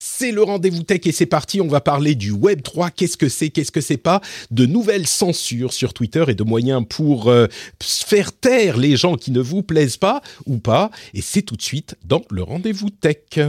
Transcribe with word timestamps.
C'est 0.00 0.30
le 0.30 0.42
rendez-vous 0.44 0.84
tech 0.84 1.00
et 1.06 1.12
c'est 1.12 1.26
parti. 1.26 1.60
On 1.60 1.66
va 1.66 1.80
parler 1.80 2.14
du 2.14 2.30
Web 2.30 2.62
3. 2.62 2.90
Qu'est-ce 2.90 3.16
que 3.16 3.28
c'est? 3.28 3.50
Qu'est-ce 3.50 3.72
que 3.72 3.80
c'est 3.80 3.96
pas? 3.96 4.20
De 4.52 4.64
nouvelles 4.64 5.08
censures 5.08 5.72
sur 5.72 5.92
Twitter 5.92 6.24
et 6.28 6.34
de 6.34 6.44
moyens 6.44 6.84
pour 6.88 7.28
euh, 7.28 7.46
faire 7.82 8.32
taire 8.32 8.76
les 8.76 8.96
gens 8.96 9.16
qui 9.16 9.32
ne 9.32 9.40
vous 9.40 9.64
plaisent 9.64 9.96
pas 9.96 10.22
ou 10.46 10.58
pas. 10.58 10.92
Et 11.14 11.20
c'est 11.20 11.42
tout 11.42 11.56
de 11.56 11.62
suite 11.62 11.96
dans 12.04 12.22
le 12.30 12.44
rendez-vous 12.44 12.90
tech. 12.90 13.40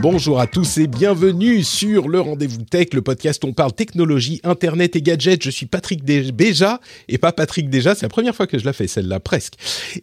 Bonjour 0.00 0.38
à 0.38 0.46
tous 0.46 0.78
et 0.78 0.86
bienvenue 0.86 1.64
sur 1.64 2.08
le 2.08 2.20
Rendez-vous 2.20 2.62
Tech, 2.62 2.86
le 2.92 3.02
podcast 3.02 3.42
où 3.42 3.48
on 3.48 3.52
parle 3.52 3.72
technologie, 3.72 4.40
internet 4.44 4.94
et 4.94 5.02
gadgets. 5.02 5.42
Je 5.42 5.50
suis 5.50 5.66
Patrick 5.66 6.04
Béja 6.04 6.80
et 7.08 7.18
pas 7.18 7.32
Patrick 7.32 7.68
Déjà, 7.68 7.96
c'est 7.96 8.02
la 8.02 8.08
première 8.08 8.36
fois 8.36 8.46
que 8.46 8.60
je 8.60 8.64
la 8.64 8.72
fais 8.72 8.86
celle-là 8.86 9.18
presque. 9.18 9.54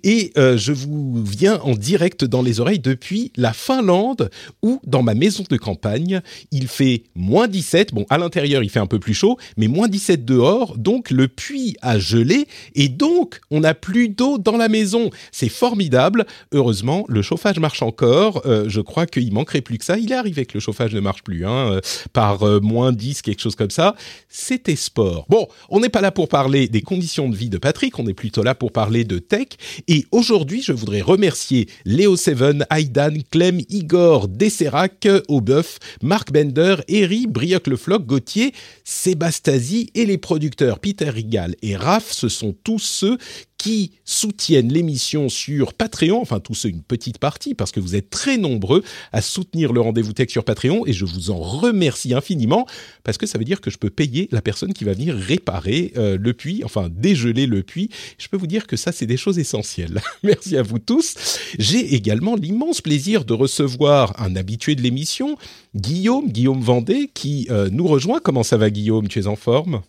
Et 0.03 0.33
euh, 0.37 0.57
je 0.57 0.73
vous 0.73 1.23
viens 1.23 1.61
en 1.61 1.75
direct 1.75 2.25
dans 2.25 2.41
les 2.41 2.59
oreilles 2.59 2.79
depuis 2.79 3.31
la 3.37 3.53
Finlande 3.53 4.29
où 4.61 4.81
dans 4.85 5.01
ma 5.01 5.13
maison 5.13 5.45
de 5.49 5.55
campagne, 5.55 6.19
il 6.51 6.67
fait 6.67 7.03
moins 7.15 7.47
17. 7.47 7.93
Bon, 7.93 8.05
à 8.09 8.17
l'intérieur, 8.17 8.63
il 8.63 8.69
fait 8.69 8.79
un 8.79 8.87
peu 8.87 8.99
plus 8.99 9.13
chaud, 9.13 9.37
mais 9.55 9.69
moins 9.69 9.87
17 9.87 10.25
dehors, 10.25 10.77
donc 10.77 11.09
le 11.09 11.29
puits 11.29 11.77
a 11.81 11.99
gelé 11.99 12.47
et 12.73 12.89
donc 12.89 13.39
on 13.49 13.61
n'a 13.61 13.73
plus 13.73 14.09
d'eau 14.09 14.39
dans 14.39 14.57
la 14.57 14.67
maison. 14.67 15.09
C'est 15.31 15.47
formidable. 15.47 16.25
Heureusement, 16.51 17.05
le 17.07 17.21
chauffage 17.21 17.59
marche 17.59 17.81
encore. 17.81 18.41
Euh, 18.45 18.65
je 18.67 18.81
crois 18.81 19.05
qu'il 19.05 19.31
manquerait 19.31 19.61
plus 19.61 19.77
que 19.77 19.84
ça. 19.85 19.97
Il 19.97 20.11
est 20.11 20.15
arrivé 20.15 20.45
que 20.45 20.53
le 20.55 20.59
chauffage 20.59 20.93
ne 20.93 20.99
marche 20.99 21.23
plus, 21.23 21.45
hein, 21.45 21.71
euh, 21.71 21.81
par 22.13 22.43
euh, 22.43 22.59
moins 22.59 22.91
10, 22.91 23.21
quelque 23.21 23.41
chose 23.41 23.55
comme 23.55 23.69
ça. 23.69 23.95
C'était 24.29 24.75
sport. 24.75 25.25
Bon, 25.29 25.47
on 25.69 25.79
n'est 25.79 25.89
pas 25.89 26.01
là 26.01 26.11
pour 26.11 26.27
parler 26.27 26.67
des 26.67 26.81
conditions 26.81 27.29
de 27.29 27.35
vie 27.35 27.49
de 27.49 27.57
Patrick, 27.57 27.97
on 27.99 28.07
est 28.07 28.13
plutôt 28.13 28.43
là 28.43 28.55
pour 28.55 28.71
parler 28.71 29.03
de 29.03 29.19
tech. 29.19 29.47
Et 29.87 30.05
aujourd'hui, 30.11 30.61
je 30.61 30.71
voudrais 30.71 31.01
remercier 31.01 31.67
Léo 31.85 32.17
Seven, 32.17 32.65
Aidan, 32.71 33.13
Clem, 33.31 33.61
Igor, 33.69 34.27
Desserac, 34.27 35.07
Aubeuf, 35.27 35.79
Marc 36.01 36.31
Bender, 36.31 36.77
Eri, 36.87 37.27
Brioc 37.27 37.67
Le 37.67 37.77
Floc, 37.77 38.05
Gauthier, 38.05 38.53
Sébastasi 38.83 39.89
et 39.93 40.05
les 40.05 40.17
producteurs 40.17 40.79
Peter 40.79 41.09
Rigal 41.09 41.55
et 41.61 41.75
Raph. 41.75 42.11
Ce 42.11 42.29
sont 42.29 42.55
tous 42.63 42.79
ceux 42.79 43.17
qui 43.57 43.93
soutiennent 44.03 44.71
l'émission 44.71 45.29
sur 45.29 45.73
Patreon, 45.73 46.21
enfin 46.21 46.39
tous 46.39 46.53
ceux, 46.53 46.69
une 46.69 46.83
petite 46.83 47.17
partie, 47.17 47.55
parce 47.55 47.71
que 47.71 47.79
vous 47.79 47.95
êtes 47.95 48.09
très 48.09 48.37
nombreux 48.37 48.83
à 49.11 49.21
soutenir 49.21 49.73
le 49.75 49.81
rendez-vous 49.81 50.13
tech 50.13 50.29
sur 50.29 50.43
Patreon, 50.43 50.85
et 50.87 50.93
je 50.93 51.05
vous 51.05 51.29
en 51.29 51.37
remercie 51.37 52.13
infiniment, 52.13 52.65
parce 53.03 53.19
que 53.19 53.27
ça 53.27 53.37
veut 53.37 53.45
dire 53.45 53.61
que 53.61 53.69
je 53.69 53.77
peux 53.77 53.91
payer 53.91 54.27
la 54.31 54.41
personne 54.41 54.73
qui 54.73 54.83
va 54.83 54.93
venir 54.93 55.15
réparer 55.15 55.93
euh, 55.97 56.17
le 56.19 56.33
puits, 56.33 56.63
enfin 56.65 56.89
dégeler 56.89 57.45
le 57.45 57.61
puits. 57.61 57.89
Je 58.17 58.27
peux 58.27 58.37
vous 58.37 58.47
dire 58.47 58.65
que 58.65 58.77
ça, 58.77 58.91
c'est 58.91 59.05
des 59.05 59.17
choses 59.17 59.37
essentielles. 59.37 60.01
Merci 60.23 60.57
à 60.57 60.63
vous 60.63 60.79
tous. 60.79 61.15
J'ai 61.59 61.93
également 61.93 62.35
l'immense 62.35 62.81
plaisir 62.81 63.25
de 63.25 63.33
recevoir 63.33 64.19
un 64.19 64.35
habitué 64.35 64.75
de 64.75 64.81
l'émission, 64.81 65.37
Guillaume, 65.75 66.29
Guillaume 66.29 66.61
Vendée, 66.61 67.11
qui 67.13 67.47
euh, 67.51 67.69
nous 67.71 67.87
rejoint. 67.87 68.19
Comment 68.23 68.43
ça 68.43 68.57
va 68.57 68.69
Guillaume? 68.69 69.07
Tu 69.07 69.19
es 69.19 69.27
en 69.27 69.35
forme? 69.35 69.81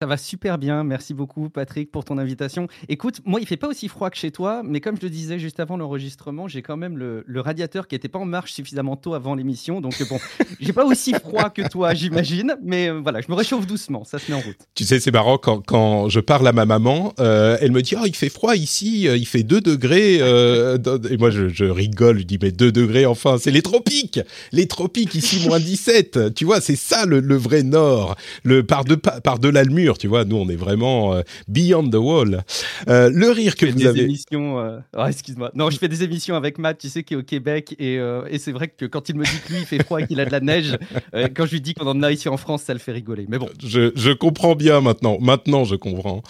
Ça 0.00 0.06
va 0.06 0.16
super 0.16 0.58
bien. 0.58 0.84
Merci 0.84 1.12
beaucoup, 1.12 1.48
Patrick, 1.48 1.90
pour 1.90 2.04
ton 2.04 2.18
invitation. 2.18 2.68
Écoute, 2.88 3.20
moi, 3.24 3.40
il 3.40 3.48
fait 3.48 3.56
pas 3.56 3.66
aussi 3.66 3.88
froid 3.88 4.10
que 4.10 4.16
chez 4.16 4.30
toi, 4.30 4.62
mais 4.64 4.80
comme 4.80 4.96
je 4.96 5.02
le 5.02 5.10
disais 5.10 5.40
juste 5.40 5.58
avant 5.58 5.76
l'enregistrement, 5.76 6.46
j'ai 6.46 6.62
quand 6.62 6.76
même 6.76 6.96
le, 6.96 7.24
radiateur 7.40 7.88
qui 7.88 7.96
n'était 7.96 8.08
pas 8.08 8.20
en 8.20 8.24
marche 8.24 8.52
suffisamment 8.52 8.94
tôt 8.94 9.14
avant 9.14 9.34
l'émission. 9.34 9.80
Donc, 9.80 10.00
bon, 10.08 10.20
j'ai 10.60 10.72
pas 10.72 10.84
aussi 10.84 11.14
froid 11.14 11.50
que 11.50 11.68
toi, 11.68 11.94
j'imagine, 11.94 12.54
mais 12.62 12.90
euh, 12.90 13.00
voilà, 13.00 13.20
je 13.20 13.26
me 13.28 13.34
réchauffe 13.34 13.66
doucement. 13.66 14.04
Ça 14.04 14.20
se 14.20 14.30
met 14.30 14.36
en 14.36 14.40
route. 14.40 14.56
Tu 14.76 14.84
sais, 14.84 15.00
c'est 15.00 15.10
marrant 15.10 15.36
quand, 15.36 16.08
je 16.08 16.20
parle 16.20 16.46
à 16.46 16.52
ma 16.52 16.64
maman, 16.64 17.12
euh, 17.18 17.58
elle 17.60 17.72
me 17.72 17.82
dit 17.82 17.96
Oh, 18.00 18.04
il 18.06 18.14
fait 18.14 18.28
froid 18.28 18.54
ici, 18.54 19.08
euh, 19.08 19.16
il 19.16 19.26
fait 19.26 19.42
2 19.42 19.60
degrés. 19.60 20.18
et 20.18 21.16
moi, 21.16 21.30
je, 21.30 21.64
rigole, 21.64 22.20
je 22.20 22.24
dis 22.24 22.38
Mais 22.40 22.52
2 22.52 22.70
degrés, 22.70 23.04
enfin, 23.04 23.36
c'est 23.40 23.50
les 23.50 23.62
tropiques. 23.62 24.20
Les 24.52 24.68
tropiques 24.68 25.16
ici, 25.16 25.44
moins 25.48 25.58
17. 25.58 26.34
Tu 26.34 26.44
vois, 26.44 26.60
c'est 26.60 26.76
ça 26.76 27.04
le, 27.04 27.36
vrai 27.36 27.64
nord. 27.64 28.14
Le 28.44 28.64
par 28.64 28.84
de 28.84 29.48
le 29.48 29.74
mur 29.74 29.87
tu 29.96 30.08
vois. 30.08 30.24
Nous, 30.24 30.36
on 30.36 30.48
est 30.48 30.56
vraiment 30.56 31.14
euh, 31.14 31.22
beyond 31.46 31.88
the 31.88 31.94
wall. 31.94 32.44
Euh, 32.88 33.10
le 33.12 33.30
rire 33.30 33.56
que 33.56 33.66
vous 33.66 33.86
avez. 33.86 34.02
Émissions, 34.02 34.58
euh, 34.58 34.78
oh, 34.96 35.06
excuse-moi. 35.06 35.50
Non, 35.54 35.70
je 35.70 35.78
fais 35.78 35.88
des 35.88 36.02
émissions 36.02 36.34
avec 36.34 36.58
Matt, 36.58 36.78
tu 36.78 36.88
sais, 36.88 37.02
qui 37.02 37.14
est 37.14 37.16
au 37.16 37.22
Québec, 37.22 37.74
et, 37.78 37.94
et 37.94 38.38
c'est 38.38 38.52
vrai 38.52 38.68
que 38.68 38.84
quand 38.84 39.08
il 39.08 39.16
me 39.16 39.24
dit 39.24 39.40
que 39.46 39.52
lui, 39.52 39.60
il 39.60 39.66
fait 39.66 39.82
froid 39.82 40.00
et 40.00 40.06
qu'il 40.06 40.20
a 40.20 40.26
de 40.26 40.32
la 40.32 40.40
neige, 40.40 40.76
quand 41.34 41.46
je 41.46 41.52
lui 41.52 41.60
dis 41.60 41.74
qu'on 41.74 41.86
en 41.86 42.02
a 42.02 42.12
ici 42.12 42.28
en 42.28 42.36
France, 42.36 42.64
ça 42.64 42.72
le 42.72 42.78
fait 42.78 42.92
rigoler. 42.92 43.26
Mais 43.28 43.38
bon. 43.38 43.48
Je, 43.64 43.92
je 43.94 44.10
comprends 44.10 44.54
bien 44.54 44.80
maintenant. 44.80 45.18
Maintenant, 45.20 45.64
je 45.64 45.76
comprends. 45.76 46.22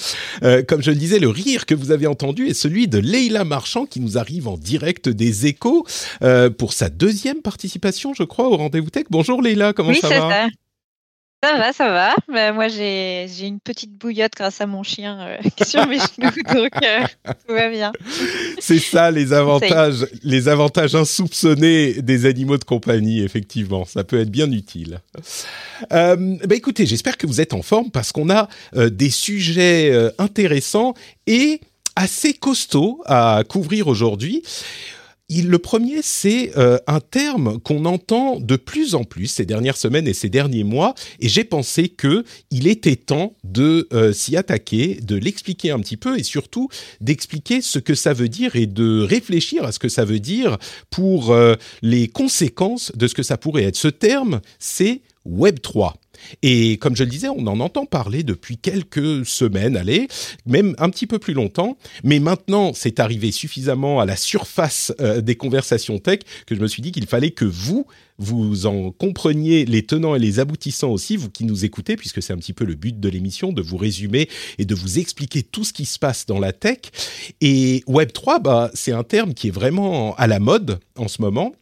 comme 0.68 0.82
je 0.82 0.90
le 0.90 0.96
disais, 0.96 1.18
le 1.18 1.28
rire 1.28 1.66
que 1.66 1.74
vous 1.74 1.90
avez 1.90 2.06
entendu 2.06 2.46
est 2.46 2.54
celui 2.54 2.86
de 2.86 2.98
Leila 2.98 3.44
Marchand, 3.44 3.86
qui 3.86 4.00
nous 4.00 4.18
arrive 4.18 4.46
en 4.46 4.56
direct 4.56 5.08
des 5.08 5.46
échos 5.46 5.86
pour 6.58 6.72
sa 6.72 6.90
deuxième 6.90 7.40
participation, 7.42 8.12
je 8.14 8.24
crois, 8.24 8.48
au 8.48 8.56
rendez-vous 8.56 8.90
tech. 8.90 9.04
Bonjour 9.10 9.40
Leila, 9.40 9.72
comment 9.72 9.94
ça 9.94 10.08
va? 10.08 10.28
ça. 10.28 10.46
Ça 11.40 11.56
va, 11.56 11.72
ça 11.72 11.88
va. 11.88 12.16
Bah, 12.26 12.52
moi, 12.52 12.66
j'ai 12.66 13.28
une 13.46 13.60
petite 13.60 13.92
bouillotte 13.92 14.32
grâce 14.36 14.60
à 14.60 14.66
mon 14.66 14.82
chien 14.82 15.20
euh, 15.20 15.36
sur 15.64 15.86
mes 15.86 15.98
genoux, 15.98 16.32
donc 16.54 16.72
euh, 16.82 17.04
tout 17.46 17.54
va 17.54 17.68
bien. 17.68 17.92
C'est 18.58 18.80
ça 18.80 19.12
les 19.12 19.32
avantages, 19.32 20.04
les 20.24 20.48
avantages 20.48 20.96
insoupçonnés 20.96 22.02
des 22.02 22.26
animaux 22.26 22.58
de 22.58 22.64
compagnie. 22.64 23.22
Effectivement, 23.22 23.84
ça 23.84 24.02
peut 24.02 24.20
être 24.20 24.30
bien 24.30 24.50
utile. 24.50 25.00
Euh, 25.92 26.16
bah, 26.44 26.56
écoutez, 26.56 26.86
j'espère 26.86 27.16
que 27.16 27.28
vous 27.28 27.40
êtes 27.40 27.54
en 27.54 27.62
forme 27.62 27.92
parce 27.92 28.10
qu'on 28.10 28.30
a 28.30 28.48
des 28.74 29.10
sujets 29.10 29.92
intéressants 30.18 30.94
et 31.28 31.60
assez 31.94 32.32
costauds 32.32 33.00
à 33.06 33.44
couvrir 33.48 33.86
aujourd'hui 33.86 34.42
le 35.30 35.58
premier, 35.58 36.00
c'est 36.02 36.56
euh, 36.56 36.78
un 36.86 37.00
terme 37.00 37.60
qu'on 37.60 37.84
entend 37.84 38.40
de 38.40 38.56
plus 38.56 38.94
en 38.94 39.04
plus 39.04 39.26
ces 39.26 39.44
dernières 39.44 39.76
semaines 39.76 40.08
et 40.08 40.14
ces 40.14 40.30
derniers 40.30 40.64
mois, 40.64 40.94
et 41.20 41.28
j'ai 41.28 41.44
pensé 41.44 41.88
que 41.88 42.24
il 42.50 42.66
était 42.66 42.96
temps 42.96 43.34
de 43.44 43.88
euh, 43.92 44.12
s'y 44.12 44.36
attaquer, 44.36 44.98
de 45.02 45.16
l'expliquer 45.16 45.70
un 45.70 45.80
petit 45.80 45.98
peu, 45.98 46.18
et 46.18 46.22
surtout 46.22 46.68
d'expliquer 47.00 47.60
ce 47.60 47.78
que 47.78 47.94
ça 47.94 48.14
veut 48.14 48.28
dire 48.28 48.56
et 48.56 48.66
de 48.66 49.02
réfléchir 49.02 49.64
à 49.64 49.72
ce 49.72 49.78
que 49.78 49.88
ça 49.88 50.04
veut 50.04 50.20
dire 50.20 50.56
pour 50.90 51.32
euh, 51.32 51.54
les 51.82 52.08
conséquences 52.08 52.92
de 52.94 53.06
ce 53.06 53.14
que 53.14 53.22
ça 53.22 53.36
pourrait 53.36 53.64
être. 53.64 53.76
Ce 53.76 53.88
terme, 53.88 54.40
c'est 54.58 55.02
Web 55.26 55.60
3. 55.60 55.94
Et 56.42 56.78
comme 56.78 56.96
je 56.96 57.04
le 57.04 57.10
disais, 57.10 57.28
on 57.28 57.46
en 57.46 57.60
entend 57.60 57.86
parler 57.86 58.22
depuis 58.22 58.58
quelques 58.58 59.26
semaines, 59.26 59.76
allez, 59.76 60.08
même 60.46 60.74
un 60.78 60.90
petit 60.90 61.06
peu 61.06 61.18
plus 61.18 61.34
longtemps. 61.34 61.76
Mais 62.04 62.18
maintenant, 62.18 62.72
c'est 62.74 63.00
arrivé 63.00 63.32
suffisamment 63.32 64.00
à 64.00 64.06
la 64.06 64.16
surface 64.16 64.92
euh, 65.00 65.20
des 65.20 65.36
conversations 65.36 65.98
tech 65.98 66.20
que 66.46 66.54
je 66.54 66.60
me 66.60 66.66
suis 66.66 66.82
dit 66.82 66.92
qu'il 66.92 67.06
fallait 67.06 67.30
que 67.30 67.44
vous, 67.44 67.86
vous 68.18 68.66
en 68.66 68.90
compreniez 68.90 69.64
les 69.64 69.84
tenants 69.86 70.14
et 70.14 70.18
les 70.18 70.40
aboutissants 70.40 70.90
aussi, 70.90 71.16
vous 71.16 71.30
qui 71.30 71.44
nous 71.44 71.64
écoutez, 71.64 71.96
puisque 71.96 72.22
c'est 72.22 72.32
un 72.32 72.38
petit 72.38 72.52
peu 72.52 72.64
le 72.64 72.74
but 72.74 72.98
de 72.98 73.08
l'émission, 73.08 73.52
de 73.52 73.62
vous 73.62 73.76
résumer 73.76 74.28
et 74.58 74.64
de 74.64 74.74
vous 74.74 74.98
expliquer 74.98 75.42
tout 75.42 75.64
ce 75.64 75.72
qui 75.72 75.84
se 75.84 75.98
passe 75.98 76.26
dans 76.26 76.38
la 76.38 76.52
tech. 76.52 76.78
Et 77.40 77.82
Web3, 77.86 78.42
bah, 78.42 78.70
c'est 78.74 78.92
un 78.92 79.04
terme 79.04 79.34
qui 79.34 79.48
est 79.48 79.52
vraiment 79.52 80.14
à 80.16 80.26
la 80.26 80.40
mode 80.40 80.80
en 80.96 81.08
ce 81.08 81.22
moment. 81.22 81.52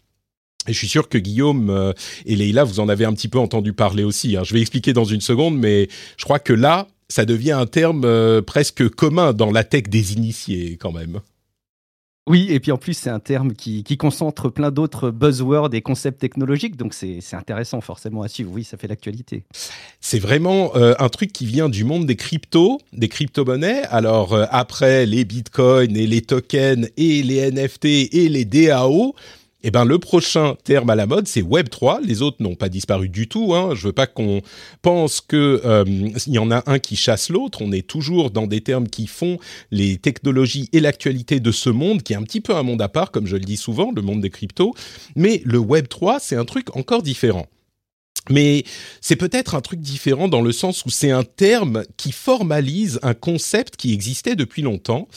Et 0.68 0.72
je 0.72 0.78
suis 0.78 0.88
sûr 0.88 1.08
que 1.08 1.18
Guillaume 1.18 1.70
euh, 1.70 1.92
et 2.24 2.36
Leïla, 2.36 2.64
vous 2.64 2.80
en 2.80 2.88
avez 2.88 3.04
un 3.04 3.12
petit 3.12 3.28
peu 3.28 3.38
entendu 3.38 3.72
parler 3.72 4.04
aussi. 4.04 4.36
Hein. 4.36 4.42
Je 4.44 4.54
vais 4.54 4.60
expliquer 4.60 4.92
dans 4.92 5.04
une 5.04 5.20
seconde, 5.20 5.58
mais 5.58 5.88
je 6.16 6.24
crois 6.24 6.38
que 6.38 6.52
là, 6.52 6.88
ça 7.08 7.24
devient 7.24 7.52
un 7.52 7.66
terme 7.66 8.04
euh, 8.04 8.42
presque 8.42 8.88
commun 8.88 9.32
dans 9.32 9.50
la 9.50 9.64
tech 9.64 9.84
des 9.84 10.14
initiés 10.14 10.76
quand 10.80 10.92
même. 10.92 11.20
Oui, 12.28 12.48
et 12.50 12.58
puis 12.58 12.72
en 12.72 12.76
plus, 12.76 12.94
c'est 12.94 13.10
un 13.10 13.20
terme 13.20 13.52
qui, 13.52 13.84
concentre 13.96 14.48
plein 14.48 14.72
d'autres 14.72 15.12
buzzwords 15.12 15.72
et 15.74 15.80
concepts 15.80 16.20
technologiques, 16.20 16.76
donc 16.76 16.92
c'est 16.92 17.20
intéressant 17.34 17.80
forcément 17.80 18.22
à 18.22 18.28
suivre. 18.28 18.50
Oui, 18.52 18.64
ça 18.64 18.76
fait 18.76 18.88
l'actualité. 18.88 19.44
C'est 20.00 20.18
vraiment 20.18 20.74
euh, 20.74 20.94
un 20.98 21.08
truc 21.08 21.32
qui 21.32 21.46
vient 21.46 21.68
du 21.68 21.84
monde 21.84 22.04
des 22.04 22.16
cryptos, 22.16 22.80
des 22.92 23.08
crypto-monnaies. 23.08 23.82
Alors, 23.90 24.36
après 24.50 25.06
les 25.06 25.24
bitcoins 25.24 25.96
et 25.96 26.08
les 26.08 26.20
tokens 26.20 26.88
et 26.96 27.22
les 27.22 27.52
NFT 27.52 27.84
et 27.84 28.28
les 28.28 28.44
DAO, 28.44 29.14
Eh 29.68 29.72
ben, 29.72 29.84
le 29.84 29.98
prochain 29.98 30.54
terme 30.62 30.90
à 30.90 30.94
la 30.94 31.06
mode, 31.06 31.26
c'est 31.26 31.42
Web 31.42 31.70
3. 31.70 32.00
Les 32.04 32.22
autres 32.22 32.36
n'ont 32.38 32.54
pas 32.54 32.68
disparu 32.68 33.08
du 33.08 33.26
tout. 33.26 33.52
Hein. 33.52 33.70
Je 33.74 33.88
veux 33.88 33.92
pas 33.92 34.06
qu'on 34.06 34.40
pense 34.80 35.20
que 35.20 35.60
euh, 35.64 35.82
il 35.84 36.32
y 36.32 36.38
en 36.38 36.52
a 36.52 36.62
un 36.70 36.78
qui 36.78 36.94
chasse 36.94 37.30
l'autre. 37.30 37.62
On 37.62 37.72
est 37.72 37.84
toujours 37.84 38.30
dans 38.30 38.46
des 38.46 38.60
termes 38.60 38.86
qui 38.86 39.08
font 39.08 39.38
les 39.72 39.96
technologies 39.98 40.68
et 40.72 40.78
l'actualité 40.78 41.40
de 41.40 41.50
ce 41.50 41.68
monde, 41.68 42.04
qui 42.04 42.12
est 42.12 42.16
un 42.16 42.22
petit 42.22 42.40
peu 42.40 42.54
un 42.54 42.62
monde 42.62 42.80
à 42.80 42.88
part, 42.88 43.10
comme 43.10 43.26
je 43.26 43.34
le 43.34 43.42
dis 43.42 43.56
souvent, 43.56 43.90
le 43.90 44.02
monde 44.02 44.20
des 44.20 44.30
cryptos. 44.30 44.72
Mais 45.16 45.42
le 45.44 45.58
Web 45.58 45.88
3, 45.88 46.20
c'est 46.20 46.36
un 46.36 46.44
truc 46.44 46.76
encore 46.76 47.02
différent. 47.02 47.48
Mais 48.30 48.64
c'est 49.00 49.16
peut-être 49.16 49.54
un 49.54 49.60
truc 49.60 49.80
différent 49.80 50.28
dans 50.28 50.42
le 50.42 50.52
sens 50.52 50.84
où 50.84 50.90
c'est 50.90 51.10
un 51.10 51.22
terme 51.22 51.84
qui 51.96 52.12
formalise 52.12 52.98
un 53.02 53.14
concept 53.14 53.76
qui 53.76 53.92
existait 53.92 54.36
depuis 54.36 54.62
longtemps. 54.62 55.08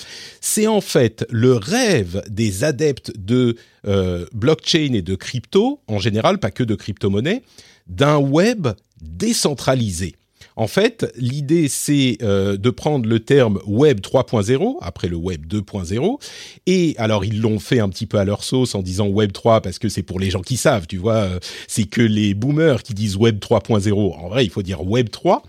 C'est 0.41 0.67
en 0.67 0.81
fait 0.81 1.25
le 1.29 1.53
rêve 1.53 2.23
des 2.29 2.63
adeptes 2.63 3.11
de 3.17 3.55
euh, 3.87 4.25
blockchain 4.33 4.93
et 4.93 5.01
de 5.01 5.15
crypto, 5.15 5.81
en 5.87 5.99
général, 5.99 6.39
pas 6.39 6.51
que 6.51 6.63
de 6.63 6.75
crypto-monnaie, 6.75 7.41
d'un 7.87 8.17
web 8.17 8.67
décentralisé. 9.01 10.15
En 10.59 10.67
fait, 10.67 11.09
l'idée, 11.15 11.69
c'est 11.69 12.17
euh, 12.21 12.57
de 12.57 12.69
prendre 12.69 13.07
le 13.07 13.21
terme 13.21 13.61
Web 13.65 14.01
3.0, 14.01 14.75
après 14.81 15.07
le 15.07 15.15
Web 15.15 15.45
2.0, 15.45 16.19
et 16.65 16.95
alors 16.97 17.23
ils 17.23 17.39
l'ont 17.39 17.59
fait 17.59 17.79
un 17.79 17.87
petit 17.87 18.05
peu 18.05 18.17
à 18.17 18.25
leur 18.25 18.43
sauce 18.43 18.75
en 18.75 18.81
disant 18.81 19.07
Web 19.07 19.31
3 19.31 19.61
parce 19.61 19.79
que 19.79 19.87
c'est 19.87 20.03
pour 20.03 20.19
les 20.19 20.29
gens 20.29 20.41
qui 20.41 20.57
savent, 20.57 20.85
tu 20.85 20.97
vois, 20.97 21.15
euh, 21.15 21.39
c'est 21.69 21.85
que 21.85 22.01
les 22.01 22.33
boomers 22.33 22.83
qui 22.83 22.93
disent 22.93 23.15
Web 23.15 23.39
3.0. 23.39 24.15
En 24.17 24.27
vrai, 24.27 24.43
il 24.43 24.49
faut 24.49 24.61
dire 24.61 24.85
Web 24.85 25.09
3. 25.09 25.43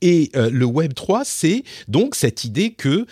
Et 0.00 0.30
euh, 0.36 0.48
le 0.48 0.64
Web 0.64 0.94
3, 0.94 1.26
c'est 1.26 1.62
donc 1.86 2.14
cette 2.14 2.44
idée 2.44 2.70
que 2.70 3.04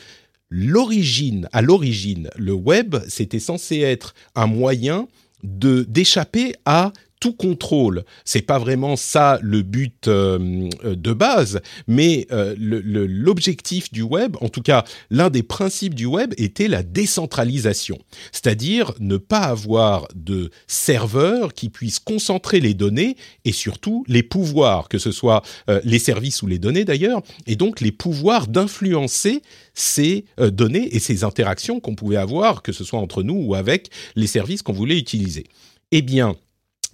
l'origine, 0.48 1.50
à 1.52 1.60
l'origine, 1.60 2.30
le 2.38 2.54
web, 2.54 2.96
c'était 3.06 3.38
censé 3.38 3.80
être 3.80 4.14
un 4.34 4.46
moyen 4.46 5.08
de 5.42 5.84
d'échapper 5.86 6.54
à 6.64 6.94
tout 7.20 7.32
contrôle. 7.32 8.04
C'est 8.24 8.42
pas 8.42 8.58
vraiment 8.58 8.96
ça 8.96 9.38
le 9.42 9.62
but 9.62 10.08
euh, 10.08 10.68
de 10.82 11.12
base, 11.12 11.60
mais 11.86 12.26
euh, 12.32 12.54
l'objectif 12.58 13.90
du 13.92 14.02
web, 14.02 14.36
en 14.40 14.48
tout 14.48 14.62
cas 14.62 14.84
l'un 15.10 15.30
des 15.30 15.42
principes 15.42 15.94
du 15.94 16.06
web, 16.06 16.34
était 16.36 16.68
la 16.68 16.82
décentralisation, 16.82 17.98
c'est-à-dire 18.32 18.92
ne 19.00 19.16
pas 19.16 19.40
avoir 19.40 20.06
de 20.14 20.50
serveur 20.66 21.54
qui 21.54 21.70
puisse 21.70 21.98
concentrer 21.98 22.60
les 22.60 22.74
données 22.74 23.16
et 23.44 23.52
surtout 23.52 24.04
les 24.08 24.22
pouvoirs, 24.22 24.88
que 24.88 24.98
ce 24.98 25.12
soit 25.12 25.42
euh, 25.70 25.80
les 25.84 25.98
services 25.98 26.42
ou 26.42 26.46
les 26.46 26.58
données 26.58 26.84
d'ailleurs, 26.84 27.22
et 27.46 27.56
donc 27.56 27.80
les 27.80 27.92
pouvoirs 27.92 28.48
d'influencer 28.48 29.42
ces 29.72 30.24
données 30.38 30.94
et 30.94 30.98
ces 30.98 31.24
interactions 31.24 31.80
qu'on 31.80 31.94
pouvait 31.94 32.16
avoir, 32.16 32.62
que 32.62 32.72
ce 32.72 32.84
soit 32.84 32.98
entre 32.98 33.22
nous 33.22 33.34
ou 33.34 33.54
avec 33.54 33.90
les 34.14 34.26
services 34.26 34.62
qu'on 34.62 34.72
voulait 34.72 34.98
utiliser. 34.98 35.44
Eh 35.90 36.02
bien, 36.02 36.36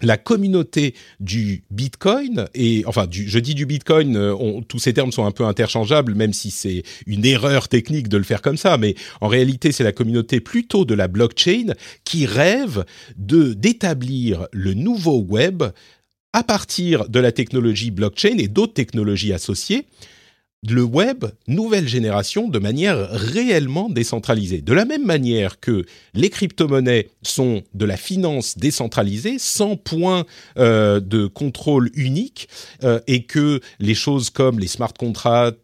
la 0.03 0.17
communauté 0.17 0.95
du 1.19 1.65
Bitcoin 1.71 2.47
et 2.55 2.83
enfin 2.87 3.07
du, 3.07 3.29
je 3.29 3.39
dis 3.39 3.55
du 3.55 3.67
Bitcoin, 3.67 4.17
euh, 4.17 4.61
tous 4.69 4.79
ces 4.79 4.93
termes 4.93 5.13
sont 5.13 5.25
un 5.25 5.31
peu 5.31 5.45
interchangeables, 5.45 6.15
même 6.15 6.33
si 6.33 6.51
c'est 6.51 6.83
une 7.07 7.25
erreur 7.25 7.69
technique 7.69 8.09
de 8.09 8.17
le 8.17 8.25
faire 8.25 8.43
comme 8.43 8.57
ça, 8.57 8.79
mais 8.79 8.95
en 9.21 9.29
réalité 9.29 9.73
c'est 9.73 9.85
la 9.85 9.93
communauté 9.93 10.41
plutôt 10.41 10.85
de 10.85 10.95
la 10.95 11.09
blockchain 11.09 11.75
qui 12.05 12.27
rêve 12.27 12.85
de 13.17 13.53
d'établir 13.55 14.47
le 14.53 14.75
nouveau 14.75 15.21
web 15.21 15.63
à 16.33 16.43
partir 16.45 17.09
de 17.09 17.19
la 17.19 17.33
technologie 17.33 17.91
blockchain 17.91 18.39
et 18.39 18.49
d'autres 18.49 18.75
technologies 18.75 19.33
associées 19.33 19.87
le 20.69 20.83
web 20.83 21.25
nouvelle 21.49 21.89
génération 21.89 22.49
de 22.49 22.59
manière 22.59 23.11
réellement 23.11 23.89
décentralisée. 23.89 24.61
De 24.61 24.75
la 24.75 24.85
même 24.85 25.07
manière 25.07 25.59
que 25.59 25.87
les 26.13 26.29
crypto-monnaies 26.29 27.09
sont 27.23 27.63
de 27.73 27.87
la 27.87 27.97
finance 27.97 28.59
décentralisée, 28.59 29.39
sans 29.39 29.77
point 29.77 30.27
euh, 30.59 31.01
de 31.01 31.27
contrôle 31.27 31.91
unique, 31.95 32.49
euh, 32.85 33.01
et 33.07 33.25
que 33.25 33.61
les 33.79 33.95
choses 33.95 34.29
comme 34.29 34.59
les 34.59 34.67
smart 34.67 34.93
contracts, 34.93 35.59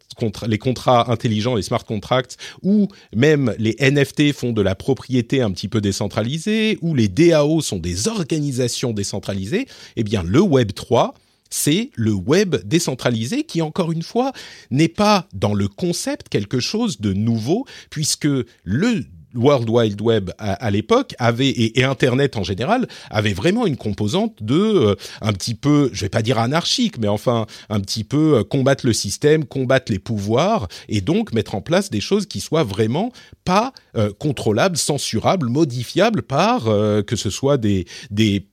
les 0.47 0.59
contrats 0.59 1.13
intelligents, 1.13 1.57
les 1.57 1.63
smart 1.63 1.85
contracts, 1.85 2.39
ou 2.63 2.89
même 3.15 3.55
les 3.59 3.77
NFT 3.79 4.33
font 4.33 4.53
de 4.53 4.63
la 4.63 4.75
propriété 4.75 5.43
un 5.43 5.51
petit 5.51 5.69
peu 5.69 5.83
décentralisée, 5.83 6.79
ou 6.81 6.95
les 6.95 7.09
DAO 7.09 7.61
sont 7.61 7.79
des 7.79 8.09
organisations 8.09 8.93
décentralisées, 8.93 9.67
eh 9.97 10.05
bien 10.05 10.23
le 10.23 10.41
Web 10.41 10.73
3 10.73 11.13
c'est 11.51 11.91
le 11.95 12.13
web 12.13 12.57
décentralisé 12.65 13.45
qui, 13.45 13.63
encore 13.63 13.93
une 13.93 14.03
fois, 14.03 14.33
n'est 14.71 14.89
pas 14.89 15.29
dans 15.33 15.55
le 15.55 15.69
concept 15.69 16.29
quelque 16.29 16.61
chose 16.61 17.01
de 17.01 17.13
nouveau, 17.13 17.67
puisque 17.91 18.29
le 18.65 19.05
World 19.37 19.69
Wide 19.69 20.01
Web 20.01 20.31
à, 20.39 20.71
l'époque 20.71 21.15
avait 21.19 21.49
et, 21.49 21.85
Internet 21.85 22.37
en 22.37 22.43
général 22.43 22.89
avait 23.11 23.33
vraiment 23.33 23.67
une 23.67 23.77
composante 23.77 24.43
de 24.43 24.57
euh, 24.57 24.95
un 25.21 25.33
petit 25.33 25.55
peu, 25.55 25.91
je 25.93 26.03
vais 26.03 26.09
pas 26.09 26.23
dire 26.23 26.39
anarchique, 26.39 26.99
mais 26.99 27.09
enfin 27.09 27.47
un 27.69 27.81
petit 27.81 28.05
peu 28.05 28.39
euh, 28.39 28.45
combattre 28.45 28.87
le 28.87 28.93
système, 28.93 29.45
combattre 29.45 29.93
les 29.93 29.99
pouvoirs 29.99 30.69
et 30.89 31.01
donc 31.01 31.33
mettre 31.33 31.55
en 31.55 31.61
place 31.61 31.91
des 31.91 32.01
choses 32.01 32.27
qui 32.27 32.41
soient 32.41 32.65
vraiment 32.65 33.13
pas 33.45 33.73
euh, 33.97 34.13
contrôlables, 34.19 34.77
censurables, 34.77 35.49
modifiables 35.49 36.23
par 36.23 36.65
que 36.65 37.17
ce 37.17 37.31
soit 37.31 37.59
des 37.59 37.87
des 38.11 38.47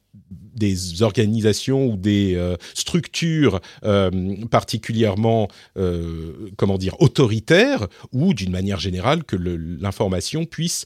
des 0.56 1.02
organisations 1.02 1.88
ou 1.88 1.98
des 1.98 2.36
euh, 2.36 2.56
structures 2.74 3.60
euh, 3.84 4.12
particulièrement, 4.50 5.48
euh, 5.78 6.52
comment 6.58 6.78
dire, 6.78 6.96
autoritaires, 7.02 7.88
ou 8.12 8.34
d'une 8.34 8.52
manière 8.52 8.80
générale 8.80 9.24
que 9.24 9.36
l'information 9.36 10.46
puisse 10.46 10.86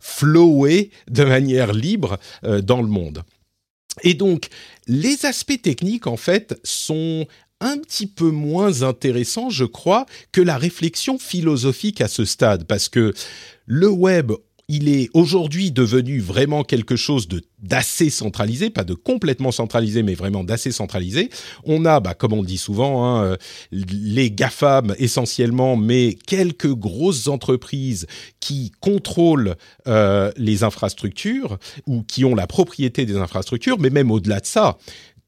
flower 0.00 0.90
de 1.10 1.24
manière 1.24 1.72
libre 1.72 2.18
dans 2.42 2.82
le 2.82 2.88
monde. 2.88 3.22
Et 4.02 4.14
donc, 4.14 4.48
les 4.86 5.26
aspects 5.26 5.60
techniques, 5.60 6.06
en 6.06 6.16
fait, 6.16 6.58
sont 6.62 7.26
un 7.60 7.78
petit 7.78 8.06
peu 8.06 8.30
moins 8.30 8.82
intéressants, 8.82 9.50
je 9.50 9.64
crois, 9.64 10.06
que 10.32 10.40
la 10.40 10.56
réflexion 10.58 11.18
philosophique 11.18 12.00
à 12.00 12.08
ce 12.08 12.24
stade, 12.24 12.64
parce 12.64 12.88
que 12.88 13.12
le 13.66 13.88
web 13.88 14.32
il 14.68 14.88
est 14.88 15.08
aujourd'hui 15.14 15.70
devenu 15.70 16.20
vraiment 16.20 16.62
quelque 16.62 16.94
chose 16.94 17.26
de 17.26 17.42
d'assez 17.60 18.10
centralisé, 18.10 18.70
pas 18.70 18.84
de 18.84 18.94
complètement 18.94 19.50
centralisé, 19.50 20.02
mais 20.02 20.14
vraiment 20.14 20.44
d'assez 20.44 20.70
centralisé. 20.70 21.30
On 21.64 21.84
a, 21.84 21.98
bah, 22.00 22.14
comme 22.14 22.32
on 22.32 22.42
le 22.42 22.46
dit 22.46 22.58
souvent, 22.58 23.04
hein, 23.04 23.24
euh, 23.24 23.36
les 23.72 24.30
GAFAM 24.30 24.94
essentiellement, 24.98 25.76
mais 25.76 26.16
quelques 26.26 26.72
grosses 26.72 27.26
entreprises 27.26 28.06
qui 28.38 28.70
contrôlent 28.80 29.56
euh, 29.88 30.30
les 30.36 30.62
infrastructures 30.62 31.58
ou 31.86 32.02
qui 32.02 32.24
ont 32.24 32.34
la 32.34 32.46
propriété 32.46 33.06
des 33.06 33.16
infrastructures, 33.16 33.78
mais 33.80 33.90
même 33.90 34.10
au-delà 34.10 34.38
de 34.38 34.46
ça, 34.46 34.78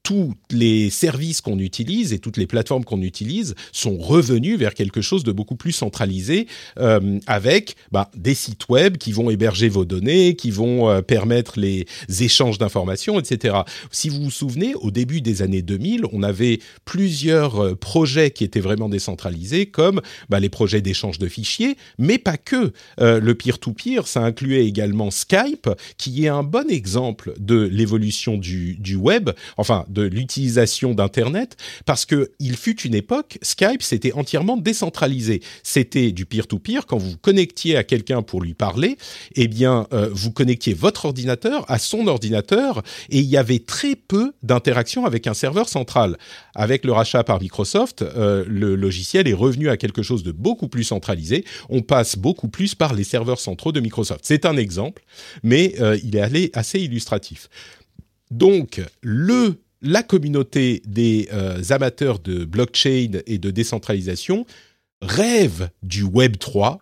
tous 0.03 0.33
les 0.49 0.89
services 0.89 1.41
qu'on 1.41 1.59
utilise 1.59 2.11
et 2.11 2.19
toutes 2.19 2.37
les 2.37 2.47
plateformes 2.47 2.83
qu'on 2.83 3.01
utilise 3.01 3.55
sont 3.71 3.97
revenus 3.97 4.57
vers 4.57 4.73
quelque 4.73 5.01
chose 5.01 5.23
de 5.23 5.31
beaucoup 5.31 5.55
plus 5.55 5.71
centralisé 5.71 6.47
euh, 6.79 7.19
avec 7.27 7.75
bah, 7.91 8.09
des 8.15 8.33
sites 8.33 8.67
web 8.69 8.97
qui 8.97 9.11
vont 9.11 9.29
héberger 9.29 9.69
vos 9.69 9.85
données, 9.85 10.35
qui 10.35 10.49
vont 10.49 10.89
euh, 10.89 11.01
permettre 11.01 11.59
les 11.59 11.85
échanges 12.19 12.57
d'informations, 12.57 13.19
etc. 13.19 13.57
Si 13.91 14.09
vous 14.09 14.23
vous 14.23 14.31
souvenez, 14.31 14.73
au 14.75 14.89
début 14.89 15.21
des 15.21 15.43
années 15.43 15.61
2000, 15.61 16.05
on 16.11 16.23
avait 16.23 16.59
plusieurs 16.83 17.63
euh, 17.63 17.75
projets 17.75 18.31
qui 18.31 18.43
étaient 18.43 18.59
vraiment 18.59 18.89
décentralisés, 18.89 19.67
comme 19.67 20.01
bah, 20.29 20.39
les 20.39 20.49
projets 20.49 20.81
d'échange 20.81 21.19
de 21.19 21.27
fichiers, 21.27 21.77
mais 21.97 22.17
pas 22.17 22.37
que. 22.37 22.71
le 22.97 23.33
peer-to-peer, 23.33 24.07
ça 24.07 24.21
incluait 24.21 24.65
également 24.65 25.11
Skype, 25.11 25.69
qui 25.97 26.25
est 26.25 26.27
un 26.27 26.43
bon 26.43 26.69
exemple 26.69 27.33
de 27.39 27.61
l'évolution 27.61 28.37
du, 28.37 28.75
du 28.75 28.95
web, 28.95 29.29
enfin 29.57 29.85
de 29.91 30.03
l'utilisation 30.03 30.93
d'Internet, 30.93 31.57
parce 31.85 32.05
que 32.05 32.31
il 32.39 32.55
fut 32.57 32.81
une 32.81 32.95
époque, 32.95 33.37
Skype, 33.41 33.83
c'était 33.83 34.13
entièrement 34.13 34.57
décentralisé. 34.57 35.41
C'était 35.63 36.11
du 36.11 36.25
peer-to-peer. 36.25 36.85
Quand 36.85 36.97
vous 36.97 37.17
connectiez 37.17 37.75
à 37.77 37.83
quelqu'un 37.83 38.21
pour 38.21 38.41
lui 38.41 38.53
parler, 38.53 38.97
eh 39.35 39.47
bien, 39.47 39.87
euh, 39.93 40.09
vous 40.11 40.31
connectiez 40.31 40.73
votre 40.73 41.05
ordinateur 41.05 41.65
à 41.69 41.79
son 41.79 42.07
ordinateur, 42.07 42.81
et 43.09 43.19
il 43.19 43.25
y 43.25 43.37
avait 43.37 43.59
très 43.59 43.95
peu 43.95 44.33
d'interaction 44.43 45.05
avec 45.05 45.27
un 45.27 45.33
serveur 45.33 45.69
central. 45.69 46.17
Avec 46.55 46.85
le 46.85 46.91
rachat 46.91 47.23
par 47.23 47.41
Microsoft, 47.41 48.01
euh, 48.01 48.43
le 48.47 48.75
logiciel 48.75 49.27
est 49.27 49.33
revenu 49.33 49.69
à 49.69 49.77
quelque 49.77 50.01
chose 50.01 50.23
de 50.23 50.31
beaucoup 50.31 50.67
plus 50.67 50.83
centralisé. 50.83 51.45
On 51.69 51.81
passe 51.81 52.17
beaucoup 52.17 52.47
plus 52.47 52.75
par 52.75 52.93
les 52.93 53.03
serveurs 53.03 53.39
centraux 53.39 53.71
de 53.71 53.79
Microsoft. 53.79 54.21
C'est 54.23 54.45
un 54.45 54.57
exemple, 54.57 55.03
mais 55.43 55.75
euh, 55.79 55.97
il 56.03 56.15
est 56.15 56.21
allé 56.21 56.49
assez 56.53 56.79
illustratif. 56.79 57.49
Donc, 58.29 58.81
le 59.01 59.61
la 59.81 60.03
communauté 60.03 60.81
des 60.85 61.29
euh, 61.33 61.61
amateurs 61.69 62.19
de 62.19 62.45
blockchain 62.45 63.21
et 63.25 63.37
de 63.37 63.51
décentralisation 63.51 64.45
rêve 65.01 65.69
du 65.81 66.03
Web 66.03 66.37
3, 66.37 66.79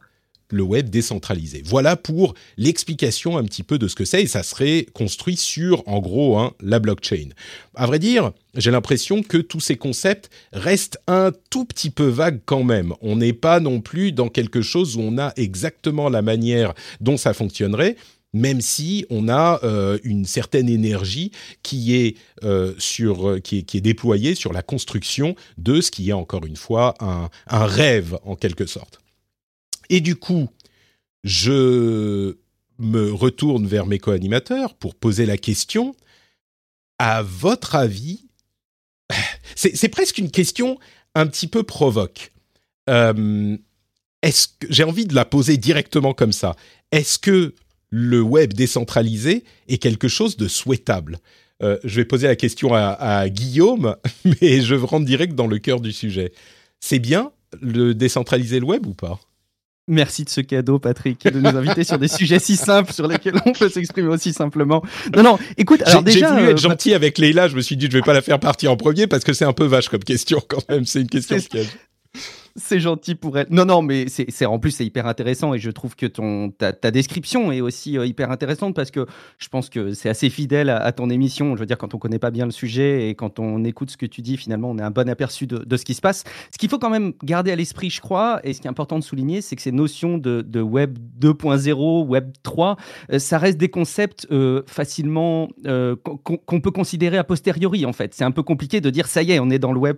le 0.51 0.63
web 0.63 0.89
décentralisé. 0.89 1.61
Voilà 1.63 1.95
pour 1.95 2.33
l'explication 2.57 3.37
un 3.37 3.43
petit 3.43 3.63
peu 3.63 3.77
de 3.77 3.87
ce 3.87 3.95
que 3.95 4.05
c'est 4.05 4.23
et 4.23 4.27
ça 4.27 4.43
serait 4.43 4.87
construit 4.93 5.37
sur, 5.37 5.87
en 5.87 5.99
gros, 5.99 6.37
hein, 6.37 6.53
la 6.61 6.79
blockchain. 6.79 7.29
À 7.75 7.85
vrai 7.85 7.99
dire, 7.99 8.31
j'ai 8.55 8.71
l'impression 8.71 9.21
que 9.21 9.37
tous 9.37 9.59
ces 9.59 9.77
concepts 9.77 10.29
restent 10.51 10.97
un 11.07 11.31
tout 11.49 11.65
petit 11.65 11.89
peu 11.89 12.07
vagues 12.07 12.41
quand 12.45 12.63
même. 12.63 12.93
On 13.01 13.17
n'est 13.17 13.33
pas 13.33 13.59
non 13.59 13.79
plus 13.81 14.11
dans 14.11 14.29
quelque 14.29 14.61
chose 14.61 14.95
où 14.95 15.01
on 15.01 15.17
a 15.17 15.33
exactement 15.35 16.09
la 16.09 16.21
manière 16.21 16.73
dont 16.99 17.17
ça 17.17 17.33
fonctionnerait 17.33 17.95
même 18.33 18.61
si 18.61 19.05
on 19.09 19.27
a 19.27 19.59
une 20.03 20.25
certaine 20.25 20.69
énergie 20.69 21.31
qui 21.63 21.95
est 21.95 22.15
sur 22.77 23.41
qui 23.41 23.59
est, 23.59 23.63
qui 23.63 23.77
est, 23.77 23.81
déployée 23.81 24.35
sur 24.35 24.53
la 24.53 24.61
construction 24.61 25.35
de 25.57 25.81
ce 25.81 25.89
qui 25.89 26.09
est 26.09 26.13
encore 26.13 26.45
une 26.45 26.55
fois 26.55 26.93
un, 26.99 27.29
rêve 27.47 28.19
en 28.23 28.35
quelque 28.35 28.65
sorte. 28.65 28.99
Et 29.89 30.01
du 30.01 30.15
coup, 30.15 30.49
je 31.23 32.37
me 32.77 33.11
retourne 33.11 33.67
vers 33.67 33.85
mes 33.85 33.99
co-animateurs 33.99 34.73
pour 34.75 34.95
poser 34.95 35.25
la 35.25 35.37
question 35.37 35.95
à 36.99 37.21
votre 37.21 37.75
avis, 37.75 38.27
c'est 39.55 39.89
presque 39.89 40.17
une 40.17 40.29
question 40.29 40.77
un 41.15 41.25
petit 41.25 41.47
peu 41.47 41.63
provoque. 41.63 42.31
Euh, 42.89 43.57
est-ce 44.21 44.47
que 44.47 44.67
j'ai 44.69 44.83
envie 44.83 45.05
de 45.05 45.15
la 45.15 45.25
poser 45.25 45.57
directement 45.57 46.13
comme 46.13 46.33
ça 46.33 46.55
Est-ce 46.91 47.17
que 47.17 47.55
le 47.89 48.21
web 48.21 48.53
décentralisé 48.53 49.43
est 49.67 49.77
quelque 49.77 50.07
chose 50.07 50.37
de 50.37 50.47
souhaitable 50.47 51.19
euh, 51.63 51.77
Je 51.83 51.95
vais 51.97 52.05
poser 52.05 52.27
la 52.27 52.35
question 52.35 52.73
à, 52.73 52.89
à, 52.89 53.29
Guillaume, 53.29 53.95
mais 54.41 54.61
je 54.61 54.75
rentre 54.75 55.05
direct 55.05 55.35
dans 55.35 55.47
le 55.47 55.59
cœur 55.59 55.79
du 55.79 55.91
sujet. 55.91 56.31
C'est 56.79 56.99
bien 56.99 57.31
le 57.61 57.93
décentraliser 57.93 58.59
le 58.59 58.65
web 58.65 58.85
ou 58.85 58.93
pas? 58.93 59.19
Merci 59.89 60.23
de 60.23 60.29
ce 60.29 60.41
cadeau, 60.41 60.77
Patrick, 60.77 61.23
de 61.23 61.39
nous 61.39 61.57
inviter 61.57 61.83
sur 61.83 61.97
des 61.97 62.07
sujets 62.07 62.37
si 62.37 62.55
simples 62.55 62.93
sur 62.93 63.07
lesquels 63.07 63.41
on 63.47 63.53
peut 63.53 63.69
s'exprimer 63.69 64.07
aussi 64.07 64.33
simplement. 64.33 64.83
Non, 65.15 65.23
non, 65.23 65.39
écoute, 65.57 65.81
alors 65.83 66.03
déjà. 66.03 66.29
J'ai 66.29 66.35
voulu 66.35 66.51
être 66.51 66.63
euh, 66.63 66.69
gentil 66.69 66.93
avec 66.93 67.17
Leïla, 67.17 67.47
je 67.47 67.55
me 67.55 67.61
suis 67.61 67.75
dit, 67.75 67.87
je 67.87 67.97
vais 67.97 68.03
pas 68.03 68.13
la 68.13 68.21
faire 68.21 68.39
partir 68.39 68.71
en 68.71 68.77
premier 68.77 69.07
parce 69.07 69.23
que 69.23 69.33
c'est 69.33 69.45
un 69.45 69.53
peu 69.53 69.65
vache 69.65 69.89
comme 69.89 70.03
question 70.03 70.43
quand 70.47 70.67
même, 70.69 70.85
c'est 70.85 71.01
une 71.01 71.09
question 71.09 71.37
piège 71.39 71.69
c'est 72.59 72.79
gentil 72.79 73.15
pour 73.15 73.37
elle. 73.37 73.47
Non, 73.49 73.65
non, 73.65 73.81
mais 73.81 74.05
c'est 74.07 74.45
en 74.45 74.59
plus 74.59 74.71
c'est 74.71 74.85
hyper 74.85 75.07
intéressant 75.07 75.53
et 75.53 75.59
je 75.59 75.71
trouve 75.71 75.95
que 75.95 76.05
ton 76.05 76.51
ta, 76.51 76.91
description 76.91 77.51
est 77.51 77.61
aussi 77.61 77.97
euh, 77.97 78.05
hyper 78.05 78.31
intéressante 78.31 78.75
parce 78.75 78.91
que 78.91 79.05
je 79.37 79.47
pense 79.47 79.69
que 79.69 79.93
c'est 79.93 80.09
assez 80.09 80.29
fidèle 80.29 80.69
à, 80.69 80.91
ton 80.91 81.09
émission. 81.09 81.55
Je 81.55 81.61
veux 81.61 81.65
dire, 81.65 81.77
quand 81.77 81.93
on 81.93 81.97
connaît 81.97 82.19
pas 82.19 82.31
bien 82.31 82.45
le 82.45 82.51
sujet 82.51 83.09
et 83.09 83.15
quand 83.15 83.39
on 83.39 83.63
écoute 83.63 83.91
ce 83.91 83.97
que 83.97 84.05
tu 84.05 84.21
dis, 84.21 84.37
finalement, 84.37 84.69
on 84.69 84.77
a 84.77 84.85
un 84.85 84.91
bon 84.91 85.09
aperçu 85.09 85.47
de, 85.47 85.77
ce 85.77 85.85
qui 85.85 85.93
se 85.93 86.01
passe. 86.01 86.23
Ce 86.51 86.57
qu'il 86.57 86.69
faut 86.69 86.79
quand 86.79 86.89
même 86.89 87.13
garder 87.23 87.51
à 87.51 87.55
l'esprit, 87.55 87.89
je 87.89 88.01
crois, 88.01 88.39
et 88.43 88.53
ce 88.53 88.61
qui 88.61 88.67
est 88.67 88.69
important 88.69 88.99
de 88.99 89.03
souligner, 89.03 89.41
c'est 89.41 89.55
que 89.55 89.61
ces 89.61 89.71
notions 89.71 90.17
de, 90.17 90.61
Web 90.61 90.97
2.0, 91.19 92.05
Web 92.05 92.31
3, 92.43 92.75
euh, 93.13 93.19
ça 93.19 93.37
reste 93.37 93.57
des 93.57 93.69
concepts 93.69 94.27
euh, 94.31 94.61
facilement 94.67 95.47
qu'on 96.23 96.61
peut 96.61 96.71
considérer 96.71 97.17
a 97.17 97.23
posteriori. 97.23 97.85
En 97.85 97.93
fait, 97.93 98.13
c'est 98.13 98.23
un 98.23 98.31
peu 98.31 98.43
compliqué 98.43 98.81
de 98.81 98.89
dire 98.89 99.07
ça 99.07 99.23
y 99.23 99.31
est, 99.31 99.39
on 99.39 99.49
est 99.49 99.59
dans 99.59 99.71
le 99.71 99.79
Web 99.79 99.97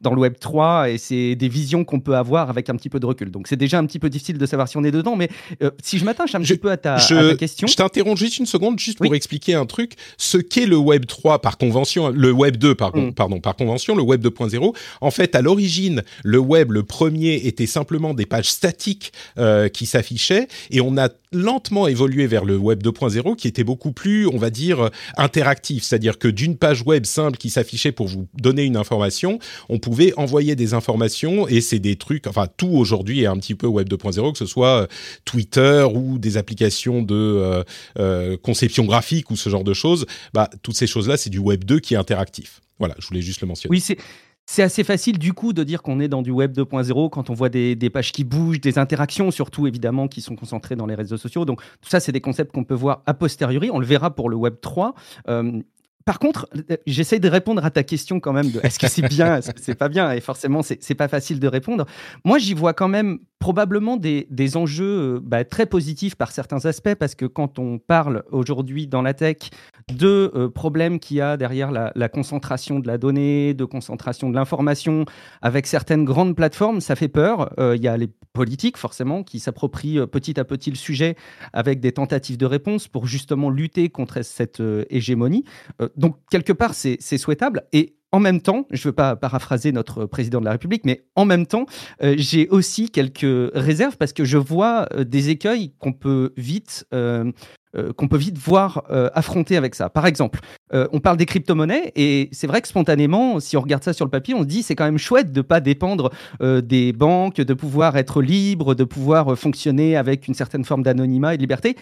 dans 0.00 0.14
le 0.14 0.20
Web 0.20 0.34
3 0.38 0.90
et 0.90 0.98
c'est 0.98 1.34
des 1.34 1.48
visions 1.48 1.84
qu'on 1.84 1.95
peut 2.00 2.16
avoir 2.16 2.50
avec 2.50 2.70
un 2.70 2.76
petit 2.76 2.88
peu 2.88 3.00
de 3.00 3.06
recul. 3.06 3.30
Donc 3.30 3.48
c'est 3.48 3.56
déjà 3.56 3.78
un 3.78 3.86
petit 3.86 3.98
peu 3.98 4.10
difficile 4.10 4.38
de 4.38 4.46
savoir 4.46 4.68
si 4.68 4.76
on 4.76 4.84
est 4.84 4.90
dedans, 4.90 5.16
mais 5.16 5.28
euh, 5.62 5.70
si 5.82 5.98
je 5.98 6.04
m'attache 6.04 6.34
un 6.34 6.40
petit 6.40 6.56
peu 6.56 6.70
à 6.70 6.76
ta, 6.76 6.96
question. 7.38 7.66
Je 7.66 7.74
t'interromps 7.74 8.18
juste 8.18 8.38
une 8.38 8.46
seconde, 8.46 8.78
juste 8.78 8.98
pour 8.98 9.14
expliquer 9.14 9.54
un 9.54 9.66
truc. 9.66 9.94
Ce 10.16 10.38
qu'est 10.38 10.66
le 10.66 10.76
Web 10.76 11.06
3 11.06 11.40
par 11.40 11.58
convention, 11.58 12.08
le 12.08 12.32
Web 12.32 12.56
2 12.56 12.74
par, 12.74 12.96
mm. 12.96 13.14
pardon, 13.14 13.40
par 13.40 13.56
convention, 13.56 13.94
le 13.94 14.02
Web 14.02 14.24
2.0, 14.24 14.74
en 15.00 15.10
fait, 15.10 15.34
à 15.34 15.42
l'origine, 15.42 16.02
le 16.24 16.38
Web, 16.38 16.72
le 16.72 16.82
premier, 16.82 17.46
était 17.46 17.66
simplement 17.66 18.14
des 18.14 18.26
pages 18.26 18.50
statiques 18.50 19.12
euh, 19.38 19.68
qui 19.68 19.86
s'affichaient, 19.86 20.48
et 20.70 20.80
on 20.80 20.96
a 20.96 21.08
lentement 21.32 21.86
évolué 21.86 22.26
vers 22.26 22.44
le 22.44 22.56
Web 22.56 22.82
2.0 22.82 23.36
qui 23.36 23.48
était 23.48 23.64
beaucoup 23.64 23.92
plus, 23.92 24.26
on 24.26 24.38
va 24.38 24.50
dire, 24.50 24.90
interactif. 25.16 25.84
C'est-à-dire 25.84 26.18
que 26.18 26.28
d'une 26.28 26.56
page 26.56 26.82
web 26.82 27.04
simple 27.04 27.36
qui 27.36 27.50
s'affichait 27.50 27.92
pour 27.92 28.06
vous 28.06 28.26
donner 28.34 28.64
une 28.64 28.76
information, 28.76 29.38
on 29.68 29.78
pouvait 29.78 30.12
envoyer 30.16 30.56
des 30.56 30.74
informations 30.74 31.48
et 31.48 31.60
c'est 31.60 31.75
des 31.78 31.96
trucs, 31.96 32.26
enfin 32.26 32.46
tout 32.56 32.68
aujourd'hui 32.68 33.22
est 33.22 33.26
un 33.26 33.36
petit 33.36 33.54
peu 33.54 33.66
Web 33.66 33.88
2.0, 33.88 34.32
que 34.32 34.38
ce 34.38 34.46
soit 34.46 34.82
euh, 34.82 34.86
Twitter 35.24 35.86
ou 35.92 36.18
des 36.18 36.36
applications 36.36 37.02
de 37.02 37.14
euh, 37.14 37.62
euh, 37.98 38.36
conception 38.36 38.84
graphique 38.84 39.30
ou 39.30 39.36
ce 39.36 39.48
genre 39.48 39.64
de 39.64 39.74
choses. 39.74 40.06
Bah, 40.34 40.50
toutes 40.62 40.76
ces 40.76 40.86
choses-là, 40.86 41.16
c'est 41.16 41.30
du 41.30 41.38
Web 41.38 41.64
2 41.64 41.80
qui 41.80 41.94
est 41.94 41.98
interactif. 41.98 42.60
Voilà, 42.78 42.94
je 42.98 43.06
voulais 43.06 43.22
juste 43.22 43.40
le 43.40 43.46
mentionner. 43.46 43.70
Oui, 43.70 43.80
c'est 43.80 43.96
c'est 44.48 44.62
assez 44.62 44.84
facile 44.84 45.18
du 45.18 45.32
coup 45.32 45.52
de 45.52 45.64
dire 45.64 45.82
qu'on 45.82 45.98
est 45.98 46.06
dans 46.06 46.22
du 46.22 46.30
web 46.30 46.56
2.0 46.56 47.10
quand 47.10 47.30
on 47.30 47.34
voit 47.34 47.48
des, 47.48 47.90
pages 47.90 48.12
qui 48.12 48.22
bougent, 48.22 48.60
des 48.60 48.78
interactions 48.78 49.32
surtout 49.32 49.66
évidemment 49.66 50.06
qui 50.06 50.20
sont 50.20 50.36
concentrées 50.36 50.76
dans 50.76 50.86
les 50.86 50.94
réseaux 50.94 51.16
sociaux. 51.16 51.44
Donc 51.44 51.60
tout 51.80 51.90
ça, 51.90 51.98
c'est 51.98 52.12
des 52.12 52.20
concepts 52.20 52.52
qu'on 52.52 52.62
peut 52.62 52.74
voir 52.74 53.02
a 53.06 53.14
posteriori. 53.14 53.70
On 53.72 53.80
le 53.80 53.86
verra 53.86 54.14
pour 54.14 54.30
le 54.30 54.36
web 54.36 54.54
3. 54.60 54.94
Par 56.06 56.20
contre, 56.20 56.48
euh, 56.70 56.76
j'essaie 56.86 57.18
de 57.18 57.28
répondre 57.28 57.64
à 57.64 57.70
ta 57.72 57.82
question 57.82 58.20
quand 58.20 58.32
même 58.32 58.46
est-ce 58.62 58.78
que 58.78 58.86
c'est 58.88 59.02
bien, 59.08 59.38
est-ce 59.38 59.50
que 59.50 59.60
c'est 59.60 59.74
pas 59.74 59.88
bien, 59.88 60.12
et 60.12 60.20
forcément 60.20 60.62
c'est 60.62 60.94
pas 60.94 61.08
facile 61.08 61.40
de 61.40 61.48
répondre. 61.48 61.84
Moi, 62.24 62.38
j'y 62.38 62.54
vois 62.54 62.74
quand 62.74 62.86
même 62.86 63.18
probablement 63.40 63.96
des, 63.96 64.56
enjeux 64.56 65.16
euh, 65.16 65.20
bah, 65.20 65.44
très 65.44 65.66
positifs 65.66 66.14
par 66.14 66.30
certains 66.30 66.64
aspects, 66.64 66.94
parce 66.94 67.16
que 67.16 67.26
quand 67.26 67.58
on 67.58 67.78
parle 67.78 68.22
aujourd'hui 68.30 68.86
dans 68.86 69.02
la 69.02 69.14
tech 69.14 69.36
de 69.92 70.30
euh, 70.34 70.48
problèmes 70.48 71.00
qu'il 71.00 71.16
y 71.16 71.20
a 71.20 71.36
derrière 71.36 71.72
la, 71.72 72.08
concentration 72.08 72.78
de 72.78 72.86
la 72.86 72.98
donnée, 72.98 73.52
de 73.52 73.64
concentration 73.64 74.30
de 74.30 74.36
l'information, 74.36 75.06
avec 75.42 75.66
certaines 75.66 76.04
grandes 76.04 76.36
plateformes, 76.36 76.80
ça 76.80 76.94
fait 76.94 77.08
peur. 77.08 77.52
Il 77.58 77.82
y 77.82 77.88
a 77.88 77.96
les 77.96 78.08
politiques 78.32 78.76
forcément 78.76 79.24
qui 79.24 79.40
s'approprient 79.40 80.06
petit 80.06 80.38
à 80.38 80.44
petit 80.44 80.70
le 80.70 80.76
sujet 80.76 81.16
avec 81.52 81.80
des 81.80 81.92
tentatives 81.92 82.36
de 82.36 82.46
réponse 82.46 82.86
pour 82.86 83.06
justement 83.06 83.50
lutter 83.50 83.88
contre 83.88 84.22
cette 84.22 84.62
hégémonie 84.88 85.44
donc, 85.96 86.16
quelque 86.30 86.52
part, 86.52 86.74
c'est 86.74 87.18
souhaitable. 87.18 87.64
Et 87.72 87.96
en 88.12 88.20
même 88.20 88.40
temps, 88.40 88.66
je 88.70 88.80
ne 88.80 88.90
veux 88.90 88.94
pas 88.94 89.16
paraphraser 89.16 89.72
notre 89.72 90.06
président 90.06 90.40
de 90.40 90.44
la 90.44 90.52
République, 90.52 90.84
mais 90.84 91.04
en 91.16 91.24
même 91.24 91.46
temps, 91.46 91.66
euh, 92.02 92.14
j'ai 92.16 92.48
aussi 92.48 92.90
quelques 92.90 93.50
réserves 93.54 93.96
parce 93.96 94.12
que 94.12 94.24
je 94.24 94.38
vois 94.38 94.86
euh, 94.94 95.04
des 95.04 95.28
écueils 95.28 95.72
qu'on 95.78 95.92
peut 95.92 96.32
vite 96.36 96.86
euh, 96.94 97.32
qu'on 97.98 98.08
peut 98.08 98.16
vite 98.16 98.38
voir 98.38 98.84
affronter 99.12 99.54
avec 99.54 99.74
ça. 99.74 99.90
Par 99.90 100.06
exemple, 100.06 100.40
on 100.72 100.98
parle 100.98 101.18
des 101.18 101.26
crypto-monnaies 101.26 101.92
et 101.94 102.30
c'est 102.32 102.46
vrai 102.46 102.62
que 102.62 102.68
spontanément, 102.68 103.38
si 103.38 103.54
on 103.58 103.60
regarde 103.60 103.84
ça 103.84 103.92
sur 103.92 104.06
le 104.06 104.10
papier, 104.10 104.32
on 104.32 104.40
se 104.40 104.46
dit 104.46 104.62
c'est 104.62 104.74
quand 104.74 104.86
même 104.86 104.96
chouette 104.96 105.30
de 105.30 105.40
ne 105.40 105.42
pas 105.42 105.60
dépendre 105.60 106.10
des 106.40 106.94
banques, 106.94 107.36
de 107.36 107.52
pouvoir 107.52 107.98
être 107.98 108.22
libre, 108.22 108.74
de 108.74 108.84
pouvoir 108.84 109.36
fonctionner 109.36 109.94
avec 109.94 110.26
une 110.26 110.32
certaine 110.32 110.64
forme 110.64 110.84
d'anonymat 110.84 111.34
et 111.34 111.36
de 111.36 111.42
liberté. 111.42 111.76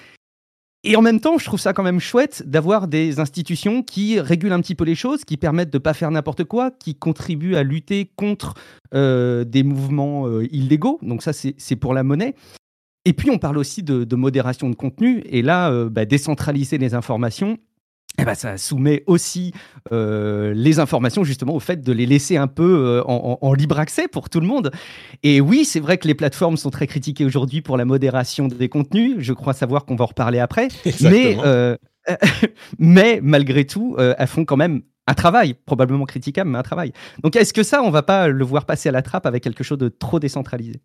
Et 0.87 0.97
en 0.97 1.03
même 1.03 1.19
temps, 1.19 1.39
je 1.39 1.47
trouve 1.47 1.59
ça 1.59 1.73
quand 1.73 1.83
même 1.83 1.99
chouette 1.99 2.43
d'avoir 2.47 2.89
des 2.89 3.19
institutions 3.19 3.83
qui 3.83 4.21
régulent 4.21 4.53
un 4.53 4.61
petit 4.61 4.75
peu 4.75 4.85
les 4.85 4.95
choses, 4.95 5.25
qui 5.25 5.39
permettent 5.39 5.71
de 5.71 5.79
ne 5.79 5.83
pas 5.83 5.95
faire 5.95 6.11
n'importe 6.11 6.45
quoi, 6.45 6.71
qui 6.71 6.95
contribuent 6.95 7.57
à 7.57 7.63
lutter 7.63 8.11
contre 8.17 8.53
euh, 8.93 9.45
des 9.45 9.63
mouvements 9.63 10.29
euh, 10.29 10.47
illégaux. 10.53 10.99
Donc 11.01 11.23
ça, 11.23 11.33
c'est 11.33 11.77
pour 11.77 11.95
la 11.95 12.03
monnaie. 12.03 12.35
Et 13.07 13.15
puis, 13.15 13.31
on 13.31 13.39
parle 13.39 13.57
aussi 13.57 13.83
de, 13.83 14.15
modération 14.15 14.69
de 14.69 14.75
contenu. 14.75 15.23
Et 15.25 15.41
là, 15.41 15.71
euh, 15.71 15.89
bah, 15.89 16.05
décentraliser 16.05 16.77
les 16.77 16.95
informations, 16.95 17.57
eh 18.19 18.25
ben, 18.25 18.35
ça 18.35 18.57
soumet 18.57 19.03
aussi 19.07 19.53
euh, 19.93 20.53
les 20.55 20.79
informations 20.79 21.25
justement 21.25 21.55
au 21.55 21.61
fait 21.61 21.81
de 21.81 21.93
les 21.93 22.07
laisser 22.07 22.37
un 22.37 22.47
peu 22.47 23.03
euh, 23.03 23.03
en, 23.05 23.55
libre 23.55 23.79
accès 23.81 24.07
pour 24.07 24.31
tout 24.31 24.41
le 24.41 24.47
monde. 24.47 24.71
Et 25.23 25.41
oui, 25.41 25.65
c'est 25.65 25.81
vrai 25.81 25.99
que 25.99 26.07
les 26.07 26.15
plateformes 26.15 26.57
sont 26.57 26.71
très 26.71 26.87
critiquées 26.87 27.25
aujourd'hui 27.25 27.61
pour 27.61 27.77
la 27.77 27.85
modération 27.85 28.47
des 28.47 28.69
contenus. 28.69 29.17
Je 29.19 29.33
crois 29.33 29.53
savoir 29.53 29.85
qu'on 29.85 29.97
va 29.97 30.05
en 30.05 30.09
reparler 30.09 30.39
après. 30.39 30.69
Mais, 31.01 31.37
euh, 31.45 31.77
mais 32.79 33.19
malgré 33.23 33.65
tout, 33.65 33.97
elles 33.99 34.27
font 34.29 34.45
quand 34.45 34.57
même 34.57 34.83
un 35.07 35.15
travail, 35.15 35.55
probablement 35.67 36.05
critiquable, 36.05 36.51
mais 36.51 36.59
un 36.59 36.63
travail. 36.63 36.93
Donc 37.23 37.37
est-ce 37.37 37.53
que 37.53 37.63
ça, 37.63 37.83
on 37.83 37.91
va 37.91 38.03
pas 38.03 38.29
le 38.29 38.45
voir 38.45 38.65
passer 38.65 38.89
à 38.89 38.93
la 38.93 39.03
trappe 39.03 39.27
avec 39.27 39.43
quelque 39.43 39.65
chose 39.65 39.79
de 39.79 39.89
trop 39.89 40.21
décentralisé? 40.21 40.81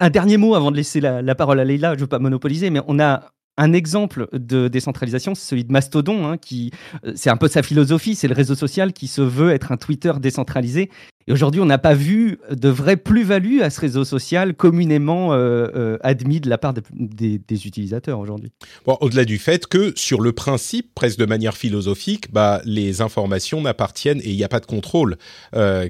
Un, 0.00 0.10
dernier 0.10 0.36
mot 0.36 0.54
avant 0.54 0.70
de 0.70 0.76
laisser 0.76 1.00
la, 1.00 1.22
la 1.22 1.34
parole 1.34 1.60
à 1.60 1.64
Leïla, 1.64 1.90
je 1.90 1.96
ne 1.96 2.00
veux 2.00 2.06
pas 2.06 2.18
monopoliser, 2.18 2.70
mais 2.70 2.80
on 2.88 2.98
a 2.98 3.33
un 3.56 3.72
exemple 3.72 4.28
de 4.32 4.68
décentralisation, 4.68 5.34
c'est 5.34 5.48
celui 5.48 5.64
de 5.64 5.72
Mastodon, 5.72 6.26
hein, 6.26 6.36
qui 6.38 6.72
euh, 7.04 7.12
c'est 7.14 7.30
un 7.30 7.36
peu 7.36 7.48
sa 7.48 7.62
philosophie, 7.62 8.14
c'est 8.14 8.28
le 8.28 8.34
réseau 8.34 8.54
social 8.54 8.92
qui 8.92 9.06
se 9.06 9.22
veut 9.22 9.50
être 9.50 9.70
un 9.70 9.76
Twitter 9.76 10.12
décentralisé. 10.20 10.90
Et 11.26 11.32
aujourd'hui, 11.32 11.60
on 11.60 11.64
n'a 11.64 11.78
pas 11.78 11.94
vu 11.94 12.38
de 12.50 12.68
vraie 12.68 12.98
plus-value 12.98 13.60
à 13.62 13.70
ce 13.70 13.80
réseau 13.80 14.04
social 14.04 14.54
communément 14.54 15.32
euh, 15.32 15.68
euh, 15.74 15.96
admis 16.02 16.38
de 16.40 16.50
la 16.50 16.58
part 16.58 16.74
des, 16.74 17.40
utilisateurs 17.66 18.18
aujourd'hui. 18.18 18.50
Au-delà 18.84 19.24
du 19.24 19.38
fait 19.38 19.66
que 19.66 19.92
sur 19.96 20.20
le 20.20 20.32
principe, 20.32 20.94
presque 20.94 21.18
de 21.18 21.24
manière 21.24 21.56
philosophique, 21.56 22.30
bah, 22.30 22.60
les 22.66 23.00
informations 23.00 23.62
n'appartiennent 23.62 24.20
et 24.20 24.30
il 24.30 24.36
n'y 24.36 24.44
a 24.44 24.48
pas 24.48 24.60
de 24.60 24.66
contrôle 24.66 25.16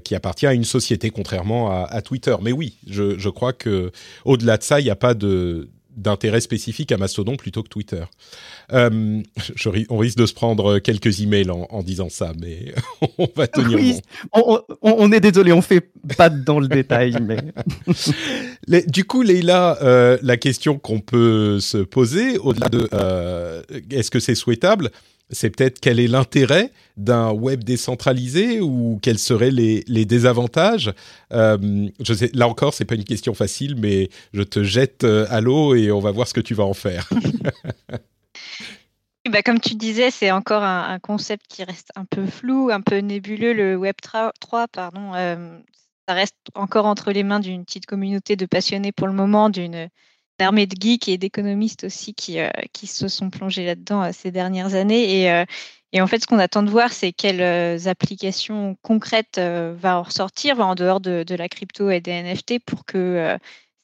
qui 0.05 0.15
appartient 0.15 0.47
à 0.47 0.55
une 0.55 0.65
société, 0.65 1.11
contrairement 1.11 1.71
à, 1.71 1.85
à 1.85 2.03
Twitter. 2.03 2.37
Mais 2.41 2.53
oui, 2.53 2.77
je, 2.89 3.19
je 3.19 3.29
crois 3.29 3.53
que 3.53 3.91
au-delà 4.25 4.57
de 4.57 4.63
ça, 4.63 4.79
il 4.79 4.85
n'y 4.85 4.91
a 4.91 4.97
pas 4.97 5.15
de 5.15 5.69
d'intérêt 5.97 6.41
spécifique 6.41 6.93
à 6.93 6.97
Mastodon 6.97 7.37
plutôt 7.37 7.63
que 7.63 7.69
Twitter. 7.69 8.05
Euh, 8.73 9.23
on 9.91 9.99
risque 9.99 10.19
de 10.19 10.27
se 10.27 10.35
prendre 10.35 10.79
quelques 10.79 11.21
emails 11.21 11.51
en, 11.51 11.67
en 11.71 11.83
disant 11.83 12.09
ça, 12.09 12.33
mais 12.41 12.75
on 13.19 13.29
va 13.35 13.47
tenir 13.47 13.79
bon. 14.33 14.61
On, 14.83 15.13
est 15.13 15.21
désolé, 15.21 15.53
on 15.53 15.63
fait 15.63 15.89
pas 16.17 16.31
dans 16.31 16.61
le 16.61 16.69
détail, 16.69 17.17
mais 17.23 17.39
du 18.87 19.05
coup, 19.05 19.23
Leïla, 19.23 19.79
euh, 19.83 20.19
la 20.23 20.37
question 20.37 20.79
qu'on 20.79 21.01
peut 21.01 21.61
se 21.61 21.79
poser 21.79 22.39
au-delà 22.39 22.69
de 22.69 22.89
euh, 22.93 23.63
est-ce 23.91 24.11
que 24.11 24.21
c'est 24.21 24.35
souhaitable, 24.35 24.91
c'est 25.35 25.51
peut-être 25.51 25.81
quel 25.81 26.01
est 26.01 26.07
l'intérêt 26.07 26.71
d'un 26.97 27.33
web 27.33 27.65
décentralisé 27.65 28.61
ou 28.61 28.99
quels 29.03 29.19
seraient 29.19 29.51
les, 29.51 30.05
désavantages? 30.05 30.93
Euh, 31.33 31.89
je 32.01 32.15
sais, 32.15 32.31
Là 32.33 32.49
encore, 32.49 32.73
c'est 32.73 32.85
pas 32.85 32.95
une 32.95 33.05
question 33.05 33.35
facile, 33.35 33.77
mais 33.77 34.09
je 34.33 34.43
te 34.43 34.63
jette 34.63 35.05
euh, 35.05 35.27
à 35.29 35.41
l'eau 35.41 35.75
et 35.75 35.91
on 35.91 36.01
va 36.01 36.11
voir 36.11 36.29
ce 36.29 36.35
que 36.35 36.41
tu 36.41 36.55
vas 36.55 36.65
en 36.65 36.75
faire. 36.75 37.09
bah, 39.31 39.43
comme 39.43 39.61
tu 39.61 39.75
disais, 39.75 40.11
c'est 40.11 40.31
encore 40.31 40.63
un, 40.63 40.99
concept 41.01 41.47
qui 41.49 41.65
reste 41.65 41.91
un 41.97 42.05
peu 42.05 42.27
flou, 42.27 42.71
un 42.73 42.81
peu 42.81 42.99
nébuleux. 42.99 43.53
Le 43.53 43.77
Web 43.77 43.97
3, 44.01 44.33
pardon, 44.69 45.13
ça 46.09 46.15
reste 46.15 46.37
encore 46.55 46.87
entre 46.87 47.13
les 47.13 47.23
mains 47.23 47.41
d'une 47.41 47.65
petite 47.65 47.87
communauté 47.87 48.37
de 48.37 48.47
passionnés 48.47 48.93
pour 48.93 49.07
le 49.07 49.13
moment, 49.13 49.51
d'une 49.51 49.89
armée 50.41 50.67
de 50.67 50.77
geeks 50.81 51.09
et 51.09 51.19
d'économistes 51.19 51.85
aussi 51.85 52.15
qui, 52.15 52.39
qui 52.73 52.87
se 52.87 53.09
sont 53.09 53.31
plongés 53.31 53.65
là-dedans 53.65 54.13
ces 54.13 54.31
dernières 54.31 54.75
années. 54.75 55.23
Et, 55.23 55.45
et 55.95 56.01
en 56.01 56.09
fait, 56.09 56.21
ce 56.21 56.27
qu'on 56.27 56.41
attend 56.41 56.65
de 56.65 56.71
voir, 56.71 56.93
c'est 56.93 57.13
quelles 57.13 57.41
euh, 57.41 57.79
applications 57.87 58.77
concrètes 58.83 59.39
euh, 59.39 59.77
va 59.79 60.01
en 60.01 60.03
ressortir, 60.03 60.59
en 60.59 60.75
dehors 60.75 61.01
de, 61.01 61.25
la 61.37 61.49
crypto 61.49 61.89
et 61.89 62.01
des 62.01 62.11
NFT, 62.11 62.59
pour 62.67 62.85
que 62.85 62.99
euh, 62.99 63.39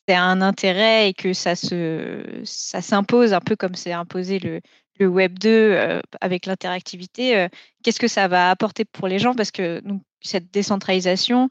ait 0.08 0.14
un 0.14 0.42
intérêt 0.42 1.08
et 1.08 1.14
que 1.14 1.32
ça 1.32 1.54
se, 1.54 2.24
ça 2.44 2.82
s'impose 2.82 3.32
un 3.32 3.40
peu 3.40 3.54
comme 3.54 3.76
c'est 3.76 3.92
imposé 3.92 4.40
le, 4.40 4.60
le 4.98 5.06
Web 5.06 5.38
2 5.38 6.00
avec 6.20 6.46
l'interactivité. 6.46 7.46
Qu'est-ce 7.84 8.00
que 8.00 8.08
ça 8.08 8.26
va 8.26 8.50
apporter 8.50 8.84
pour 8.84 9.06
les 9.06 9.20
gens? 9.20 9.34
Parce 9.34 9.52
que 9.52 9.80
cette 10.20 10.50
décentralisation, 10.50 11.48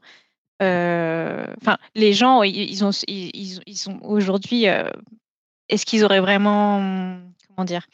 enfin, 0.60 1.78
les 1.94 2.12
gens, 2.12 2.42
ils, 2.42 2.84
ont, 2.84 2.92
sont 2.92 4.00
aujourd'hui. 4.02 4.66
Est-ce 5.68 5.86
qu'ils 5.86 6.04
auraient 6.04 6.20
vraiment, 6.20 7.18
comment 7.48 7.64
dire 7.64 7.86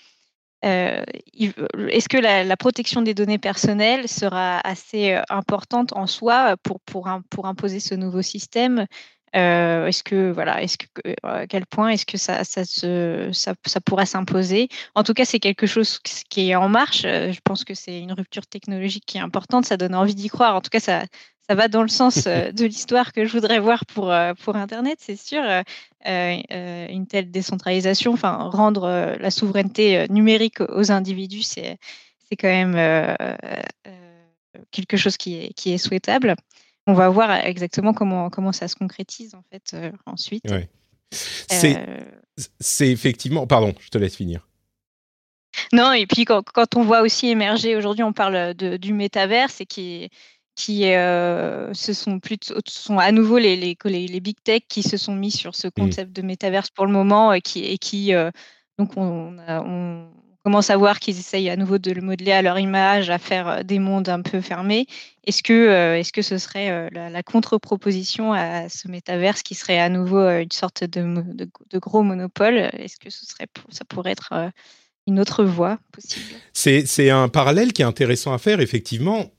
euh, 0.64 1.04
est-ce 1.34 2.08
que 2.08 2.16
la, 2.16 2.56
protection 2.56 3.02
des 3.02 3.14
données 3.14 3.38
personnelles 3.38 4.08
sera 4.08 4.58
assez 4.60 5.12
euh, 5.12 5.22
importante 5.28 5.92
en 5.92 6.06
soi 6.06 6.56
pour, 6.62 6.80
pour, 6.80 7.06
imposer 7.46 7.78
ce 7.80 7.94
nouveau 7.94 8.22
système? 8.22 8.86
Euh, 9.36 9.86
Est-ce 9.86 10.02
que 10.02 10.30
voilà, 10.32 10.62
est-ce 10.62 10.78
que 10.78 10.86
à 11.22 11.46
quel 11.46 11.66
point 11.66 11.90
est-ce 11.90 12.06
que 12.06 12.16
ça, 12.16 12.42
ça, 12.42 12.64
se, 12.64 13.30
ça 13.32 13.80
pourra 13.84 14.06
s'imposer? 14.06 14.68
En 14.94 15.02
tout 15.02 15.12
cas, 15.12 15.26
c'est 15.26 15.40
quelque 15.40 15.66
chose 15.66 15.98
qui 16.30 16.50
est 16.50 16.54
en 16.54 16.68
marche. 16.68 17.02
Je 17.02 17.40
pense 17.44 17.64
que 17.64 17.74
c'est 17.74 18.00
une 18.00 18.12
rupture 18.12 18.46
technologique 18.46 19.04
qui 19.06 19.18
est 19.18 19.20
importante. 19.20 19.66
Ça 19.66 19.76
donne 19.76 19.94
envie 19.94 20.14
d'y 20.14 20.28
croire. 20.28 20.56
En 20.56 20.62
tout 20.62 20.70
cas, 20.70 20.80
ça, 20.80 21.04
ça 21.48 21.54
va 21.54 21.68
dans 21.68 21.82
le 21.82 21.88
sens 21.88 22.24
de 22.24 22.64
l'histoire 22.64 23.12
que 23.12 23.24
je 23.24 23.32
voudrais 23.32 23.60
voir 23.60 23.86
pour, 23.86 24.12
pour 24.42 24.56
Internet, 24.56 24.98
c'est 25.00 25.16
sûr. 25.16 25.42
Euh, 26.06 26.40
euh, 26.52 26.86
une 26.88 27.06
telle 27.08 27.32
décentralisation, 27.32 28.12
enfin 28.12 28.36
rendre 28.36 28.84
euh, 28.84 29.16
la 29.18 29.32
souveraineté 29.32 30.06
numérique 30.08 30.60
aux 30.60 30.92
individus, 30.92 31.42
c'est 31.42 31.78
c'est 32.28 32.36
quand 32.36 32.48
même 32.48 33.16
quelque 34.70 34.96
chose 34.96 35.16
qui 35.16 35.36
est, 35.36 35.52
qui 35.54 35.72
est 35.72 35.78
souhaitable. 35.78 36.34
On 36.86 36.94
va 36.94 37.08
voir 37.08 37.30
exactement 37.44 37.92
comment, 37.92 38.30
comment 38.30 38.52
ça 38.52 38.68
se 38.68 38.74
concrétise 38.74 39.34
en 39.34 39.42
fait 39.50 39.76
ensuite. 40.06 40.44
C'est 41.10 42.88
effectivement. 42.88 43.46
Pardon, 43.46 43.74
je 43.80 43.88
te 43.88 43.98
laisse 43.98 44.16
finir. 44.16 44.46
Non, 45.72 45.92
et 45.92 46.06
puis 46.06 46.24
quand, 46.24 46.42
quand 46.42 46.76
on 46.76 46.82
voit 46.82 47.00
aussi 47.00 47.28
émerger, 47.28 47.76
aujourd'hui 47.76 48.02
on 48.02 48.12
parle 48.12 48.54
de, 48.54 48.76
du 48.76 48.92
métaverse 48.92 49.60
et 49.60 49.66
qui 49.66 50.10
qui 50.56 50.86
euh, 50.86 51.72
ce 51.74 51.92
sont 51.92 52.18
plutôt 52.18 52.54
sont 52.66 52.98
à 52.98 53.12
nouveau 53.12 53.38
les, 53.38 53.56
les, 53.56 53.76
les, 53.84 54.20
big 54.20 54.36
tech 54.42 54.62
qui 54.68 54.82
se 54.82 54.96
sont 54.96 55.14
mis 55.14 55.30
sur 55.30 55.54
ce 55.54 55.68
mmh. 55.68 55.72
concept 55.72 56.12
de 56.16 56.22
métaverse 56.22 56.70
pour 56.70 56.86
le 56.86 56.92
moment 56.92 57.32
et 57.34 57.42
qui, 57.42 57.64
et 57.64 57.78
qui 57.78 58.14
euh, 58.14 58.30
donc 58.78 58.96
on, 58.96 59.36
on, 59.48 60.08
commence 60.44 60.70
à 60.70 60.76
voir 60.76 61.00
qu'ils 61.00 61.18
essayent 61.18 61.50
à 61.50 61.56
nouveau 61.56 61.76
de 61.78 61.90
le 61.90 62.00
modeler 62.00 62.30
à 62.30 62.40
leur 62.40 62.56
image, 62.58 63.10
à 63.10 63.18
faire 63.18 63.48
euh, 63.48 63.62
des 63.64 63.80
mondes 63.80 64.08
un 64.08 64.22
peu 64.22 64.40
fermés. 64.40 64.86
Est-ce 65.26 65.42
que, 65.42 65.96
est-ce 65.96 66.12
que 66.12 66.22
ce 66.22 66.38
serait 66.38 66.88
la, 66.92 67.22
contre-proposition 67.24 68.32
à 68.32 68.68
ce 68.68 68.86
métaverse 68.86 69.42
qui 69.42 69.56
serait 69.56 69.80
à 69.80 69.88
nouveau 69.88 70.24
une 70.24 70.52
sorte 70.52 70.84
de, 70.84 71.02
de, 71.34 71.78
gros 71.80 72.04
monopole? 72.04 72.58
Est-ce 72.58 72.96
que 72.96 73.10
ce 73.10 73.26
serait, 73.26 73.48
ça 73.70 73.84
pourrait 73.84 74.12
être 74.12 74.52
une 75.08 75.18
autre 75.18 75.42
voie 75.42 75.80
possible? 75.90 76.36
C'est 76.52 77.10
un 77.10 77.28
parallèle 77.28 77.72
qui 77.72 77.82
est 77.82 77.86
intéressant 77.86 78.32
à 78.32 78.38
faire, 78.38 78.60
effectivement. 78.60 79.32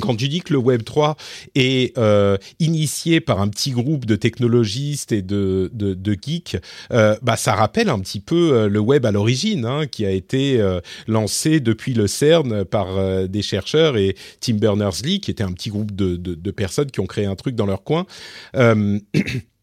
Quand 0.00 0.16
tu 0.16 0.28
dis 0.28 0.40
que 0.40 0.52
le 0.52 0.58
Web 0.58 0.84
3 0.84 1.16
est 1.54 1.96
euh, 1.96 2.36
initié 2.58 3.20
par 3.20 3.40
un 3.40 3.48
petit 3.48 3.70
groupe 3.70 4.04
de 4.04 4.16
technologistes 4.16 5.12
et 5.12 5.22
de, 5.22 5.70
de, 5.72 5.94
de 5.94 6.16
geeks, 6.20 6.56
euh, 6.92 7.16
bah, 7.22 7.36
ça 7.36 7.54
rappelle 7.54 7.88
un 7.88 7.98
petit 8.00 8.20
peu 8.20 8.52
euh, 8.52 8.68
le 8.68 8.80
Web 8.80 9.06
à 9.06 9.12
l'origine, 9.12 9.64
hein, 9.64 9.86
qui 9.86 10.04
a 10.04 10.10
été 10.10 10.60
euh, 10.60 10.80
lancé 11.06 11.60
depuis 11.60 11.94
le 11.94 12.06
CERN 12.06 12.64
par 12.64 12.96
euh, 12.96 13.26
des 13.26 13.42
chercheurs 13.42 13.96
et 13.96 14.14
Tim 14.40 14.54
Berners-Lee, 14.54 15.20
qui 15.20 15.30
était 15.30 15.44
un 15.44 15.52
petit 15.52 15.70
groupe 15.70 15.94
de, 15.94 16.16
de, 16.16 16.34
de, 16.34 16.50
personnes 16.50 16.90
qui 16.90 17.00
ont 17.00 17.06
créé 17.06 17.26
un 17.26 17.36
truc 17.36 17.54
dans 17.54 17.66
leur 17.66 17.82
coin. 17.82 18.06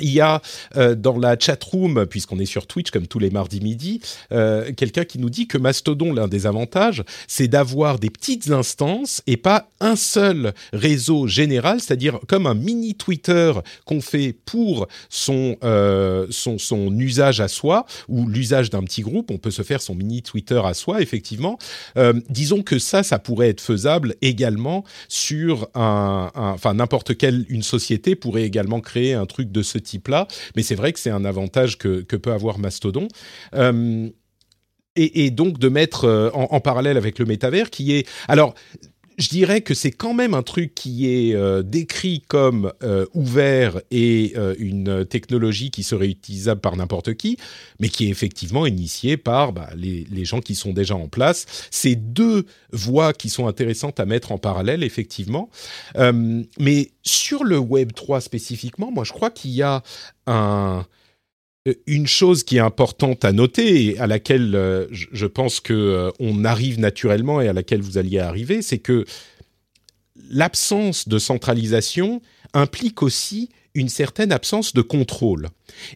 Il 0.00 0.10
y 0.10 0.20
a 0.20 0.40
euh, 0.76 0.94
dans 0.94 1.18
la 1.18 1.36
chat 1.38 1.62
room, 1.62 2.06
puisqu'on 2.06 2.38
est 2.38 2.46
sur 2.46 2.66
Twitch 2.66 2.90
comme 2.90 3.06
tous 3.06 3.18
les 3.18 3.30
mardis 3.30 3.60
midi, 3.60 4.00
euh, 4.32 4.72
quelqu'un 4.74 5.04
qui 5.04 5.18
nous 5.18 5.28
dit 5.28 5.46
que 5.46 5.58
Mastodon, 5.58 6.14
l'un 6.14 6.28
des 6.28 6.46
avantages, 6.46 7.04
c'est 7.28 7.48
d'avoir 7.48 7.98
des 7.98 8.08
petites 8.08 8.50
instances 8.50 9.22
et 9.26 9.36
pas 9.36 9.68
un 9.80 9.96
seul 9.96 10.54
réseau 10.72 11.26
général, 11.26 11.80
c'est-à-dire 11.80 12.20
comme 12.26 12.46
un 12.46 12.54
mini 12.54 12.94
Twitter 12.94 13.52
qu'on 13.84 14.00
fait 14.00 14.34
pour 14.44 14.88
son, 15.10 15.56
euh, 15.62 16.26
son, 16.30 16.58
son 16.58 16.98
usage 16.98 17.40
à 17.40 17.48
soi 17.48 17.84
ou 18.08 18.26
l'usage 18.26 18.70
d'un 18.70 18.82
petit 18.84 19.02
groupe. 19.02 19.30
On 19.30 19.38
peut 19.38 19.50
se 19.50 19.62
faire 19.62 19.82
son 19.82 19.94
mini 19.94 20.22
Twitter 20.22 20.60
à 20.64 20.72
soi, 20.72 21.02
effectivement. 21.02 21.58
disons 22.30 22.62
que 22.62 22.78
ça, 22.78 23.02
ça 23.02 23.18
pourrait 23.18 23.50
être 23.50 23.60
faisable 23.60 24.14
également 24.22 24.84
sur 25.08 25.68
un, 25.74 26.30
enfin 26.34 26.74
n'importe 26.74 27.16
quelle 27.16 27.44
une 27.48 27.62
société 27.62 28.14
pourrait 28.14 28.44
également 28.44 28.80
créer 28.80 29.14
un 29.14 29.26
truc 29.26 29.52
de 29.52 29.62
ce 29.62 29.78
type-là. 29.92 30.26
Mais 30.56 30.62
c'est 30.62 30.74
vrai 30.74 30.92
que 30.92 30.98
c'est 30.98 31.10
un 31.10 31.24
avantage 31.24 31.78
que, 31.78 32.02
peut 32.02 32.32
avoir 32.32 32.58
Mastodon. 32.58 33.08
Euh, 33.54 34.08
et, 34.94 35.30
donc 35.30 35.58
de 35.58 35.68
mettre 35.70 36.04
euh, 36.04 36.30
en, 36.34 36.60
parallèle 36.60 36.98
avec 36.98 37.18
le 37.18 37.24
métavers 37.24 37.70
qui 37.70 37.94
est 37.94 38.06
alors 38.28 38.54
je 39.18 39.28
dirais 39.28 39.60
que 39.60 39.74
c'est 39.74 39.90
quand 39.90 40.14
même 40.14 40.34
un 40.34 40.42
truc 40.42 40.74
qui 40.74 41.08
est 41.08 41.34
euh, 41.34 41.62
décrit 41.62 42.22
comme 42.26 42.72
euh, 42.82 43.06
ouvert 43.14 43.80
et 43.90 44.32
euh, 44.36 44.54
une 44.58 45.04
technologie 45.04 45.70
qui 45.70 45.82
serait 45.82 46.08
utilisable 46.08 46.60
par 46.60 46.76
n'importe 46.76 47.14
qui, 47.14 47.36
mais 47.80 47.88
qui 47.88 48.06
est 48.06 48.10
effectivement 48.10 48.66
initiée 48.66 49.16
par 49.16 49.52
bah, 49.52 49.70
les, 49.76 50.06
les, 50.10 50.24
gens 50.24 50.40
qui 50.40 50.54
sont 50.54 50.72
déjà 50.72 50.94
en 50.94 51.08
place. 51.08 51.68
C'est 51.70 51.96
deux 51.96 52.46
voies 52.72 53.12
qui 53.12 53.28
sont 53.28 53.46
intéressantes 53.46 54.00
à 54.00 54.06
mettre 54.06 54.32
en 54.32 54.38
parallèle, 54.38 54.82
effectivement. 54.82 55.50
mais 56.58 56.90
sur 57.02 57.44
le 57.44 57.58
Web 57.58 57.92
3 57.92 58.20
spécifiquement, 58.20 58.90
moi 58.90 59.04
je 59.04 59.12
crois 59.12 59.30
qu'il 59.30 59.50
y 59.52 59.62
a 59.62 59.82
un 60.26 60.86
une 61.86 62.06
chose 62.06 62.42
qui 62.42 62.56
est 62.56 62.60
importante 62.60 63.24
à 63.24 63.32
noter 63.32 63.84
et 63.84 63.98
à 63.98 64.06
laquelle 64.06 64.54
euh, 64.54 64.86
je 64.90 65.26
pense 65.26 65.60
que 65.60 65.72
euh, 65.72 66.10
on 66.18 66.44
arrive 66.44 66.80
naturellement 66.80 67.40
et 67.40 67.48
à 67.48 67.52
laquelle 67.52 67.82
vous 67.82 67.98
alliez 67.98 68.18
arriver, 68.18 68.62
c'est 68.62 68.78
que 68.78 69.04
l'absence 70.28 71.08
de 71.08 71.18
centralisation 71.18 72.20
implique 72.52 73.02
aussi 73.02 73.48
une 73.74 73.88
certaine 73.88 74.32
absence 74.32 74.74
de 74.74 74.82
contrôle. 74.82 75.48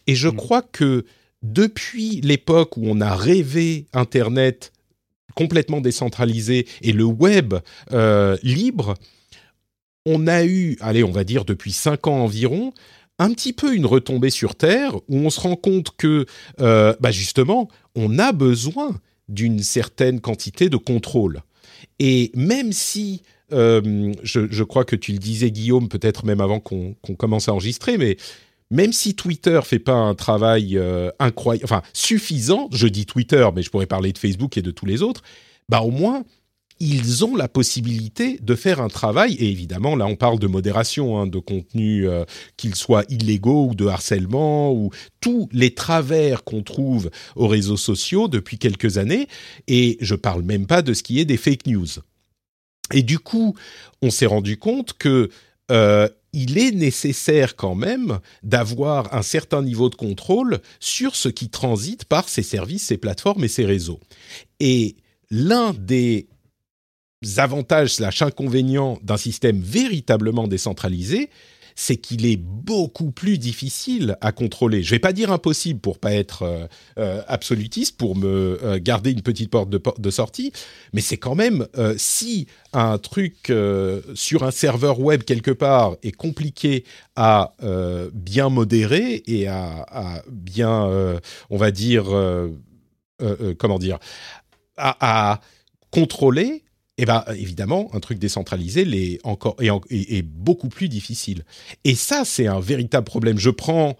Et 0.07 0.15
je 0.15 0.29
mmh. 0.29 0.37
crois 0.37 0.63
que 0.63 1.05
depuis 1.43 2.21
l'époque 2.23 2.77
où 2.77 2.83
on 2.87 3.01
a 3.01 3.15
rêvé 3.15 3.87
Internet 3.93 4.73
complètement 5.35 5.81
décentralisé 5.83 6.67
et 6.81 6.93
le 6.93 7.05
web 7.05 7.55
libre, 8.43 8.95
on 10.07 10.27
a 10.29 10.45
eu, 10.45 10.79
allez, 10.81 11.05
on 11.05 11.11
va 11.11 11.25
dire 11.25 11.45
depuis 11.45 11.73
cinq 11.73 12.07
ans 12.07 12.21
environ, 12.21 12.73
un 13.19 13.33
petit 13.33 13.53
peu 13.53 13.75
une 13.75 13.87
retombée 13.87 14.31
sur 14.31 14.55
Terre 14.55 14.97
où 15.09 15.17
on 15.17 15.31
se 15.31 15.41
rend 15.41 15.57
compte 15.57 15.91
que, 15.97 16.27
euh, 16.61 16.95
bah 17.01 17.11
justement, 17.11 17.69
on 17.95 18.19
a 18.19 18.33
besoin 18.33 19.01
d'une 19.29 19.61
certaine 19.63 20.21
quantité 20.21 20.69
de 20.69 20.77
contrôle. 20.77 21.43
Et 21.99 22.31
même 22.35 22.73
si, 22.73 23.23
euh, 23.53 24.13
je, 24.23 24.63
crois 24.63 24.85
que 24.85 24.97
tu 24.97 25.13
le 25.13 25.19
disais 25.19 25.51
Guillaume, 25.51 25.89
peut-être 25.89 26.25
même 26.25 26.41
avant 26.41 26.61
qu'on 26.61 26.95
commence 27.17 27.49
à 27.49 27.53
enregistrer, 27.53 27.97
mais 27.99 28.17
même 28.71 28.93
si 28.93 29.15
Twitter 29.15 29.61
fait 29.63 29.79
pas 29.79 29.95
un 29.95 30.15
travail 30.15 30.77
euh, 30.77 31.11
incroyable, 31.19 31.65
enfin 31.65 31.83
suffisant, 31.93 32.69
je 32.73 32.89
dis 32.89 33.07
Twitter, 33.07 33.49
mais 33.55 33.63
je 33.63 33.71
pourrais 33.71 33.87
parler 33.87 34.13
de 34.13 34.19
Facebook 34.19 34.57
et 34.57 34.63
de 34.63 34.71
tous 34.71 34.87
les 34.87 35.03
autres, 35.03 35.23
bah 35.69 35.81
au 35.81 35.91
moins 35.91 36.25
ils 36.79 37.25
ont 37.25 37.37
la 37.37 37.49
possibilité 37.49 38.39
de 38.43 38.55
faire 38.55 38.81
un 38.81 38.89
travail, 38.89 39.35
et 39.35 39.51
évidemment, 39.51 39.97
là 39.97 40.07
on 40.07 40.17
parle 40.17 40.39
de 40.39 40.47
modération, 40.47 41.19
hein, 41.19 41.27
de 41.27 41.39
contenu, 41.39 42.09
euh, 42.09 42.25
qu'ils 42.57 42.75
soient 42.75 43.05
illégaux 43.09 43.69
ou 43.71 43.75
de 43.75 43.87
harcèlement, 43.87 44.73
ou 44.73 44.91
tous 45.21 45.49
les 45.53 45.75
travers 45.75 46.45
qu'on 46.45 46.63
trouve 46.63 47.11
aux 47.35 47.49
réseaux 47.49 47.77
sociaux 47.77 48.29
depuis 48.29 48.59
quelques 48.59 48.99
années, 48.99 49.27
et 49.69 49.97
je 50.01 50.15
parle 50.15 50.43
même 50.43 50.67
pas 50.67 50.83
de 50.83 50.93
ce 50.93 51.03
qui 51.03 51.19
est 51.19 51.25
des 51.25 51.39
fake 51.39 51.67
news. 51.67 51.89
Et 52.93 53.03
du 53.03 53.19
coup, 53.19 53.57
on 54.03 54.11
s'est 54.11 54.27
rendu 54.27 54.59
compte 54.59 54.93
que 54.93 55.31
euh, 55.71 56.09
il 56.33 56.59
est 56.59 56.73
nécessaire 56.73 57.57
quand 57.57 57.75
même 57.75 58.21
d'avoir 58.43 59.15
un 59.15 59.23
certain 59.23 59.63
niveau 59.63 59.89
de 59.89 59.95
contrôle 59.95 60.61
sur 60.81 61.17
ce 61.17 61.31
qui 61.31 61.49
transite 61.49 62.05
par 62.05 62.29
ces 62.29 62.43
services, 62.43 62.85
ces 62.85 62.99
plateformes 62.99 63.45
et 63.45 63.49
ces 63.49 63.65
réseaux. 63.65 64.01
Et 64.61 64.97
l'un 65.31 65.73
des 65.73 66.29
avantages 67.37 67.95
slash 67.95 68.23
inconvénients 68.23 68.99
d'un 69.03 69.17
système 69.17 69.61
véritablement 69.61 70.49
décentralisé, 70.49 71.31
c'est 71.79 71.97
qu'il 71.97 72.25
est 72.25 72.39
beaucoup 72.39 73.11
plus 73.11 73.37
difficile 73.39 74.17
à 74.23 74.33
contrôler. 74.33 74.83
Je 74.83 74.91
vais 74.91 74.99
pas 74.99 75.13
dire 75.13 75.31
impossible 75.31 75.79
pour 75.79 75.99
pas 75.99 76.15
être 76.15 76.43
euh, 76.43 76.67
euh, 76.99 77.23
absolutiste, 77.29 77.99
pour 77.99 78.17
me 78.17 78.59
euh, 78.65 78.79
garder 78.81 79.13
une 79.13 79.21
petite 79.21 79.51
porte 79.51 79.69
de, 79.69 80.11
sortie, 80.11 80.53
mais 80.95 81.03
c'est 81.03 81.19
quand 81.19 81.35
même 81.35 81.67
si 81.99 82.47
un 82.73 82.97
truc 82.97 83.53
sur 84.15 84.45
un 84.45 84.51
serveur 84.51 85.01
web 85.01 85.25
quelque 85.25 85.51
part 85.51 85.97
est 86.03 86.13
compliqué 86.13 86.85
à 87.17 87.53
bien 88.15 88.49
modérer 88.49 89.23
et 89.27 89.47
à, 89.49 90.23
bien, 90.31 91.21
on 91.51 91.57
va 91.59 91.71
dire, 91.73 92.05
comment 93.59 93.79
dire, 93.79 93.99
à 94.79 95.41
contrôler 95.91 96.63
eh 96.99 97.05
ben, 97.05 97.25
évidemment, 97.37 97.91
un 97.93 98.01
truc 98.01 98.19
décentralisé 98.19 98.83
est, 98.83 100.23
beaucoup 100.23 100.69
plus 100.69 100.89
difficile. 100.89 101.45
Et 101.85 101.95
ça, 101.95 102.25
c'est 102.25 102.47
un 102.47 102.61
véritable 102.61 103.05
problème. 103.05 103.39
Je 103.39 103.51
prends 103.51 103.97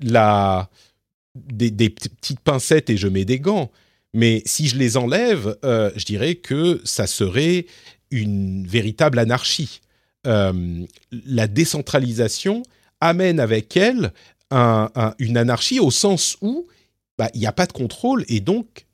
des, 0.00 1.90
petites 1.90 2.40
pincettes 2.40 2.90
et 2.90 2.96
je 2.96 3.06
mets 3.06 3.24
des 3.24 3.38
gants. 3.38 3.70
Mais 4.12 4.42
si 4.44 4.66
je 4.66 4.76
les 4.76 4.96
enlève, 4.96 5.56
euh, 5.64 5.92
je 5.94 6.04
dirais 6.04 6.34
que 6.34 6.80
ça 6.84 7.06
serait 7.06 7.66
une 8.10 8.66
véritable 8.66 9.20
anarchie. 9.20 9.80
Euh, 10.26 10.84
la 11.12 11.46
décentralisation 11.46 12.64
amène 13.00 13.38
avec 13.38 13.76
elle 13.76 14.12
une 14.52 15.36
anarchie 15.36 15.78
au 15.78 15.92
sens 15.92 16.36
où 16.40 16.66
bah, 17.16 17.30
il 17.34 17.40
n'y 17.40 17.46
a 17.46 17.52
pas 17.52 17.66
de 17.66 17.72
contrôle 17.72 18.24
et 18.28 18.40
donc 18.40 18.86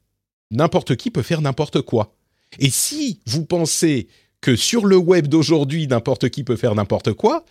n'importe 0.50 0.96
qui 0.96 1.10
peut 1.10 1.22
faire 1.22 1.40
n'importe 1.40 1.80
quoi. 1.80 2.15
Et 2.58 2.70
si 2.70 3.20
vous 3.26 3.44
pensez 3.44 4.08
que 4.40 4.56
sur 4.56 4.86
le 4.86 4.96
web 4.96 5.26
d'aujourd'hui, 5.26 5.86
n'importe 5.86 6.28
qui 6.28 6.44
peut 6.44 6.56
faire 6.56 6.74
n'importe 6.74 7.12
quoi, 7.12 7.44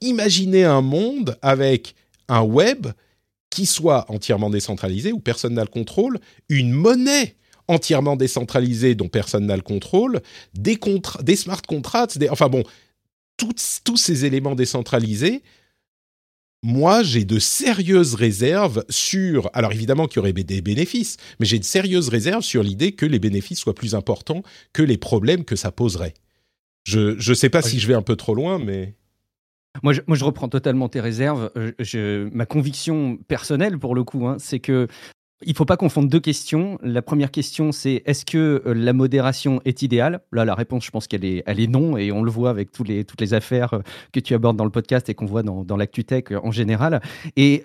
imaginez 0.00 0.64
un 0.64 0.80
monde 0.80 1.38
avec 1.42 1.94
un 2.28 2.42
web 2.42 2.88
qui 3.50 3.66
soit 3.66 4.10
entièrement 4.10 4.50
décentralisé, 4.50 5.12
où 5.12 5.20
personne 5.20 5.54
n'a 5.54 5.62
le 5.62 5.68
contrôle, 5.68 6.18
une 6.48 6.72
monnaie 6.72 7.36
entièrement 7.68 8.16
décentralisée 8.16 8.94
dont 8.94 9.08
personne 9.08 9.46
n'a 9.46 9.56
le 9.56 9.62
contrôle, 9.62 10.20
des, 10.54 10.78
des 11.22 11.36
smart 11.36 11.62
contracts, 11.62 12.18
enfin 12.30 12.48
bon, 12.48 12.64
tous 13.36 13.96
ces 13.96 14.24
éléments 14.24 14.54
décentralisés 14.54 15.42
moi, 16.64 17.02
j'ai 17.02 17.26
de 17.26 17.38
sérieuses 17.38 18.14
réserves 18.14 18.84
sur. 18.88 19.50
Alors 19.52 19.72
évidemment 19.72 20.06
qu'il 20.06 20.16
y 20.16 20.20
aurait 20.20 20.32
des 20.32 20.62
bénéfices, 20.62 21.18
mais 21.38 21.44
j'ai 21.44 21.58
de 21.58 21.64
sérieuses 21.64 22.08
réserves 22.08 22.42
sur 22.42 22.62
l'idée 22.62 22.92
que 22.92 23.04
les 23.04 23.18
bénéfices 23.18 23.58
soient 23.58 23.74
plus 23.74 23.94
importants 23.94 24.42
que 24.72 24.82
les 24.82 24.96
problèmes 24.96 25.44
que 25.44 25.56
ça 25.56 25.70
poserait. 25.70 26.14
Je 26.84 27.16
ne 27.28 27.34
sais 27.34 27.50
pas 27.50 27.60
si 27.60 27.78
je 27.78 27.86
vais 27.86 27.92
un 27.92 28.02
peu 28.02 28.16
trop 28.16 28.34
loin, 28.34 28.58
mais. 28.58 28.94
Moi 29.82 29.92
je, 29.92 30.00
moi, 30.06 30.16
je 30.16 30.24
reprends 30.24 30.48
totalement 30.48 30.88
tes 30.88 31.00
réserves. 31.00 31.50
Euh, 31.56 31.72
je, 31.80 32.30
ma 32.32 32.46
conviction 32.46 33.18
personnelle, 33.28 33.78
pour 33.78 33.94
le 33.94 34.02
coup, 34.02 34.26
hein, 34.26 34.36
c'est 34.38 34.60
que 34.60 34.88
il 35.42 35.50
ne 35.50 35.54
faut 35.54 35.64
pas 35.64 35.76
confondre 35.76 36.08
deux 36.08 36.20
questions. 36.20 36.78
La 36.82 37.02
première 37.02 37.30
question, 37.30 37.72
c'est 37.72 38.02
est-ce 38.06 38.24
que 38.24 38.62
euh, 38.66 38.72
la 38.72 38.92
modération 38.92 39.60
est 39.64 39.82
idéale? 39.82 40.20
Là, 40.32 40.44
la 40.44 40.54
réponse, 40.54 40.84
je 40.84 40.90
pense 40.90 41.06
qu'elle 41.06 41.24
est, 41.24 41.42
elle 41.46 41.60
est 41.60 41.66
non, 41.66 41.96
et 41.96 42.12
on 42.12 42.22
le 42.22 42.30
voit 42.30 42.50
avec 42.50 42.70
toutes 42.70 42.88
les 42.88 43.34
affaires 43.34 43.74
euh, 43.74 43.80
que 44.12 44.20
tu 44.20 44.34
abordes 44.34 44.56
dans 44.56 44.64
le 44.64 44.70
podcast 44.70 45.08
et 45.08 45.14
qu'on 45.14 45.26
voit 45.26 45.42
dans, 45.42 45.64
dans 45.64 45.78
euh, 45.78 46.40
en 46.42 46.50
général. 46.50 47.00
Et 47.36 47.62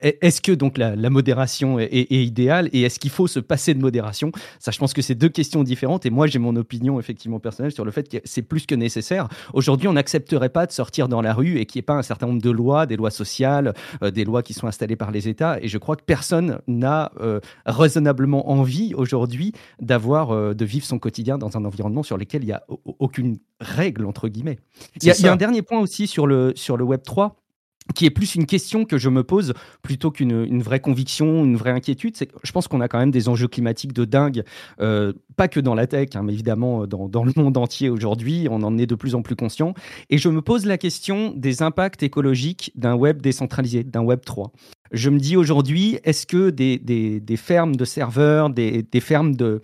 est-ce 0.00 0.40
que 0.40 0.52
donc 0.52 0.78
la, 0.78 0.96
modération 1.10 1.78
est, 1.78 2.10
idéale? 2.10 2.68
Et 2.72 2.82
est-ce 2.82 2.98
qu'il 2.98 3.10
faut 3.10 3.26
se 3.26 3.40
passer 3.40 3.74
de 3.74 3.80
modération? 3.80 4.32
Ça, 4.58 4.70
je 4.70 4.78
pense 4.78 4.92
que 4.92 5.02
c'est 5.02 5.14
deux 5.14 5.28
questions 5.28 5.62
différentes. 5.62 6.06
Et 6.06 6.10
moi, 6.10 6.26
j'ai 6.26 6.38
mon 6.38 6.56
opinion 6.56 6.98
effectivement 6.98 7.38
personnelle 7.38 7.72
sur 7.72 7.84
le 7.84 7.90
fait 7.90 8.08
que 8.08 8.18
c'est 8.24 8.42
plus 8.42 8.66
que 8.66 8.74
nécessaire. 8.74 9.28
Aujourd'hui, 9.52 9.88
on 9.88 9.92
n'accepterait 9.92 10.48
pas 10.48 10.66
de 10.66 10.72
sortir 10.72 11.08
dans 11.08 11.20
la 11.20 11.34
rue 11.34 11.58
et 11.58 11.66
qu'il 11.66 11.78
n'y 11.78 11.80
ait 11.80 11.82
pas 11.82 11.94
un 11.94 12.02
certain 12.02 12.26
nombre 12.26 12.42
de 12.42 12.50
lois, 12.50 12.86
des 12.86 12.96
lois 12.96 13.10
sociales, 13.10 13.74
des 14.02 14.24
lois 14.24 14.42
qui 14.42 14.54
sont 14.54 14.66
installées 14.66 14.96
par 14.96 15.10
les 15.10 15.28
États. 15.28 15.60
Et 15.60 15.68
je 15.68 15.78
crois 15.78 15.96
que 15.96 16.04
personne 16.04 16.58
n'a 16.78 17.12
euh, 17.20 17.40
raisonnablement 17.66 18.50
envie 18.50 18.94
aujourd'hui 18.94 19.52
d'avoir, 19.80 20.30
euh, 20.30 20.54
de 20.54 20.64
vivre 20.64 20.86
son 20.86 20.98
quotidien 20.98 21.38
dans 21.38 21.56
un 21.56 21.64
environnement 21.64 22.02
sur 22.02 22.16
lequel 22.16 22.42
il 22.42 22.46
n'y 22.46 22.52
a 22.52 22.64
aucune 22.98 23.38
règle, 23.60 24.06
entre 24.06 24.28
guillemets. 24.28 24.58
Il 24.96 25.08
y, 25.08 25.26
a 25.26 25.32
un 25.32 25.36
dernier 25.36 25.62
point 25.62 25.80
aussi 25.80 26.06
sur 26.06 26.26
le, 26.26 26.52
sur 26.56 26.76
le 26.76 26.84
Web 26.84 27.02
3 27.02 27.36
qui 27.94 28.06
est 28.06 28.10
plus 28.10 28.34
une 28.34 28.46
question 28.46 28.84
que 28.84 28.98
je 28.98 29.08
me 29.08 29.22
pose 29.22 29.54
plutôt 29.82 30.10
qu'une 30.10 30.44
une 30.44 30.62
vraie 30.62 30.80
conviction, 30.80 31.44
une 31.44 31.56
vraie 31.56 31.70
inquiétude. 31.70 32.16
C'est 32.16 32.26
que 32.26 32.36
je 32.42 32.52
pense 32.52 32.68
qu'on 32.68 32.80
a 32.80 32.88
quand 32.88 32.98
même 32.98 33.10
des 33.10 33.28
enjeux 33.28 33.48
climatiques 33.48 33.92
de 33.92 34.04
dingue, 34.04 34.44
euh, 34.80 35.12
pas 35.36 35.48
que 35.48 35.60
dans 35.60 35.74
la 35.74 35.86
tech, 35.86 36.10
hein, 36.14 36.22
mais 36.22 36.32
évidemment 36.32 36.86
dans, 36.86 37.08
dans, 37.08 37.24
le 37.24 37.32
monde 37.36 37.56
entier 37.56 37.88
aujourd'hui. 37.88 38.46
On 38.50 38.62
en 38.62 38.78
est 38.78 38.86
de 38.86 38.94
plus 38.94 39.14
en 39.14 39.22
plus 39.22 39.36
conscient. 39.36 39.74
Et 40.10 40.18
je 40.18 40.28
me 40.28 40.42
pose 40.42 40.66
la 40.66 40.78
question 40.78 41.32
des 41.34 41.62
impacts 41.62 42.02
écologiques 42.02 42.72
d'un 42.74 42.94
web 42.94 43.20
décentralisé, 43.22 43.84
d'un 43.84 44.02
web 44.02 44.20
3 44.24 44.52
je 44.92 45.10
me 45.10 45.18
dis 45.18 45.36
aujourd'hui, 45.36 45.98
est-ce 46.04 46.26
que 46.26 46.50
des, 46.50 47.36
fermes 47.36 47.76
de 47.76 47.84
serveurs, 47.84 48.50
des, 48.50 48.84
fermes 49.00 49.34
de, 49.36 49.60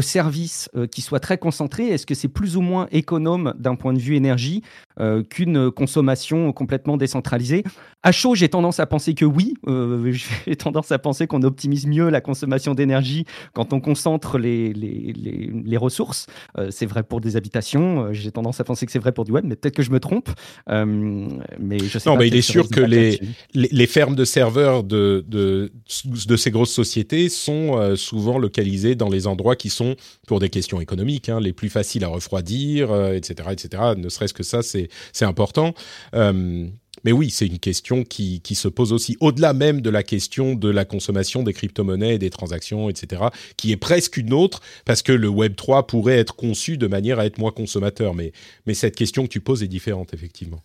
services 0.00 0.68
euh, 0.76 0.86
qui 0.86 1.00
soient 1.00 1.20
très 1.20 1.38
concentrés 1.38 1.88
Est-ce 1.88 2.04
que 2.06 2.14
c'est 2.14 2.28
plus 2.28 2.56
ou 2.56 2.60
moins 2.60 2.86
économe 2.92 3.54
d'un 3.58 3.76
point 3.76 3.94
de 3.94 3.98
vue 3.98 4.14
énergie 4.14 4.62
euh, 5.00 5.22
qu'une 5.22 5.70
consommation 5.70 6.52
complètement 6.52 6.96
décentralisée 6.96 7.64
À 8.02 8.12
chaud, 8.12 8.34
j'ai 8.34 8.48
tendance 8.48 8.80
à 8.80 8.86
penser 8.86 9.14
que 9.14 9.24
oui. 9.24 9.54
Euh, 9.66 10.12
j'ai 10.46 10.56
tendance 10.56 10.92
à 10.92 10.98
penser 10.98 11.26
qu'on 11.26 11.42
optimise 11.42 11.86
mieux 11.86 12.08
la 12.08 12.20
consommation 12.20 12.74
d'énergie 12.74 13.24
quand 13.52 13.72
on 13.72 13.80
concentre 13.80 14.38
les, 14.38 14.72
les, 14.72 15.12
les, 15.12 15.76
ressources. 15.76 16.26
c'est 16.70 16.86
vrai 16.86 17.02
pour 17.02 17.20
des 17.20 17.36
habitations. 17.36 18.12
j'ai 18.12 18.30
tendance 18.30 18.60
à 18.60 18.64
penser 18.64 18.86
que 18.86 18.92
c'est 18.92 18.98
vrai 18.98 19.12
pour 19.12 19.24
du 19.24 19.32
web, 19.32 19.44
mais 19.46 19.56
peut-être 19.56 19.74
que 19.74 19.82
je 19.82 19.90
me 19.90 20.00
trompe. 20.00 20.30
mais 20.68 21.78
je 21.78 21.98
sais 21.98 22.08
non, 22.08 22.16
pas 22.16 22.22
mais 22.22 22.28
il 22.28 22.36
est 22.36 22.42
sûr 22.42 22.68
que 22.68 22.80
les, 22.80 23.20
les, 23.52 23.86
fermes 23.86 24.14
de 24.14 24.24
serveurs 24.24 24.82
de, 24.82 25.24
de, 25.28 25.70
de, 26.04 26.36
ces 26.36 26.50
grosses 26.50 26.72
sociétés 26.72 27.28
sont 27.28 27.94
souvent 27.96 28.38
localisées 28.38 28.94
dans 28.94 29.10
les 29.10 29.26
endroits 29.26 29.56
qui 29.56 29.68
sont, 29.68 29.96
pour 30.26 30.40
des 30.40 30.48
questions 30.48 30.80
économiques, 30.80 31.28
hein, 31.28 31.40
les 31.40 31.52
plus 31.52 31.68
faciles 31.68 32.04
à 32.04 32.08
refroidir, 32.08 32.94
etc., 33.12 33.48
euh, 33.48 33.52
etc. 33.52 33.82
Ne 33.96 34.08
serait-ce 34.08 34.34
que 34.34 34.42
ça, 34.42 34.62
c'est 34.62 34.85
important. 35.20 35.74
Euh, 36.14 36.66
mais 37.04 37.12
oui, 37.12 37.30
c'est 37.30 37.46
une 37.46 37.58
question 37.58 38.04
qui, 38.04 38.40
qui, 38.40 38.54
se 38.54 38.68
pose 38.68 38.92
aussi 38.92 39.16
au-delà 39.20 39.52
même 39.52 39.80
de 39.80 39.90
la 39.90 40.02
question 40.02 40.54
de 40.54 40.68
la 40.68 40.84
consommation 40.84 41.42
des 41.42 41.52
crypto-monnaies 41.52 42.14
et 42.14 42.18
des 42.18 42.30
transactions, 42.30 42.88
etc., 42.88 43.22
qui 43.56 43.70
est 43.70 43.76
presque 43.76 44.16
une 44.16 44.32
autre, 44.32 44.60
parce 44.84 45.02
que 45.02 45.12
le 45.12 45.28
Web 45.28 45.54
3 45.54 45.86
pourrait 45.86 46.18
être 46.18 46.34
conçu 46.34 46.78
de 46.78 46.86
manière 46.86 47.18
à 47.18 47.26
être 47.26 47.38
moins 47.38 47.52
consommateur. 47.52 48.14
Mais, 48.14 48.32
mais 48.66 48.74
cette 48.74 48.96
question 48.96 49.22
que 49.24 49.28
tu 49.28 49.40
poses 49.40 49.62
est 49.62 49.68
différente, 49.68 50.14
effectivement. 50.14 50.62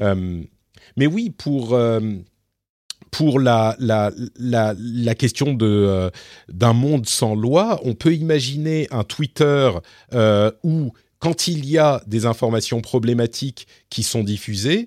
Euh, 0.00 0.42
mais 0.96 1.06
oui, 1.06 1.30
pour, 1.30 1.76
pour 3.14 3.38
la, 3.38 3.76
la, 3.78 4.10
la, 4.36 5.14
question 5.14 5.56
euh, 5.62 6.10
d'un 6.48 6.72
monde 6.72 7.06
sans 7.06 7.36
loi, 7.36 7.80
on 7.84 7.94
peut 7.94 8.12
imaginer 8.12 8.88
un 8.90 9.04
Twitter 9.04 9.70
euh, 10.14 10.50
où, 10.64 10.92
quand 11.24 11.48
il 11.48 11.64
y 11.64 11.78
a 11.78 12.02
des 12.06 12.26
informations 12.26 12.82
problématiques 12.82 13.66
qui 13.88 14.02
sont 14.02 14.22
diffusées, 14.22 14.84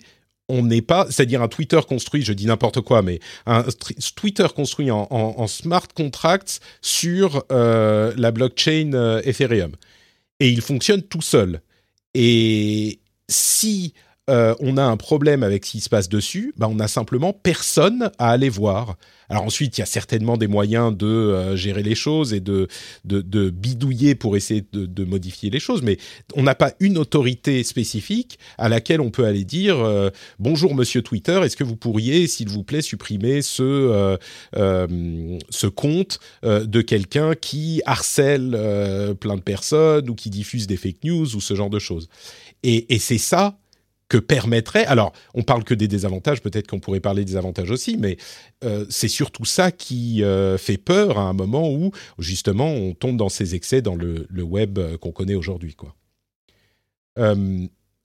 on 0.47 0.61
n'est 0.61 0.83
pas, 0.83 1.07
c'est-à-dire 1.09 1.41
un 1.41 1.47
Twitter 1.47 1.79
construit, 1.89 2.21
je 2.21 2.31
dis 2.31 2.45
n'importe 2.45 2.81
quoi, 2.81 3.01
mais 3.01 3.19
un 3.47 3.65
Twitter 4.15 4.45
construit 4.55 4.91
en, 4.91 5.47
smart 5.47 5.87
contracts 5.95 6.59
sur 6.83 7.43
euh, 7.51 8.13
la 8.17 8.29
blockchain 8.29 9.19
Ethereum. 9.23 9.71
Et 10.39 10.49
il 10.49 10.61
fonctionne 10.61 11.01
tout 11.01 11.23
seul. 11.23 11.59
Et 12.13 12.99
si 13.27 13.95
euh, 14.29 14.53
on 14.59 14.77
a 14.77 14.83
un 14.83 14.95
problème 14.95 15.41
avec 15.41 15.65
ce 15.65 15.71
qui 15.71 15.79
se 15.79 15.89
passe 15.89 16.07
dessus, 16.07 16.53
bah, 16.55 16.67
on 16.69 16.75
n'a 16.75 16.87
simplement 16.87 17.33
personne 17.33 18.11
à 18.19 18.29
aller 18.29 18.49
voir. 18.49 18.95
Alors 19.29 19.43
ensuite, 19.43 19.77
il 19.77 19.81
y 19.81 19.83
a 19.83 19.87
certainement 19.87 20.37
des 20.37 20.47
moyens 20.47 20.95
de 20.95 21.05
euh, 21.05 21.55
gérer 21.55 21.83
les 21.83 21.95
choses 21.95 22.33
et 22.33 22.39
de, 22.39 22.67
bidouiller 23.03 24.15
pour 24.15 24.37
essayer 24.37 24.65
de, 24.71 25.03
modifier 25.03 25.49
les 25.49 25.59
choses, 25.59 25.81
mais 25.81 25.97
on 26.35 26.43
n'a 26.43 26.55
pas 26.55 26.73
une 26.79 26.97
autorité 26.97 27.63
spécifique 27.63 28.39
à 28.57 28.69
laquelle 28.69 29.01
on 29.01 29.09
peut 29.09 29.25
aller 29.25 29.43
dire 29.43 29.79
euh, 29.79 30.09
bonjour 30.39 30.75
Monsieur 30.75 31.01
Twitter, 31.01 31.39
est-ce 31.43 31.57
que 31.57 31.63
vous 31.63 31.75
pourriez, 31.75 32.27
s'il 32.27 32.49
vous 32.49 32.63
plaît, 32.63 32.81
supprimer 32.81 33.41
ce 33.41 34.17
ce 35.49 35.67
compte 35.67 36.19
de 36.43 36.81
quelqu'un 36.81 37.35
qui 37.35 37.81
harcèle 37.85 38.51
plein 39.19 39.35
de 39.35 39.41
personnes 39.41 40.09
ou 40.09 40.15
qui 40.15 40.29
diffuse 40.29 40.67
des 40.67 40.77
fake 40.77 41.03
news 41.03 41.35
ou 41.35 41.41
ce 41.41 41.55
genre 41.55 41.69
de 41.69 41.79
choses? 41.79 42.09
Et, 42.63 42.93
et 42.93 42.99
c'est 42.99 43.17
ça 43.17 43.57
que 44.09 44.17
permettrait. 44.17 44.85
Alors, 44.85 45.13
on 45.33 45.43
parle 45.43 45.63
que 45.63 45.73
des 45.73 45.87
désavantages, 45.87 46.41
peut-être 46.41 46.67
qu'on 46.67 46.79
pourrait 46.79 46.99
parler 46.99 47.25
des 47.25 47.35
avantages 47.35 47.71
aussi, 47.71 47.97
mais 47.97 48.17
euh, 48.63 48.85
c'est 48.89 49.07
surtout 49.07 49.45
ça 49.45 49.71
qui 49.71 50.23
euh, 50.23 50.57
fait 50.57 50.77
peur 50.77 51.17
à 51.17 51.23
un 51.23 51.33
moment 51.33 51.69
où, 51.71 51.91
justement, 52.19 52.71
on 52.71 52.93
tombe 52.93 53.17
dans 53.17 53.29
ces 53.29 53.55
excès 53.55 53.81
dans 53.81 53.95
le, 53.95 54.27
web 54.41 54.79
euh, 54.79 54.97
qu'on 54.97 55.11
connaît 55.11 55.35
aujourd'hui, 55.35 55.75
quoi. 55.75 55.95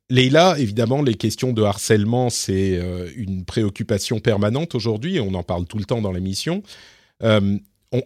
Leïla, 0.09 0.59
évidemment, 0.59 1.03
les 1.03 1.15
questions 1.15 1.53
de 1.53 1.63
harcèlement, 1.63 2.31
c'est 2.31 2.81
une 3.15 3.45
préoccupation 3.45 4.21
permanente 4.21 4.75
aujourd'hui, 4.75 5.21
on 5.21 5.35
en 5.35 5.43
parle 5.43 5.67
tout 5.67 5.77
le 5.77 5.85
temps 5.85 6.01
dans 6.01 6.13
l'émission. 6.13 6.63
On, 7.21 7.61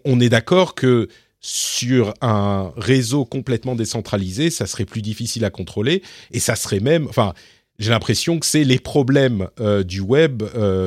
on, 0.04 0.20
est 0.20 0.28
d'accord 0.28 0.74
que 0.74 1.08
sur 1.40 2.12
un 2.22 2.72
réseau 2.76 3.24
complètement 3.24 3.76
décentralisé, 3.76 4.50
ça 4.50 4.66
serait 4.66 4.84
plus 4.84 5.02
difficile 5.02 5.44
à 5.44 5.50
contrôler, 5.50 6.02
et 6.32 6.40
ça 6.40 6.56
serait 6.56 6.80
même, 6.80 7.06
enfin, 7.08 7.34
j'ai 7.78 7.90
l'impression 7.90 8.38
que 8.38 8.46
c'est 8.46 8.64
les 8.64 8.78
problèmes 8.78 9.48
du 9.84 10.00
web 10.00 10.42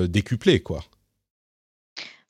décuplés, 0.08 0.62
quoi. 0.62 0.84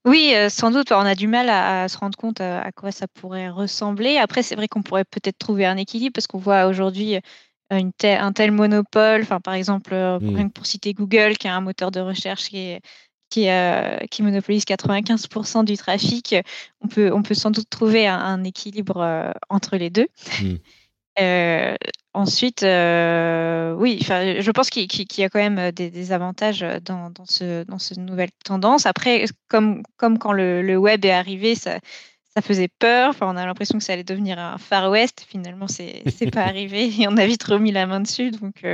Oui, 0.05 0.33
sans 0.49 0.71
doute. 0.71 0.91
On 0.91 0.99
a 0.99 1.15
du 1.15 1.27
mal 1.27 1.49
à, 1.49 1.87
se 1.87 1.97
rendre 1.97 2.17
compte 2.17 2.41
à, 2.41 2.71
quoi 2.71 2.91
ça 2.91 3.07
pourrait 3.07 3.49
ressembler. 3.49 4.17
Après, 4.17 4.43
c'est 4.43 4.55
vrai 4.55 4.67
qu'on 4.67 4.81
pourrait 4.81 5.03
peut-être 5.03 5.37
trouver 5.37 5.65
un 5.65 5.77
équilibre 5.77 6.13
parce 6.13 6.27
qu'on 6.27 6.37
voit 6.37 6.65
aujourd'hui 6.67 7.19
un 7.69 8.31
tel 8.31 8.51
monopole. 8.51 9.21
Enfin, 9.21 9.39
par 9.39 9.53
exemple, 9.53 9.93
mmh. 9.93 10.49
pour 10.51 10.65
citer 10.65 10.93
Google, 10.93 11.37
qui 11.37 11.47
a 11.47 11.55
un 11.55 11.61
moteur 11.61 11.91
de 11.91 11.99
recherche 11.99 12.49
qui, 12.49 12.77
qui, 13.29 13.47
qui 14.09 14.23
monopolise 14.23 14.63
95% 14.63 15.65
du 15.65 15.77
trafic, 15.77 16.35
on 16.81 16.87
peut, 16.87 17.11
on 17.13 17.21
peut 17.21 17.35
sans 17.35 17.51
doute 17.51 17.69
trouver 17.69 18.07
un, 18.07 18.43
équilibre 18.43 19.33
entre 19.49 19.77
les 19.77 19.89
deux. 19.89 20.07
Mmh. 20.41 20.55
Ensuite, 22.13 22.63
euh, 22.63 23.75
oui, 23.75 23.99
je 24.01 24.51
pense 24.51 24.71
qu'il 24.71 24.87
y 25.17 25.23
a 25.23 25.29
quand 25.29 25.39
même 25.39 25.59
euh, 25.59 25.71
des, 25.71 26.11
avantages 26.11 26.63
euh, 26.63 26.79
dans, 26.79 27.11
ce, 27.25 27.63
dans 27.65 27.77
cette 27.77 27.99
nouvelle 27.99 28.31
tendance. 28.43 28.87
Après, 28.87 29.25
comme, 29.47 29.83
comme 29.95 30.17
quand 30.17 30.33
le, 30.33 30.75
web 30.75 31.05
est 31.05 31.11
arrivé, 31.11 31.53
ça, 31.53 31.79
ça 32.35 32.41
faisait 32.41 32.67
peur. 32.67 33.11
Enfin, 33.11 33.27
on 33.29 33.37
a 33.37 33.45
l'impression 33.45 33.77
que 33.77 33.83
ça 33.83 33.93
allait 33.93 34.03
devenir 34.03 34.39
un 34.39 34.57
Far 34.57 34.89
West. 34.89 35.23
Finalement, 35.29 35.67
c'est 35.67 36.03
n'est 36.19 36.31
pas 36.31 36.43
arrivé 36.45 36.91
et 36.99 37.07
on 37.07 37.15
a 37.15 37.27
vite 37.27 37.43
remis 37.43 37.71
la 37.71 37.85
main 37.85 38.01
dessus. 38.01 38.31
Donc, 38.31 38.65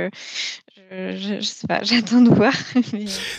je, 0.90 1.40
sais 1.40 1.66
pas, 1.66 1.80
j'attends 1.82 2.20
de 2.20 2.30
voir. 2.30 2.52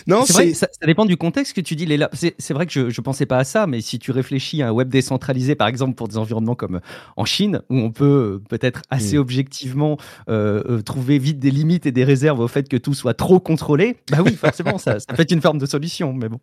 Non, 0.06 0.24
c'est 0.24 0.32
vrai, 0.32 0.54
ça, 0.54 0.68
dépend 0.84 1.06
du 1.06 1.16
contexte 1.16 1.54
que 1.54 1.60
tu 1.60 1.76
dis. 1.76 1.86
Léla. 1.86 2.10
C'est 2.12 2.52
vrai 2.52 2.66
que 2.66 2.72
je, 2.72 2.80
ne 2.80 3.02
pensais 3.02 3.26
pas 3.26 3.38
à 3.38 3.44
ça, 3.44 3.66
mais 3.66 3.80
si 3.80 3.98
tu 3.98 4.10
réfléchis 4.10 4.62
à 4.62 4.68
un 4.68 4.72
web 4.72 4.88
décentralisé, 4.88 5.54
par 5.54 5.68
exemple 5.68 5.94
pour 5.94 6.08
des 6.08 6.18
environnements 6.18 6.54
comme 6.54 6.80
en 7.16 7.24
Chine, 7.24 7.62
où 7.70 7.76
on 7.76 7.90
peut 7.90 8.40
peut-être 8.48 8.82
assez 8.90 9.16
mm. 9.16 9.20
objectivement 9.20 9.98
euh, 10.28 10.62
euh, 10.68 10.82
trouver 10.82 11.18
vite 11.18 11.38
des 11.38 11.50
limites 11.50 11.86
et 11.86 11.92
des 11.92 12.04
réserves 12.04 12.40
au 12.40 12.48
fait 12.48 12.68
que 12.68 12.76
tout 12.76 12.94
soit 12.94 13.14
trop 13.14 13.40
contrôlé, 13.40 13.96
bah 14.10 14.18
oui, 14.24 14.34
forcément, 14.34 14.78
ça, 14.78 14.98
ça 15.00 15.14
fait 15.14 15.30
une 15.30 15.40
forme 15.40 15.58
de 15.58 15.66
solution, 15.66 16.12
mais 16.12 16.28
bon. 16.28 16.40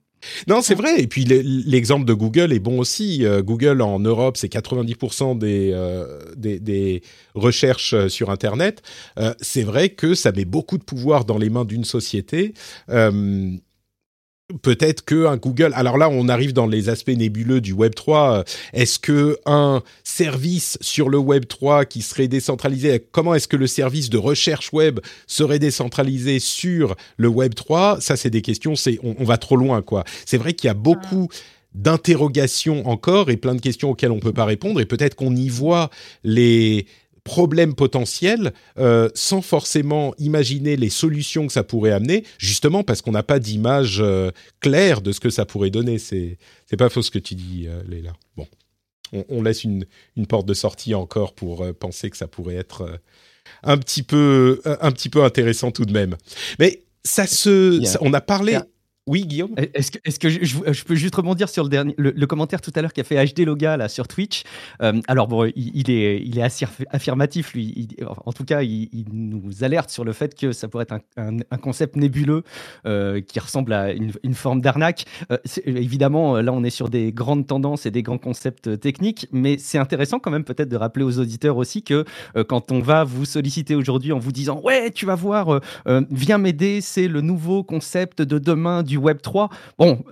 Non, 0.47 0.61
c'est 0.61 0.75
vrai. 0.75 0.99
Et 0.99 1.07
puis 1.07 1.25
l'exemple 1.25 2.05
de 2.05 2.13
Google 2.13 2.53
est 2.53 2.59
bon 2.59 2.79
aussi. 2.79 3.25
Euh, 3.25 3.41
Google 3.41 3.81
en 3.81 3.99
Europe, 3.99 4.37
c'est 4.37 4.51
90% 4.51 5.37
des, 5.37 5.75
des, 6.37 6.59
des, 6.59 7.01
recherches 7.35 8.07
sur 8.07 8.29
Internet. 8.29 8.81
c'est 9.41 9.63
vrai 9.63 9.89
que 9.89 10.13
ça 10.13 10.31
met 10.31 10.45
beaucoup 10.45 10.77
de 10.77 10.84
pouvoir 10.85 11.25
dans 11.25 11.37
les 11.37 11.49
mains 11.49 11.65
d'une 11.65 11.85
société. 11.85 12.53
Euh, 12.89 13.57
peut-être 14.61 15.03
que 15.03 15.25
un 15.25 15.37
Google. 15.37 15.71
Alors 15.75 15.97
là, 15.97 16.09
on 16.09 16.29
arrive 16.29 16.53
dans 16.53 16.67
les 16.67 16.89
aspects 16.89 17.09
nébuleux 17.09 17.61
du 17.61 17.73
Web 17.73 17.95
3. 17.95 18.43
Est-ce 18.73 18.99
que 18.99 19.37
un 19.45 19.81
service 20.03 20.77
sur 20.81 21.09
le 21.09 21.17
Web 21.17 21.47
3 21.47 21.85
qui 21.85 22.01
serait 22.01 22.27
décentralisé, 22.27 23.05
comment 23.11 23.33
est-ce 23.33 23.47
que 23.47 23.57
le 23.57 23.67
service 23.67 24.09
de 24.09 24.17
recherche 24.17 24.71
web 24.73 24.99
serait 25.27 25.59
décentralisé 25.59 26.39
sur 26.39 26.95
le 27.17 27.27
Web 27.27 27.55
3 27.55 28.01
Ça, 28.01 28.15
c'est 28.15 28.29
des 28.29 28.41
questions. 28.41 28.75
C'est 28.75 28.99
on, 29.03 29.23
va 29.23 29.37
trop 29.37 29.55
loin, 29.55 29.81
quoi. 29.81 30.03
C'est 30.25 30.37
vrai 30.37 30.53
qu'il 30.53 30.67
y 30.67 30.71
a 30.71 30.75
beaucoup 30.75 31.27
d'interrogations 31.73 32.87
encore 32.87 33.29
et 33.29 33.37
plein 33.37 33.53
de 33.53 33.61
questions 33.61 33.91
auxquelles 33.91 34.11
on 34.11 34.19
peut 34.19 34.31
pas 34.31 34.45
répondre. 34.45 34.79
Et 34.79 34.85
peut-être 34.85 35.15
qu'on 35.15 35.35
y 35.35 35.49
voit 35.49 35.89
les 36.23 36.85
problèmes 37.25 37.73
potentiels 37.73 38.53
euh, 38.77 39.09
sans 39.15 39.41
forcément 39.41 40.13
imaginer 40.19 40.77
les 40.77 40.89
solutions 40.89 41.47
que 41.47 41.51
ça 41.51 41.63
pourrait 41.63 41.91
amener, 41.91 42.23
justement 42.37 42.83
parce 42.83 43.01
qu'on 43.01 43.11
n'a 43.11 43.23
pas 43.23 43.39
d'image 43.39 43.97
euh, 43.99 44.31
claire 44.61 45.01
de 45.01 45.11
ce 45.11 45.19
que 45.19 45.29
ça 45.29 45.43
pourrait 45.43 45.71
donner. 45.71 45.97
C'est 45.97 46.37
c'est 46.67 46.77
pas 46.77 46.87
faux 46.87 47.01
ce 47.01 47.11
que 47.11 47.19
tu 47.19 47.35
dis, 47.35 47.65
euh, 47.67 47.81
Léla. 47.89 48.13
Bon, 48.37 48.47
on, 49.27 49.41
laisse 49.41 49.63
une, 49.63 49.85
une, 50.15 50.27
porte 50.27 50.45
de 50.45 50.53
sortie 50.53 50.93
encore 50.93 51.33
pour 51.33 51.63
euh, 51.63 51.73
penser 51.73 52.09
que 52.09 52.17
ça 52.17 52.27
pourrait 52.27 52.55
être 52.55 52.99
un 53.63 53.77
petit 53.77 54.03
peu 54.03 54.61
un 54.63 54.91
petit 54.91 55.09
peu 55.09 55.23
intéressant 55.23 55.71
tout 55.71 55.85
de 55.85 55.93
même. 55.93 56.15
Mais 56.59 56.83
ça 57.03 57.27
se, 57.27 57.81
on 58.01 58.13
a 58.13 58.21
parlé. 58.21 58.59
Oui, 59.07 59.27
Guillaume. 59.27 59.53
Est-ce 59.75 60.19
que, 60.19 60.29
je, 60.29 60.83
peux 60.83 60.95
juste 60.95 61.13
rebondir 61.13 61.47
sur 61.47 61.63
le, 61.63 61.69
dernier, 61.69 61.93
le, 61.99 62.25
commentaire 62.25 62.59
tout 62.59 62.71
à 62.73 62.81
l'heure 62.81 62.91
qu'a 62.91 63.03
fait 63.03 63.23
HD 63.23 63.41
Loga 63.41 63.77
là, 63.77 63.87
sur 63.87 64.07
Twitch 64.07 64.41
euh, 64.81 64.99
Alors, 65.07 65.27
bon, 65.27 65.45
il, 65.55 65.91
est, 65.91 66.19
il 66.25 66.39
est 66.39 66.41
assez 66.41 66.65
affirmatif, 66.89 67.53
lui. 67.53 67.87
en 68.25 68.33
tout 68.33 68.45
cas, 68.45 68.63
il, 68.63 69.05
nous 69.11 69.63
alerte 69.63 69.91
sur 69.91 70.05
le 70.05 70.11
fait 70.11 70.33
que 70.33 70.51
ça 70.53 70.67
pourrait 70.67 70.87
être 70.89 70.99
un, 71.17 71.57
concept 71.57 71.97
nébuleux 71.97 72.41
euh, 72.87 73.21
qui 73.21 73.39
ressemble 73.39 73.73
à 73.73 73.91
une, 73.91 74.11
une 74.23 74.33
forme 74.33 74.59
d'arnaque. 74.59 75.05
Euh, 75.31 75.37
évidemment, 75.65 76.41
là, 76.41 76.51
on 76.51 76.63
est 76.63 76.71
sur 76.71 76.89
des 76.89 77.11
grandes 77.11 77.45
tendances 77.45 77.85
et 77.85 77.91
des 77.91 78.01
grands 78.01 78.17
concepts 78.17 78.79
techniques, 78.79 79.27
mais 79.31 79.59
c'est 79.59 79.77
intéressant 79.77 80.17
quand 80.17 80.31
même 80.31 80.45
peut-être 80.45 80.69
de 80.69 80.77
rappeler 80.77 81.03
aux 81.03 81.19
auditeurs 81.19 81.57
aussi 81.57 81.83
que 81.83 82.05
quand 82.47 82.71
on 82.71 82.79
va 82.79 83.03
vous 83.03 83.25
solliciter 83.25 83.75
aujourd'hui 83.75 84.13
en 84.13 84.19
vous 84.19 84.31
disant 84.31 84.59
Ouais, 84.63 84.89
tu 84.89 85.05
vas 85.05 85.15
voir, 85.15 85.61
viens 86.09 86.39
m'aider, 86.39 86.81
c'est 86.81 87.07
le 87.07 87.21
nouveau 87.21 87.63
concept 87.63 88.23
de 88.23 88.39
demain 88.39 88.81
du 88.81 88.94
Web 88.97 89.21
3. 89.21 89.49
Bon, 89.77 90.03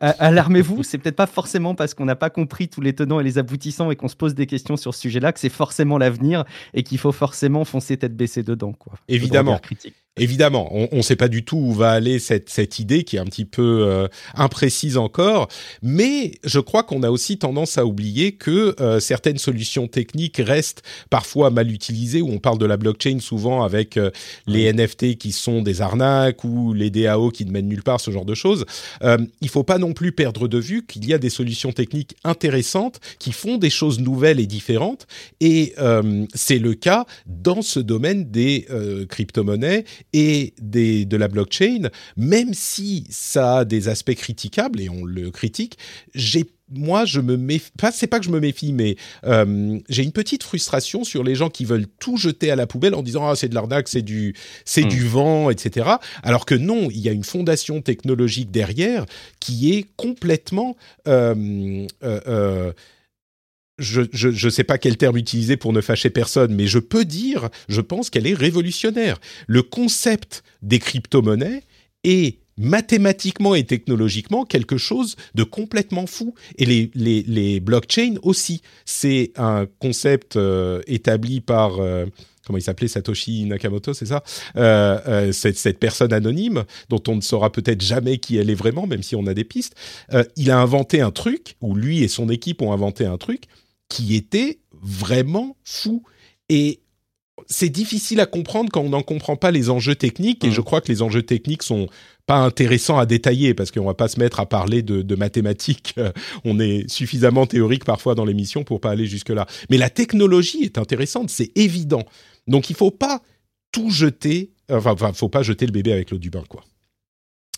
alarmez-vous, 0.00 0.82
c'est 0.82 0.98
peut-être 0.98 1.16
pas 1.16 1.26
forcément 1.26 1.74
parce 1.74 1.94
qu'on 1.94 2.04
n'a 2.04 2.16
pas 2.16 2.30
compris 2.30 2.68
tous 2.68 2.80
les 2.80 2.94
tenants 2.94 3.20
et 3.20 3.24
les 3.24 3.38
aboutissants 3.38 3.90
et 3.90 3.96
qu'on 3.96 4.08
se 4.08 4.16
pose 4.16 4.34
des 4.34 4.46
questions 4.46 4.76
sur 4.76 4.94
ce 4.94 5.00
sujet-là 5.00 5.32
que 5.32 5.40
c'est 5.40 5.48
forcément 5.48 5.98
l'avenir 5.98 6.44
et 6.74 6.82
qu'il 6.82 6.98
faut 6.98 7.12
forcément 7.12 7.64
foncer 7.64 7.96
tête 7.96 8.16
baissée 8.16 8.42
dedans. 8.42 8.72
Quoi. 8.72 8.94
Évidemment. 9.08 9.60
Évidemment, 10.18 10.68
on 10.72 10.96
ne 10.96 11.02
sait 11.02 11.16
pas 11.16 11.28
du 11.28 11.44
tout 11.44 11.56
où 11.56 11.72
va 11.72 11.92
aller 11.92 12.18
cette, 12.18 12.50
cette 12.50 12.78
idée 12.78 13.04
qui 13.04 13.16
est 13.16 13.18
un 13.18 13.24
petit 13.24 13.44
peu 13.44 13.86
euh, 13.86 14.08
imprécise 14.34 14.96
encore, 14.96 15.48
mais 15.82 16.32
je 16.44 16.60
crois 16.60 16.82
qu'on 16.82 17.02
a 17.02 17.10
aussi 17.10 17.38
tendance 17.38 17.78
à 17.78 17.86
oublier 17.86 18.32
que 18.32 18.74
euh, 18.80 19.00
certaines 19.00 19.38
solutions 19.38 19.86
techniques 19.88 20.40
restent 20.44 20.82
parfois 21.10 21.50
mal 21.50 21.70
utilisées, 21.70 22.22
où 22.22 22.30
on 22.30 22.38
parle 22.38 22.58
de 22.58 22.66
la 22.66 22.76
blockchain 22.76 23.18
souvent 23.20 23.62
avec 23.62 23.96
euh, 23.96 24.10
les 24.46 24.72
NFT 24.72 25.16
qui 25.16 25.32
sont 25.32 25.62
des 25.62 25.80
arnaques 25.80 26.44
ou 26.44 26.72
les 26.72 26.90
DAO 26.90 27.30
qui 27.30 27.44
ne 27.44 27.50
mènent 27.50 27.68
nulle 27.68 27.82
part, 27.82 28.00
ce 28.00 28.10
genre 28.10 28.24
de 28.24 28.34
choses. 28.34 28.64
il 29.40 29.48
faut 29.48 29.64
pas 29.64 29.78
non 29.78 29.92
plus 29.92 30.12
perdre 30.12 30.48
de 30.48 30.58
vue 30.58 30.84
qu'il 30.86 31.06
y 31.06 31.14
a 31.14 31.18
des 31.18 31.30
solutions 31.30 31.72
techniques 31.72 32.16
intéressantes 32.24 33.00
qui 33.18 33.32
font 33.32 33.56
des 33.56 33.70
choses 33.70 34.00
nouvelles 34.00 34.40
et 34.40 34.46
différentes, 34.46 35.06
et 35.40 35.74
c'est 36.34 36.58
le 36.58 36.74
cas 36.74 37.06
dans 37.26 37.62
ce 37.62 37.80
domaine 37.80 38.30
des 38.30 38.66
crypto-monnaies 39.08 39.84
et 40.12 40.54
des, 40.60 41.04
de 41.04 41.16
la 41.16 41.28
blockchain, 41.28 41.90
même 42.16 42.54
si 42.54 43.06
ça 43.10 43.58
a 43.58 43.64
des 43.64 43.88
aspects 43.88 44.14
critiquables 44.14 44.80
et 44.80 44.88
on 44.88 45.04
le 45.04 45.30
critique, 45.30 45.78
j'ai 46.14 46.46
moi, 46.70 47.04
je 47.04 47.20
me 47.20 47.36
méfie. 47.36 47.70
Enfin, 47.78 47.90
c'est 47.92 48.06
pas 48.06 48.18
que 48.18 48.26
je 48.26 48.30
me 48.30 48.40
méfie, 48.40 48.72
mais 48.72 48.96
euh, 49.24 49.78
j'ai 49.88 50.02
une 50.02 50.12
petite 50.12 50.42
frustration 50.42 51.04
sur 51.04 51.24
les 51.24 51.34
gens 51.34 51.48
qui 51.48 51.64
veulent 51.64 51.86
tout 51.98 52.16
jeter 52.16 52.50
à 52.50 52.56
la 52.56 52.66
poubelle 52.66 52.94
en 52.94 53.02
disant 53.02 53.26
ah 53.26 53.36
c'est 53.36 53.48
de 53.48 53.54
l'arnaque, 53.54 53.88
c'est 53.88 54.02
du 54.02 54.34
c'est 54.64 54.84
hmm. 54.84 54.88
du 54.88 55.06
vent, 55.06 55.50
etc. 55.50 55.88
Alors 56.22 56.46
que 56.46 56.54
non, 56.54 56.88
il 56.90 56.98
y 56.98 57.08
a 57.08 57.12
une 57.12 57.24
fondation 57.24 57.80
technologique 57.80 58.50
derrière 58.50 59.06
qui 59.40 59.72
est 59.74 59.86
complètement 59.96 60.76
euh, 61.06 61.86
euh, 62.02 62.72
je 63.78 64.28
ne 64.28 64.50
sais 64.50 64.64
pas 64.64 64.78
quel 64.78 64.96
terme 64.96 65.16
utiliser 65.16 65.56
pour 65.56 65.72
ne 65.72 65.80
fâcher 65.80 66.10
personne, 66.10 66.54
mais 66.54 66.66
je 66.66 66.78
peux 66.78 67.04
dire, 67.04 67.48
je 67.68 67.80
pense 67.80 68.10
qu'elle 68.10 68.26
est 68.26 68.34
révolutionnaire. 68.34 69.20
Le 69.46 69.62
concept 69.62 70.42
des 70.62 70.78
crypto-monnaies 70.78 71.62
est 72.04 72.38
mathématiquement 72.58 73.54
et 73.54 73.64
technologiquement 73.64 74.44
quelque 74.44 74.76
chose 74.76 75.16
de 75.34 75.44
complètement 75.44 76.06
fou. 76.06 76.34
Et 76.58 76.90
les, 76.94 77.60
blockchains 77.60 78.16
aussi. 78.22 78.62
C'est 78.84 79.32
un 79.36 79.66
concept 79.78 80.36
euh, 80.36 80.82
établi 80.86 81.40
par... 81.40 81.78
Euh, 81.78 82.06
comment 82.44 82.58
il 82.58 82.62
s'appelait 82.62 82.88
Satoshi 82.88 83.44
Nakamoto, 83.44 83.94
c'est 83.94 84.06
ça? 84.06 84.22
Euh, 84.56 85.32
cette, 85.32 85.58
cette, 85.58 85.78
personne 85.78 86.12
anonyme 86.12 86.64
dont 86.88 87.02
on 87.06 87.16
ne 87.16 87.20
saura 87.20 87.52
peut-être 87.52 87.82
jamais 87.82 88.18
qui 88.18 88.38
elle 88.38 88.50
est 88.50 88.54
vraiment, 88.54 88.86
même 88.86 89.02
si 89.02 89.14
on 89.14 89.26
a 89.26 89.34
des 89.34 89.44
pistes. 89.44 89.74
Il 90.36 90.50
a 90.50 90.58
inventé 90.58 91.00
un 91.00 91.10
truc, 91.10 91.56
ou 91.60 91.74
lui 91.74 92.02
et 92.02 92.08
son 92.08 92.30
équipe 92.30 92.62
ont 92.62 92.72
inventé 92.72 93.04
un 93.04 93.18
truc 93.18 93.44
qui 93.88 94.14
était 94.14 94.60
vraiment 94.72 95.56
fou. 95.64 96.02
Et 96.48 96.80
c'est 97.46 97.68
difficile 97.68 98.20
à 98.20 98.26
comprendre 98.26 98.70
quand 98.70 98.80
on 98.80 98.90
n'en 98.90 99.02
comprend 99.02 99.36
pas 99.36 99.50
les 99.50 99.70
enjeux 99.70 99.94
techniques. 99.94 100.44
Et 100.44 100.48
mmh. 100.48 100.52
je 100.52 100.60
crois 100.60 100.80
que 100.80 100.88
les 100.88 101.02
enjeux 101.02 101.22
techniques 101.22 101.62
sont 101.62 101.88
pas 102.26 102.38
intéressants 102.38 102.98
à 102.98 103.06
détailler 103.06 103.54
parce 103.54 103.70
qu'on 103.70 103.84
va 103.84 103.94
pas 103.94 104.08
se 104.08 104.20
mettre 104.20 104.40
à 104.40 104.46
parler 104.46 104.82
de, 104.82 105.14
mathématiques. 105.14 105.94
on 106.44 106.60
est 106.60 106.88
suffisamment 106.90 107.46
théorique 107.46 107.84
parfois 107.84 108.14
dans 108.14 108.24
l'émission 108.24 108.64
pour 108.64 108.80
pas 108.80 108.90
aller 108.90 109.06
jusque 109.06 109.30
là. 109.30 109.46
Mais 109.70 109.78
la 109.78 109.90
technologie 109.90 110.64
est 110.64 110.78
intéressante, 110.78 111.30
c'est 111.30 111.56
évident. 111.56 112.04
Donc 112.46 112.70
il 112.70 112.76
faut 112.76 112.90
pas 112.90 113.22
tout 113.72 113.90
jeter. 113.90 114.52
Enfin, 114.70 114.92
enfin, 114.92 115.12
faut 115.12 115.30
pas 115.30 115.42
jeter 115.42 115.64
le 115.66 115.72
bébé 115.72 115.92
avec 115.92 116.10
l'eau 116.10 116.18
du 116.18 116.30
bain, 116.30 116.44
quoi. 116.48 116.62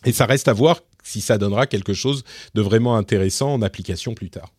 Et 0.04 0.12
ça 0.12 0.26
reste 0.26 0.48
à 0.48 0.52
voir 0.52 0.80
si 1.02 1.20
ça 1.20 1.36
donnera 1.36 1.66
quelque 1.66 1.92
chose 1.92 2.24
de 2.54 2.62
vraiment 2.62 2.96
intéressant 2.96 3.52
en 3.52 3.62
application 3.62 4.14
plus 4.14 4.30
tard. 4.30 4.52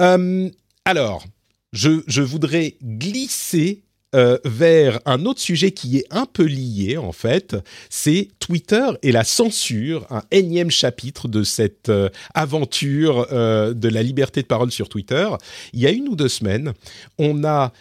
Euh, 0.00 0.48
alors, 0.84 1.24
je, 1.72 2.20
voudrais 2.20 2.76
glisser 2.82 3.82
euh, 4.16 4.38
vers 4.44 4.98
un 5.04 5.24
autre 5.24 5.40
sujet 5.40 5.70
qui 5.70 5.98
est 5.98 6.06
un 6.10 6.26
peu 6.26 6.42
lié 6.42 6.96
en 6.96 7.12
fait, 7.12 7.54
c'est 7.90 8.28
Twitter 8.40 8.88
et 9.02 9.12
la 9.12 9.22
censure, 9.22 10.04
un 10.10 10.22
énième 10.32 10.70
chapitre 10.70 11.28
de 11.28 11.44
cette 11.44 11.90
euh, 11.90 12.08
aventure 12.34 13.28
de 13.30 13.88
la 13.88 14.02
liberté 14.02 14.42
de 14.42 14.46
parole 14.46 14.72
sur 14.72 14.88
Twitter. 14.88 15.28
Il 15.74 15.80
y 15.80 15.86
a 15.86 15.90
une 15.90 16.08
ou 16.08 16.16
deux 16.16 16.28
semaines, 16.28 16.72
on 17.18 17.44
a 17.44 17.72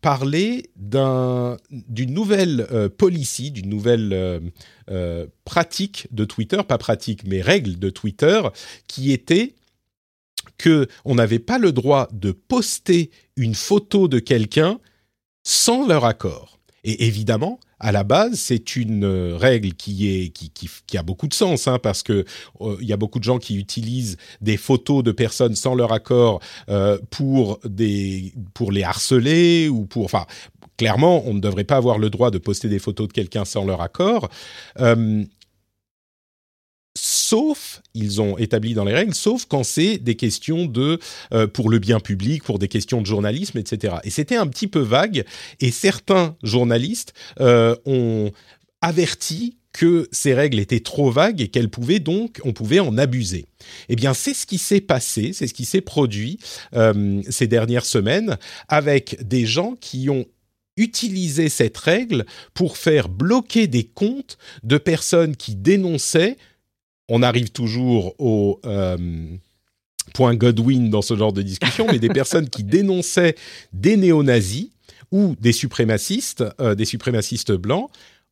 parlé 0.00 0.70
d'une 0.76 2.14
nouvelle 2.14 2.90
policy, 2.96 3.50
d'une 3.50 3.68
nouvelle 3.68 4.52
pratique 5.44 6.06
de 6.12 6.24
Twitter, 6.24 6.60
pas 6.66 6.78
pratique 6.78 7.22
mais 7.26 7.40
règle 7.40 7.78
de 7.78 7.90
Twitter, 7.90 8.42
qui 8.86 9.12
était 9.12 9.54
que 10.58 10.86
on 11.04 11.14
n'avait 11.14 11.38
pas 11.38 11.58
le 11.58 11.72
droit 11.72 12.08
de 12.12 12.32
poster 12.32 13.10
une 13.36 13.54
photo 13.54 14.08
de 14.08 14.18
quelqu'un 14.18 14.78
sans 15.44 15.86
leur 15.86 16.04
accord. 16.04 16.58
Et 16.84 17.06
évidemment, 17.06 17.58
à 17.80 17.92
la 17.92 18.04
base, 18.04 18.34
c'est 18.34 18.76
une 18.76 19.04
euh, 19.04 19.36
règle 19.36 19.72
qui 19.74 20.08
est 20.08 20.28
qui, 20.30 20.50
qui, 20.86 20.98
a 20.98 21.02
beaucoup 21.02 21.28
de 21.28 21.34
sens, 21.34 21.68
hein, 21.68 21.78
parce 21.78 22.02
que 22.02 22.24
euh, 22.60 22.76
il 22.80 22.88
y 22.88 22.92
a 22.92 22.96
beaucoup 22.96 23.18
de 23.18 23.24
gens 23.24 23.38
qui 23.38 23.56
utilisent 23.56 24.16
des 24.40 24.56
photos 24.56 25.04
de 25.04 25.12
personnes 25.12 25.54
sans 25.54 25.74
leur 25.74 25.92
accord 25.92 26.40
euh, 26.68 26.98
pour 27.10 27.60
des 27.64 28.32
pour 28.54 28.72
les 28.72 28.82
harceler 28.82 29.68
ou 29.68 29.86
pour 29.86 30.04
enfin 30.04 30.26
clairement, 30.76 31.22
on 31.26 31.34
ne 31.34 31.40
devrait 31.40 31.64
pas 31.64 31.76
avoir 31.76 31.98
le 31.98 32.10
droit 32.10 32.30
de 32.30 32.38
poster 32.38 32.68
des 32.68 32.78
photos 32.78 33.08
de 33.08 33.12
quelqu'un 33.12 33.44
sans 33.44 33.64
leur 33.64 33.80
accord 33.80 34.28
sauf, 36.98 37.82
ils 37.94 38.20
ont 38.20 38.36
établi 38.38 38.74
dans 38.74 38.84
les 38.84 38.94
règles, 38.94 39.14
sauf 39.14 39.44
quand 39.46 39.64
c'est 39.64 39.98
des 39.98 40.16
questions 40.16 40.66
de 40.66 40.98
euh, 41.32 41.46
pour 41.46 41.70
le 41.70 41.78
bien 41.78 42.00
public, 42.00 42.42
pour 42.42 42.58
des 42.58 42.68
questions 42.68 43.00
de 43.00 43.06
journalisme, 43.06 43.58
etc. 43.58 43.96
Et 44.04 44.10
c'était 44.10 44.36
un 44.36 44.46
petit 44.46 44.66
peu 44.66 44.80
vague, 44.80 45.24
et 45.60 45.70
certains 45.70 46.36
journalistes 46.42 47.14
euh, 47.40 47.76
ont 47.86 48.30
averti 48.80 49.56
que 49.72 50.08
ces 50.10 50.34
règles 50.34 50.58
étaient 50.58 50.80
trop 50.80 51.10
vagues 51.10 51.40
et 51.40 51.48
qu'elles 51.48 51.70
pouvaient 51.70 52.00
donc, 52.00 52.40
on 52.44 52.52
pouvait 52.52 52.80
en 52.80 52.98
abuser. 52.98 53.46
Eh 53.88 53.96
bien, 53.96 54.14
c'est 54.14 54.34
ce 54.34 54.46
qui 54.46 54.58
s'est 54.58 54.80
passé, 54.80 55.32
c'est 55.32 55.46
ce 55.46 55.54
qui 55.54 55.64
s'est 55.64 55.80
produit 55.80 56.38
euh, 56.74 57.22
ces 57.28 57.46
dernières 57.46 57.84
semaines 57.84 58.38
avec 58.68 59.22
des 59.22 59.46
gens 59.46 59.76
qui 59.80 60.10
ont 60.10 60.26
utilisé 60.76 61.48
cette 61.48 61.76
règle 61.76 62.24
pour 62.54 62.76
faire 62.76 63.08
bloquer 63.08 63.66
des 63.66 63.84
comptes 63.84 64.38
de 64.62 64.78
personnes 64.78 65.36
qui 65.36 65.54
dénonçaient 65.54 66.36
on 67.08 67.22
arrive 67.22 67.50
toujours 67.50 68.14
au 68.18 68.60
euh, 68.66 68.96
point 70.14 70.34
Godwin 70.34 70.90
dans 70.90 71.02
ce 71.02 71.16
genre 71.16 71.32
de 71.32 71.42
discussion, 71.42 71.86
mais 71.90 71.98
des 71.98 72.08
personnes 72.08 72.48
qui 72.48 72.64
dénonçaient 72.64 73.34
des 73.72 73.96
néo-nazis 73.96 74.70
ou 75.10 75.34
des 75.40 75.52
suprémacistes, 75.52 76.44
euh, 76.60 76.74
des 76.74 76.84
suprémacistes 76.84 77.52
blancs, 77.52 77.90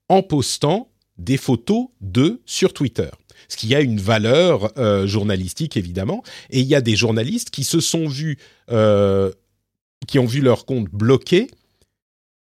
en 0.09 0.23
postant 0.23 0.89
des 1.19 1.39
photos 1.39 1.89
d'eux 2.01 2.43
sur 2.45 2.73
Twitter. 2.73 3.09
Ce 3.49 3.57
qui 3.57 3.75
a 3.75 3.81
une 3.81 4.01
valeur 4.01 4.73
euh, 4.79 5.07
journalistique 5.07 5.77
évidemment, 5.77 6.23
et 6.51 6.61
il 6.61 6.67
y 6.67 6.75
a 6.75 6.81
des 6.81 6.97
journalistes 6.97 7.51
qui 7.51 7.65
se 7.65 7.81
sont 7.81 8.07
vus, 8.07 8.39
qui 10.07 10.19
ont 10.19 10.27
vu 10.27 10.41
leur 10.41 10.67
compte 10.67 10.89
bloqué 10.91 11.49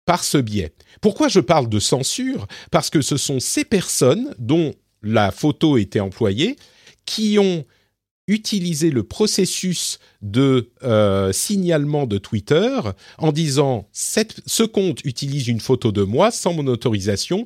par 0.04 0.24
ce 0.24 0.38
biais. 0.38 0.72
Pourquoi 1.00 1.28
je 1.28 1.40
parle 1.40 1.68
de 1.68 1.78
censure? 1.78 2.46
Parce 2.70 2.90
que 2.90 3.00
ce 3.00 3.16
sont 3.16 3.40
ces 3.40 3.64
personnes 3.64 4.34
dont 4.38 4.74
la 5.02 5.30
photo 5.30 5.76
était 5.78 6.00
employée, 6.00 6.56
qui 7.06 7.38
ont 7.38 7.64
utilisé 8.30 8.90
le 8.90 9.02
processus 9.02 9.98
de 10.22 10.70
euh, 10.84 11.32
signalement 11.32 12.06
de 12.06 12.16
Twitter 12.18 12.78
en 13.18 13.32
disant 13.32 13.88
ce 13.92 14.62
compte 14.62 15.04
utilise 15.04 15.48
une 15.48 15.60
photo 15.60 15.90
de 15.90 16.02
moi 16.02 16.30
sans 16.30 16.54
mon 16.54 16.66
autorisation 16.68 17.44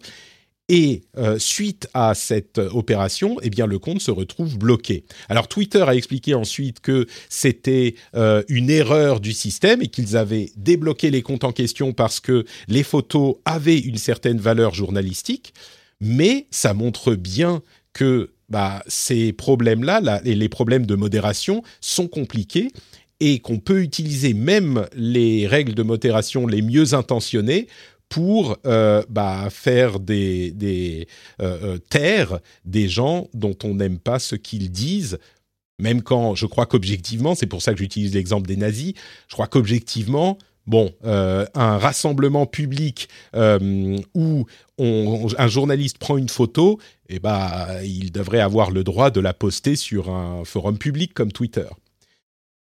et 0.69 1.03
euh, 1.19 1.39
suite 1.39 1.89
à 1.93 2.15
cette 2.15 2.59
opération, 2.59 3.37
eh 3.43 3.51
bien 3.51 3.67
le 3.67 3.79
compte 3.79 4.01
se 4.01 4.11
retrouve 4.11 4.59
bloqué. 4.59 5.05
Alors 5.29 5.49
Twitter 5.49 5.83
a 5.87 5.95
expliqué 5.95 6.35
ensuite 6.35 6.81
que 6.81 7.07
c'était 7.29 7.95
euh, 8.15 8.43
une 8.49 8.71
erreur 8.71 9.21
du 9.21 9.33
système 9.33 9.83
et 9.83 9.89
qu'ils 9.89 10.17
avaient 10.17 10.51
débloqué 10.57 11.11
les 11.11 11.23
comptes 11.23 11.45
en 11.45 11.53
question 11.53 11.93
parce 11.93 12.21
que 12.21 12.45
les 12.69 12.83
photos 12.83 13.37
avaient 13.45 13.79
une 13.79 13.99
certaine 13.99 14.39
valeur 14.39 14.75
journalistique 14.75 15.53
mais 16.05 16.47
ça 16.51 16.75
montre 16.75 17.15
bien 17.15 17.63
que 17.93 18.31
bah, 18.49 18.83
ces 18.87 19.33
problèmes-là, 19.33 20.21
et 20.25 20.35
les 20.35 20.49
problèmes 20.49 20.87
de 20.87 20.95
modération, 20.95 21.63
sont 21.81 22.09
compliqués 22.09 22.71
et 23.21 23.39
qu'on 23.39 23.59
peut 23.59 23.83
utiliser 23.83 24.35
même 24.35 24.87
les 24.95 25.47
règles 25.47 25.75
de 25.75 25.83
modération 25.83 26.47
les 26.47 26.63
mieux 26.63 26.95
intentionnées 26.95 27.69
pour 28.09 28.59
euh, 28.67 29.03
bah, 29.09 29.49
faire 29.51 29.99
des, 29.99 30.51
des 30.51 31.09
euh, 31.41 31.75
euh, 31.75 31.79
taire 31.79 32.39
des 32.65 32.89
gens 32.89 33.29
dont 33.33 33.57
on 33.65 33.75
n'aime 33.75 33.99
pas 33.99 34.19
ce 34.19 34.37
qu'ils 34.37 34.71
disent. 34.71 35.19
Même 35.81 36.03
quand 36.03 36.35
je 36.35 36.47
crois 36.47 36.67
qu'objectivement, 36.67 37.35
c'est 37.35 37.47
pour 37.47 37.63
ça 37.63 37.73
que 37.73 37.79
j'utilise 37.79 38.15
l'exemple 38.15 38.47
des 38.47 38.57
nazis, 38.57 38.93
je 39.29 39.35
crois 39.35 39.49
qu'objectivement, 39.49 40.39
bon, 40.67 40.93
euh, 41.05 41.47
un 41.55 41.79
rassemblement 41.79 42.47
public 42.47 43.09
euh, 43.35 43.99
où 44.15 44.47
un 44.79 45.49
journaliste 45.49 45.99
prend 45.99 46.17
une 46.17 46.29
photo, 46.29 46.79
eh 47.09 47.19
ben, 47.19 47.81
il 47.85 48.11
devrait 48.13 48.41
avoir 48.41 48.71
le 48.71 48.83
droit 48.85 49.11
de 49.11 49.21
la 49.21 49.33
poster 49.33 49.77
sur 49.77 50.11
un 50.11 50.45
forum 50.45 50.79
public 50.79 51.15
comme 51.15 51.33
Twitter. 51.33 51.67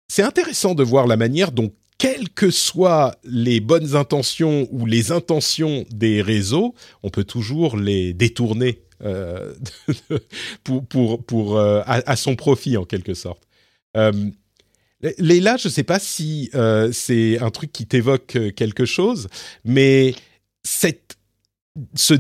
C'est 0.09 0.23
intéressant 0.23 0.75
de 0.75 0.83
voir 0.83 1.07
la 1.07 1.17
manière 1.17 1.53
dont, 1.53 1.73
quelles 1.99 2.29
que 2.29 2.51
soient 2.51 3.15
les 3.25 3.61
bonnes 3.61 3.95
intentions 3.95 4.67
ou 4.73 4.87
les 4.87 5.13
intentions 5.13 5.85
des 5.91 6.23
réseaux, 6.23 6.75
on 7.03 7.11
peut 7.11 7.25
toujours 7.25 7.77
les 7.77 8.13
détourner 8.13 8.83
euh, 9.05 9.55
pour, 10.65 10.85
pour, 10.87 11.25
pour 11.25 11.61
à, 11.61 12.17
son 12.17 12.35
profit 12.35 12.77
en 12.77 12.85
quelque 12.85 13.15
sorte. 13.15 13.47
Léla, 15.19 15.57
je 15.57 15.69
ne 15.69 15.73
sais 15.73 15.83
pas 15.83 15.99
si 15.99 16.51
euh, 16.55 16.91
c'est 16.93 17.39
un 17.41 17.51
truc 17.51 17.73
qui 17.73 17.87
t'évoque 17.87 18.37
euh, 18.37 18.51
quelque 18.53 18.85
chose, 18.85 19.29
mais 19.65 20.15
cette, 20.63 21.17
ce 21.95 22.15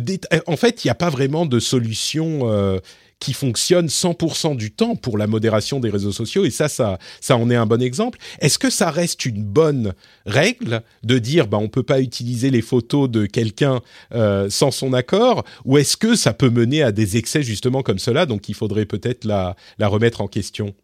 en 0.47 0.57
fait, 0.57 0.85
il 0.85 0.89
n'y 0.89 0.91
a 0.91 0.97
pas 0.97 1.11
vraiment 1.11 1.47
de 1.47 1.61
solution 1.61 2.51
euh, 2.51 2.81
qui 3.21 3.35
fonctionne 3.35 3.87
100% 3.87 4.57
du 4.57 4.73
temps 4.73 4.97
pour 4.97 5.17
la 5.17 5.29
modération 5.29 5.79
des 5.79 5.91
réseaux 5.91 6.11
sociaux, 6.11 6.45
et 6.45 6.51
ça, 6.51 6.69
ça, 6.69 6.99
ça 7.21 7.37
en 7.37 7.51
est 7.51 7.55
un 7.55 7.67
bon 7.67 7.81
exemple. 7.81 8.19
Est-ce 8.41 8.59
que 8.59 8.69
ça 8.69 8.91
reste 8.91 9.27
une 9.27 9.45
bonne 9.45 9.95
règle 10.27 10.83
de 11.05 11.19
dire, 11.19 11.47
bah, 11.47 11.59
on 11.59 11.69
peut 11.69 11.85
pas 11.85 12.01
utiliser 12.01 12.51
les 12.51 12.63
photos 12.63 13.09
de 13.09 13.27
quelqu'un 13.27 13.81
sans 14.11 14.73
son 14.73 14.93
accord, 14.93 15.45
ou 15.65 15.79
est-ce 15.79 15.97
que 15.97 16.17
ça 16.17 16.33
peut 16.33 16.51
mener 16.51 16.83
à 16.83 16.91
des 16.91 17.17
excès 17.17 17.45
justement 17.45 17.83
comme 17.83 18.01
cela, 18.01 18.27
donc 18.27 18.49
il 18.49 18.57
faudrait 18.57 18.87
peut-être 18.87 19.25
la 19.25 19.55
remettre 19.79 20.21
en 20.21 20.27
question? 20.27 20.75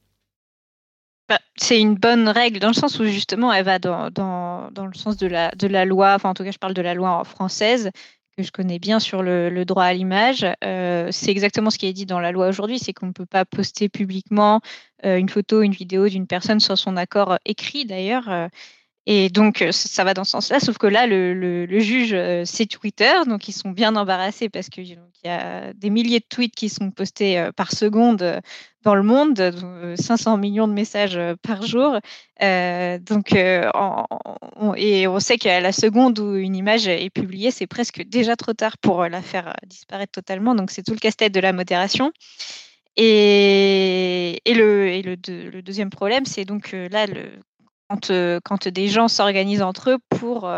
Bah, 1.28 1.38
c'est 1.56 1.80
une 1.80 1.94
bonne 1.94 2.28
règle 2.28 2.58
dans 2.58 2.68
le 2.68 2.74
sens 2.74 2.98
où 3.00 3.04
justement 3.04 3.52
elle 3.52 3.64
va 3.64 3.78
dans, 3.78 4.10
dans, 4.10 4.70
dans, 4.70 4.86
le 4.86 4.94
sens 4.94 5.16
de 5.16 5.26
la, 5.26 5.50
de 5.52 5.66
la 5.66 5.84
loi, 5.84 6.14
enfin 6.14 6.30
en 6.30 6.34
tout 6.34 6.44
cas 6.44 6.52
je 6.52 6.58
parle 6.58 6.74
de 6.74 6.82
la 6.82 6.94
loi 6.94 7.22
française 7.24 7.90
que 8.36 8.42
je 8.44 8.52
connais 8.52 8.78
bien 8.78 9.00
sur 9.00 9.22
le, 9.22 9.64
droit 9.64 9.84
à 9.84 9.92
l'image. 9.92 10.46
Euh, 10.64 11.08
c'est 11.10 11.30
exactement 11.30 11.70
ce 11.70 11.78
qui 11.78 11.86
est 11.86 11.92
dit 11.92 12.06
dans 12.06 12.20
la 12.20 12.30
loi 12.30 12.48
aujourd'hui, 12.48 12.78
c'est 12.78 12.92
qu'on 12.92 13.08
ne 13.08 13.12
peut 13.12 13.26
pas 13.26 13.44
poster 13.44 13.88
publiquement 13.88 14.60
euh, 15.04 15.16
une 15.16 15.28
photo, 15.28 15.62
une 15.62 15.72
vidéo 15.72 16.08
d'une 16.08 16.28
personne 16.28 16.60
sans 16.60 16.76
son 16.76 16.96
accord 16.96 17.38
écrit 17.44 17.84
d'ailleurs. 17.84 18.48
Euh, 19.08 19.12
et 19.12 19.28
donc, 19.30 19.64
ça 19.70 20.04
va 20.04 20.14
dans 20.14 20.24
ce 20.24 20.32
sens-là, 20.32 20.60
sauf 20.60 20.78
que 20.78 20.86
là, 20.86 21.06
le, 21.06 21.78
juge, 21.78 22.16
c'est 22.44 22.66
Twitter, 22.66 23.12
donc 23.26 23.48
ils 23.48 23.52
sont 23.52 23.70
bien 23.70 23.96
embarrassés 23.96 24.48
parce 24.48 24.68
qu'il 24.68 24.98
y 25.24 25.28
a 25.28 25.72
des 25.72 25.90
milliers 25.90 26.20
de 26.20 26.26
tweets 26.28 26.54
qui 26.54 26.68
sont 26.68 26.90
postés 26.90 27.48
par 27.56 27.72
seconde 27.72 28.40
dans 28.82 28.94
le 28.94 29.02
monde, 29.02 29.96
500 29.96 30.36
millions 30.36 30.68
de 30.68 30.72
messages 30.72 31.18
par 31.42 31.62
jour. 31.62 31.98
Euh, 32.42 32.98
donc, 32.98 33.32
et 33.34 35.06
on 35.06 35.20
sait 35.20 35.38
qu'à 35.38 35.60
la 35.60 35.72
seconde 35.72 36.18
où 36.18 36.36
une 36.36 36.56
image 36.56 36.86
est 36.86 37.10
publiée, 37.10 37.50
c'est 37.50 37.66
presque 37.66 38.02
déjà 38.02 38.36
trop 38.36 38.52
tard 38.52 38.78
pour 38.78 39.04
la 39.04 39.22
faire 39.22 39.54
disparaître 39.66 40.12
totalement. 40.12 40.54
Donc, 40.54 40.70
c'est 40.70 40.82
tout 40.82 40.92
le 40.92 40.98
casse-tête 40.98 41.32
de 41.32 41.40
la 41.40 41.52
modération. 41.52 42.12
Et 42.96 44.40
le, 44.46 45.00
le, 45.02 45.62
deuxième 45.62 45.90
problème, 45.90 46.24
c'est 46.26 46.44
donc 46.44 46.72
là, 46.72 47.06
le, 47.06 47.30
quand, 47.88 48.12
quand, 48.44 48.68
des 48.68 48.88
gens 48.88 49.08
s'organisent 49.08 49.62
entre 49.62 49.90
eux 49.90 49.98
pour, 50.08 50.50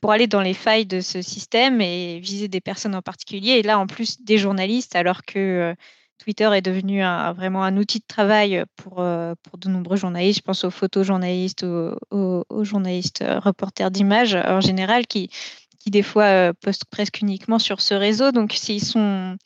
pour 0.00 0.12
aller 0.12 0.26
dans 0.26 0.40
les 0.40 0.54
failles 0.54 0.86
de 0.86 1.00
ce 1.00 1.22
système 1.22 1.80
et 1.80 2.20
viser 2.20 2.48
des 2.48 2.60
personnes 2.60 2.94
en 2.94 3.02
particulier. 3.02 3.52
Et 3.52 3.62
là, 3.62 3.78
en 3.78 3.86
plus, 3.86 4.22
des 4.22 4.38
journalistes, 4.38 4.96
alors 4.96 5.22
que 5.24 5.74
Twitter 6.18 6.50
est 6.54 6.62
devenu 6.62 7.02
vraiment 7.34 7.64
un 7.64 7.76
outil 7.76 7.98
de 7.98 8.04
travail 8.06 8.64
pour, 8.76 8.96
pour 9.42 9.58
de 9.58 9.68
nombreux 9.68 9.96
journalistes. 9.96 10.40
Je 10.40 10.44
pense 10.44 10.64
aux 10.64 10.70
photojournalistes, 10.70 11.64
aux, 11.64 12.44
aux, 12.48 12.64
journalistes 12.64 13.24
reporters 13.26 13.90
d'images 13.90 14.34
en 14.34 14.60
général, 14.60 15.06
qui, 15.06 15.30
qui 15.80 15.90
des 15.90 16.02
fois 16.02 16.52
postent 16.60 16.84
presque 16.84 17.20
uniquement 17.20 17.58
sur 17.58 17.80
ce 17.80 17.94
réseau. 17.94 18.32
Donc, 18.32 18.52
s'ils 18.52 18.84
sont 18.84 19.36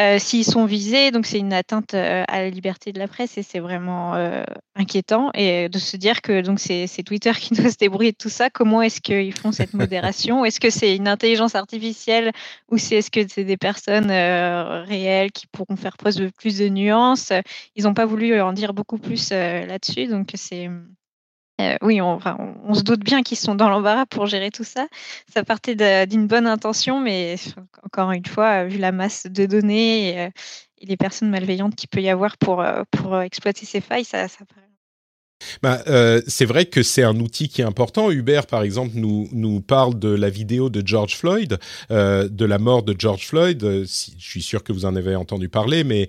euh, 0.00 0.18
s'ils 0.20 0.44
sont 0.44 0.64
visés, 0.64 1.10
donc 1.10 1.26
c'est 1.26 1.40
une 1.40 1.52
atteinte 1.52 1.92
euh, 1.94 2.22
à 2.28 2.40
la 2.40 2.50
liberté 2.50 2.92
de 2.92 3.00
la 3.00 3.08
presse 3.08 3.36
et 3.36 3.42
c'est 3.42 3.58
vraiment 3.58 4.14
euh, 4.14 4.44
inquiétant. 4.76 5.30
Et 5.34 5.68
de 5.68 5.78
se 5.78 5.96
dire 5.96 6.22
que 6.22 6.40
donc 6.40 6.60
c'est 6.60 6.86
Twitter 7.04 7.32
qui 7.32 7.54
doit 7.54 7.70
se 7.70 7.76
débrouiller 7.76 8.12
de 8.12 8.16
tout 8.16 8.28
ça. 8.28 8.48
Comment 8.48 8.80
est-ce 8.80 9.00
qu'ils 9.00 9.36
font 9.36 9.50
cette 9.50 9.74
modération? 9.74 10.44
Est-ce 10.48 10.60
que 10.60 10.70
c'est 10.70 10.94
une 10.94 11.08
intelligence 11.08 11.56
artificielle 11.56 12.30
ou 12.70 12.78
c'est 12.78 12.96
est-ce 12.96 13.10
que 13.10 13.26
c'est 13.28 13.44
des 13.44 13.56
personnes 13.56 14.10
réelles 14.10 15.32
qui 15.32 15.46
pourront 15.48 15.76
faire 15.76 15.96
preuve 15.96 16.16
de 16.16 16.30
plus 16.30 16.58
de 16.58 16.68
nuances? 16.68 17.32
Ils 17.74 17.84
n'ont 17.84 17.94
pas 17.94 18.06
voulu 18.06 18.40
en 18.40 18.52
dire 18.52 18.74
beaucoup 18.74 18.98
plus 18.98 19.30
là-dessus, 19.30 20.06
donc 20.06 20.30
c'est 20.34 20.68
euh, 21.60 21.76
oui, 21.82 22.00
on, 22.00 22.20
se 22.74 22.82
doute 22.82 23.00
bien 23.00 23.22
qu'ils 23.22 23.36
sont 23.36 23.54
dans 23.54 23.68
l'embarras 23.68 24.06
pour 24.06 24.26
gérer 24.26 24.50
tout 24.50 24.64
ça. 24.64 24.86
Ça 25.32 25.42
partait 25.44 26.06
d'une 26.06 26.26
bonne 26.26 26.46
intention, 26.46 27.00
mais 27.00 27.36
encore 27.82 28.12
une 28.12 28.26
fois, 28.26 28.64
vu 28.64 28.78
la 28.78 28.92
masse 28.92 29.26
de 29.26 29.46
données 29.46 30.10
et, 30.10 30.20
euh, 30.20 30.30
les 30.80 30.96
personnes 30.96 31.30
malveillantes 31.30 31.74
qu'il 31.74 31.88
peut 31.88 32.00
y 32.00 32.08
avoir 32.08 32.36
pour, 32.36 32.60
euh, 32.60 32.84
pour 32.92 33.20
exploiter 33.20 33.66
ces 33.66 33.80
failles, 33.80 34.04
ça, 34.04 34.28
ça 34.28 34.44
paraît 34.44 34.62
bah, 35.62 35.80
c'est 36.26 36.44
vrai 36.44 36.66
que 36.66 36.82
c'est 36.82 37.04
un 37.04 37.20
outil 37.20 37.48
qui 37.48 37.60
est 37.60 37.64
important. 37.64 38.10
Hubert, 38.10 38.46
par 38.46 38.64
exemple, 38.64 38.90
nous, 38.94 39.28
nous 39.30 39.60
parle 39.60 39.96
de 39.96 40.08
la 40.08 40.30
vidéo 40.30 40.68
de 40.68 40.84
George 40.84 41.14
Floyd, 41.14 41.58
de 41.90 42.44
la 42.44 42.58
mort 42.58 42.82
de 42.82 42.94
George 42.98 43.24
Floyd. 43.28 43.62
je 43.62 43.84
suis 44.18 44.42
sûr 44.42 44.64
que 44.64 44.72
vous 44.72 44.84
en 44.84 44.96
avez 44.96 45.14
entendu 45.14 45.48
parler, 45.48 45.84
mais 45.84 46.08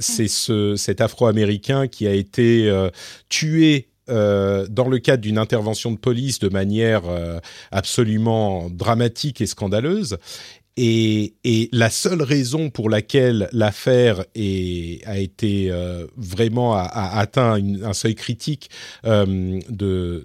c'est 0.00 0.28
ce, 0.28 0.76
cet 0.76 1.02
Afro-Américain 1.02 1.88
qui 1.88 2.06
a 2.06 2.14
été 2.14 2.88
tué 3.28 3.93
euh, 4.10 4.66
dans 4.68 4.88
le 4.88 4.98
cadre 4.98 5.22
d'une 5.22 5.38
intervention 5.38 5.90
de 5.90 5.96
police 5.96 6.38
de 6.38 6.50
manière 6.50 7.02
euh, 7.06 7.38
absolument 7.70 8.68
dramatique 8.68 9.40
et 9.40 9.46
scandaleuse. 9.46 10.18
Et, 10.76 11.34
la 11.72 11.88
seule 11.88 12.20
raison 12.20 12.68
pour 12.68 12.90
laquelle 12.90 13.48
l'affaire 13.52 14.20
a 14.20 15.18
été 15.18 15.70
euh, 15.70 16.06
vraiment 16.16 16.74
a, 16.74 16.82
atteint 16.82 17.54
un 17.54 17.92
seuil 17.92 18.14
critique 18.14 18.70
de 19.04 20.24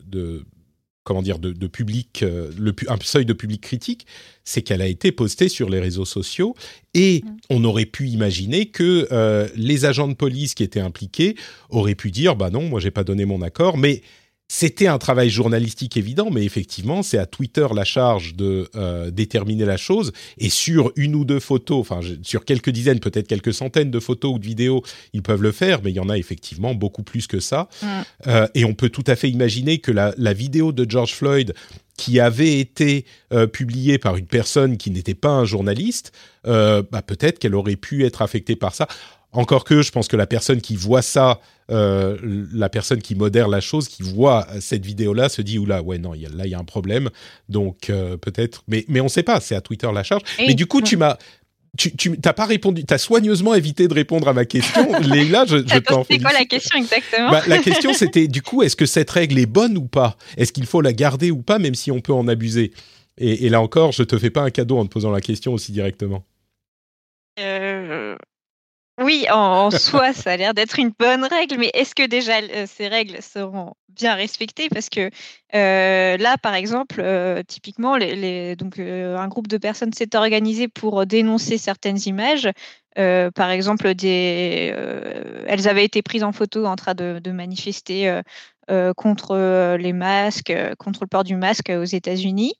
comment 1.09 1.23
dire, 1.23 1.39
de, 1.39 1.65
public, 1.65 2.21
euh, 2.21 2.51
le, 2.55 2.71
un 2.87 2.97
seuil 3.01 3.25
de 3.25 3.33
public 3.33 3.61
critique, 3.61 4.05
c'est 4.43 4.61
qu'elle 4.61 4.79
a 4.79 4.85
été 4.85 5.11
postée 5.11 5.49
sur 5.49 5.67
les 5.67 5.79
réseaux 5.79 6.05
sociaux 6.05 6.53
et 6.93 7.23
mm. 7.25 7.37
on 7.49 7.63
aurait 7.63 7.87
pu 7.87 8.09
imaginer 8.09 8.67
que 8.67 9.07
euh, 9.11 9.47
les 9.55 9.85
agents 9.85 10.07
de 10.07 10.13
police 10.13 10.53
qui 10.53 10.61
étaient 10.61 10.79
impliqués 10.79 11.35
auraient 11.71 11.95
pu 11.95 12.11
dire, 12.11 12.35
bah 12.35 12.51
non, 12.51 12.61
moi 12.61 12.79
j'ai 12.79 12.91
pas 12.91 13.03
donné 13.03 13.25
mon 13.25 13.41
accord, 13.41 13.75
mais 13.75 14.03
c'était 14.51 14.87
un 14.87 14.97
travail 14.97 15.29
journalistique 15.29 15.95
évident, 15.95 16.29
mais 16.31 16.43
effectivement, 16.43 17.03
c'est 17.03 17.19
à 17.19 17.27
Twitter 17.27 17.67
la 17.73 17.85
charge 17.85 18.33
de 18.33 18.67
euh, 18.75 19.11
déterminer 19.11 19.63
la 19.63 19.77
chose. 19.77 20.11
Et 20.39 20.49
sur 20.49 20.91
une 20.95 21.13
ou 21.13 21.23
deux 21.23 21.39
photos, 21.39 21.79
enfin 21.79 21.99
sur 22.23 22.45
quelques 22.45 22.71
dizaines, 22.71 22.99
peut-être 22.99 23.27
quelques 23.27 23.53
centaines 23.53 23.91
de 23.91 23.99
photos 23.99 24.33
ou 24.33 24.39
de 24.39 24.45
vidéos, 24.47 24.81
ils 25.13 25.21
peuvent 25.21 25.43
le 25.43 25.51
faire, 25.51 25.81
mais 25.83 25.91
il 25.91 25.97
y 25.97 25.99
en 25.99 26.09
a 26.09 26.17
effectivement 26.17 26.73
beaucoup 26.73 27.03
plus 27.03 27.27
que 27.27 27.39
ça. 27.39 27.69
Mm. 27.83 27.87
Euh, 28.25 28.47
et 28.55 28.65
on 28.65 28.73
peut 28.73 28.89
tout 28.89 29.03
à 29.05 29.15
fait 29.15 29.29
imaginer 29.29 29.77
que 29.77 29.91
la, 29.91 30.15
la 30.17 30.33
vidéo 30.33 30.71
de 30.71 30.89
George 30.89 31.13
Floyd 31.13 31.53
qui 31.99 32.21
avait 32.21 32.59
été 32.59 33.05
euh, 33.33 33.45
publiée 33.45 33.97
par 33.97 34.15
une 34.15 34.25
personne 34.25 34.77
qui 34.77 34.89
n'était 34.89 35.15
pas 35.15 35.31
un 35.31 35.43
journaliste, 35.43 36.13
euh, 36.47 36.81
bah, 36.89 37.01
peut-être 37.01 37.39
qu'elle 37.39 37.55
aurait 37.55 37.75
pu 37.75 38.05
être 38.05 38.21
affectée 38.21 38.55
par 38.55 38.73
ça. 38.73 38.87
Encore 39.31 39.63
que 39.63 39.81
je 39.83 39.91
pense 39.91 40.07
que 40.07 40.17
la 40.17 40.25
personne 40.25 40.59
qui 40.59 40.75
voit 40.75 41.03
ça, 41.03 41.39
euh, 41.69 42.17
la 42.51 42.67
personne 42.67 42.99
qui 42.99 43.13
modère 43.13 43.47
la 43.47 43.61
chose, 43.61 43.87
qui 43.87 44.01
voit 44.01 44.47
cette 44.59 44.83
vidéo-là, 44.83 45.29
se 45.29 45.43
dit 45.43 45.59
oula, 45.59 45.83
ouais 45.83 45.99
non, 45.99 46.13
là 46.13 46.45
il 46.45 46.49
y 46.49 46.55
a 46.55 46.59
un 46.59 46.63
problème. 46.63 47.09
Donc 47.47 47.89
euh, 47.89 48.17
peut-être, 48.17 48.63
mais 48.67 48.85
mais 48.87 49.01
on 49.01 49.05
ne 49.05 49.09
sait 49.09 49.23
pas. 49.23 49.39
C'est 49.39 49.55
à 49.55 49.61
Twitter 49.61 49.89
la 49.93 50.03
charge. 50.03 50.23
mais 50.39 50.55
du 50.55 50.65
coup, 50.65 50.81
tu 50.81 50.97
m'as 50.97 51.17
tu, 51.77 51.95
tu 51.95 52.17
t'as 52.19 52.33
pas 52.33 52.45
répondu, 52.45 52.83
t'as 52.83 52.97
soigneusement 52.97 53.53
évité 53.53 53.87
de 53.87 53.93
répondre 53.93 54.27
à 54.27 54.33
ma 54.33 54.45
question. 54.45 54.99
Léla, 55.01 55.45
je, 55.45 55.57
je 55.57 55.77
t'en 55.77 56.03
C'est 56.03 56.17
quoi 56.17 56.33
la 56.33 56.45
question 56.45 56.79
exactement 56.79 57.29
bah, 57.29 57.43
La 57.47 57.57
question 57.59 57.93
c'était 57.93 58.27
du 58.27 58.41
coup, 58.41 58.63
est-ce 58.63 58.75
que 58.75 58.87
cette 58.87 59.09
règle 59.11 59.37
est 59.37 59.45
bonne 59.45 59.77
ou 59.77 59.85
pas? 59.85 60.17
Est-ce 60.37 60.51
qu'il 60.51 60.65
faut 60.65 60.81
la 60.81 60.93
garder 60.93 61.29
ou 61.29 61.43
pas, 61.43 61.59
même 61.59 61.75
si 61.75 61.91
on 61.91 62.01
peut 62.01 62.13
en 62.13 62.27
abuser? 62.27 62.71
Et, 63.19 63.45
et, 63.45 63.49
là 63.49 63.61
encore, 63.61 63.91
je 63.91 64.03
te 64.03 64.17
fais 64.17 64.29
pas 64.29 64.41
un 64.41 64.49
cadeau 64.49 64.77
en 64.77 64.85
te 64.85 64.89
posant 64.89 65.11
la 65.11 65.21
question 65.21 65.53
aussi 65.53 65.71
directement. 65.71 66.23
Euh, 67.39 68.15
oui, 69.09 69.25
en, 69.31 69.71
soi, 69.71 70.13
ça 70.13 70.33
a 70.33 70.37
l'air 70.37 70.53
d'être 70.53 70.77
une 70.77 70.91
bonne 70.99 71.23
règle, 71.23 71.57
mais 71.57 71.71
est-ce 71.73 71.95
que 71.95 72.05
déjà 72.05 72.41
euh, 72.41 72.67
ces 72.67 72.87
règles 72.87 73.23
seront 73.23 73.73
bien 73.87 74.13
respectées? 74.13 74.69
Parce 74.69 74.87
que 74.87 75.09
euh, 75.55 76.15
là, 76.17 76.37
par 76.37 76.53
exemple, 76.53 76.97
euh, 76.99 77.41
typiquement, 77.41 77.95
un 77.95 79.27
groupe 79.27 79.47
de 79.47 79.57
personnes 79.57 79.93
s'est 79.93 80.15
organisé 80.15 80.67
pour 80.67 81.07
dénoncer 81.07 81.57
certaines 81.57 81.97
images. 82.05 82.49
par 82.95 83.49
exemple, 83.49 83.87
elles 83.87 85.67
avaient 85.67 85.85
été 85.85 86.03
prises 86.03 86.23
en 86.23 86.31
photo 86.31 86.67
en 86.67 86.75
train 86.75 86.93
de 86.93 87.31
manifester 87.31 88.21
contre 88.95 89.75
les 89.77 89.93
masques, 89.93 90.53
contre 90.77 90.99
le 91.01 91.07
port 91.07 91.23
du 91.23 91.35
masque 91.35 91.71
aux 91.71 91.83
États-Unis. 91.83 92.53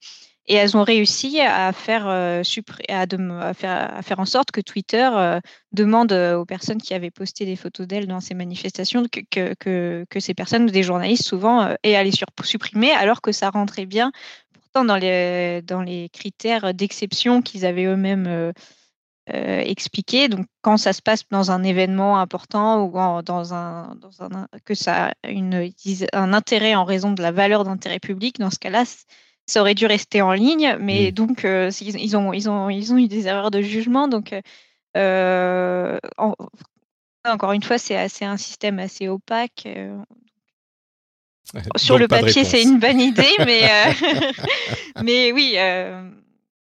Et 0.51 0.55
elles 0.55 0.75
ont 0.75 0.83
réussi 0.83 1.39
à 1.39 1.71
faire, 1.71 2.07
euh, 2.07 2.41
à, 2.89 3.53
faire, 3.53 3.97
à 3.97 4.01
faire, 4.01 4.19
en 4.19 4.25
sorte 4.25 4.49
que 4.49 4.61
Twitter 4.61 5.07
euh, 5.13 5.39
demande 5.73 6.11
euh, 6.11 6.37
aux 6.37 6.45
personnes 6.45 6.81
qui 6.81 6.95
avaient 6.95 7.11
posté 7.11 7.45
des 7.45 7.55
photos 7.55 7.85
d'elles 7.85 8.07
dans 8.07 8.19
ces 8.19 8.33
manifestations 8.33 9.03
que, 9.05 9.53
que, 9.53 10.19
ces 10.19 10.33
personnes, 10.33 10.65
des 10.65 10.81
journalistes 10.81 11.27
souvent, 11.27 11.75
aient 11.83 11.95
à 11.95 12.03
les 12.03 12.11
supprimer 12.43 12.91
alors 12.91 13.21
que 13.21 13.31
ça 13.31 13.51
rentrait 13.51 13.85
bien 13.85 14.11
pourtant 14.51 14.85
dans 14.85 14.97
les, 14.97 15.61
dans 15.61 15.83
les 15.83 16.09
critères 16.09 16.73
d'exception 16.73 17.43
qu'ils 17.43 17.63
avaient 17.63 17.85
eux-mêmes 17.85 18.51
expliqués. 19.27 20.29
Donc 20.29 20.47
quand 20.61 20.77
ça 20.77 20.93
se 20.93 21.03
passe 21.03 21.21
dans 21.29 21.51
un 21.51 21.61
événement 21.61 22.17
important 22.17 22.83
ou 22.85 22.91
dans, 23.21 23.53
un, 23.53 23.93
dans 24.01 24.23
un, 24.23 24.47
que 24.65 24.73
ça 24.73 25.11
a 25.23 25.29
une, 25.29 25.71
un 26.13 26.33
intérêt 26.33 26.73
en 26.73 26.85
raison 26.85 27.11
de 27.11 27.21
la 27.21 27.31
valeur 27.31 27.65
d'intérêt 27.65 27.99
public, 27.99 28.39
dans 28.39 28.49
ce 28.49 28.57
cas-là, 28.57 28.83
ça 29.49 29.61
aurait 29.61 29.75
dû 29.75 29.85
rester 29.85 30.21
en 30.21 30.31
ligne, 30.33 30.77
mais 30.79 31.09
mm. 31.09 31.11
donc 31.11 31.43
euh, 31.43 31.71
ils, 31.81 32.15
ont, 32.15 32.33
ils, 32.33 32.49
ont, 32.49 32.69
ils 32.69 32.93
ont 32.93 32.97
eu 32.97 33.07
des 33.07 33.27
erreurs 33.27 33.51
de 33.51 33.61
jugement. 33.61 34.07
Donc, 34.07 34.33
euh, 34.95 35.99
encore 37.25 37.51
une 37.51 37.63
fois, 37.63 37.77
c'est 37.77 38.25
un 38.25 38.37
système 38.37 38.79
assez 38.79 39.07
opaque. 39.07 39.63
Euh. 39.65 39.97
Sur 41.77 41.97
le 41.97 42.07
papier, 42.07 42.43
c'est 42.43 42.61
une 42.61 42.79
bonne 42.79 43.01
idée, 43.01 43.35
mais, 43.39 43.63
mais 45.03 45.31
oui, 45.31 45.55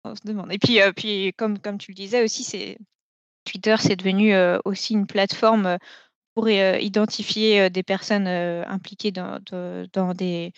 on 0.05 0.15
se 0.17 0.27
demande. 0.27 0.53
Et 0.53 0.59
puis, 0.59 0.81
puis 0.97 1.33
comme, 1.37 1.59
comme 1.59 1.79
tu 1.79 1.93
le 1.93 1.97
disais 1.97 2.25
aussi, 2.25 2.77
Twitter, 3.45 3.77
c'est 3.79 3.97
devenu 3.97 4.35
aussi 4.65 4.95
une 4.95 5.07
plateforme 5.07 5.79
pour 6.35 6.49
identifier 6.51 7.71
des 7.71 7.83
personnes 7.85 8.27
impliquées 8.27 9.13
dans, 9.13 9.39
dans 9.93 10.15
des 10.15 10.53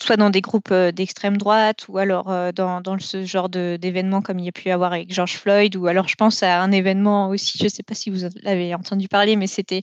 soit 0.00 0.16
dans 0.16 0.30
des 0.30 0.40
groupes 0.40 0.70
euh, 0.70 0.92
d'extrême 0.92 1.36
droite 1.36 1.86
ou 1.88 1.98
alors 1.98 2.30
euh, 2.30 2.52
dans, 2.52 2.82
ce 2.98 3.24
genre 3.24 3.48
d'événements 3.48 4.22
comme 4.22 4.38
il 4.38 4.46
y 4.46 4.48
a 4.48 4.52
pu 4.52 4.68
y 4.68 4.70
avoir 4.70 4.92
avec 4.92 5.12
George 5.12 5.36
Floyd 5.36 5.76
ou 5.76 5.86
alors 5.86 6.08
je 6.08 6.14
pense 6.14 6.42
à 6.42 6.60
un 6.60 6.72
événement 6.72 7.28
aussi, 7.28 7.58
je 7.58 7.64
ne 7.64 7.68
sais 7.68 7.82
pas 7.82 7.94
si 7.94 8.10
vous 8.10 8.28
l'avez 8.42 8.74
entendu 8.74 9.08
parler, 9.08 9.36
mais 9.36 9.46
c'était 9.46 9.82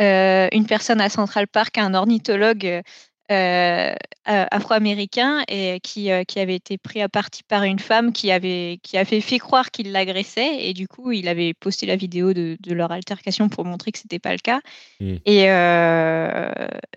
euh, 0.00 0.48
une 0.52 0.66
personne 0.66 1.00
à 1.00 1.08
Central 1.08 1.46
Park, 1.46 1.78
un 1.78 1.94
ornithologue 1.94 2.82
euh, 3.30 3.94
afro-américain 4.26 5.44
et 5.48 5.78
qui, 5.80 6.10
euh, 6.10 6.24
qui, 6.24 6.40
avait 6.40 6.56
été 6.56 6.78
pris 6.78 7.00
à 7.00 7.08
partie 7.08 7.42
par 7.42 7.62
une 7.62 7.78
femme 7.78 8.12
qui 8.12 8.30
avait, 8.30 8.80
qui 8.82 8.98
avait 8.98 9.20
fait 9.20 9.38
croire 9.38 9.70
qu'il 9.70 9.92
l'agressait 9.92 10.68
et 10.68 10.74
du 10.74 10.88
coup 10.88 11.12
il 11.12 11.28
avait 11.28 11.54
posté 11.54 11.86
la 11.86 11.96
vidéo 11.96 12.32
de, 12.32 12.56
de 12.60 12.74
leur 12.74 12.92
altercation 12.92 13.48
pour 13.48 13.64
montrer 13.64 13.92
que 13.92 13.98
c'était 13.98 14.18
pas 14.18 14.32
le 14.32 14.38
cas. 14.38 14.60
Hmm. 15.00 15.16
Et, 15.26 15.48
euh, 15.48 16.50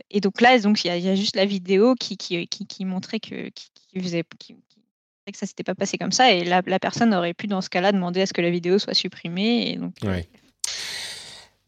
et 0.10 0.22
donc 0.22 0.42
là, 0.42 0.58
donc 0.60 0.84
il 0.84 0.98
y, 0.98 1.10
a 1.10 1.16
juste 1.16 1.36
la 1.36 1.46
vidéo 1.46 1.96
qui, 1.96 2.18
qui, 2.18 2.48
qui, 2.48 2.86
montrait 2.86 3.20
que 3.20 3.50
qui, 3.50 4.02
faisait 4.02 4.24
que 4.24 5.38
ça 5.38 5.46
s'était 5.46 5.64
pas 5.64 5.76
passé 5.76 5.98
comme 5.98 6.12
ça 6.12 6.32
et 6.32 6.44
la, 6.44 6.62
la, 6.66 6.80
personne 6.80 7.14
aurait 7.14 7.34
pu 7.34 7.48
dans 7.48 7.62
ce 7.62 7.70
cas-là 7.70 7.92
demander 7.92 8.22
à 8.22 8.26
ce 8.26 8.34
que 8.34 8.42
la 8.42 8.50
vidéo 8.50 8.80
soit 8.80 8.96
supprimée 8.96 9.72
et 9.72 9.76
donc. 9.78 9.94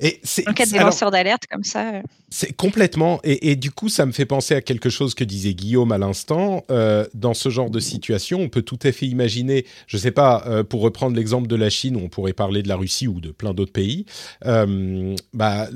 Et 0.02 0.20
en 0.46 0.54
cas 0.54 0.66
des 0.66 0.80
lanceurs 0.80 1.10
d'alerte 1.10 1.44
comme 1.50 1.64
ça. 1.64 1.96
Euh. 1.96 2.02
C'est 2.30 2.54
complètement. 2.54 3.22
Et, 3.24 3.52
et, 3.52 3.56
du 3.56 3.72
coup, 3.72 3.88
ça 3.88 4.06
me 4.06 4.12
fait 4.12 4.26
penser 4.26 4.54
à 4.54 4.62
quelque 4.62 4.90
chose 4.90 5.16
que 5.16 5.24
disait 5.24 5.54
Guillaume 5.54 5.94
à 5.94 5.98
l'instant. 5.98 6.66
Euh, 6.70 7.06
dans 7.14 7.34
ce 7.34 7.48
genre 7.48 7.70
de 7.70 7.80
situation, 7.80 8.42
on 8.42 8.50
peut 8.50 8.62
tout 8.62 8.80
à 8.84 8.92
fait 8.92 9.06
imaginer, 9.06 9.66
je 9.88 9.96
ne 9.96 10.02
sais 10.02 10.12
pas, 10.12 10.44
euh, 10.48 10.64
pour 10.66 10.82
reprendre 10.82 11.16
l'exemple 11.16 11.48
de 11.48 11.56
la 11.56 11.70
Chine, 11.70 11.96
on 11.96 12.10
pourrait 12.10 12.34
parler 12.34 12.62
de 12.62 12.68
la 12.68 12.76
Russie 12.76 13.08
ou 13.08 13.22
de 13.22 13.32
plein 13.32 13.54
d'autres 13.54 13.72
pays, 13.72 14.06
euh, 14.46 15.16
bah, 15.34 15.70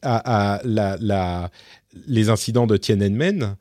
à, 0.00 0.54
à 0.56 0.60
la, 0.64 0.96
la, 0.98 1.50
les 2.06 2.30
incidents 2.30 2.66
de 2.66 2.76
Tiananmen. 2.76 3.56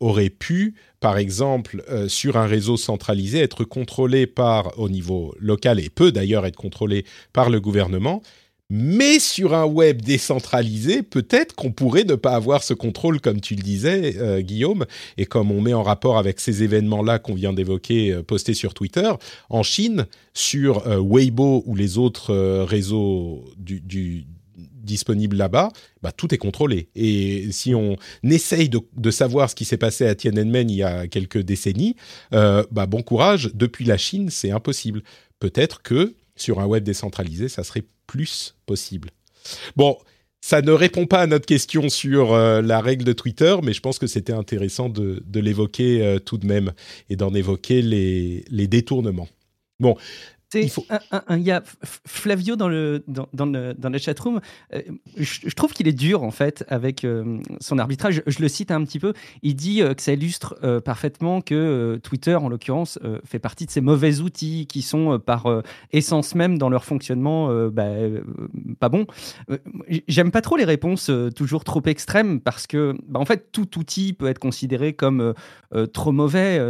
Auraient 0.00 0.28
pu, 0.28 0.74
par 1.00 1.16
exemple, 1.16 1.82
sur 2.08 2.36
un 2.36 2.44
réseau 2.44 2.76
centralisé, 2.76 3.38
être 3.38 3.64
contrôlés 3.64 4.26
par, 4.26 4.78
au 4.78 4.90
niveau 4.90 5.34
local, 5.38 5.80
et 5.80 5.88
peut 5.88 6.12
d'ailleurs 6.12 6.44
être 6.44 6.56
contrôlés 6.56 7.06
par 7.32 7.48
le 7.48 7.58
gouvernement, 7.58 8.20
Mais 8.70 9.18
sur 9.18 9.54
un 9.54 9.64
web 9.64 10.02
décentralisé, 10.02 11.02
peut-être 11.02 11.54
qu'on 11.54 11.72
pourrait 11.72 12.04
ne 12.04 12.16
pas 12.16 12.34
avoir 12.34 12.62
ce 12.62 12.74
contrôle, 12.74 13.18
comme 13.18 13.40
tu 13.40 13.54
le 13.54 13.62
disais, 13.62 14.16
euh, 14.18 14.42
Guillaume, 14.42 14.84
et 15.16 15.24
comme 15.24 15.50
on 15.50 15.62
met 15.62 15.72
en 15.72 15.82
rapport 15.82 16.18
avec 16.18 16.38
ces 16.38 16.62
événements-là 16.62 17.18
qu'on 17.18 17.32
vient 17.32 17.54
d'évoquer, 17.54 18.12
euh, 18.12 18.22
postés 18.22 18.52
sur 18.52 18.74
Twitter. 18.74 19.10
En 19.48 19.62
Chine, 19.62 20.06
sur 20.34 20.86
euh, 20.86 21.00
Weibo 21.02 21.62
ou 21.64 21.74
les 21.74 21.96
autres 21.96 22.34
réseaux 22.64 23.42
du, 23.56 24.26
disponibles 24.54 25.38
là-bas, 25.38 25.70
bah, 26.02 26.12
tout 26.12 26.34
est 26.34 26.38
contrôlé. 26.38 26.90
Et 26.94 27.50
si 27.52 27.74
on 27.74 27.96
essaye 28.22 28.68
de, 28.68 29.10
savoir 29.10 29.48
ce 29.48 29.54
qui 29.54 29.64
s'est 29.64 29.78
passé 29.78 30.06
à 30.06 30.14
Tiananmen 30.14 30.68
il 30.68 30.76
y 30.76 30.82
a 30.82 31.08
quelques 31.08 31.40
décennies, 31.40 31.96
bah, 32.32 32.86
bon 32.86 33.00
courage. 33.02 33.50
Depuis 33.54 33.86
la 33.86 33.96
Chine, 33.96 34.28
c'est 34.28 34.50
impossible. 34.50 35.02
Peut-être 35.40 35.82
que 35.82 36.14
sur 36.40 36.60
un 36.60 36.66
web 36.66 36.84
décentralisé, 36.84 37.48
ça 37.48 37.64
serait 37.64 37.84
plus 38.06 38.56
possible. 38.66 39.10
Bon, 39.76 39.96
ça 40.40 40.62
ne 40.62 40.70
répond 40.72 41.06
pas 41.06 41.20
à 41.20 41.26
notre 41.26 41.46
question 41.46 41.88
sur 41.88 42.32
euh, 42.32 42.62
la 42.62 42.80
règle 42.80 43.04
de 43.04 43.12
Twitter, 43.12 43.56
mais 43.62 43.72
je 43.72 43.80
pense 43.80 43.98
que 43.98 44.06
c'était 44.06 44.32
intéressant 44.32 44.88
de, 44.88 45.22
l'évoquer 45.34 46.02
euh, 46.02 46.18
tout 46.18 46.38
de 46.38 46.46
même 46.46 46.72
et 47.10 47.16
d'en 47.16 47.34
évoquer 47.34 47.82
les, 47.82 48.44
les 48.48 48.66
détournements. 48.66 49.28
Bon, 49.80 49.96
il, 50.54 50.70
faut... 50.70 50.86
un, 51.10 51.38
y 51.38 51.50
a 51.50 51.62
Flavio 52.06 52.56
dans 52.56 52.68
le, 52.68 53.04
dans, 53.06 53.28
dans 53.32 53.46
le, 53.46 53.74
dans 53.74 53.90
le 53.90 53.98
chatroom. 53.98 54.40
Euh, 54.74 54.80
je, 55.16 55.54
trouve 55.54 55.72
qu'il 55.72 55.88
est 55.88 55.92
dur, 55.92 56.22
en 56.22 56.30
fait, 56.30 56.64
avec 56.68 57.04
euh, 57.04 57.40
son 57.60 57.78
arbitrage. 57.78 58.22
Je, 58.26 58.38
le 58.40 58.48
cite 58.48 58.70
un 58.70 58.82
petit 58.84 58.98
peu. 58.98 59.12
Il 59.42 59.56
dit 59.56 59.82
euh, 59.82 59.94
que 59.94 60.02
ça 60.02 60.12
illustre 60.12 60.56
parfaitement 60.84 61.40
que 61.40 62.00
Twitter, 62.02 62.34
en 62.34 62.48
l'occurrence, 62.48 62.98
fait 63.24 63.38
partie 63.38 63.66
de 63.66 63.70
ces 63.70 63.80
mauvais 63.80 64.20
outils 64.20 64.66
qui 64.66 64.82
sont, 64.82 65.18
par 65.18 65.46
essence 65.92 66.34
même, 66.34 66.58
dans 66.58 66.68
leur 66.68 66.84
fonctionnement, 66.84 67.68
bah, 67.68 67.88
pas 68.78 68.88
bons. 68.88 69.06
J'aime 70.08 70.30
pas 70.30 70.40
trop 70.40 70.56
les 70.56 70.64
réponses 70.64 71.10
toujours 71.34 71.64
trop 71.64 71.82
extrêmes 71.86 72.40
parce 72.40 72.66
que, 72.66 72.94
bah, 73.06 73.20
en 73.20 73.24
fait, 73.24 73.50
tout 73.52 73.78
outil 73.78 74.12
peut 74.12 74.28
être 74.28 74.38
considéré 74.38 74.92
comme 74.92 75.34
trop 75.92 76.12
mauvais. 76.12 76.60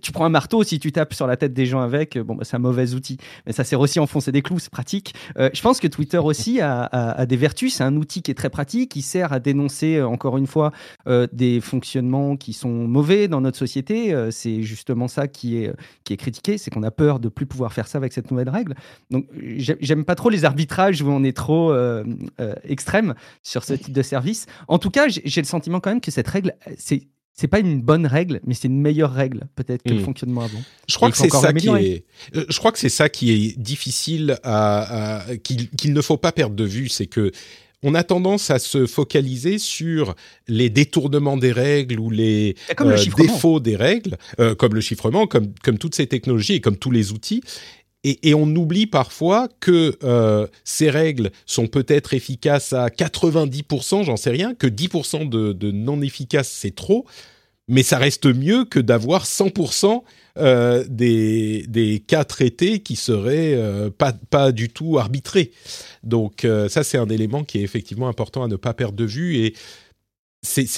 tu 0.00 0.12
prends 0.12 0.24
un 0.24 0.30
marteau, 0.30 0.62
si 0.62 0.78
tu 0.78 0.92
tapes 0.92 1.14
sur 1.14 1.26
la 1.26 1.36
tête 1.36 1.52
des 1.52 1.66
gens 1.66 1.80
avec, 1.80 2.18
bon, 2.18 2.34
bah, 2.34 2.44
c'est 2.44 2.56
un 2.56 2.60
mauvais 2.60 2.94
outil 2.94 3.15
mais 3.46 3.52
ça 3.52 3.64
sert 3.64 3.80
aussi 3.80 3.98
à 3.98 4.02
enfoncer 4.02 4.32
des 4.32 4.42
clous, 4.42 4.58
c'est 4.58 4.70
pratique. 4.70 5.14
Euh, 5.38 5.50
je 5.52 5.60
pense 5.62 5.80
que 5.80 5.86
Twitter 5.86 6.18
aussi 6.18 6.60
a, 6.60 7.26
des 7.26 7.36
vertus. 7.36 7.74
C'est 7.74 7.84
un 7.84 7.96
outil 7.96 8.22
qui 8.22 8.30
est 8.30 8.34
très 8.34 8.50
pratique, 8.50 8.92
qui 8.92 9.02
sert 9.02 9.32
à 9.32 9.40
dénoncer, 9.40 9.96
euh, 9.96 10.06
encore 10.06 10.36
une 10.36 10.46
fois, 10.46 10.72
euh, 11.08 11.26
des 11.32 11.60
fonctionnements 11.60 12.36
qui 12.36 12.52
sont 12.52 12.68
mauvais 12.68 13.28
dans 13.28 13.40
notre 13.40 13.58
société. 13.58 14.14
c'est 14.30 14.62
justement 14.62 15.08
ça 15.08 15.28
qui 15.28 15.58
est, 15.58 15.72
qui 16.04 16.12
est 16.12 16.16
critiqué, 16.16 16.58
c'est 16.58 16.70
qu'on 16.70 16.82
a 16.82 16.90
peur 16.90 17.20
de 17.20 17.28
plus 17.28 17.46
pouvoir 17.46 17.72
faire 17.72 17.88
ça 17.88 17.98
avec 17.98 18.12
cette 18.12 18.30
nouvelle 18.30 18.48
règle. 18.48 18.74
Donc, 19.10 19.26
j'aime 19.56 20.04
pas 20.04 20.14
trop 20.14 20.30
les 20.30 20.44
arbitrages 20.44 21.02
où 21.02 21.08
on 21.08 21.24
est 21.24 21.36
trop 21.36 21.74
extrême 22.64 23.14
sur 23.42 23.64
ce 23.64 23.74
type 23.74 23.92
de 23.92 24.02
service. 24.02 24.46
En 24.68 24.78
tout 24.78 24.90
cas, 24.90 25.06
j'ai 25.08 25.40
le 25.40 25.46
sentiment 25.46 25.80
quand 25.80 25.90
même 25.90 26.00
que 26.00 26.10
cette 26.10 26.28
règle, 26.28 26.54
c'est 26.78 27.02
c'est 27.36 27.48
pas 27.48 27.60
une 27.60 27.82
bonne 27.82 28.06
règle, 28.06 28.40
mais 28.46 28.54
c'est 28.54 28.68
une 28.68 28.80
meilleure 28.80 29.12
règle 29.12 29.42
peut-être 29.56 29.82
que 29.82 29.90
le 29.90 30.00
hmm. 30.00 30.04
fonctionnement 30.04 30.40
avant. 30.40 30.62
Je 30.88 30.96
crois 30.96 31.10
que 31.10 31.18
c'est 31.18 31.28
ça 31.28 31.52
qui 31.52 31.68
est. 31.68 32.04
Euh, 32.34 32.46
je 32.48 32.58
crois 32.58 32.72
que 32.72 32.78
c'est 32.78 32.88
ça 32.88 33.10
qui 33.10 33.30
est 33.30 33.58
difficile 33.58 34.38
à, 34.42 35.24
qu'il 35.42 35.92
ne 35.92 36.00
faut 36.00 36.16
pas 36.16 36.32
perdre 36.32 36.56
de 36.56 36.64
vue, 36.64 36.88
c'est 36.88 37.06
que 37.06 37.30
on 37.82 37.94
a 37.94 38.02
tendance 38.02 38.50
à 38.50 38.58
se 38.58 38.86
focaliser 38.86 39.58
sur 39.58 40.14
les 40.48 40.70
détournements 40.70 41.36
des 41.36 41.52
règles 41.52 42.00
ou 42.00 42.10
les 42.10 42.56
euh, 42.80 42.96
défauts 43.16 43.60
des 43.60 43.76
règles, 43.76 44.16
euh, 44.40 44.54
comme 44.54 44.74
le 44.74 44.80
chiffrement, 44.80 45.26
comme, 45.26 45.52
comme 45.62 45.76
toutes 45.76 45.94
ces 45.94 46.06
technologies 46.06 46.54
et 46.54 46.60
comme 46.62 46.78
tous 46.78 46.90
les 46.90 47.12
outils. 47.12 47.42
Et, 48.04 48.34
on 48.34 48.46
oublie 48.54 48.86
parfois 48.86 49.48
que 49.58 49.96
euh, 50.04 50.46
ces 50.64 50.90
règles 50.90 51.32
sont 51.44 51.66
peut-être 51.66 52.14
efficaces 52.14 52.72
à 52.72 52.86
90%, 52.86 54.04
j'en 54.04 54.16
sais 54.16 54.30
rien, 54.30 54.54
que 54.54 54.68
10% 54.68 55.28
de, 55.28 55.70
non 55.72 56.00
efficaces, 56.00 56.48
c'est 56.48 56.74
trop, 56.74 57.04
mais 57.66 57.82
ça 57.82 57.98
reste 57.98 58.26
mieux 58.26 58.64
que 58.64 58.78
d'avoir 58.78 59.24
100% 59.24 60.04
euh, 60.38 60.84
des, 60.88 62.04
cas 62.06 62.22
traités 62.22 62.78
qui 62.78 62.94
seraient 62.94 63.54
euh, 63.54 63.90
pas, 63.90 64.52
du 64.52 64.68
tout 64.68 64.98
arbitrés. 64.98 65.50
Donc 66.04 66.46
ça, 66.68 66.84
c'est 66.84 66.98
un 66.98 67.08
élément 67.08 67.42
qui 67.42 67.58
est 67.58 67.62
effectivement 67.62 68.06
important 68.06 68.44
à 68.44 68.48
ne 68.48 68.54
pas 68.54 68.72
perdre 68.72 68.94
de 68.96 69.04
vue. 69.04 69.38
Et 69.38 69.54
c'est 70.42 70.68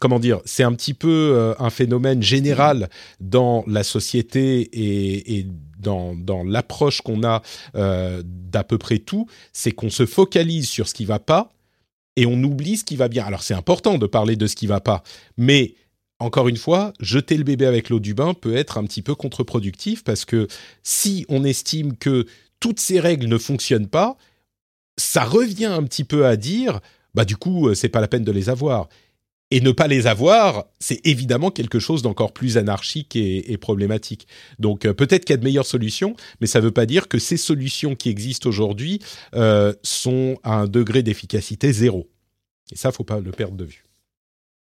comment 0.00 0.18
dire, 0.18 0.40
c'est 0.46 0.64
un 0.64 0.72
petit 0.72 0.94
peu 0.94 1.54
un 1.60 1.70
phénomène 1.70 2.24
général 2.24 2.88
dans 3.20 3.62
la 3.68 3.84
société 3.84 4.68
et, 4.72 5.46
dans, 5.86 6.44
l'approche 6.44 7.00
qu'on 7.00 7.22
a 7.22 7.42
euh, 7.74 8.22
d'à 8.24 8.64
peu 8.64 8.78
près 8.78 8.98
tout, 8.98 9.26
c'est 9.52 9.72
qu'on 9.72 9.90
se 9.90 10.06
focalise 10.06 10.68
sur 10.68 10.88
ce 10.88 10.94
qui 10.94 11.04
va 11.04 11.18
pas 11.18 11.52
et 12.16 12.26
on 12.26 12.42
oublie 12.42 12.76
ce 12.76 12.84
qui 12.84 12.96
va 12.96 13.08
bien. 13.08 13.24
Alors 13.24 13.42
c'est 13.42 13.54
important 13.54 13.98
de 13.98 14.06
parler 14.06 14.36
de 14.36 14.46
ce 14.46 14.56
qui 14.56 14.66
va 14.66 14.80
pas, 14.80 15.02
mais 15.36 15.74
encore 16.18 16.48
une 16.48 16.56
fois, 16.56 16.92
jeter 16.98 17.36
le 17.36 17.44
bébé 17.44 17.66
avec 17.66 17.90
l'eau 17.90 18.00
du 18.00 18.14
bain 18.14 18.32
peut 18.32 18.56
être 18.56 18.78
un 18.78 18.84
petit 18.84 19.02
peu 19.02 19.14
contre-productif 19.14 20.02
parce 20.02 20.24
que 20.24 20.48
si 20.82 21.26
on 21.28 21.44
estime 21.44 21.96
que 21.96 22.26
toutes 22.58 22.80
ces 22.80 23.00
règles 23.00 23.26
ne 23.26 23.36
fonctionnent 23.36 23.88
pas, 23.88 24.16
ça 24.96 25.24
revient 25.24 25.66
un 25.66 25.82
petit 25.82 26.04
peu 26.04 26.26
à 26.26 26.36
dire 26.36 26.80
bah 27.16 27.24
du 27.24 27.36
coup, 27.36 27.68
euh, 27.68 27.74
c'est 27.74 27.88
pas 27.88 28.02
la 28.02 28.08
peine 28.08 28.24
de 28.24 28.30
les 28.30 28.50
avoir. 28.50 28.88
Et 29.52 29.60
ne 29.60 29.70
pas 29.70 29.86
les 29.86 30.08
avoir, 30.08 30.64
c'est 30.80 31.06
évidemment 31.06 31.52
quelque 31.52 31.78
chose 31.78 32.02
d'encore 32.02 32.32
plus 32.32 32.56
anarchique 32.56 33.14
et, 33.14 33.56
problématique. 33.58 34.26
Donc 34.58 34.84
euh, 34.84 34.92
peut-être 34.92 35.24
qu'il 35.24 35.34
y 35.34 35.34
a 35.34 35.38
de 35.38 35.44
meilleures 35.44 35.66
solutions, 35.66 36.16
mais 36.40 36.48
ça 36.48 36.58
ne 36.58 36.64
veut 36.64 36.72
pas 36.72 36.84
dire 36.84 37.06
que 37.06 37.18
ces 37.18 37.36
solutions 37.36 37.94
qui 37.94 38.08
existent 38.08 38.48
aujourd'hui 38.48 39.00
euh, 39.34 39.72
sont 39.84 40.36
à 40.42 40.56
un 40.56 40.66
degré 40.66 41.04
d'efficacité 41.04 41.72
zéro. 41.72 42.10
Et 42.72 42.76
ça, 42.76 42.90
faut 42.90 43.04
pas 43.04 43.20
le 43.20 43.30
perdre 43.30 43.56
de 43.56 43.64
vue. 43.64 43.86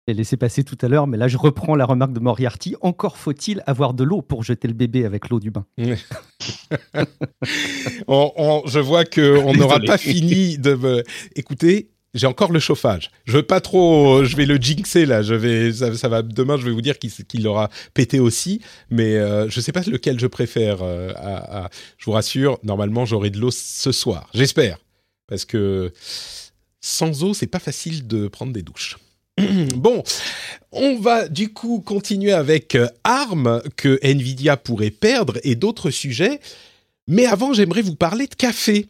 J'ai 0.09 0.15
laissé 0.15 0.37
passer 0.37 0.65
tout 0.65 0.79
à 0.81 0.89
l'heure, 0.89 1.07
mais 1.07 1.17
là 1.17 1.29
je 1.29 1.37
reprends 1.37 1.77
la 1.77 1.85
remarque 1.85 2.13
de 2.13 2.19
Moriarty. 2.19 2.75
Encore 2.81 3.17
faut-il 3.17 3.63
avoir 3.67 3.95
de 3.95 4.03
l'eau 4.03 4.21
pour 4.21 4.43
jeter 4.43 4.67
le 4.67 4.75
bébé 4.75 5.05
avec 5.05 5.29
l'eau 5.29 5.39
du 5.39 5.53
bain. 5.53 5.65
je 5.79 5.95
vois 8.81 9.05
qu'on 9.05 9.55
n'aura 9.55 9.79
pas 9.79 9.99
fini 9.99 10.59
de 10.59 10.75
me... 10.75 11.05
Écoutez, 11.37 11.92
j'ai 12.15 12.27
encore 12.27 12.53
le 12.53 12.61
chauffage. 12.61 13.11
Je 13.25 13.39
veux 13.39 13.43
pas 13.43 13.61
trop, 13.61 14.25
je 14.25 14.37
vais 14.37 14.45
le 14.45 14.57
jinxer 14.57 15.07
là. 15.07 15.23
Je 15.23 15.35
vais, 15.35 15.73
ça, 15.73 16.09
va 16.09 16.23
demain. 16.23 16.57
Je 16.57 16.65
vais 16.65 16.71
vous 16.71 16.83
dire 16.83 16.99
qu'il 16.99 17.47
aura 17.47 17.71
pété 17.95 18.21
aussi, 18.21 18.61
mais 18.91 19.17
euh, 19.17 19.49
je 19.49 19.61
sais 19.61 19.73
pas 19.73 19.83
lequel 19.83 20.21
je 20.21 20.27
préfère. 20.27 20.79
Euh, 20.83 21.13
je 21.99 22.05
vous 22.05 22.13
rassure, 22.13 22.59
normalement 22.63 23.07
j'aurai 23.07 23.31
de 23.31 23.39
l'eau 23.39 23.51
ce 23.51 23.93
soir. 23.93 24.29
J'espère, 24.35 24.79
parce 25.27 25.45
que 25.45 25.93
sans 26.81 27.23
eau 27.23 27.35
c'est 27.35 27.47
pas 27.47 27.61
facile 27.61 28.07
de 28.07 28.29
prendre 28.29 28.53
des 28.53 28.63
douches. 28.63 28.99
bon, 29.77 30.03
on 30.73 30.99
va 30.99 31.29
du 31.29 31.53
coup 31.53 31.81
continuer 31.81 32.33
avec 32.33 32.75
euh, 32.75 32.89
ARM 33.05 33.63
que 33.77 33.99
Nvidia 34.03 34.59
pourrait 34.59 34.91
perdre 34.91 35.39
et 35.45 35.55
d'autres 35.55 35.91
sujets. 35.91 36.41
Mais 37.09 37.27
avant, 37.27 37.53
j'aimerais 37.53 37.83
vous 37.83 37.97
parler 37.97 38.27
de 38.27 38.35
café. 38.35 38.87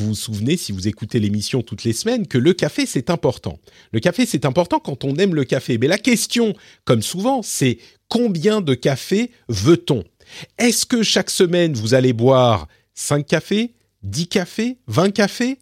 Vous 0.00 0.06
vous 0.06 0.14
souvenez, 0.14 0.56
si 0.56 0.72
vous 0.72 0.88
écoutez 0.88 1.20
l'émission 1.20 1.60
toutes 1.60 1.84
les 1.84 1.92
semaines, 1.92 2.26
que 2.26 2.38
le 2.38 2.54
café, 2.54 2.86
c'est 2.86 3.10
important. 3.10 3.58
Le 3.92 4.00
café, 4.00 4.24
c'est 4.24 4.46
important 4.46 4.78
quand 4.78 5.04
on 5.04 5.14
aime 5.16 5.34
le 5.34 5.44
café. 5.44 5.76
Mais 5.76 5.88
la 5.88 5.98
question, 5.98 6.54
comme 6.86 7.02
souvent, 7.02 7.42
c'est 7.42 7.76
combien 8.08 8.62
de 8.62 8.72
café 8.72 9.30
veut-on? 9.48 10.02
Est-ce 10.56 10.86
que 10.86 11.02
chaque 11.02 11.28
semaine, 11.28 11.74
vous 11.74 11.92
allez 11.92 12.14
boire 12.14 12.66
5 12.94 13.26
cafés, 13.26 13.74
10 14.02 14.28
cafés, 14.28 14.78
20 14.86 15.10
cafés? 15.10 15.58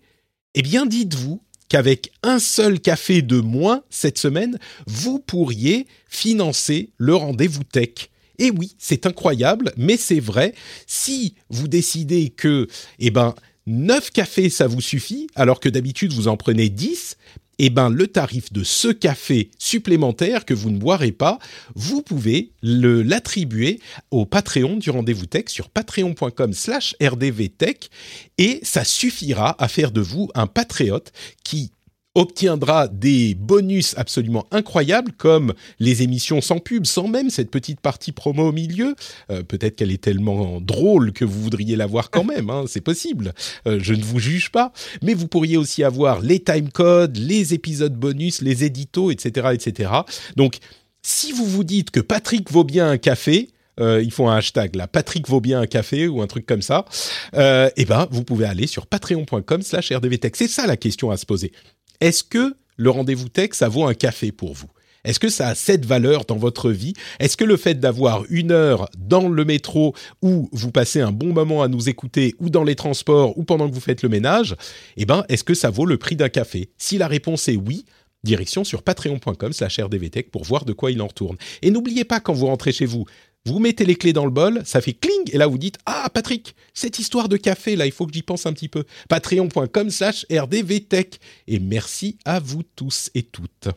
Eh 0.54 0.62
bien, 0.62 0.86
dites-vous 0.86 1.42
qu'avec 1.68 2.12
un 2.22 2.38
seul 2.38 2.78
café 2.78 3.22
de 3.22 3.40
moins 3.40 3.82
cette 3.90 4.18
semaine, 4.18 4.56
vous 4.86 5.18
pourriez 5.18 5.88
financer 6.06 6.92
le 6.96 7.16
rendez-vous 7.16 7.64
tech. 7.64 8.08
Et 8.38 8.52
oui, 8.52 8.76
c'est 8.78 9.04
incroyable, 9.04 9.72
mais 9.76 9.96
c'est 9.96 10.20
vrai. 10.20 10.54
Si 10.86 11.34
vous 11.50 11.66
décidez 11.66 12.30
que, 12.30 12.68
eh 13.00 13.10
ben, 13.10 13.34
9 13.68 14.10
cafés, 14.10 14.48
ça 14.50 14.66
vous 14.66 14.80
suffit, 14.80 15.28
alors 15.34 15.60
que 15.60 15.68
d'habitude 15.68 16.12
vous 16.12 16.26
en 16.26 16.36
prenez 16.36 16.70
10, 16.70 17.16
eh 17.58 17.70
ben, 17.70 17.90
le 17.90 18.06
tarif 18.06 18.52
de 18.52 18.62
ce 18.62 18.88
café 18.88 19.50
supplémentaire 19.58 20.44
que 20.44 20.54
vous 20.54 20.70
ne 20.70 20.78
boirez 20.78 21.12
pas, 21.12 21.38
vous 21.74 22.02
pouvez 22.02 22.52
l'attribuer 22.62 23.80
au 24.10 24.26
Patreon 24.26 24.76
du 24.76 24.90
Rendez-vous 24.90 25.26
Tech 25.26 25.44
sur 25.48 25.68
patreon.com 25.68 26.52
slash 26.52 26.94
rdvtech. 27.02 27.90
Et 28.38 28.60
ça 28.62 28.84
suffira 28.84 29.56
à 29.62 29.68
faire 29.68 29.90
de 29.90 30.00
vous 30.00 30.30
un 30.34 30.46
patriote 30.46 31.12
qui 31.42 31.72
obtiendra 32.18 32.88
des 32.88 33.36
bonus 33.36 33.94
absolument 33.96 34.44
incroyables 34.50 35.12
comme 35.12 35.54
les 35.78 36.02
émissions 36.02 36.40
sans 36.40 36.58
pub, 36.58 36.84
sans 36.84 37.06
même 37.06 37.30
cette 37.30 37.48
petite 37.48 37.80
partie 37.80 38.10
promo 38.10 38.48
au 38.48 38.52
milieu. 38.52 38.96
Euh, 39.30 39.44
peut-être 39.44 39.76
qu'elle 39.76 39.92
est 39.92 40.02
tellement 40.02 40.60
drôle 40.60 41.12
que 41.12 41.24
vous 41.24 41.40
voudriez 41.40 41.76
la 41.76 41.86
voir 41.86 42.10
quand 42.10 42.24
même, 42.24 42.50
hein, 42.50 42.64
c'est 42.66 42.80
possible. 42.80 43.34
Euh, 43.68 43.78
je 43.80 43.94
ne 43.94 44.02
vous 44.02 44.18
juge 44.18 44.50
pas. 44.50 44.72
Mais 45.00 45.14
vous 45.14 45.28
pourriez 45.28 45.56
aussi 45.56 45.84
avoir 45.84 46.20
les 46.20 46.40
timecodes, 46.40 47.16
les 47.16 47.54
épisodes 47.54 47.94
bonus, 47.94 48.42
les 48.42 48.64
éditos, 48.64 49.12
etc., 49.12 49.50
etc. 49.52 49.92
Donc, 50.34 50.56
si 51.02 51.30
vous 51.30 51.46
vous 51.46 51.62
dites 51.62 51.92
que 51.92 52.00
Patrick 52.00 52.50
vaut 52.50 52.64
bien 52.64 52.90
un 52.90 52.98
café, 52.98 53.50
euh, 53.78 54.02
ils 54.02 54.10
font 54.10 54.28
un 54.28 54.38
hashtag 54.38 54.74
là, 54.74 54.88
Patrick 54.88 55.28
vaut 55.28 55.40
bien 55.40 55.60
un 55.60 55.66
café 55.68 56.08
ou 56.08 56.20
un 56.20 56.26
truc 56.26 56.46
comme 56.46 56.62
ça. 56.62 56.84
Et 57.32 57.84
ben, 57.84 58.08
vous 58.10 58.24
pouvez 58.24 58.46
aller 58.46 58.66
sur 58.66 58.88
patreon.com/slash 58.88 59.92
rdvtech. 59.92 60.34
C'est 60.34 60.48
ça 60.48 60.66
la 60.66 60.76
question 60.76 61.12
à 61.12 61.16
se 61.16 61.24
poser. 61.24 61.52
Est-ce 62.00 62.22
que 62.22 62.56
le 62.76 62.90
rendez-vous 62.90 63.28
tech, 63.28 63.50
ça 63.52 63.68
vaut 63.68 63.84
un 63.84 63.94
café 63.94 64.32
pour 64.32 64.54
vous? 64.54 64.68
Est-ce 65.04 65.20
que 65.20 65.28
ça 65.28 65.48
a 65.48 65.54
cette 65.54 65.86
valeur 65.86 66.24
dans 66.24 66.36
votre 66.36 66.70
vie? 66.70 66.92
Est-ce 67.18 67.36
que 67.36 67.44
le 67.44 67.56
fait 67.56 67.74
d'avoir 67.74 68.24
une 68.30 68.52
heure 68.52 68.88
dans 68.98 69.28
le 69.28 69.44
métro 69.44 69.94
où 70.22 70.48
vous 70.52 70.70
passez 70.70 71.00
un 71.00 71.12
bon 71.12 71.32
moment 71.32 71.62
à 71.62 71.68
nous 71.68 71.88
écouter, 71.88 72.34
ou 72.40 72.50
dans 72.50 72.64
les 72.64 72.74
transports, 72.74 73.36
ou 73.38 73.44
pendant 73.44 73.68
que 73.68 73.74
vous 73.74 73.80
faites 73.80 74.02
le 74.02 74.08
ménage, 74.08 74.56
eh 74.96 75.06
ben, 75.06 75.24
est-ce 75.28 75.44
que 75.44 75.54
ça 75.54 75.70
vaut 75.70 75.86
le 75.86 75.98
prix 75.98 76.16
d'un 76.16 76.28
café? 76.28 76.70
Si 76.78 76.98
la 76.98 77.08
réponse 77.08 77.48
est 77.48 77.56
oui, 77.56 77.84
direction 78.24 78.64
sur 78.64 78.82
patreon.com 78.82 79.52
slash 79.52 79.78
rdvtech 79.80 80.30
pour 80.30 80.44
voir 80.44 80.64
de 80.64 80.72
quoi 80.72 80.90
il 80.90 81.00
en 81.00 81.06
retourne. 81.06 81.36
Et 81.62 81.70
n'oubliez 81.70 82.04
pas 82.04 82.20
quand 82.20 82.32
vous 82.32 82.46
rentrez 82.46 82.72
chez 82.72 82.86
vous, 82.86 83.06
vous 83.52 83.60
mettez 83.60 83.84
les 83.84 83.96
clés 83.96 84.12
dans 84.12 84.24
le 84.24 84.30
bol, 84.30 84.62
ça 84.64 84.80
fait 84.80 84.92
cling, 84.92 85.30
et 85.32 85.38
là 85.38 85.46
vous 85.46 85.58
dites 85.58 85.78
Ah, 85.86 86.08
Patrick, 86.12 86.54
cette 86.74 86.98
histoire 86.98 87.28
de 87.28 87.36
café, 87.36 87.76
là, 87.76 87.86
il 87.86 87.92
faut 87.92 88.06
que 88.06 88.12
j'y 88.12 88.22
pense 88.22 88.46
un 88.46 88.52
petit 88.52 88.68
peu. 88.68 88.84
Patreon.com 89.08 89.90
slash 89.90 90.26
rdvtech. 90.30 91.18
Et 91.46 91.58
merci 91.58 92.18
à 92.24 92.40
vous 92.40 92.62
tous 92.76 93.10
et 93.14 93.22
toutes. 93.22 93.68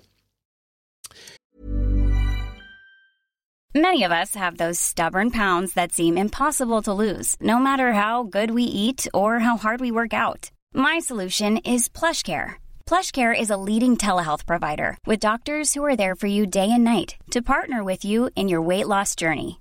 Many 3.73 4.03
of 4.03 4.11
us 4.11 4.35
have 4.35 4.57
those 4.57 4.77
stubborn 4.77 5.31
pounds 5.31 5.75
that 5.75 5.93
seem 5.93 6.17
impossible 6.17 6.81
to 6.81 6.91
lose, 6.91 7.37
no 7.39 7.57
matter 7.57 7.93
how 7.93 8.23
good 8.23 8.51
we 8.51 8.63
eat 8.63 9.07
or 9.13 9.39
how 9.39 9.55
hard 9.55 9.79
we 9.79 9.91
work 9.91 10.13
out. 10.13 10.51
My 10.73 10.99
solution 10.99 11.55
is 11.65 11.87
PlushCare. 11.87 12.55
PlushCare 12.85 13.33
is 13.33 13.49
a 13.49 13.55
leading 13.55 13.95
telehealth 13.95 14.45
provider 14.45 14.97
with 15.05 15.21
doctors 15.21 15.73
who 15.73 15.85
are 15.85 15.95
there 15.95 16.15
for 16.15 16.27
you 16.27 16.45
day 16.45 16.69
and 16.69 16.83
night 16.83 17.15
to 17.31 17.41
partner 17.41 17.81
with 17.81 18.03
you 18.03 18.29
in 18.35 18.49
your 18.49 18.61
weight 18.61 18.87
loss 18.87 19.15
journey. 19.15 19.60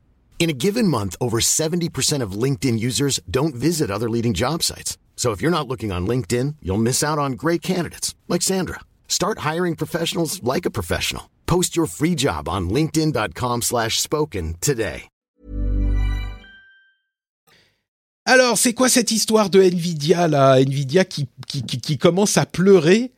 In 0.41 0.49
a 0.49 0.53
given 0.57 0.87
month, 0.87 1.15
over 1.21 1.39
70% 1.39 2.23
of 2.23 2.31
LinkedIn 2.31 2.79
users 2.79 3.19
don't 3.29 3.53
visit 3.53 3.91
other 3.91 4.09
leading 4.09 4.33
job 4.33 4.63
sites. 4.63 4.97
So 5.15 5.33
if 5.33 5.39
you're 5.39 5.51
not 5.51 5.67
looking 5.67 5.91
on 5.91 6.07
LinkedIn, 6.07 6.55
you'll 6.63 6.81
miss 6.81 7.03
out 7.03 7.19
on 7.19 7.33
great 7.33 7.61
candidates 7.61 8.15
like 8.27 8.41
Sandra. 8.41 8.79
Start 9.07 9.45
hiring 9.45 9.75
professionals 9.75 10.41
like 10.41 10.65
a 10.65 10.71
professional. 10.71 11.29
Post 11.45 11.75
your 11.77 11.85
free 11.85 12.15
job 12.15 12.49
on 12.49 12.71
linkedin.com 12.71 13.61
slash 13.61 13.99
spoken 13.99 14.55
today. 14.61 15.03
Alors, 18.25 18.57
c'est 18.57 18.73
quoi 18.73 18.89
cette 18.89 19.11
histoire 19.11 19.51
de 19.51 19.61
Nvidia, 19.61 20.27
là? 20.27 20.59
Nvidia 20.59 21.05
qui, 21.05 21.27
qui 21.45 21.97
commence 21.99 22.37
à 22.37 22.47
pleurer 22.47 23.11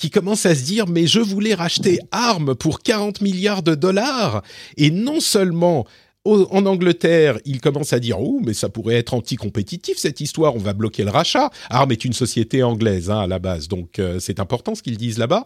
qui 0.00 0.08
commence 0.08 0.46
à 0.46 0.54
se 0.54 0.64
dire 0.64 0.86
mais 0.88 1.06
je 1.06 1.20
voulais 1.20 1.54
racheter 1.54 1.98
ARM 2.10 2.54
pour 2.54 2.80
40 2.80 3.20
milliards 3.20 3.62
de 3.62 3.74
dollars 3.74 4.42
et 4.78 4.90
non 4.90 5.20
seulement 5.20 5.86
en 6.24 6.66
Angleterre, 6.66 7.38
ils 7.44 7.60
commencent 7.60 7.92
à 7.92 8.00
dire 8.00 8.20
oh 8.20 8.40
mais 8.44 8.52
ça 8.52 8.68
pourrait 8.68 8.96
être 8.96 9.14
anti-compétitif 9.14 9.96
cette 9.96 10.20
histoire, 10.20 10.54
on 10.54 10.58
va 10.58 10.74
bloquer 10.74 11.04
le 11.04 11.10
rachat. 11.10 11.50
ARM 11.70 11.92
est 11.92 12.04
une 12.04 12.12
société 12.12 12.62
anglaise 12.62 13.10
hein, 13.10 13.20
à 13.20 13.26
la 13.26 13.38
base, 13.38 13.68
donc 13.68 13.98
euh, 13.98 14.20
c'est 14.20 14.40
important 14.40 14.74
ce 14.74 14.82
qu'ils 14.82 14.98
disent 14.98 15.18
là-bas. 15.18 15.44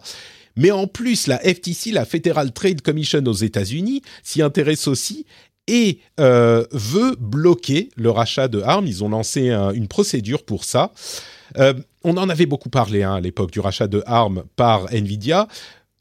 Mais 0.57 0.71
en 0.71 0.87
plus, 0.87 1.27
la 1.27 1.37
FTC, 1.39 1.91
la 1.91 2.05
Federal 2.05 2.51
Trade 2.53 2.81
Commission 2.81 3.23
aux 3.25 3.33
États-Unis, 3.33 4.01
s'y 4.23 4.41
intéresse 4.41 4.87
aussi 4.87 5.25
et 5.67 5.99
euh, 6.19 6.65
veut 6.71 7.15
bloquer 7.19 7.89
le 7.95 8.09
rachat 8.09 8.47
de 8.47 8.61
ARM. 8.61 8.87
Ils 8.87 9.03
ont 9.03 9.09
lancé 9.09 9.49
une 9.49 9.87
procédure 9.87 10.43
pour 10.43 10.63
ça. 10.63 10.91
Euh, 11.57 11.73
on 12.03 12.17
en 12.17 12.29
avait 12.29 12.45
beaucoup 12.45 12.69
parlé 12.69 13.03
hein, 13.03 13.15
à 13.15 13.21
l'époque 13.21 13.51
du 13.51 13.59
rachat 13.59 13.87
de 13.87 14.03
ARM 14.05 14.43
par 14.55 14.93
Nvidia. 14.93 15.47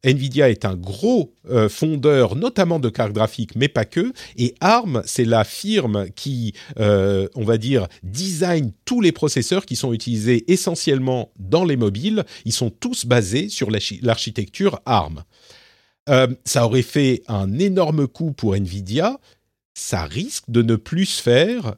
Nvidia 0.04 0.50
est 0.50 0.64
un 0.64 0.76
gros 0.76 1.34
euh, 1.50 1.68
fondeur, 1.68 2.36
notamment 2.36 2.78
de 2.78 2.88
cartes 2.88 3.12
graphiques, 3.12 3.56
mais 3.56 3.68
pas 3.68 3.84
que. 3.84 4.12
Et 4.36 4.54
ARM, 4.60 5.02
c'est 5.06 5.24
la 5.24 5.44
firme 5.44 6.06
qui, 6.14 6.54
euh, 6.78 7.26
on 7.34 7.44
va 7.44 7.58
dire, 7.58 7.88
design 8.02 8.72
tous 8.84 9.00
les 9.00 9.12
processeurs 9.12 9.66
qui 9.66 9.76
sont 9.76 9.92
utilisés 9.92 10.44
essentiellement 10.52 11.32
dans 11.38 11.64
les 11.64 11.76
mobiles. 11.76 12.24
Ils 12.44 12.52
sont 12.52 12.70
tous 12.70 13.06
basés 13.06 13.48
sur 13.48 13.70
l'architecture 13.70 14.80
ARM. 14.86 15.24
Euh, 16.10 16.28
ça 16.44 16.66
aurait 16.66 16.82
fait 16.82 17.22
un 17.28 17.58
énorme 17.58 18.06
coup 18.06 18.32
pour 18.32 18.54
Nvidia. 18.54 19.18
Ça 19.72 20.04
risque 20.04 20.44
de 20.48 20.62
ne 20.62 20.76
plus 20.76 21.06
se 21.06 21.22
faire. 21.22 21.74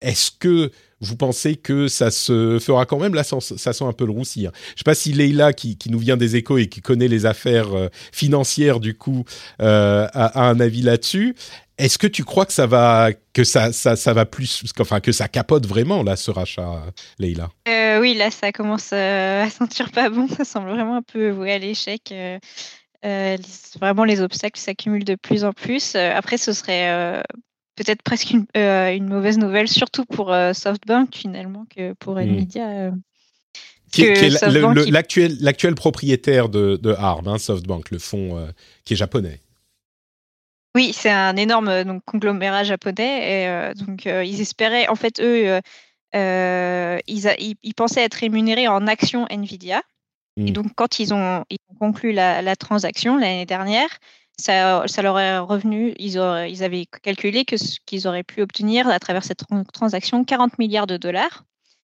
Est-ce 0.00 0.30
que 0.30 0.70
vous 1.00 1.16
pensez 1.16 1.56
que 1.56 1.88
ça 1.88 2.10
se 2.10 2.58
fera 2.58 2.86
quand 2.86 2.98
même? 2.98 3.14
Là, 3.14 3.24
ça, 3.24 3.40
sent 3.40 3.84
un 3.84 3.92
peu 3.92 4.04
le 4.04 4.12
roussi. 4.12 4.46
Hein. 4.46 4.52
Je 4.54 4.72
ne 4.72 4.78
sais 4.78 4.84
pas 4.84 4.94
si 4.94 5.12
Leïla, 5.12 5.52
qui, 5.52 5.76
nous 5.88 5.98
vient 5.98 6.16
des 6.16 6.36
échos 6.36 6.58
et 6.58 6.68
qui 6.68 6.80
connaît 6.80 7.08
les 7.08 7.26
affaires 7.26 7.74
euh, 7.74 7.88
financières 8.12 8.80
du 8.80 8.96
coup, 8.96 9.24
euh, 9.60 10.06
a, 10.12 10.48
un 10.48 10.60
avis 10.60 10.82
là-dessus. 10.82 11.34
Est-ce 11.78 11.98
que 11.98 12.08
tu 12.08 12.24
crois 12.24 12.44
que 12.44 12.52
ça 12.52 12.66
va 12.66 13.10
que 13.32 13.44
ça 13.44 13.72
ça, 13.72 14.12
va 14.12 14.26
plus 14.26 14.64
enfin 14.80 14.98
que 14.98 15.12
ça 15.12 15.28
capote 15.28 15.64
vraiment 15.64 16.02
là 16.02 16.16
ce 16.16 16.32
rachat 16.32 16.82
Leïla? 17.20 17.50
Euh, 17.68 18.00
Oui 18.00 18.14
là 18.14 18.32
ça 18.32 18.50
commence 18.50 18.92
à 18.92 19.48
sentir 19.48 19.92
pas 19.92 20.10
bon 20.10 20.26
ça 20.26 20.44
semble 20.44 20.70
vraiment 20.70 20.96
un 20.96 21.02
peu 21.02 21.30
voué 21.30 21.52
à 21.52 21.58
l'échec 21.58 22.12
vraiment 23.80 24.02
les 24.02 24.20
obstacles 24.20 24.58
s'accumulent 24.58 25.04
de 25.04 25.14
plus 25.14 25.44
en 25.44 25.52
plus 25.52 25.94
après 25.94 26.36
ce 26.36 26.52
serait 26.52 27.22
peut-être 27.78 28.02
presque 28.02 28.34
euh, 28.56 28.92
une, 28.92 29.08
mauvaise 29.08 29.38
nouvelle, 29.38 29.68
surtout 29.68 30.04
pour 30.04 30.32
euh, 30.32 30.52
SoftBank 30.52 31.14
finalement 31.14 31.64
que 31.74 31.92
pour 31.94 32.14
hmm. 32.14 32.18
Nvidia. 32.18 32.68
Euh, 32.68 32.90
qui, 33.92 34.02
est 34.02 35.40
l'actuel 35.40 35.74
propriétaire 35.74 36.50
de, 36.50 36.94
ARM, 36.98 37.26
hein, 37.26 37.38
SoftBank, 37.38 37.90
le 37.90 37.98
fonds 37.98 38.52
qui 38.84 38.92
est 38.92 38.96
japonais. 38.96 39.40
Oui, 40.74 40.92
c'est 40.92 41.10
un 41.10 41.36
énorme 41.36 41.84
donc, 41.84 42.02
conglomérat 42.04 42.64
japonais. 42.64 43.70
Et, 43.70 43.74
donc, 43.82 44.04
ils 44.04 44.42
espéraient, 44.42 44.88
en 44.88 44.94
fait, 44.94 45.20
eux, 45.22 45.58
ils, 46.12 47.74
pensaient 47.74 48.02
être 48.02 48.16
rémunérés 48.16 48.68
en 48.68 48.86
actions 48.86 49.26
Nvidia. 49.30 49.80
Et 50.36 50.42
hmm. 50.42 50.50
donc, 50.50 50.66
quand 50.76 50.98
ils 50.98 51.14
ont, 51.14 51.44
conclu 51.80 52.12
la 52.12 52.56
transaction 52.56 53.16
l'année 53.16 53.46
dernière, 53.46 53.88
ça, 54.38 55.02
leur 55.02 55.18
est 55.18 55.38
revenu, 55.38 55.94
ils, 55.98 56.18
avaient 56.18 56.86
calculé 57.02 57.44
que 57.44 57.56
qu'ils 57.86 58.06
auraient 58.06 58.22
pu 58.22 58.42
obtenir 58.42 58.88
à 58.88 58.98
travers 58.98 59.24
cette 59.24 59.44
transaction 59.72 60.24
40 60.24 60.58
milliards 60.58 60.86
de 60.86 60.96
dollars. 60.96 61.44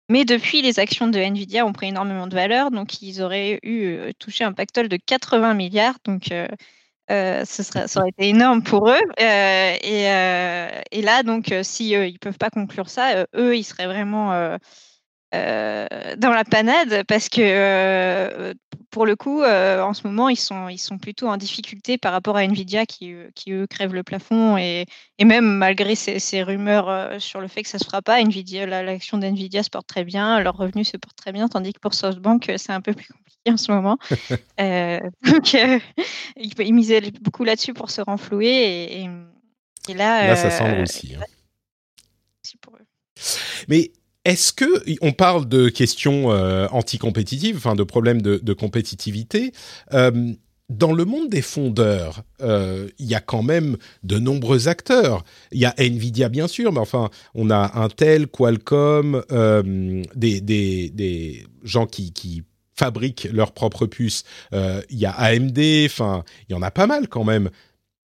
Mais 0.09 0.25
depuis, 0.25 0.61
les 0.61 0.81
actions 0.81 1.07
de 1.07 1.19
Nvidia 1.19 1.65
ont 1.65 1.73
pris 1.73 1.89
énormément 1.89 2.27
de 2.27 2.35
valeur, 2.35 2.73
donc 2.73 3.01
ils 3.01 3.23
auraient 3.23 3.61
eu 3.63 3.85
euh, 3.85 4.11
touché 4.19 4.43
un 4.43 4.53
pactole 4.53 4.89
de 4.89 4.97
80 4.97 5.55
milliards. 5.55 5.99
Donc, 6.05 6.33
euh, 6.33 6.49
euh, 7.13 7.45
ce 7.45 7.63
serait, 7.63 7.87
ça 7.87 8.01
aurait 8.01 8.11
été 8.11 8.29
énorme 8.29 8.63
pour 8.63 8.91
eux. 8.91 8.99
et, 9.19 10.05
et, 10.91 11.03
là, 11.03 11.23
donc, 11.23 11.55
si 11.63 11.91
ils 11.91 12.19
peuvent 12.19 12.39
pas 12.39 12.51
conclure 12.51 12.89
ça, 12.89 13.25
eux, 13.37 13.57
ils 13.57 13.65
seraient 13.65 13.87
vraiment 13.87 14.57
euh, 15.33 15.87
dans 16.17 16.33
la 16.33 16.45
panade 16.45 17.05
parce 17.07 17.29
que 17.29 17.41
euh, 17.41 18.53
pour 18.91 19.07
le 19.07 19.15
coup, 19.15 19.43
euh, 19.43 19.81
en 19.81 19.95
ce 19.95 20.05
moment, 20.05 20.29
ils 20.29 20.37
sont, 20.37 20.69
ils 20.69 20.79
sont 20.79 20.99
plutôt 20.99 21.29
en 21.29 21.37
difficulté 21.37 21.99
par 21.99 22.13
rapport 22.13 22.37
à 22.37 22.43
Nvidia 22.43 22.85
qui, 22.85 23.15
qui 23.37 23.53
eux, 23.53 23.69
crèvent 23.69 23.95
le 23.95 24.03
plafond 24.03 24.57
et, 24.57 24.87
et 25.19 25.25
même 25.25 25.45
malgré 25.45 25.95
ces, 25.95 26.19
ces 26.19 26.43
rumeurs 26.43 27.21
sur 27.21 27.41
le 27.41 27.47
fait 27.47 27.63
que 27.63 27.69
ça 27.69 27.79
ne 27.79 27.81
se 27.81 27.85
fera 27.85 28.03
pas, 28.03 28.21
Nvidia, 28.21 28.67
l'action 28.67 29.19
d'Nvidia 29.19 29.63
se 29.63 29.71
porte 29.71 29.87
très 29.87 30.03
bien, 30.03 30.41
leurs 30.41 30.57
revenus 30.57 30.89
se 30.89 30.97
portent 30.97 31.17
très 31.17 31.31
bien, 31.31 31.47
tandis 31.47 31.73
que 31.75 31.79
pour 31.79 31.95
SoftBank, 31.95 32.53
c'est 32.57 32.73
un 32.73 32.81
peu 32.81 32.93
plus 32.93 33.07
compliqué 33.07 33.53
en 33.53 33.57
ce 33.57 33.71
moment. 33.71 33.99
donc, 34.59 35.57
ils, 36.37 36.75
misaient 36.75 37.13
beaucoup 37.21 37.45
là-dessus 37.45 37.73
pour 37.73 37.93
se 37.93 38.01
renflouer 38.01 38.49
et, 38.49 39.09
et, 39.89 39.95
là, 39.95 40.27
là, 40.27 40.35
ça 40.35 40.51
semble 40.51 40.81
aussi. 40.81 41.15
Hein. 41.15 41.23
Pour 42.61 42.75
eux. 42.75 42.87
Mais 43.69 43.93
est-ce 44.31 44.53
que 44.53 44.85
on 45.01 45.13
parle 45.13 45.49
de 45.49 45.69
questions 45.69 46.31
euh, 46.31 46.69
anticompétitives, 46.71 47.57
enfin 47.57 47.75
de 47.75 47.83
problèmes 47.83 48.23
de, 48.23 48.53
compétitivité 48.53 49.53
euh, 49.93 50.33
dans 50.69 50.93
le 50.93 51.05
monde 51.05 51.29
des 51.29 51.43
fondeurs, 51.43 52.23
euh, 52.41 52.89
il 53.01 53.07
y 53.07 53.17
a 53.17 53.21
quand 53.21 53.43
même 53.43 53.77
de 54.05 54.21
nombreux 54.21 54.69
acteurs. 54.69 55.25
Il 55.51 55.59
y 55.59 55.65
a 55.65 55.75
Nvidia 55.79 56.29
bien 56.29 56.47
sûr, 56.47 56.73
mais 56.73 56.79
enfin, 56.79 57.11
on 57.35 57.51
a 57.51 57.81
Intel, 57.81 58.29
Qualcomm, 58.29 59.23
des, 60.15 60.41
des, 60.41 61.47
gens 61.65 61.87
qui, 61.87 62.13
qui 62.13 62.45
fabriquent 62.77 63.29
leurs 63.33 63.51
propres 63.51 63.87
puces. 63.87 64.23
il 64.53 64.99
y 64.99 65.07
a 65.07 65.11
AMD, 65.11 65.59
enfin, 65.87 66.23
il 66.49 66.53
y 66.53 66.55
en 66.55 66.63
a 66.63 66.71
pas 66.71 66.87
mal 66.87 67.09
quand 67.09 67.25
même. 67.25 67.51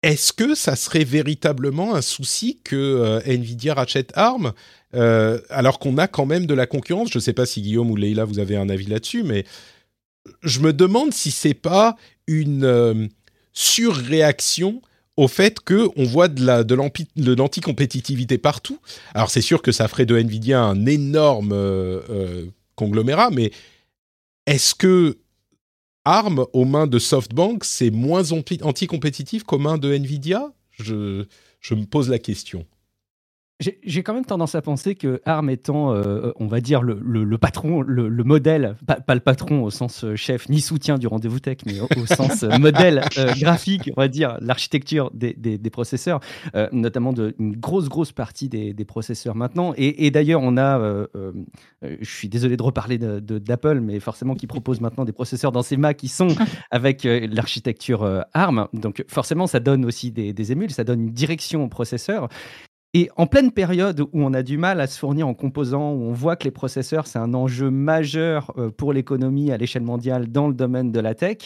Est-ce 0.04 0.34
que 0.34 0.56
ça 0.56 0.76
serait 0.76 1.04
véritablement 1.04 1.95
un 1.95 2.02
souci 2.02 2.60
que 2.64 3.22
Nvidia 3.26 3.74
rachète 3.74 4.12
ARM 4.16 4.54
alors 4.93 5.80
qu'on 5.80 5.97
a 5.97 6.08
quand 6.08 6.26
même 6.26 6.45
de 6.45 6.54
la 6.54 6.66
concurrence? 6.66 7.12
Je 7.12 7.18
ne 7.18 7.22
sais 7.22 7.34
pas 7.34 7.45
si 7.45 7.62
Guillaume 7.62 7.91
ou 7.91 7.95
Leïla 7.95 8.26
vous 8.26 8.39
avez 8.39 8.58
un 8.58 8.70
avis 8.70 8.88
là-dessus, 8.88 9.24
mais 9.24 9.45
je 10.41 10.60
me 10.60 10.74
demande 10.74 11.14
si 11.14 11.30
c'est 11.30 11.54
pas 11.54 11.95
une 12.28 13.10
surréaction 13.54 14.82
au 15.18 15.28
fait 15.28 15.60
qu'on 15.60 16.04
voit 16.04 16.28
de 16.28 16.64
de 16.64 17.34
l'anti-compétitivité 17.34 18.38
partout. 18.38 18.80
Alors 19.14 19.30
c'est 19.30 19.41
sûr 19.41 19.62
que 19.62 19.72
ça 19.72 19.88
ferait 19.88 20.06
de 20.06 20.18
Nvidia 20.18 20.62
un 20.62 20.86
énorme 20.86 21.52
euh, 21.54 21.99
euh, 22.10 22.45
conglomérat, 22.76 23.30
mais 23.32 23.52
est-ce 24.45 24.74
que 24.74 25.18
ARM 26.04 26.45
aux 26.54 26.66
mains 26.66 26.88
de 26.88 26.97
SoftBank 26.97 27.64
c'est 27.64 27.91
moins 27.91 28.32
anti-compétitif 28.32 29.43
qu'aux 29.43 29.60
mains 29.60 29.78
de 29.78 29.93
Nvidia? 29.93 30.52
Je, 30.72 31.26
je 31.60 31.76
me 31.76 31.86
pose 31.86 32.10
la 32.10 32.18
question. 32.18 32.66
J'ai 33.84 34.01
quand 34.01 34.14
même 34.14 34.26
tendance 34.26 34.55
à 34.55 34.62
penser 34.62 34.95
que 34.95 35.22
ARM 35.26 35.49
étant, 35.49 35.93
euh, 35.93 36.32
on 36.38 36.47
va 36.47 36.62
dire, 36.62 36.82
le, 36.82 37.38
patron, 37.38 37.82
le, 37.82 38.24
modèle, 38.24 38.76
pas, 38.86 39.14
le 39.14 39.22
patron 39.22 39.64
au 39.64 39.70
sens 39.70 40.03
euh, 40.03 40.16
chef 40.16 40.49
ni 40.49 40.62
soutien 40.62 40.97
du 40.97 41.05
rendez-vous 41.05 41.39
tech, 41.39 41.57
mais 41.66 41.80
au, 41.80 42.05
sens 42.07 42.43
euh, 42.43 42.57
modèle 42.59 43.03
graphique, 43.39 43.91
on 43.95 44.01
va 44.01 44.07
dire, 44.07 44.38
l'architecture 44.41 45.12
des, 45.14 45.59
processeurs, 45.72 46.20
notamment 46.72 47.14
de, 47.14 47.36
une 47.39 47.55
grosse, 47.55 47.88
grosse 47.88 48.12
partie 48.12 48.49
des, 48.49 48.86
processeurs 48.86 49.36
maintenant. 49.36 49.74
Et, 49.78 50.09
d'ailleurs, 50.12 50.41
on 50.43 50.57
a, 50.57 51.05
je 51.84 52.09
suis 52.09 52.30
désolé 52.30 52.57
de 52.57 52.64
reparler 52.64 52.97
d'Apple, 52.97 53.80
mais 53.80 53.99
forcément, 53.99 54.34
qui 54.34 54.47
propose 54.47 54.82
maintenant 54.82 55.05
des 55.05 55.14
processeurs 55.14 55.51
dans 55.51 55.62
ces 55.62 55.78
Mac 55.78 55.97
qui 55.97 56.07
sont 56.07 56.30
avec 56.72 57.03
l'architecture 57.03 58.24
ARM. 58.34 58.68
Donc, 58.74 59.05
forcément, 59.07 59.45
ça 59.45 59.59
donne 59.59 59.86
aussi 59.86 60.12
des, 60.12 60.34
des 60.34 60.51
émules, 60.51 60.72
ça 60.72 60.84
donne 60.84 61.01
une 61.01 61.14
direction 61.14 61.64
au 61.64 61.68
processeur. 61.68 62.28
Et 62.94 63.10
en 63.16 63.26
pleine 63.26 63.52
période 63.52 64.02
où 64.02 64.10
on 64.14 64.34
a 64.34 64.44
du 64.44 64.58
mal 64.58 64.82
à 64.82 64.88
se 64.88 65.00
fournir 65.00 65.26
en 65.26 65.34
composants, 65.34 65.94
où 65.94 66.04
on 66.04 66.12
voit 66.12 66.36
que 66.36 66.44
les 66.44 66.52
processeurs, 66.52 67.08
c'est 67.08 67.20
un 67.20 67.34
enjeu 67.34 67.70
majeur 67.70 68.52
euh, 68.58 68.70
pour 68.70 68.92
l'économie 68.92 69.52
à 69.52 69.58
l'échelle 69.58 69.84
mondiale 69.84 70.28
dans 70.28 70.50
le 70.50 70.54
domaine 70.54 70.92
de 70.92 71.00
la 71.00 71.16
tech, 71.16 71.38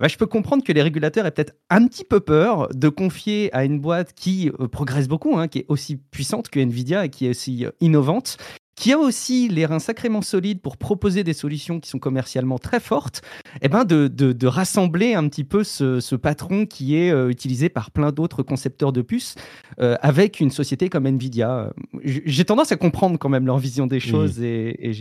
bah, 0.00 0.08
je 0.08 0.16
peux 0.16 0.26
comprendre 0.26 0.64
que 0.64 0.72
les 0.72 0.82
régulateurs 0.82 1.26
aient 1.26 1.30
peut-être 1.30 1.54
un 1.70 1.86
petit 1.86 2.04
peu 2.04 2.18
peur 2.18 2.68
de 2.74 2.88
confier 2.88 3.48
à 3.52 3.64
une 3.64 3.78
boîte 3.78 4.12
qui 4.12 4.50
euh, 4.60 4.66
progresse 4.66 5.06
beaucoup, 5.06 5.36
hein, 5.36 5.46
qui 5.46 5.60
est 5.60 5.66
aussi 5.68 5.96
puissante 5.96 6.48
que 6.48 6.58
Nvidia 6.58 7.04
et 7.04 7.10
qui 7.10 7.26
est 7.26 7.30
aussi 7.30 7.64
euh, 7.64 7.70
innovante, 7.80 8.36
qui 8.78 8.92
a 8.92 8.98
aussi 8.98 9.48
les 9.48 9.66
reins 9.66 9.80
sacrément 9.80 10.22
solides 10.22 10.60
pour 10.60 10.76
proposer 10.76 11.24
des 11.24 11.32
solutions 11.32 11.80
qui 11.80 11.90
sont 11.90 11.98
commercialement 11.98 12.58
très 12.58 12.78
fortes, 12.78 13.22
eh 13.60 13.68
ben 13.68 13.84
de, 13.84 14.06
de, 14.06 14.46
rassembler 14.46 15.14
un 15.14 15.28
petit 15.28 15.42
peu 15.42 15.64
ce, 15.64 16.14
patron 16.14 16.64
qui 16.64 16.96
est 16.96 17.10
euh, 17.10 17.28
utilisé 17.28 17.68
par 17.68 17.90
plein 17.90 18.12
d'autres 18.12 18.44
concepteurs 18.44 18.92
de 18.92 19.02
puces 19.02 19.34
euh, 19.80 19.96
avec 20.00 20.38
une 20.38 20.50
société 20.50 20.88
comme 20.88 21.06
Nvidia. 21.06 21.72
J'ai 22.04 22.44
tendance 22.44 22.70
à 22.70 22.76
comprendre 22.76 23.18
quand 23.18 23.28
même 23.28 23.46
leur 23.46 23.58
vision 23.58 23.88
des 23.88 24.00
choses 24.00 24.40
et, 24.40 24.92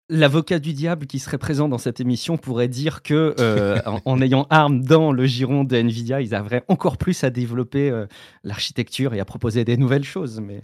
l'avocat 0.08 0.58
du 0.58 0.74
diable 0.74 1.06
qui 1.06 1.18
serait 1.18 1.38
présent 1.38 1.68
dans 1.68 1.78
cette 1.78 2.00
émission 2.00 2.36
pourrait 2.36 2.68
dire 2.68 3.02
que 3.02 3.34
euh, 3.38 3.78
en, 4.04 4.20
ayant 4.20 4.46
ARM 4.50 4.84
dans 4.84 5.10
le 5.10 5.24
giron 5.26 5.64
de 5.64 5.76
Nvidia, 5.76 6.20
ils 6.20 6.34
auraient 6.34 6.64
encore 6.68 6.98
plus 6.98 7.24
à 7.24 7.30
développer 7.30 7.88
euh, 7.88 8.06
l'architecture 8.44 9.14
et 9.14 9.20
à 9.20 9.24
proposer 9.24 9.64
des 9.64 9.76
nouvelles 9.76 10.04
choses. 10.04 10.40
Mais 10.40 10.62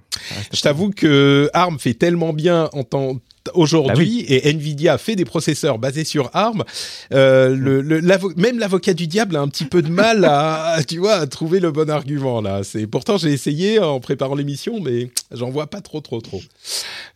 je 0.53 0.61
t'avoue 0.61 0.91
que 0.91 1.49
ARM 1.55 1.79
fait 1.79 1.95
tellement 1.95 2.33
bien 2.33 2.69
en 2.73 2.85
tant 2.85 3.21
aujourd'hui 3.55 4.25
bah 4.29 4.35
et 4.35 4.51
Nvidia 4.51 4.99
fait 4.99 5.17
des 5.17 5.25
processeurs 5.25 5.79
basés 5.79 6.05
sur 6.05 6.31
ARM. 6.35 6.65
Euh, 7.13 7.55
le, 7.55 8.01
même 8.37 8.59
l'avocat 8.59 8.95
du 8.95 9.07
diable 9.07 9.37
a 9.37 9.41
un 9.41 9.49
petit 9.49 9.65
peu 9.65 9.83
de 9.83 9.91
mal 9.91 10.25
à, 10.25 10.79
tu 10.89 10.99
vois, 10.99 11.15
à 11.15 11.27
trouver 11.27 11.61
le 11.61 11.71
bon 11.73 11.91
argument 11.91 12.41
là. 12.41 12.63
C'est 12.65 12.87
pourtant 12.87 13.17
j'ai 13.17 13.33
essayé 13.33 13.79
en 13.79 14.01
préparant 14.01 14.35
l'émission, 14.35 14.81
mais 14.81 15.11
j'en 15.33 15.51
vois 15.51 15.69
pas 15.69 15.81
trop, 15.81 16.01
trop, 16.01 16.21
trop. 16.21 16.41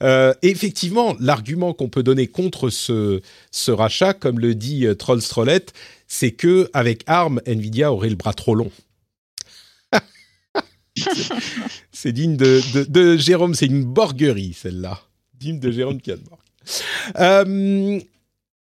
Euh, 0.03 0.35
effectivement, 0.43 1.17
l'argument 1.21 1.73
qu'on 1.73 1.89
peut 1.89 2.03
donner 2.03 2.27
contre 2.27 2.71
ce, 2.71 3.21
ce 3.51 3.71
rachat, 3.71 4.15
comme 4.15 4.39
le 4.39 4.55
dit 4.55 4.87
euh, 4.87 4.95
Troll 4.95 5.23
Strollette, 5.23 5.73
c'est 6.09 6.33
que 6.33 6.69
avec 6.73 7.05
ARM, 7.07 7.41
Nvidia 7.47 7.93
aurait 7.93 8.11
le 8.11 8.17
bras 8.17 8.35
trop 8.35 8.55
long. 8.55 8.71
c'est 11.93 12.13
digne 12.13 12.37
de, 12.37 12.61
de, 12.75 12.85
de 12.85 13.17
Jérôme, 13.17 13.55
c'est 13.55 13.67
une 13.67 13.85
borguerie 13.85 14.53
celle-là 14.55 15.01
de 15.61 15.71
Jérôme 15.71 16.01
Cadmore. 16.01 16.39
Euh, 17.19 18.01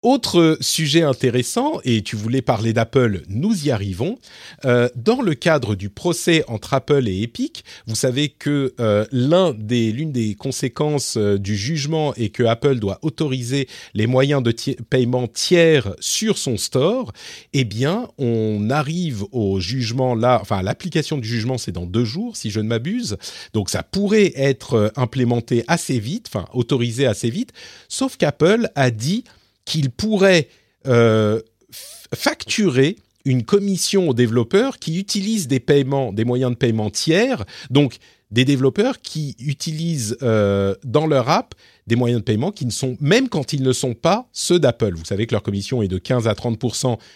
autre 0.02 0.56
sujet 0.62 1.02
intéressant, 1.02 1.80
et 1.84 2.00
tu 2.02 2.16
voulais 2.16 2.40
parler 2.40 2.72
d'Apple, 2.72 3.22
nous 3.28 3.66
y 3.66 3.70
arrivons. 3.70 4.18
Euh, 4.64 4.88
dans 4.96 5.20
le 5.20 5.34
cadre 5.34 5.74
du 5.74 5.90
procès 5.90 6.42
entre 6.48 6.72
Apple 6.72 7.06
et 7.06 7.22
Epic, 7.22 7.64
vous 7.86 7.94
savez 7.94 8.30
que 8.30 8.72
euh, 8.80 9.04
l'un 9.12 9.52
des, 9.52 9.92
l'une 9.92 10.10
des 10.10 10.34
conséquences 10.34 11.18
euh, 11.18 11.38
du 11.38 11.54
jugement 11.54 12.14
est 12.14 12.30
que 12.30 12.42
Apple 12.44 12.76
doit 12.76 12.98
autoriser 13.02 13.68
les 13.92 14.06
moyens 14.06 14.42
de 14.42 14.54
paiement 14.88 15.28
tiers 15.28 15.94
sur 16.00 16.38
son 16.38 16.56
store. 16.56 17.12
Eh 17.52 17.64
bien, 17.64 18.08
on 18.16 18.70
arrive 18.70 19.24
au 19.32 19.60
jugement 19.60 20.14
là, 20.14 20.38
enfin 20.40 20.62
l'application 20.62 21.18
du 21.18 21.28
jugement, 21.28 21.58
c'est 21.58 21.72
dans 21.72 21.86
deux 21.86 22.06
jours, 22.06 22.36
si 22.38 22.50
je 22.50 22.60
ne 22.60 22.68
m'abuse. 22.68 23.18
Donc 23.52 23.68
ça 23.68 23.82
pourrait 23.82 24.32
être 24.34 24.92
implémenté 24.96 25.62
assez 25.68 25.98
vite, 25.98 26.30
enfin 26.32 26.46
autorisé 26.54 27.06
assez 27.06 27.28
vite. 27.28 27.52
Sauf 27.88 28.16
qu'Apple 28.16 28.70
a 28.74 28.90
dit 28.90 29.24
qu'il 29.70 29.90
pourrait 29.90 30.48
euh, 30.88 31.40
facturer 32.12 32.96
une 33.24 33.44
commission 33.44 34.08
aux 34.08 34.14
développeurs 34.14 34.80
qui 34.80 34.98
utilisent 34.98 35.46
des 35.46 35.60
paiements, 35.60 36.12
des 36.12 36.24
moyens 36.24 36.50
de 36.50 36.56
paiement 36.56 36.90
tiers, 36.90 37.44
donc 37.70 37.98
des 38.32 38.44
développeurs 38.44 39.00
qui 39.00 39.36
utilisent 39.38 40.16
euh, 40.22 40.74
dans 40.82 41.06
leur 41.06 41.28
app 41.28 41.54
des 41.86 41.94
moyens 41.94 42.20
de 42.20 42.24
paiement 42.24 42.50
qui 42.50 42.66
ne 42.66 42.72
sont, 42.72 42.96
même 43.00 43.28
quand 43.28 43.52
ils 43.52 43.62
ne 43.62 43.72
sont 43.72 43.94
pas 43.94 44.28
ceux 44.32 44.58
d'Apple. 44.58 44.94
Vous 44.96 45.04
savez 45.04 45.28
que 45.28 45.34
leur 45.34 45.42
commission 45.44 45.82
est 45.82 45.88
de 45.88 45.98
15 45.98 46.26
à 46.26 46.34
30 46.34 46.58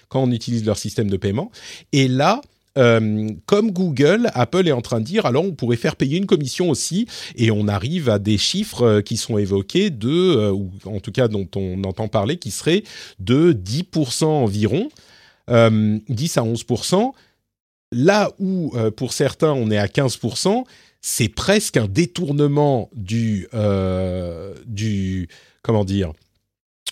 quand 0.08 0.22
on 0.22 0.30
utilise 0.30 0.64
leur 0.64 0.78
système 0.78 1.10
de 1.10 1.16
paiement. 1.16 1.50
Et 1.92 2.06
là, 2.06 2.40
euh, 2.76 3.30
comme 3.46 3.70
Google, 3.70 4.30
Apple 4.34 4.66
est 4.66 4.72
en 4.72 4.80
train 4.80 5.00
de 5.00 5.04
dire 5.04 5.26
alors 5.26 5.44
on 5.44 5.52
pourrait 5.52 5.76
faire 5.76 5.94
payer 5.94 6.18
une 6.18 6.26
commission 6.26 6.70
aussi 6.70 7.06
et 7.36 7.50
on 7.50 7.68
arrive 7.68 8.08
à 8.08 8.18
des 8.18 8.36
chiffres 8.36 8.82
euh, 8.82 9.00
qui 9.00 9.16
sont 9.16 9.38
évoqués 9.38 9.90
de, 9.90 10.08
euh, 10.08 10.50
ou 10.50 10.70
en 10.84 10.98
tout 10.98 11.12
cas 11.12 11.28
dont 11.28 11.48
on 11.54 11.84
entend 11.84 12.08
parler, 12.08 12.36
qui 12.36 12.50
seraient 12.50 12.82
de 13.20 13.52
10% 13.52 14.24
environ, 14.24 14.88
10 15.48 16.36
à 16.38 16.42
11%. 16.42 17.12
Là 17.92 18.32
où 18.40 18.72
pour 18.96 19.12
certains 19.12 19.52
on 19.52 19.70
est 19.70 19.78
à 19.78 19.86
15%, 19.86 20.64
c'est 21.00 21.28
presque 21.28 21.76
un 21.76 21.86
détournement 21.86 22.90
du, 22.94 23.46
du 24.66 25.28
comment 25.62 25.84
dire, 25.84 26.12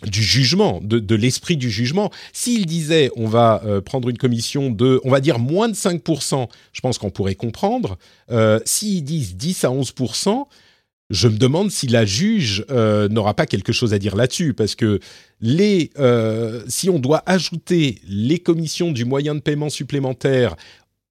du 0.04 0.22
jugement, 0.22 0.80
de, 0.82 1.14
l'esprit 1.14 1.56
du 1.56 1.70
jugement. 1.70 2.10
S'il 2.32 2.66
disait 2.66 3.10
on 3.16 3.26
va 3.26 3.62
euh, 3.64 3.80
prendre 3.80 4.08
une 4.08 4.18
commission 4.18 4.70
de, 4.70 5.00
on 5.04 5.10
va 5.10 5.20
dire 5.20 5.38
moins 5.38 5.68
de 5.68 5.74
5%, 5.74 6.48
je 6.72 6.80
pense 6.80 6.98
qu'on 6.98 7.10
pourrait 7.10 7.34
comprendre. 7.34 7.98
Euh, 8.30 8.60
S'ils 8.64 9.04
disent 9.04 9.36
10 9.36 9.64
à 9.64 9.68
11%, 9.68 10.46
je 11.12 11.28
me 11.28 11.36
demande 11.36 11.70
si 11.70 11.86
la 11.86 12.06
juge 12.06 12.64
euh, 12.70 13.06
n'aura 13.08 13.34
pas 13.34 13.44
quelque 13.44 13.72
chose 13.72 13.92
à 13.92 13.98
dire 13.98 14.16
là-dessus, 14.16 14.54
parce 14.54 14.74
que 14.74 14.98
les, 15.40 15.90
euh, 15.98 16.62
si 16.68 16.88
on 16.88 16.98
doit 16.98 17.22
ajouter 17.26 17.98
les 18.08 18.38
commissions 18.38 18.90
du 18.90 19.04
moyen 19.04 19.34
de 19.34 19.40
paiement 19.40 19.68
supplémentaire 19.68 20.56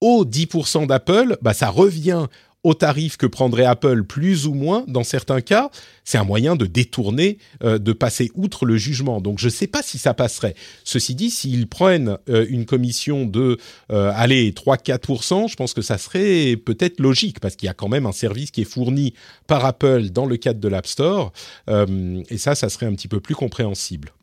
aux 0.01 0.25
10% 0.25 0.87
d'Apple, 0.87 1.37
bah 1.43 1.53
ça 1.53 1.69
revient 1.69 2.25
au 2.63 2.73
tarif 2.73 3.17
que 3.17 3.25
prendrait 3.25 3.65
Apple 3.65 4.03
plus 4.03 4.45
ou 4.45 4.53
moins 4.53 4.83
dans 4.87 5.03
certains 5.03 5.41
cas, 5.41 5.71
c'est 6.03 6.17
un 6.17 6.23
moyen 6.23 6.55
de 6.55 6.65
détourner, 6.65 7.39
euh, 7.63 7.79
de 7.79 7.91
passer 7.91 8.31
outre 8.35 8.65
le 8.65 8.77
jugement. 8.77 9.19
Donc 9.19 9.39
je 9.39 9.45
ne 9.45 9.51
sais 9.51 9.67
pas 9.67 9.81
si 9.81 9.97
ça 9.97 10.13
passerait. 10.13 10.55
Ceci 10.83 11.15
dit, 11.15 11.31
s'ils 11.31 11.67
prennent 11.67 12.17
euh, 12.29 12.45
une 12.49 12.65
commission 12.65 13.25
de, 13.25 13.57
euh, 13.91 14.11
allez, 14.15 14.51
3-4%, 14.51 15.49
je 15.49 15.55
pense 15.55 15.73
que 15.73 15.81
ça 15.81 15.97
serait 15.97 16.55
peut-être 16.55 16.99
logique 16.99 17.39
parce 17.39 17.55
qu'il 17.55 17.65
y 17.65 17.69
a 17.69 17.73
quand 17.73 17.89
même 17.89 18.05
un 18.05 18.11
service 18.11 18.51
qui 18.51 18.61
est 18.61 18.65
fourni 18.65 19.13
par 19.47 19.65
Apple 19.65 20.09
dans 20.09 20.25
le 20.25 20.37
cadre 20.37 20.59
de 20.59 20.67
l'App 20.67 20.87
Store. 20.87 21.31
et 21.67 22.37
ça, 22.37 22.55
ça 22.55 22.69
serait 22.69 22.85
un 22.85 22.93
petit 22.93 23.07
peu 23.07 23.19
plus 23.19 23.35
compréhensible. 23.35 24.13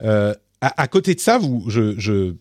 À, 0.00 0.86
côté 0.88 1.14
de 1.14 1.20
ça, 1.20 1.38
vous, 1.38 1.64
je, 1.68 1.98
je 1.98 2.34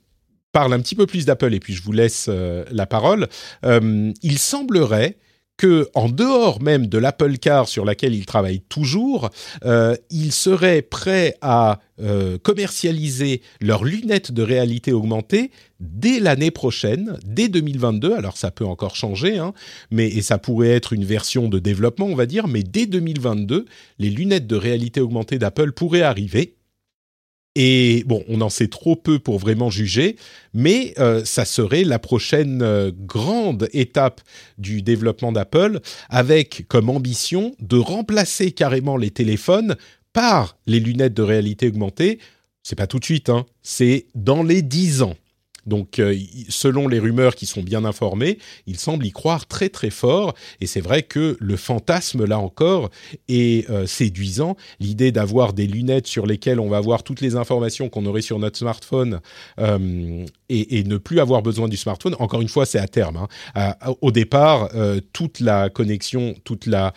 parle 0.52 0.74
un 0.74 0.80
petit 0.80 0.96
peu 0.96 1.06
plus 1.06 1.26
d'Apple 1.26 1.54
et 1.54 1.60
puis 1.60 1.74
je 1.74 1.84
vous 1.84 1.92
laisse 1.92 2.28
euh, 2.30 2.66
la 2.72 2.86
parole. 2.86 3.28
Euh, 3.66 4.12
il 4.22 4.38
semblerait 4.38 5.18
que, 5.58 5.90
en 5.94 6.10
dehors 6.10 6.62
même 6.62 6.88
de 6.88 6.98
l'Apple 6.98 7.38
Car 7.38 7.68
sur 7.68 7.86
laquelle 7.86 8.16
il 8.16 8.26
travaille 8.26 8.62
toujours, 8.62 9.30
euh, 9.64 9.96
ils 10.10 10.32
seraient 10.32 10.82
prêts 10.82 11.36
à 11.42 11.80
commercialiser 12.42 13.44
leurs 13.62 13.84
lunettes 13.84 14.32
de 14.32 14.42
réalité 14.42 14.92
augmentée 14.92 15.52
dès 15.80 16.20
l'année 16.20 16.50
prochaine, 16.50 17.20
dès 17.24 17.48
2022. 17.48 18.16
Alors 18.16 18.38
ça 18.38 18.50
peut 18.50 18.66
encore 18.66 18.96
changer, 18.96 19.38
hein, 19.38 19.54
mais 19.92 20.08
et 20.08 20.24
ça 20.24 20.40
pourrait 20.40 20.70
être 20.70 20.94
une 20.94 21.06
version 21.06 21.48
de 21.48 21.60
développement, 21.60 22.08
on 22.08 22.16
va 22.16 22.26
dire, 22.26 22.48
mais 22.48 22.64
dès 22.64 22.88
2022, 22.88 23.68
les 24.00 24.10
lunettes 24.10 24.48
de 24.48 24.56
réalité 24.56 25.00
augmentée 25.00 25.38
d'Apple 25.38 25.74
pourraient 25.74 26.02
arriver. 26.02 26.56
Et 27.56 28.04
bon, 28.06 28.24
on 28.30 28.40
en 28.40 28.50
sait 28.50 28.70
trop 28.70 28.96
peu 28.96 29.20
pour 29.20 29.38
vraiment 29.38 29.70
juger, 29.70 30.16
mais 30.54 30.94
euh, 31.00 31.26
ça 31.26 31.44
serait 31.44 31.84
la 31.84 32.00
prochaine 32.00 32.62
euh, 32.62 32.92
grande 32.96 33.68
étape 33.74 34.22
du 34.58 34.82
développement 34.82 35.34
d'Apple, 35.34 35.82
avec 36.10 36.66
comme 36.70 36.90
ambition 36.90 37.54
de 37.60 37.78
remplacer 37.78 38.52
carrément 38.52 38.96
les 38.96 39.12
téléphones 39.12 39.76
par 40.14 40.58
les 40.66 40.80
lunettes 40.80 41.14
de 41.14 41.24
réalité 41.24 41.68
augmentée. 41.68 42.20
C'est 42.64 42.78
pas 42.78 42.88
tout 42.88 43.00
de 43.00 43.06
suite, 43.06 43.30
hein, 43.30 43.46
c'est 43.62 44.06
dans 44.16 44.44
les 44.44 44.62
dix 44.62 45.02
ans. 45.02 45.16
Donc, 45.66 46.00
euh, 46.00 46.18
selon 46.50 46.88
les 46.88 47.00
rumeurs 47.00 47.36
qui 47.36 47.46
sont 47.46 47.62
bien 47.62 47.86
informées, 47.86 48.40
il 48.66 48.78
semble 48.78 49.06
y 49.06 49.12
croire 49.12 49.46
très 49.46 49.70
très 49.70 49.90
fort. 49.90 50.34
Et 50.60 50.68
c'est 50.68 50.82
vrai 50.82 51.04
que 51.04 51.38
le 51.40 51.56
fantasme, 51.56 52.26
là 52.26 52.40
encore, 52.40 52.90
est 53.28 53.70
euh, 53.70 53.86
séduisant. 53.86 54.56
L'idée 54.80 55.12
d'avoir 55.12 55.54
des 55.54 55.68
lunettes 55.68 56.08
sur 56.08 56.26
lesquelles 56.26 56.60
on 56.60 56.70
va 56.70 56.78
avoir 56.78 57.04
toutes 57.04 57.22
les 57.22 57.36
informations 57.36 57.90
qu'on 57.90 58.06
aurait 58.06 58.22
sur 58.22 58.40
notre 58.40 58.58
smartphone 58.58 59.20
euh, 59.60 60.26
et, 60.50 60.84
ne 60.84 60.98
plus 60.98 61.20
avoir 61.20 61.42
besoin 61.42 61.70
du 61.70 61.78
smartphone. 61.78 62.16
Encore 62.20 62.42
une 62.42 62.50
fois, 62.50 62.66
c'est 62.66 62.80
à 62.80 62.88
terme. 62.88 63.28
Hein. 63.56 63.76
au 64.02 64.12
départ, 64.12 64.70
toute 65.14 65.40
la 65.40 65.70
connexion, 65.70 66.36
toute 66.44 66.66
la, 66.66 66.94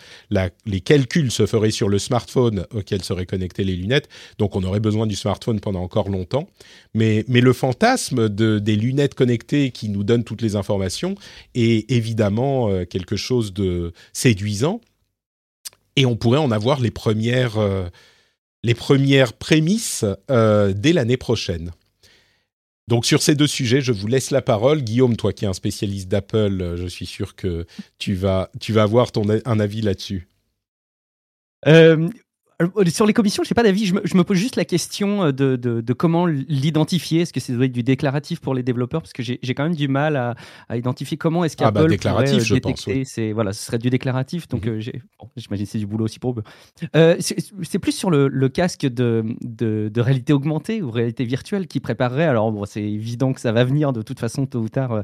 les 0.65 0.81
calculs 0.81 1.31
se 1.31 1.45
feraient 1.45 1.71
sur 1.71 1.87
le 1.87 1.99
smartphone 1.99 2.65
auquel 2.73 3.03
seraient 3.03 3.25
connectées 3.25 3.63
les 3.63 3.75
lunettes. 3.75 4.09
Donc, 4.39 4.55
on 4.55 4.63
aurait 4.63 4.81
besoin 4.81 5.07
du 5.07 5.15
smartphone 5.15 5.61
pendant 5.61 5.81
encore 5.81 6.09
longtemps. 6.09 6.49
Mais, 6.93 7.23
mais 7.29 7.39
le 7.39 7.53
fantasme 7.53 8.27
de 8.27 8.54
des 8.59 8.75
lunettes 8.75 9.15
connectées 9.15 9.71
qui 9.71 9.89
nous 9.89 10.03
donnent 10.03 10.23
toutes 10.23 10.41
les 10.41 10.55
informations 10.55 11.15
est 11.53 11.89
évidemment 11.91 12.69
euh, 12.69 12.85
quelque 12.85 13.15
chose 13.15 13.53
de 13.53 13.93
séduisant. 14.13 14.81
Et 15.95 16.05
on 16.05 16.15
pourrait 16.15 16.39
en 16.39 16.51
avoir 16.51 16.79
les 16.79 16.91
premières, 16.91 17.57
euh, 17.57 17.87
les 18.63 18.73
premières 18.73 19.33
prémices 19.33 20.05
euh, 20.29 20.73
dès 20.73 20.93
l'année 20.93 21.17
prochaine. 21.17 21.71
Donc 22.87 23.05
sur 23.05 23.23
ces 23.23 23.33
deux 23.33 23.47
sujets, 23.47 23.81
je 23.81 23.91
vous 23.91 24.07
laisse 24.07 24.29
la 24.29 24.41
parole. 24.41 24.83
Guillaume, 24.83 25.15
toi 25.15 25.33
qui 25.33 25.45
es 25.45 25.47
un 25.47 25.53
spécialiste 25.53 26.07
d'Apple, 26.07 26.75
je 26.75 26.87
suis 26.87 27.07
sûr 27.07 27.35
que 27.35 27.65
tu 27.97 28.13
vas, 28.13 28.51
tu 28.59 28.73
vas 28.73 28.83
avoir 28.83 29.11
ton, 29.11 29.23
un 29.43 29.59
avis 29.59 29.81
là-dessus. 29.81 30.27
Sur 32.87 33.05
les 33.05 33.13
commissions, 33.13 33.43
je 33.43 33.49
n'ai 33.49 33.55
pas 33.55 33.63
d'avis. 33.63 33.85
Je, 33.85 34.17
me 34.17 34.23
pose 34.23 34.37
juste 34.37 34.55
la 34.55 34.65
question 34.65 35.25
euh, 35.25 35.31
de, 35.31 35.93
comment 35.93 36.25
l'identifier. 36.25 37.21
Est-ce 37.21 37.33
que 37.33 37.39
c'est 37.39 37.53
du 37.67 37.83
déclaratif 37.83 38.39
pour 38.39 38.53
les 38.53 38.63
développeurs? 38.63 39.01
Parce 39.01 39.13
que 39.13 39.23
j'ai 39.23 39.53
quand 39.53 39.63
même 39.63 39.75
du 39.75 39.87
mal 39.87 40.15
à, 40.15 40.35
identifier 40.75 41.17
comment 41.17 41.43
est-ce 41.43 41.57
qu'Apple 41.57 41.77
ah 41.77 41.87
bah, 41.87 42.11
pourrait 42.11 42.33
euh, 42.33 42.53
détecter. 42.53 43.03
C'est 43.05 43.31
voilà, 43.33 43.53
ce 43.53 43.63
serait 43.63 43.77
du 43.77 43.89
déclaratif. 43.89 44.47
Donc 44.47 44.65
mhm. 44.65 44.79
j'imagine 45.35 45.65
c'est 45.65 45.79
du 45.79 45.87
boulot 45.87 46.05
aussi 46.05 46.19
pour 46.19 46.35
eux. 46.37 46.43
c'est 47.19 47.79
plus 47.79 47.91
sur 47.91 48.09
le, 48.09 48.49
casque 48.49 48.85
de, 48.85 49.25
de, 49.41 50.01
réalité 50.01 50.33
augmentée 50.33 50.81
ou 50.81 50.91
réalité 50.91 51.25
virtuelle 51.25 51.67
qui 51.67 51.79
préparerait. 51.79 52.25
Alors 52.25 52.51
bon, 52.51 52.65
c'est 52.65 52.83
évident 52.83 53.33
que 53.33 53.41
ça 53.41 53.51
va 53.51 53.63
venir 53.63 53.91
de 53.91 54.01
toute 54.01 54.19
façon 54.19 54.45
tôt 54.45 54.59
ou 54.59 54.69
tard 54.69 55.03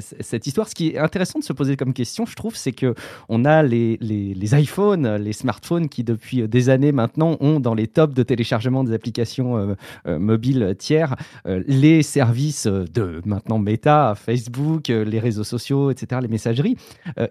cette 0.00 0.46
histoire. 0.46 0.68
Ce 0.68 0.74
qui 0.74 0.90
est 0.90 0.98
intéressant 0.98 1.38
de 1.38 1.44
se 1.44 1.52
poser 1.52 1.76
comme 1.76 1.92
question, 1.92 2.26
je 2.26 2.34
trouve, 2.34 2.56
c'est 2.56 2.72
que 2.72 2.94
on 3.28 3.44
a 3.44 3.62
les, 3.62 3.98
les, 4.00 4.34
les 4.34 4.60
iPhones, 4.60 5.16
les 5.16 5.32
smartphones 5.32 5.88
qui 5.88 6.04
depuis 6.04 6.46
des 6.46 6.67
années 6.68 6.92
maintenant 6.92 7.36
ont 7.40 7.60
dans 7.60 7.74
les 7.74 7.86
tops 7.86 8.14
de 8.14 8.22
téléchargement 8.22 8.84
des 8.84 8.92
applications 8.92 9.56
euh, 9.56 9.74
euh, 10.06 10.18
mobiles 10.18 10.74
tiers 10.78 11.16
euh, 11.46 11.62
les 11.66 12.02
services 12.02 12.66
de 12.66 13.20
maintenant 13.24 13.58
Meta, 13.58 14.14
Facebook, 14.16 14.88
les 14.88 15.18
réseaux 15.18 15.44
sociaux, 15.44 15.90
etc., 15.90 16.20
les 16.22 16.28
messageries. 16.28 16.76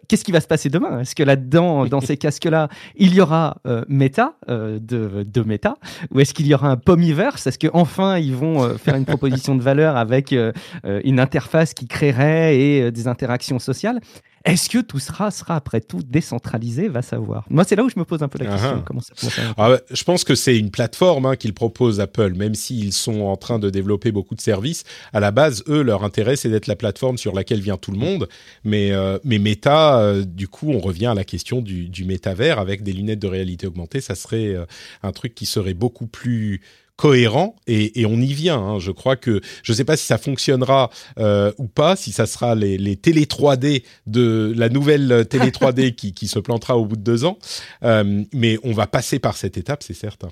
Qu'est-ce 0.08 0.24
qui 0.24 0.32
va 0.32 0.42
se 0.42 0.48
passer 0.48 0.70
demain? 0.70 1.00
Est-ce 1.00 1.16
que 1.16 1.24
là-dedans, 1.24 1.86
dans 1.88 2.02
ces 2.02 2.18
casques-là, 2.18 2.70
il 2.96 3.14
y 3.14 3.22
aura 3.22 3.58
Meta 3.88 4.36
de, 4.48 4.80
de, 5.24 5.42
Meta? 5.42 5.76
Ou 6.12 6.20
est-ce 6.20 6.34
qu'il 6.34 6.48
y 6.48 6.54
aura 6.54 6.70
un 6.70 6.78
Pomiverse? 6.78 7.48
Est-ce 7.48 7.60
qu'enfin 7.60 8.18
ils 8.18 8.36
vont 8.36 8.78
faire 8.78 8.96
une 8.96 9.06
proposition 9.06 9.56
de 9.56 9.62
valeur 9.62 9.96
avec 9.98 10.36
une 10.84 11.20
interface 11.20 11.74
qui 11.74 11.88
créerait 11.88 12.58
et 12.58 12.92
des 12.92 13.08
interactions 13.08 13.60
sociales? 13.60 14.00
Est-ce 14.48 14.70
que 14.70 14.80
tout 14.80 15.00
sera, 15.00 15.30
sera 15.30 15.56
après 15.56 15.82
tout 15.82 16.02
décentralisé 16.04 16.88
Va 16.88 17.02
savoir. 17.02 17.45
Moi, 17.50 17.64
c'est 17.66 17.76
là 17.76 17.84
où 17.84 17.89
je 17.89 18.00
me 18.00 18.06
pose 18.06 18.24
un 18.24 18.28
peu 18.28 18.39
la 18.43 18.52
question. 18.52 18.82
Comment 18.86 19.02
ça, 19.02 19.14
ah 19.58 19.78
je 19.91 20.04
pense 20.04 20.24
que 20.24 20.36
c'est 20.36 20.58
une 20.58 20.72
plateforme 20.72 21.26
hein, 21.26 21.36
qu'ils 21.36 21.54
proposent 21.54 22.00
Apple, 22.00 22.34
même 22.34 22.56
s'ils 22.56 22.93
sont 22.93 23.22
en 23.22 23.36
train 23.36 23.60
de 23.60 23.70
développer 23.70 24.12
beaucoup 24.12 24.36
de 24.36 24.41
services. 24.41 24.84
À 25.14 25.20
la 25.20 25.32
base, 25.32 25.64
eux, 25.68 25.82
leur 25.82 26.04
intérêt, 26.04 26.36
c'est 26.36 26.50
d'être 26.50 26.68
la 26.68 26.76
plateforme 26.76 27.18
sur 27.18 27.34
laquelle 27.34 27.62
vient 27.62 27.78
tout 27.78 27.91
le 27.91 28.00
monde. 28.00 28.30
Mais, 28.64 28.91
euh, 28.91 29.20
mais 29.24 29.38
Meta, 29.38 30.00
euh, 30.00 30.24
du 30.24 30.48
coup, 30.48 30.72
on 30.72 30.80
revient 30.80 31.08
à 31.08 31.14
la 31.14 31.26
question 31.26 31.62
du, 31.62 31.89
du 31.89 32.06
métavers 32.06 32.60
avec 32.60 32.84
des 32.84 32.93
lunettes 32.93 33.20
de 33.20 33.28
réalité 33.28 33.68
augmentée. 33.68 34.02
Ça 34.02 34.16
serait 34.16 34.56
euh, 34.56 34.66
un 35.04 35.12
truc 35.12 35.36
qui 35.36 35.45
serait 35.45 35.74
beaucoup 35.74 36.08
plus 36.08 36.62
cohérent 36.98 37.56
et, 37.68 38.06
on 38.06 38.20
y 38.20 38.34
vient. 38.34 38.60
Hein. 38.60 38.80
Je 38.80 38.91
crois 38.91 39.16
que 39.16 39.39
je 39.64 39.72
ne 39.72 39.78
sais 39.78 39.86
pas 39.86 39.95
si 39.95 40.06
ça 40.06 40.18
fonctionnera 40.18 40.89
euh, 41.20 41.54
ou 41.58 41.68
pas, 41.68 41.95
si 41.95 42.12
ça 42.12 42.26
sera 42.26 42.56
les, 42.56 42.78
les 42.78 42.98
télé 42.98 43.26
3D 43.26 43.84
de 44.08 44.54
la 44.58 44.68
nouvelle 44.68 45.26
télé 45.30 45.52
3D 45.52 45.95
qui, 45.95 46.14
qui, 46.14 46.28
se 46.28 46.39
plantera 46.39 46.78
au 46.78 46.86
bout 46.86 46.98
de 46.98 47.02
deux 47.02 47.24
ans, 47.24 47.38
euh, 47.84 48.24
mais 48.34 48.58
on 48.64 48.74
va 48.74 48.88
passer 48.88 49.20
par 49.20 49.38
cette 49.38 49.58
étape, 49.58 49.84
c'est 49.84 49.93
certain. 49.93 50.30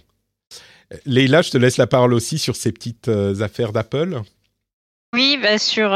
Leïla, 1.06 1.42
je 1.42 1.52
te 1.52 1.58
laisse 1.58 1.78
la 1.78 1.88
parole 1.88 2.14
aussi 2.14 2.38
sur 2.40 2.56
ces 2.56 2.72
petites 2.72 3.08
euh, 3.08 3.40
affaires 3.42 3.72
d'Apple. 3.72 4.22
Oui, 5.14 5.38
bah 5.42 5.58
sur, 5.58 5.90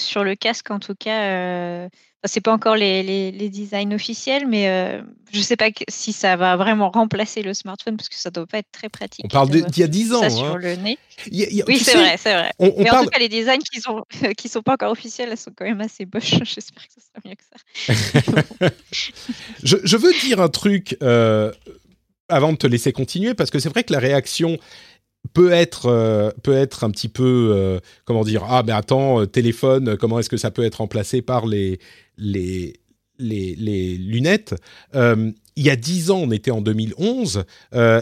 sur 0.00 0.24
le 0.24 0.34
casque 0.36 0.70
en 0.70 0.78
tout 0.78 0.94
cas 0.94 1.88
c'est 2.24 2.40
pas 2.40 2.52
encore 2.52 2.76
les, 2.76 3.02
les, 3.32 3.48
designs 3.48 3.92
officiels, 3.92 4.46
mais 4.46 4.68
euh, 4.68 5.02
je 5.32 5.40
sais 5.40 5.56
pas 5.56 5.70
si 5.88 6.12
ça 6.12 6.36
va 6.36 6.56
vraiment 6.56 6.90
remplacer 6.90 7.42
le 7.42 7.52
smartphone 7.52 7.96
parce 7.96 8.08
que 8.08 8.14
ça 8.14 8.30
doit 8.30 8.46
pas 8.46 8.58
être 8.58 8.70
très 8.70 8.88
pratique. 8.88 9.24
On 9.24 9.28
parle 9.28 9.50
d'il 9.50 9.80
y 9.80 9.82
a 9.82 9.88
10 9.88 10.14
ans. 10.14 10.20
Ça 10.20 10.30
sur 10.30 10.44
hein. 10.44 10.58
le 10.58 10.76
nez. 10.76 10.98
oui, 11.30 11.78
c'est 11.78 11.94
vrai, 11.94 12.16
c'est 12.16 12.32
vrai. 12.32 12.52
mais 12.60 12.90
en 12.90 13.02
tout 13.02 13.10
cas, 13.10 13.18
les 13.18 13.28
designs 13.28 13.58
qui 13.58 13.80
sont 13.80 14.04
qui 14.36 14.48
sont 14.48 14.62
pas 14.62 14.74
encore 14.74 14.92
officiels, 14.92 15.30
elles 15.30 15.38
sont 15.38 15.52
quand 15.54 15.64
même 15.64 15.80
assez 15.80 16.04
boches. 16.04 16.34
J'espère 16.44 16.86
que 16.86 16.92
ça 16.94 17.00
sera 17.00 17.20
mieux 17.24 17.34
que 17.34 18.68
ça. 18.68 18.68
je, 19.64 19.76
je, 19.82 19.96
veux 19.96 20.12
dire 20.20 20.40
un 20.40 20.48
truc 20.48 20.96
euh, 21.02 21.50
avant 22.28 22.52
de 22.52 22.58
te 22.58 22.68
laisser 22.68 22.92
continuer 22.92 23.34
parce 23.34 23.50
que 23.50 23.58
c'est 23.58 23.68
vrai 23.68 23.82
que 23.82 23.92
la 23.92 23.98
réaction 23.98 24.58
peut 25.32 25.52
être 25.52 25.86
euh, 25.86 26.30
peut 26.42 26.54
être 26.54 26.84
un 26.84 26.90
petit 26.90 27.08
peu 27.08 27.52
euh, 27.54 27.80
comment 28.04 28.24
dire 28.24 28.44
ah 28.48 28.62
mais 28.66 28.72
attends 28.72 29.20
euh, 29.20 29.26
téléphone 29.26 29.96
comment 29.96 30.18
est-ce 30.18 30.28
que 30.28 30.36
ça 30.36 30.50
peut 30.50 30.64
être 30.64 30.76
remplacé 30.76 31.22
par 31.22 31.46
les 31.46 31.78
les 32.18 32.74
les, 33.18 33.54
les 33.56 33.96
lunettes? 33.96 34.54
Il 35.54 35.64
y 35.64 35.68
a 35.68 35.76
10 35.76 36.10
ans, 36.10 36.18
on 36.18 36.30
était 36.30 36.50
en 36.50 36.62
2011, 36.62 37.44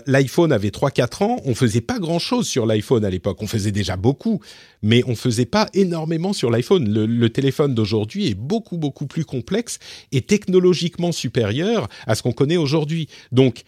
l'iPhone 0.07 0.53
avait 0.53 0.68
3-4 0.68 1.25
ans, 1.25 1.41
on 1.45 1.57
faisait 1.57 1.81
pas 1.81 1.99
grand-chose 1.99 2.47
sur 2.47 2.64
l'iPhone 2.64 3.05
à 3.05 3.11
l'époque, 3.11 3.43
on 3.43 3.49
faisait 3.49 3.73
déjà 3.73 3.97
beaucoup, 3.97 4.41
mais 4.83 5.03
on 5.09 5.16
faisait 5.16 5.47
pas 5.47 5.66
énormément 5.75 6.33
sur 6.33 6.49
l'iPhone. 6.49 6.89
Le, 6.89 7.07
le, 7.07 7.29
téléphone 7.29 7.75
d'aujourd'hui 7.75 8.29
est 8.29 8.35
beaucoup, 8.35 8.79
beaucoup 8.79 9.07
plus 9.07 9.25
complexe 9.25 9.81
et 10.12 10.23
technologiquement 10.23 11.11
supérieur 11.11 11.89
à 12.07 12.14
ce 12.14 12.23
qu'on 12.23 12.33
connaît 12.33 12.57
aujourd'hui. 12.57 13.09
Donc, 13.33 13.64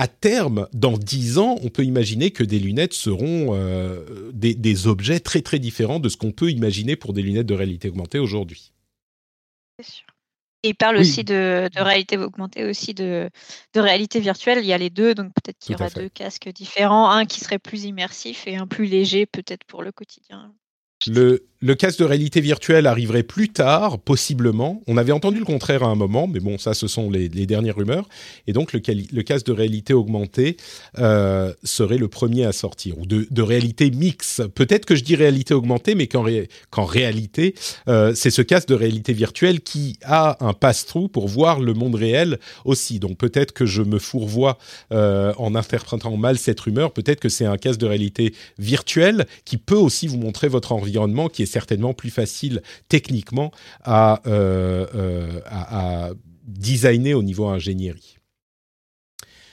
à 0.00 0.08
terme, 0.08 0.66
dans 0.72 0.96
dix 0.96 1.36
ans, 1.36 1.58
on 1.62 1.68
peut 1.68 1.84
imaginer 1.84 2.30
que 2.30 2.42
des 2.42 2.58
lunettes 2.58 2.94
seront 2.94 3.54
euh, 3.54 4.30
des, 4.32 4.86
objets 4.86 5.20
très 5.20 5.42
très 5.42 5.58
différents 5.58 6.00
de 6.00 6.08
ce 6.08 6.16
qu'on 6.16 6.32
peut 6.32 6.50
imaginer 6.50 6.96
pour 6.96 7.12
des 7.12 7.20
lunettes 7.20 7.44
de 7.44 7.52
réalité 7.52 7.90
augmentée 7.90 8.18
aujourd'hui. 8.18 8.72
C'est 9.78 9.90
sûr. 9.90 10.06
Et 10.62 10.70
il 10.70 10.74
parle 10.74 10.96
aussi 10.96 11.22
de, 11.22 11.68
réalité 11.76 12.16
augmentée, 12.16 12.64
aussi 12.64 12.94
de, 12.94 13.28
de, 13.74 13.80
réalité 13.80 14.20
virtuelle. 14.20 14.60
Il 14.60 14.66
y 14.66 14.72
a 14.72 14.78
les 14.78 14.88
deux, 14.88 15.14
donc 15.14 15.34
peut-être 15.34 15.58
qu'il 15.58 15.72
y 15.72 15.74
aura 15.74 15.90
deux 15.90 16.08
casques 16.08 16.48
différents, 16.48 17.10
un 17.10 17.26
qui 17.26 17.40
serait 17.40 17.58
plus 17.58 17.84
immersif 17.84 18.46
et 18.46 18.56
un 18.56 18.66
plus 18.66 18.86
léger 18.86 19.26
peut-être 19.26 19.64
pour 19.64 19.82
le 19.82 19.92
quotidien. 19.92 20.54
Le, 21.06 21.46
le 21.62 21.74
casque 21.74 21.98
de 21.98 22.04
réalité 22.04 22.40
virtuelle 22.40 22.86
arriverait 22.86 23.22
plus 23.22 23.50
tard, 23.50 23.98
possiblement. 23.98 24.82
On 24.86 24.96
avait 24.96 25.12
entendu 25.12 25.38
le 25.38 25.44
contraire 25.44 25.82
à 25.82 25.88
un 25.88 25.94
moment, 25.94 26.26
mais 26.26 26.40
bon, 26.40 26.56
ça, 26.56 26.72
ce 26.72 26.88
sont 26.88 27.10
les, 27.10 27.28
dernières 27.28 27.76
rumeurs. 27.76 28.08
Et 28.46 28.54
donc, 28.54 28.72
le, 28.72 28.80
le 29.12 29.22
casque 29.22 29.46
de 29.46 29.52
réalité 29.52 29.92
augmentée 29.92 30.56
euh, 30.98 31.52
serait 31.62 31.98
le 31.98 32.08
premier 32.08 32.46
à 32.46 32.52
sortir, 32.52 32.98
ou 32.98 33.04
de, 33.04 33.42
réalité 33.42 33.90
mix. 33.90 34.40
Peut-être 34.54 34.86
que 34.86 34.94
je 34.94 35.02
dis 35.02 35.16
réalité 35.16 35.52
augmentée, 35.52 35.94
mais 35.94 36.06
qu'en 36.06 36.84
réalité, 36.84 37.54
euh, 37.88 38.14
c'est 38.14 38.30
ce 38.30 38.42
casque 38.42 38.68
de 38.68 38.74
réalité 38.74 39.12
virtuelle 39.12 39.60
qui 39.60 39.98
a 40.02 40.38
un 40.40 40.54
passe-trou 40.54 41.08
pour 41.08 41.28
voir 41.28 41.60
le 41.60 41.74
monde 41.74 41.94
réel 41.94 42.38
aussi. 42.64 43.00
Donc, 43.00 43.18
peut-être 43.18 43.52
que 43.52 43.66
je 43.66 43.82
me 43.82 43.98
fourvoie 43.98 44.56
euh, 44.92 45.34
en 45.36 45.54
interprétant 45.54 46.16
mal 46.16 46.38
cette 46.38 46.60
rumeur. 46.60 46.92
Peut-être 46.92 47.20
que 47.20 47.28
c'est 47.28 47.46
un 47.46 47.58
casque 47.58 47.80
de 47.80 47.86
réalité 47.86 48.34
virtuelle 48.58 49.26
qui 49.44 49.58
peut 49.58 49.74
aussi 49.74 50.06
vous 50.06 50.18
montrer 50.18 50.48
votre 50.48 50.72
environnement 50.72 51.28
qui 51.28 51.42
est 51.42 51.49
certainement 51.50 51.94
plus 51.94 52.10
facile 52.10 52.62
techniquement 52.88 53.50
à, 53.84 54.22
euh, 54.26 54.86
euh, 54.94 55.40
à 55.46 56.10
designer 56.46 57.14
au 57.14 57.22
niveau 57.22 57.46
ingénierie. 57.46 58.19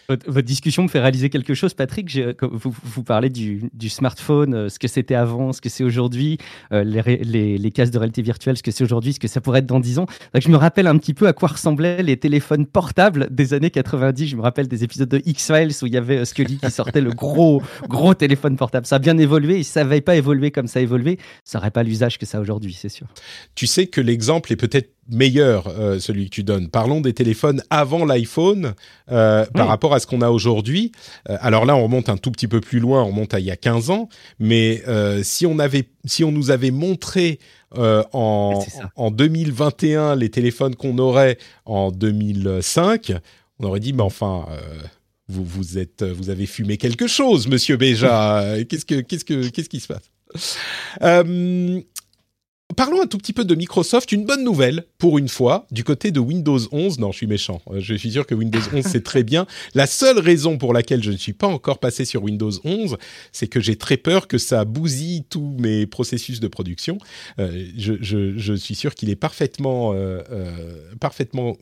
Votre, 0.10 0.40
discussion 0.40 0.84
me 0.84 0.88
fait 0.88 1.02
réaliser 1.02 1.30
quelque 1.30 1.54
chose, 1.54 1.74
Patrick. 1.74 2.18
Vous, 2.42 3.04
parlez 3.04 3.30
du, 3.30 3.90
smartphone, 3.90 4.54
euh, 4.54 4.70
ce 4.70 4.80
que 4.80 4.88
c'était 4.88 5.16
avant, 5.16 5.52
ce 5.52 5.60
que 5.60 5.68
c'est 5.68 5.84
aujourd'hui, 5.84 6.38
euh, 6.72 6.86
les, 6.86 7.58
les, 7.58 7.72
cases 7.72 7.92
de 7.92 7.98
réalité 7.98 8.22
virtuelle, 8.22 8.56
ce 8.56 8.64
que 8.64 8.72
c'est 8.72 8.86
aujourd'hui, 8.86 9.12
ce 9.12 9.20
que 9.20 9.28
ça 9.28 9.42
pourrait 9.42 9.60
être 9.60 9.66
dans 9.66 9.82
10 9.82 10.00
ans. 10.00 10.06
je 10.34 10.48
me 10.48 10.56
rappelle 10.56 10.88
un 10.88 10.98
petit 10.98 11.14
peu 11.14 11.28
à 11.28 11.34
quoi 11.34 11.50
ressemblaient 11.50 12.04
les 12.04 12.16
téléphones 12.16 12.66
portables 12.66 13.28
des 13.32 13.54
années 13.54 13.70
90. 13.70 14.28
Je 14.28 14.38
me 14.38 14.42
rappelle 14.42 14.70
des 14.70 14.86
épisodes 14.86 15.10
de 15.10 15.22
X-Files 15.26 15.74
où 15.82 15.88
il 15.88 15.94
y 15.94 15.98
avait 15.98 16.20
euh, 16.20 16.26
Scully 16.26 16.58
qui 16.58 16.72
sortait 16.72 17.02
le 17.02 17.12
gros, 17.12 17.62
gros 17.90 18.14
téléphone 18.14 18.56
portable. 18.56 18.86
Ça 18.86 18.96
a 18.96 19.00
bien 19.00 19.18
évolué. 19.18 19.64
Ça 19.64 19.84
n'avait 19.84 20.00
pas 20.00 20.16
évolué 20.16 20.52
comme 20.52 20.68
ça 20.68 20.80
a 20.80 20.84
évolué. 20.84 21.20
Ça 21.44 21.58
n'aurait 21.58 21.72
pas 21.72 21.84
l'usage 21.84 22.18
que 22.18 22.26
ça 22.26 22.38
a 22.38 22.42
aujourd'hui, 22.42 22.72
c'est 22.72 22.88
sûr. 22.88 23.08
Tu 23.56 23.68
sais 23.68 23.88
que 23.88 24.00
l'exemple 24.00 24.54
est 24.54 24.58
peut-être 24.58 24.97
meilleur, 25.10 25.68
euh, 25.68 26.00
celui 26.00 26.26
que 26.26 26.36
tu 26.36 26.44
donnes. 26.44 26.70
Parlons 26.70 27.02
des 27.02 27.14
téléphones 27.14 27.62
avant 27.70 28.06
l'iPhone 28.06 28.74
euh, 29.12 29.46
par 29.54 29.68
rapport 29.68 29.94
à 29.94 30.00
ce 30.00 30.08
qu'on 30.08 30.22
a 30.22 30.30
aujourd'hui. 30.30 30.92
Euh, 31.30 31.38
alors 31.42 31.66
là, 31.66 31.76
on 31.76 31.84
remonte 31.84 32.10
un 32.10 32.18
tout 32.18 32.32
petit 32.32 32.48
peu 32.48 32.62
plus 32.62 32.80
loin, 32.80 33.04
on 33.04 33.08
remonte 33.08 33.34
à 33.34 33.40
il 33.40 33.46
y 33.46 33.52
a 33.52 33.56
15 33.56 33.90
ans, 33.90 34.10
mais 34.40 34.84
si 35.24 35.46
on 35.46 35.60
avait, 35.60 35.88
si 36.06 36.24
on 36.24 36.32
nous 36.32 36.52
avait 36.52 36.72
montré 36.72 37.40
en, 37.76 38.64
en 38.96 39.12
2021 39.12 40.16
les 40.16 40.30
téléphones 40.30 40.76
qu'on 40.76 40.98
aurait 40.98 41.38
en 41.66 41.92
2005, 41.92 43.14
on 43.60 43.66
aurait 43.66 43.80
dit, 43.80 43.94
mais 43.94 44.04
enfin. 44.04 44.46
vous, 45.30 45.44
vous 45.44 45.78
êtes, 45.78 46.04
vous 46.04 46.30
avez 46.30 46.46
fumé 46.46 46.78
quelque 46.78 47.08
chose, 47.08 47.48
Monsieur 47.48 47.78
Béja. 47.78 48.56
qu'est-ce 48.70 48.86
que, 48.86 49.02
qu'est-ce 49.02 49.26
que, 49.26 49.50
qu'est-ce 49.50 49.70
qui 49.70 49.80
se 49.80 49.88
passe? 49.88 50.58
Parlons 52.76 53.02
un 53.02 53.08
tout 53.08 53.18
petit 53.18 53.32
peu 53.32 53.46
de 53.46 53.56
Microsoft. 53.56 54.12
Une 54.12 54.26
bonne 54.26 54.44
nouvelle, 54.44 54.84
pour 54.98 55.18
une 55.18 55.30
fois, 55.30 55.66
du 55.72 55.86
côté 55.86 56.12
de 56.12 56.20
Windows 56.20 56.60
11. 56.72 57.00
Non, 57.00 57.14
je 57.14 57.18
suis 57.18 57.28
méchant. 57.28 57.62
Euh, 57.72 57.80
je 57.80 57.96
suis 57.96 58.12
sûr 58.12 58.28
que 58.28 58.36
Windows 58.36 58.60
11, 58.74 58.84
c'est 58.86 59.04
très 59.04 59.24
bien. 59.24 59.48
La 59.74 59.88
seule 59.88 60.20
raison 60.20 60.58
pour 60.58 60.74
laquelle 60.74 61.02
je 61.02 61.12
ne 61.12 61.18
suis 61.18 61.34
pas 61.34 61.48
encore 61.48 61.80
passé 61.80 62.04
sur 62.04 62.24
Windows 62.24 62.52
11, 62.66 62.98
c'est 63.32 63.48
que 63.48 63.62
j'ai 63.62 63.78
très 63.78 63.96
peur 63.96 64.28
que 64.28 64.38
ça 64.38 64.66
bousille 64.66 65.24
tous 65.30 65.56
mes 65.60 65.88
processus 65.88 66.42
de 66.42 66.48
production. 66.50 66.98
Euh, 67.40 67.66
je, 67.78 68.54
suis 68.56 68.76
sûr 68.76 68.96
qu'il 68.96 69.10
est 69.10 69.16
parfaitement, 69.16 69.94
euh, 69.94 70.22
parfaitement 71.00 71.56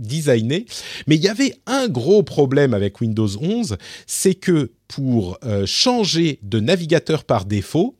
designé. 0.00 0.66
Mais 1.06 1.14
il 1.14 1.22
y 1.22 1.28
avait 1.28 1.54
un 1.66 1.88
gros 1.88 2.24
problème 2.24 2.74
avec 2.74 3.00
Windows 3.00 3.28
11, 3.40 3.76
c'est 4.06 4.34
que 4.34 4.72
pour 4.88 5.38
changer 5.66 6.38
de 6.42 6.60
navigateur 6.60 7.24
par 7.24 7.44
défaut, 7.44 7.97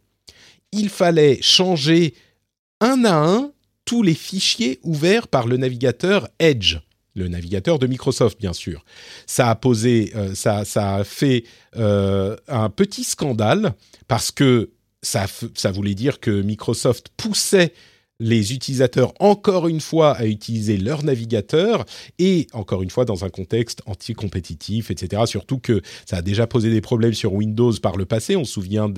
il 0.73 0.89
fallait 0.89 1.41
changer 1.43 2.15
un 2.81 3.05
à 3.05 3.15
un 3.15 3.53
tous 3.85 4.03
les 4.03 4.15
fichiers 4.15 4.79
ouverts 4.83 5.29
par 5.29 5.47
le 5.47 5.57
navigateur 5.57 6.29
Edge 6.39 6.79
le 7.19 7.29
navigateur 7.29 7.79
de 7.79 7.87
Microsoft, 7.87 8.39
bien 8.39 8.53
sûr. 8.53 8.85
Ça 9.27 9.51
a 9.51 9.55
posé, 9.55 10.13
euh, 10.15 10.35
ça, 10.35 10.63
a 10.77 11.05
fait 11.05 11.45
euh, 11.77 12.37
un 12.47 12.71
petit 12.71 13.05
scandale 13.05 13.75
parce 14.07 14.31
que 14.31 14.71
ça, 15.03 15.27
ça 15.55 15.71
voulait 15.71 15.95
dire 15.95 16.21
que 16.21 16.31
Microsoft 16.31 17.09
poussait 17.17 17.75
les 18.21 18.53
utilisateurs 18.53 19.13
encore 19.21 19.69
une 19.69 19.81
fois 19.81 20.13
à 20.13 20.27
utiliser 20.27 20.77
leur 20.77 21.05
navigateur 21.05 21.85
et 22.19 22.49
encore 22.53 22.83
une 22.83 22.91
fois 22.91 23.05
dans 23.05 23.25
un 23.25 23.29
contexte 23.29 23.83
anti-compétitif, 23.87 24.91
etc. 24.91 25.23
Surtout 25.27 25.59
que 25.59 25.83
ça 26.05 26.17
a 26.19 26.23
déjà 26.23 26.47
posé 26.47 26.71
des 26.71 26.81
problèmes 26.81 27.15
sur 27.15 27.33
Windows 27.33 27.73
par 27.81 27.97
le 27.97 28.07
passé. 28.07 28.37
On 28.37 28.45
se 28.45 28.53
souvient 28.53 28.93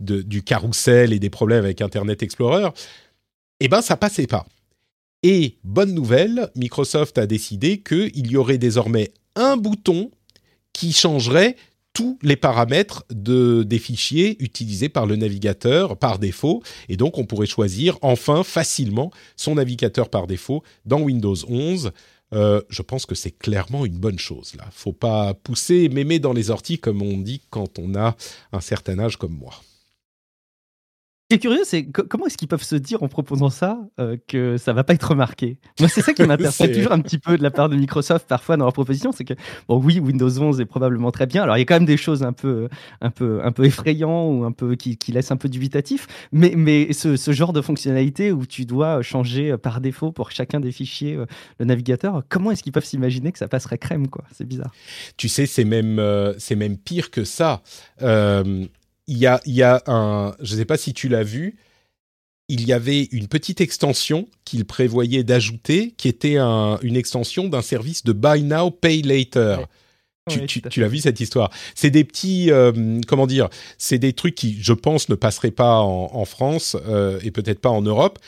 du 0.00 0.42
carrousel 0.42 1.12
et 1.12 1.18
des 1.18 1.30
problèmes 1.30 1.64
avec 1.64 1.80
Internet 1.80 2.22
Explorer. 2.22 2.68
Eh 3.60 3.68
ben, 3.68 3.82
ça 3.82 3.96
passait 3.96 4.26
pas. 4.26 4.46
Et 5.22 5.56
bonne 5.64 5.94
nouvelle, 5.94 6.50
Microsoft 6.56 7.18
a 7.18 7.26
décidé 7.26 7.80
qu'il 7.80 8.30
y 8.30 8.36
aurait 8.36 8.58
désormais 8.58 9.12
un 9.34 9.56
bouton 9.56 10.10
qui 10.72 10.92
changerait 10.92 11.56
tous 11.96 12.18
les 12.20 12.36
paramètres 12.36 13.06
de, 13.08 13.62
des 13.62 13.78
fichiers 13.78 14.36
utilisés 14.44 14.90
par 14.90 15.06
le 15.06 15.16
navigateur 15.16 15.96
par 15.96 16.18
défaut. 16.18 16.62
Et 16.90 16.98
donc, 16.98 17.16
on 17.16 17.24
pourrait 17.24 17.46
choisir 17.46 17.96
enfin 18.02 18.44
facilement 18.44 19.10
son 19.34 19.54
navigateur 19.54 20.10
par 20.10 20.26
défaut 20.26 20.62
dans 20.84 21.00
Windows 21.00 21.36
11. 21.48 21.92
Euh, 22.34 22.60
je 22.68 22.82
pense 22.82 23.06
que 23.06 23.14
c'est 23.14 23.30
clairement 23.30 23.86
une 23.86 23.96
bonne 23.96 24.18
chose. 24.18 24.54
Là, 24.58 24.66
faut 24.72 24.92
pas 24.92 25.32
pousser 25.32 25.88
mémé 25.88 26.18
dans 26.18 26.34
les 26.34 26.50
orties 26.50 26.78
comme 26.78 27.00
on 27.00 27.16
dit 27.16 27.40
quand 27.48 27.78
on 27.78 27.94
a 27.94 28.14
un 28.52 28.60
certain 28.60 28.98
âge 28.98 29.16
comme 29.16 29.34
moi. 29.34 29.54
Ce 31.28 31.34
qui 31.34 31.38
est 31.38 31.40
curieux, 31.40 31.64
c'est 31.64 31.84
comment 31.86 32.26
est-ce 32.26 32.36
qu'ils 32.36 32.46
peuvent 32.46 32.62
se 32.62 32.76
dire 32.76 33.02
en 33.02 33.08
proposant 33.08 33.50
ça 33.50 33.80
euh, 33.98 34.16
que 34.28 34.56
ça 34.58 34.72
va 34.72 34.84
pas 34.84 34.94
être 34.94 35.08
remarqué? 35.08 35.58
Moi, 35.80 35.88
c'est 35.88 36.00
ça 36.00 36.12
qui 36.12 36.22
m'interpelle 36.22 36.70
toujours 36.76 36.92
un 36.92 37.00
petit 37.00 37.18
peu 37.18 37.36
de 37.36 37.42
la 37.42 37.50
part 37.50 37.68
de 37.68 37.74
Microsoft 37.74 38.28
parfois 38.28 38.56
dans 38.56 38.64
leur 38.64 38.72
proposition, 38.72 39.10
c'est 39.10 39.24
que 39.24 39.34
bon, 39.66 39.76
oui, 39.76 39.98
Windows 39.98 40.30
11 40.30 40.60
est 40.60 40.66
probablement 40.66 41.10
très 41.10 41.26
bien. 41.26 41.42
Alors, 41.42 41.56
il 41.56 41.58
y 41.58 41.62
a 41.62 41.64
quand 41.64 41.74
même 41.74 41.84
des 41.84 41.96
choses 41.96 42.22
un 42.22 42.32
peu, 42.32 42.68
un 43.00 43.10
peu, 43.10 43.40
un 43.42 43.50
peu 43.50 43.64
effrayantes 43.64 44.38
ou 44.38 44.44
un 44.44 44.52
peu 44.52 44.76
qui, 44.76 44.98
qui 44.98 45.10
laissent 45.10 45.32
un 45.32 45.36
peu 45.36 45.48
dubitatif, 45.48 46.06
mais, 46.30 46.52
mais 46.56 46.92
ce, 46.92 47.16
ce, 47.16 47.32
genre 47.32 47.52
de 47.52 47.60
fonctionnalité 47.60 48.30
où 48.30 48.46
tu 48.46 48.64
dois 48.64 49.02
changer 49.02 49.56
par 49.58 49.80
défaut 49.80 50.12
pour 50.12 50.30
chacun 50.30 50.60
des 50.60 50.70
fichiers 50.70 51.16
euh, 51.16 51.26
le 51.58 51.64
navigateur, 51.64 52.22
comment 52.28 52.52
est-ce 52.52 52.62
qu'ils 52.62 52.70
peuvent 52.70 52.84
s'imaginer 52.84 53.32
que 53.32 53.38
ça 53.38 53.48
passerait 53.48 53.78
crème 53.78 54.06
quoi? 54.06 54.22
C'est 54.30 54.46
bizarre. 54.46 54.70
Tu 55.16 55.28
sais, 55.28 55.46
c'est 55.46 55.64
même, 55.64 55.98
euh, 55.98 56.34
c'est 56.38 56.54
même 56.54 56.76
pire 56.76 57.10
que 57.10 57.24
ça. 57.24 57.62
Il 59.08 59.18
y 59.18 59.26
a, 59.26 59.40
y 59.46 59.62
a 59.62 59.82
un, 59.86 60.34
je 60.40 60.54
ne 60.54 60.58
sais 60.58 60.64
pas 60.64 60.76
si 60.76 60.92
tu 60.92 61.08
l'as 61.08 61.22
vu, 61.22 61.56
il 62.48 62.66
y 62.66 62.72
avait 62.72 63.04
une 63.12 63.28
petite 63.28 63.60
extension 63.60 64.28
qu'il 64.44 64.64
prévoyait 64.64 65.24
d'ajouter, 65.24 65.94
qui 65.96 66.08
était 66.08 66.36
une 66.38 66.96
extension 66.96 67.48
d'un 67.48 67.62
service 67.62 68.04
de 68.04 68.12
Buy 68.12 68.42
Now, 68.42 68.70
Pay 68.70 69.02
Later. 69.02 69.58
Tu, 70.28 70.80
l'as 70.80 70.88
vu 70.88 70.98
cette 70.98 71.20
histoire? 71.20 71.50
C'est 71.76 71.90
des 71.90 72.02
petits, 72.02 72.50
euh, 72.50 73.00
comment 73.06 73.28
dire? 73.28 73.48
C'est 73.78 73.98
des 73.98 74.12
trucs 74.12 74.34
qui, 74.34 74.58
je 74.60 74.72
pense, 74.72 75.08
ne 75.08 75.14
passeraient 75.14 75.52
pas 75.52 75.78
en, 75.78 76.24
France 76.24 76.76
euh, 76.88 77.20
et 77.22 77.30
peut-être 77.30 77.60
pas 77.60 77.70
en 77.70 77.82
Europe. 77.82 78.18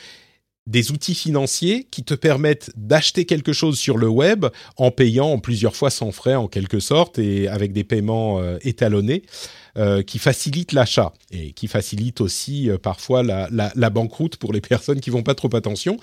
Des 0.65 0.91
outils 0.91 1.15
financiers 1.15 1.87
qui 1.91 2.03
te 2.03 2.13
permettent 2.13 2.71
d'acheter 2.77 3.25
quelque 3.25 3.51
chose 3.51 3.77
sur 3.77 3.97
le 3.97 4.07
web 4.07 4.45
en 4.77 4.91
payant 4.91 5.27
en 5.27 5.39
plusieurs 5.39 5.75
fois 5.75 5.89
sans 5.89 6.11
frais, 6.11 6.35
en 6.35 6.47
quelque 6.47 6.79
sorte, 6.79 7.19
et 7.19 7.49
avec 7.49 7.73
des 7.73 7.83
paiements 7.83 8.39
euh, 8.39 8.57
étalonnés. 8.61 9.23
Euh, 9.79 10.01
qui 10.01 10.19
facilite 10.19 10.73
l'achat 10.73 11.13
et 11.31 11.53
qui 11.53 11.69
facilite 11.69 12.19
aussi 12.19 12.69
euh, 12.69 12.77
parfois 12.77 13.23
la, 13.23 13.89
banqueroute 13.89 14.35
pour 14.35 14.51
les 14.51 14.59
personnes 14.73 14.99
qui 14.99 15.09
vont 15.09 15.23
pas 15.23 15.35
trop 15.35 15.55
attention. 15.55 15.95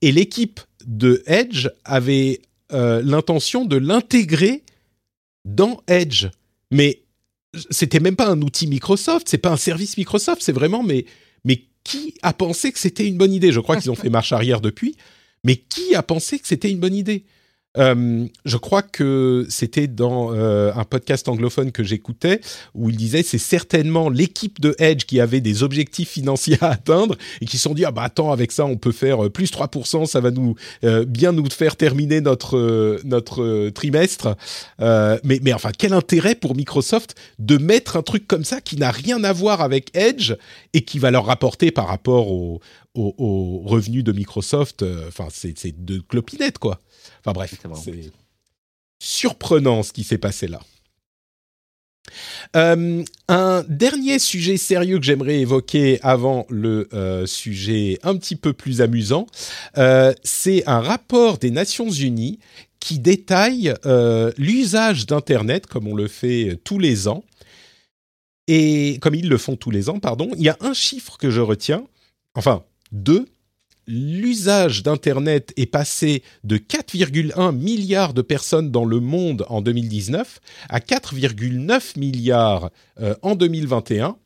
Et 0.00 0.10
l'équipe 0.10 0.58
de 0.86 1.22
Edge 1.26 1.68
avait 1.84 2.40
euh, 2.72 3.02
l'intention 3.04 3.66
de 3.66 3.76
l'intégrer 3.76 4.62
dans 5.44 5.82
Edge, 5.86 6.28
mais 6.70 7.02
c'était 7.68 8.00
même 8.00 8.16
pas 8.16 8.28
un 8.28 8.40
outil 8.40 8.66
Microsoft, 8.68 9.28
c'est 9.28 9.36
pas 9.36 9.50
un 9.50 9.58
service 9.58 9.98
Microsoft, 9.98 10.40
c'est 10.40 10.52
vraiment 10.52 10.82
mais 10.82 11.04
mais 11.44 11.64
qui 11.82 12.14
a 12.22 12.32
pensé 12.32 12.72
que 12.72 12.78
c'était 12.78 13.06
une 13.06 13.18
bonne 13.18 13.34
idée? 13.34 13.52
Je 13.52 13.60
crois 13.60 13.76
qu'ils 13.76 13.90
ont 13.90 13.94
fait 14.02 14.08
marche 14.08 14.32
arrière 14.32 14.62
depuis, 14.62 14.96
mais 15.44 15.56
qui 15.56 15.94
a 15.94 16.02
pensé 16.02 16.38
que 16.38 16.48
c'était 16.48 16.70
une 16.70 16.80
bonne 16.80 16.94
idée? 16.94 17.26
Euh, 17.76 18.26
je 18.44 18.56
crois 18.56 18.82
que 18.82 19.46
c'était 19.48 19.88
dans 19.88 20.32
euh, 20.32 20.72
un 20.76 20.84
podcast 20.84 21.28
anglophone 21.28 21.72
que 21.72 21.82
j'écoutais 21.82 22.40
où 22.72 22.88
il 22.88 22.96
disait 22.96 23.24
c'est 23.24 23.38
certainement 23.38 24.08
l'équipe 24.08 24.60
de 24.60 24.76
Edge 24.78 25.06
qui 25.06 25.18
avait 25.18 25.40
des 25.40 25.64
objectifs 25.64 26.10
financiers 26.10 26.56
à 26.60 26.70
atteindre 26.70 27.16
et 27.40 27.46
qui 27.46 27.56
se 27.56 27.64
sont 27.64 27.74
dit 27.74 27.84
ah 27.84 27.90
bah 27.90 28.02
attends 28.02 28.30
avec 28.30 28.52
ça 28.52 28.64
on 28.64 28.76
peut 28.76 28.92
faire 28.92 29.24
euh, 29.24 29.28
plus 29.28 29.50
3% 29.50 30.06
ça 30.06 30.20
va 30.20 30.30
nous 30.30 30.54
bien 31.08 31.32
nous 31.32 31.48
faire 31.50 31.76
terminer 31.76 32.20
notre 32.20 33.00
notre 33.04 33.70
trimestre 33.70 34.36
mais 34.78 35.40
mais 35.42 35.52
enfin 35.52 35.70
quel 35.76 35.92
intérêt 35.92 36.34
pour 36.34 36.54
Microsoft 36.54 37.16
de 37.38 37.56
mettre 37.58 37.96
un 37.96 38.02
truc 38.02 38.28
comme 38.28 38.44
ça 38.44 38.60
qui 38.60 38.76
n'a 38.76 38.90
rien 38.90 39.24
à 39.24 39.32
voir 39.32 39.60
avec 39.60 39.90
Edge 39.96 40.34
et 40.74 40.82
qui 40.82 40.98
va 40.98 41.10
leur 41.10 41.26
rapporter 41.26 41.70
par 41.70 41.88
rapport 41.88 42.30
au 42.30 42.60
aux, 42.96 43.62
revenus 43.64 44.04
de 44.04 44.12
Microsoft. 44.12 44.84
Enfin, 45.08 45.26
c'est 45.28 45.84
de 45.84 45.98
clopinette, 45.98 46.58
quoi. 46.58 46.80
Enfin 47.20 47.32
bref, 47.32 47.54
c'est 47.82 48.12
surprenant 48.98 49.82
ce 49.82 49.92
qui 49.92 50.04
s'est 50.04 50.18
passé 50.18 50.46
là. 50.48 50.60
Euh, 52.54 53.02
un 53.28 53.64
dernier 53.68 54.18
sujet 54.18 54.56
sérieux 54.56 54.98
que 54.98 55.04
j'aimerais 55.04 55.40
évoquer 55.40 55.98
avant 56.02 56.46
le 56.48 56.88
euh, 56.92 57.26
sujet 57.26 57.98
un 58.02 58.16
petit 58.16 58.36
peu 58.36 58.52
plus 58.52 58.80
amusant, 58.80 59.26
euh, 59.78 60.12
c'est 60.22 60.66
un 60.68 60.80
rapport 60.80 61.38
des 61.38 61.50
Nations 61.50 61.90
Unies 61.90 62.38
qui 62.78 62.98
détaille 62.98 63.72
l'usage 64.36 65.06
d'Internet 65.06 65.66
comme 65.66 65.88
on 65.88 65.94
le 65.94 66.06
fait 66.06 66.58
tous 66.64 66.78
les 66.78 67.08
ans. 67.08 67.24
Et 68.46 68.98
comme 69.00 69.14
ils 69.14 69.30
le 69.30 69.38
font 69.38 69.56
tous 69.56 69.70
les 69.70 69.88
ans, 69.88 69.98
pardon, 70.00 70.30
il 70.36 70.42
y 70.42 70.50
a 70.50 70.58
un 70.60 70.74
chiffre 70.74 71.16
que 71.16 71.30
je 71.30 71.40
retiens, 71.40 71.86
enfin 72.34 72.62
deux, 72.92 73.24
l'usage 73.86 74.82
d'Internet 74.82 75.52
est 75.56 75.66
passé 75.66 76.22
de 76.42 76.56
4,1 76.56 77.54
milliards 77.54 78.14
de 78.14 78.22
personnes 78.22 78.70
dans 78.70 78.84
le 78.84 79.00
monde 79.00 79.44
en 79.48 79.60
2019 79.60 80.40
à 80.68 80.80
4,9 80.80 81.98
milliards 81.98 82.70
euh, 83.00 83.14
en 83.22 83.34
2021. 83.34 84.16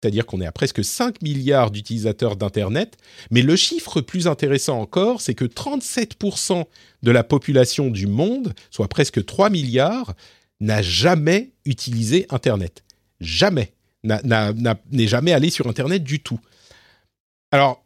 C'est-à-dire 0.00 0.26
qu'on 0.26 0.40
est 0.40 0.46
à 0.46 0.52
presque 0.52 0.84
5 0.84 1.22
milliards 1.22 1.72
d'utilisateurs 1.72 2.36
d'Internet. 2.36 2.96
Mais 3.32 3.42
le 3.42 3.56
chiffre 3.56 4.00
plus 4.00 4.28
intéressant 4.28 4.80
encore, 4.80 5.20
c'est 5.20 5.34
que 5.34 5.44
37% 5.44 6.64
de 7.02 7.10
la 7.10 7.24
population 7.24 7.90
du 7.90 8.06
monde, 8.06 8.54
soit 8.70 8.86
presque 8.86 9.24
3 9.24 9.50
milliards, 9.50 10.14
n'a 10.60 10.82
jamais 10.82 11.50
utilisé 11.64 12.26
Internet. 12.30 12.84
Jamais. 13.20 13.72
N'est 14.04 15.08
jamais 15.08 15.32
allé 15.32 15.50
sur 15.50 15.66
Internet 15.66 16.04
du 16.04 16.20
tout. 16.20 16.38
Alors, 17.50 17.84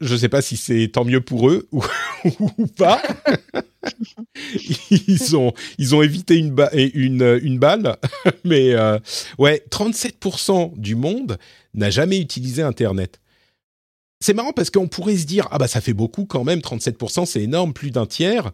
je 0.00 0.12
ne 0.12 0.18
sais 0.18 0.28
pas 0.28 0.42
si 0.42 0.56
c'est 0.56 0.88
tant 0.92 1.04
mieux 1.04 1.20
pour 1.20 1.48
eux 1.48 1.68
ou, 1.72 1.82
pas. 2.76 3.00
ils, 4.90 5.36
ont, 5.36 5.52
ils 5.78 5.94
ont 5.94 6.02
évité 6.02 6.36
une, 6.36 6.56
une, 6.72 7.40
une 7.42 7.58
balle, 7.58 7.96
mais 8.44 8.74
euh, 8.74 8.98
ouais, 9.38 9.62
37% 9.70 10.76
du 10.76 10.94
monde 10.94 11.38
n'a 11.74 11.90
jamais 11.90 12.18
utilisé 12.18 12.62
Internet. 12.62 13.20
C'est 14.20 14.34
marrant 14.34 14.52
parce 14.52 14.70
qu'on 14.70 14.88
pourrait 14.88 15.16
se 15.16 15.26
dire, 15.26 15.46
ah 15.52 15.58
bah 15.58 15.68
ça 15.68 15.80
fait 15.80 15.92
beaucoup 15.92 16.24
quand 16.24 16.42
même, 16.42 16.58
37%, 16.58 17.24
c'est 17.24 17.42
énorme, 17.42 17.72
plus 17.72 17.92
d'un 17.92 18.06
tiers. 18.06 18.50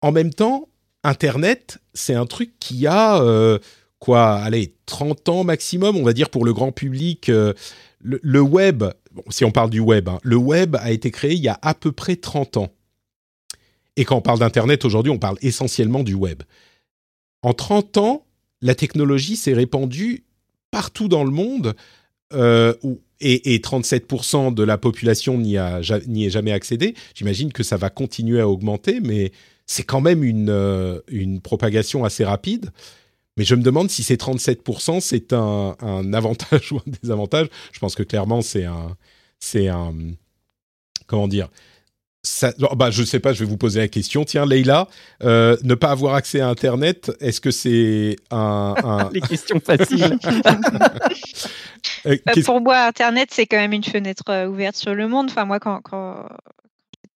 En 0.00 0.10
même 0.10 0.32
temps, 0.32 0.68
Internet, 1.04 1.78
c'est 1.92 2.14
un 2.14 2.24
truc 2.24 2.58
qui 2.58 2.86
a, 2.86 3.20
euh, 3.20 3.58
quoi, 3.98 4.36
allez, 4.36 4.74
30 4.86 5.28
ans 5.28 5.44
maximum, 5.44 5.96
on 5.96 6.02
va 6.02 6.14
dire, 6.14 6.30
pour 6.30 6.44
le 6.44 6.54
grand 6.54 6.72
public. 6.72 7.28
Euh, 7.28 7.52
le, 8.00 8.40
web, 8.40 8.84
si 9.30 9.44
on 9.44 9.50
parle 9.50 9.70
du 9.70 9.80
web, 9.80 10.08
hein, 10.08 10.18
le 10.22 10.36
web 10.36 10.76
a 10.76 10.90
été 10.90 11.10
créé 11.10 11.34
il 11.34 11.42
y 11.42 11.48
a 11.48 11.58
à 11.62 11.74
peu 11.74 11.92
près 11.92 12.16
30 12.16 12.56
ans. 12.58 12.72
Et 13.96 14.04
quand 14.04 14.16
on 14.16 14.20
parle 14.20 14.38
d'Internet 14.38 14.84
aujourd'hui, 14.84 15.10
on 15.10 15.18
parle 15.18 15.38
essentiellement 15.40 16.02
du 16.02 16.14
web. 16.14 16.42
En 17.42 17.54
30 17.54 17.96
ans, 17.96 18.26
la 18.60 18.74
technologie 18.74 19.36
s'est 19.36 19.54
répandue 19.54 20.24
partout 20.70 21.08
dans 21.08 21.24
le 21.24 21.30
monde 21.30 21.74
euh, 22.34 22.74
et, 23.20 23.58
37% 23.58 24.52
de 24.52 24.62
la 24.62 24.76
population 24.76 25.38
n'y 25.38 25.56
est 25.56 26.30
jamais 26.30 26.52
accédé. 26.52 26.94
J'imagine 27.14 27.52
que 27.52 27.62
ça 27.62 27.76
va 27.76 27.88
continuer 27.88 28.40
à 28.40 28.48
augmenter, 28.48 29.00
mais 29.00 29.32
c'est 29.66 29.84
quand 29.84 30.00
même 30.00 30.22
une, 30.22 30.50
euh, 30.50 31.00
une 31.08 31.40
propagation 31.40 32.04
assez 32.04 32.24
rapide. 32.24 32.70
Mais 33.36 33.44
je 33.44 33.54
me 33.54 33.62
demande 33.62 33.90
si 33.90 34.02
ces 34.02 34.16
37%, 34.16 35.00
c'est 35.00 35.32
un, 35.32 35.76
un, 35.80 36.12
avantage 36.12 36.72
ou 36.72 36.76
un 36.78 36.90
désavantage. 37.02 37.48
Je 37.72 37.78
pense 37.78 37.94
que 37.94 38.02
clairement, 38.02 38.42
c'est 38.42 38.64
un, 38.64 38.96
c'est 39.38 39.68
un, 39.68 39.94
comment 41.06 41.28
dire, 41.28 41.48
ça, 42.22 42.52
bah, 42.74 42.90
je 42.90 43.04
sais 43.04 43.20
pas, 43.20 43.32
je 43.32 43.40
vais 43.40 43.44
vous 43.48 43.56
poser 43.56 43.80
la 43.80 43.88
question. 43.88 44.24
Tiens, 44.24 44.46
Leïla, 44.46 44.88
euh, 45.22 45.56
ne 45.62 45.74
pas 45.74 45.90
avoir 45.90 46.14
accès 46.14 46.40
à 46.40 46.48
Internet, 46.48 47.12
est-ce 47.20 47.40
que 47.40 47.52
c'est 47.52 48.16
un, 48.30 48.74
un... 48.82 49.10
Les 49.14 49.20
questions 49.20 49.60
faciles. 49.60 50.18
Euh, 52.04 52.16
bah, 52.26 52.32
pour 52.44 52.60
moi, 52.60 52.86
Internet, 52.86 53.28
c'est 53.32 53.46
quand 53.46 53.56
même 53.56 53.72
une 53.72 53.84
fenêtre 53.84 54.24
euh, 54.28 54.48
ouverte 54.48 54.76
sur 54.76 54.94
le 54.94 55.06
monde. 55.08 55.26
Enfin, 55.30 55.44
moi, 55.44 55.60
quand, 55.60 55.80
quand, 55.82 56.28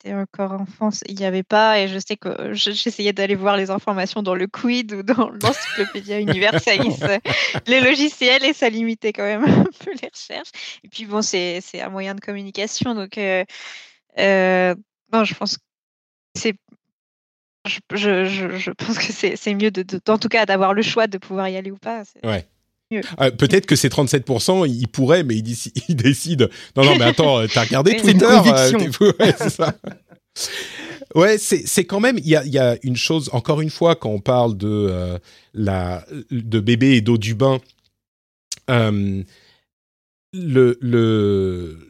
encore 0.09 0.53
enfance, 0.53 1.03
il 1.09 1.17
n'y 1.17 1.25
avait 1.25 1.43
pas, 1.43 1.79
et 1.79 1.89
je 1.89 1.99
sais 1.99 2.17
que 2.17 2.53
j'essayais 2.53 3.13
d'aller 3.13 3.35
voir 3.35 3.57
les 3.57 3.71
informations 3.71 4.23
dans 4.23 4.35
le 4.35 4.47
Quid 4.47 4.93
ou 4.93 5.03
dans 5.03 5.29
l'Encyclopédia 5.43 6.21
Universalis, 6.21 7.01
les 7.67 7.81
logiciels, 7.81 8.45
et 8.45 8.53
ça 8.53 8.69
limitait 8.69 9.13
quand 9.13 9.25
même 9.25 9.45
un 9.45 9.65
peu 9.65 9.93
les 9.93 10.09
recherches. 10.13 10.51
Et 10.85 10.89
puis 10.89 11.05
bon, 11.05 11.23
c'est 11.23 11.61
un 11.81 11.91
moyen 11.91 12.15
de 12.15 12.21
communication, 12.21 12.95
donc 12.95 13.19
euh, 13.19 13.45
euh, 14.19 14.75
je 15.13 15.35
pense 15.35 15.57
que 15.57 15.63
c'est 16.35 16.55
je, 17.67 17.79
je, 17.93 18.25
je, 18.57 18.71
pense 18.71 18.99
que 18.99 19.13
c'est 19.13 19.55
mieux, 19.55 19.71
de, 19.71 19.85
en 20.11 20.17
tout 20.17 20.29
cas, 20.29 20.47
d'avoir 20.47 20.73
le 20.73 20.81
choix 20.81 21.07
de 21.07 21.19
pouvoir 21.19 21.49
y 21.49 21.57
aller 21.57 21.71
ou 21.71 21.77
pas. 21.77 22.05
Ouais. 22.25 22.47
Euh, 22.93 23.31
peut-être 23.31 23.67
que 23.67 23.77
ces 23.77 23.89
37%, 23.89 24.69
ils 24.69 24.89
pourraient, 24.89 25.23
mais 25.23 25.37
ils, 25.89 25.97
décident. 25.97 26.47
Non, 26.77 26.85
non, 26.85 26.97
mais 26.97 27.05
attends, 27.05 27.39
euh, 27.41 27.47
t'as 27.53 27.65
regardé 27.65 27.97
Twitter 28.03 28.25
euh, 28.27 29.13
Ouais, 29.19 29.35
c'est 29.37 29.51
ça. 29.51 29.75
Ouais, 31.17 31.39
c'est 31.39 31.85
quand 31.87 31.99
même. 31.99 32.19
Il 32.19 32.29
y 32.29 32.37
a, 32.37 32.47
y 32.47 32.57
a, 32.57 32.77
une 32.85 32.95
chose. 32.95 33.31
Encore 33.33 33.61
une 33.61 33.71
fois, 33.71 33.97
quand 33.97 34.11
on 34.11 34.21
parle 34.21 34.57
de 34.57 35.19
la 35.55 36.07
de 36.31 36.61
bébé 36.61 36.93
et 36.93 37.01
d'eau 37.01 37.19
du 37.19 37.35
bain, 37.35 37.59
le 38.69 39.27
le 40.33 41.90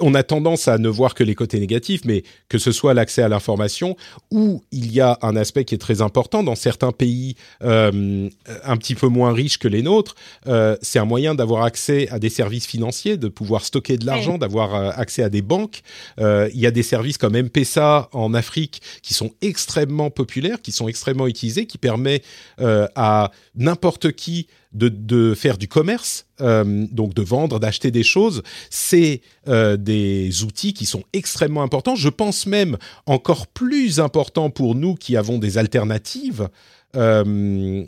on 0.00 0.14
a 0.14 0.22
tendance 0.22 0.68
à 0.68 0.78
ne 0.78 0.88
voir 0.88 1.14
que 1.14 1.24
les 1.24 1.34
côtés 1.34 1.58
négatifs, 1.58 2.02
mais 2.04 2.24
que 2.48 2.58
ce 2.58 2.72
soit 2.72 2.94
l'accès 2.94 3.22
à 3.22 3.28
l'information, 3.28 3.96
où 4.30 4.62
il 4.70 4.92
y 4.92 5.00
a 5.00 5.18
un 5.22 5.36
aspect 5.36 5.64
qui 5.64 5.74
est 5.74 5.78
très 5.78 6.02
important 6.02 6.42
dans 6.42 6.54
certains 6.54 6.92
pays 6.92 7.36
euh, 7.62 8.28
un 8.64 8.76
petit 8.76 8.94
peu 8.94 9.08
moins 9.08 9.32
riches 9.32 9.58
que 9.58 9.68
les 9.68 9.82
nôtres, 9.82 10.14
euh, 10.46 10.76
c'est 10.82 10.98
un 10.98 11.04
moyen 11.04 11.34
d'avoir 11.34 11.64
accès 11.64 12.08
à 12.10 12.18
des 12.18 12.28
services 12.30 12.66
financiers, 12.66 13.16
de 13.16 13.28
pouvoir 13.28 13.64
stocker 13.64 13.96
de 13.96 14.06
l'argent, 14.06 14.38
d'avoir 14.38 14.74
euh, 14.74 14.90
accès 14.94 15.22
à 15.22 15.28
des 15.28 15.42
banques. 15.42 15.82
il 16.18 16.60
y 16.60 16.66
a 16.66 16.70
des 16.70 16.82
services 16.82 17.18
comme 17.18 17.36
M-Pesa 17.36 18.08
en 18.12 18.34
Afrique 18.34 18.80
qui 19.02 19.14
sont 19.14 19.32
extrêmement 19.42 20.10
populaires, 20.10 20.60
qui 20.62 20.72
sont 20.72 20.88
extrêmement 20.88 21.26
utilisés, 21.26 21.66
qui 21.66 21.78
permet 21.78 22.22
à 22.58 23.30
n'importe 23.54 24.12
qui 24.12 24.46
de, 24.74 25.34
faire 25.34 25.56
du 25.56 25.68
commerce, 25.68 26.26
euh, 26.40 26.86
donc 26.90 27.14
de 27.14 27.22
vendre, 27.22 27.60
d'acheter 27.60 27.90
des 27.90 28.02
choses, 28.02 28.42
c'est 28.70 29.20
euh, 29.48 29.76
des 29.76 30.42
outils 30.42 30.74
qui 30.74 30.86
sont 30.86 31.04
extrêmement 31.12 31.62
importants. 31.62 31.94
Je 31.94 32.08
pense 32.08 32.46
même 32.46 32.76
encore 33.06 33.46
plus 33.46 34.00
important 34.00 34.50
pour 34.50 34.74
nous 34.74 34.94
qui 34.94 35.16
avons 35.16 35.38
des 35.38 35.58
alternatives. 35.58 36.48
Euh, 36.96 37.84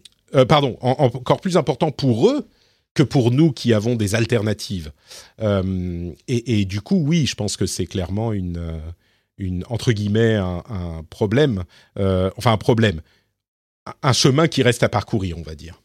pardon, 0.49 0.77
encore 0.81 1.41
plus 1.41 1.57
important 1.57 1.91
pour 1.91 2.31
eux 2.31 2.47
que 2.95 3.03
pour 3.03 3.31
nous 3.31 3.53
qui 3.53 3.75
avons 3.75 3.95
des 3.95 4.15
alternatives. 4.15 4.91
Et, 5.39 6.65
du 6.65 6.81
coup, 6.81 6.97
oui, 6.97 7.27
je 7.27 7.35
pense 7.35 7.57
que 7.57 7.67
c'est 7.67 7.87
clairement 7.87 8.33
une, 8.33 8.81
entre 9.69 9.93
guillemets 9.93 10.35
un 10.35 11.05
problème, 11.11 11.65
enfin 11.97 12.53
un 12.53 12.57
problème, 12.57 13.03
un 14.03 14.13
chemin 14.13 14.49
qui 14.49 14.63
reste 14.63 14.83
à 14.83 14.89
parcourir, 14.89 15.39
on 15.39 15.43
va 15.43 15.55
dire. 15.55 15.81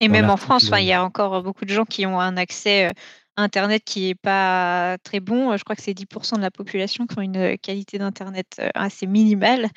Et 0.00 0.08
même 0.08 0.30
en 0.30 0.36
France, 0.36 0.70
il 0.78 0.84
y 0.84 0.92
a 0.92 1.02
encore 1.02 1.42
beaucoup 1.42 1.64
de 1.64 1.70
gens 1.70 1.84
qui 1.84 2.06
ont 2.06 2.20
un 2.20 2.36
accès 2.36 2.90
Internet 3.38 3.82
qui 3.84 4.06
n'est 4.06 4.14
pas 4.14 4.96
très 5.02 5.20
bon. 5.20 5.56
Je 5.56 5.64
crois 5.64 5.76
que 5.76 5.82
c'est 5.82 5.92
10% 5.92 6.36
de 6.36 6.40
la 6.40 6.50
population 6.50 7.06
qui 7.06 7.18
ont 7.18 7.22
une 7.22 7.58
qualité 7.58 7.98
d'Internet 7.98 8.60
assez 8.74 9.06
minimale. 9.06 9.68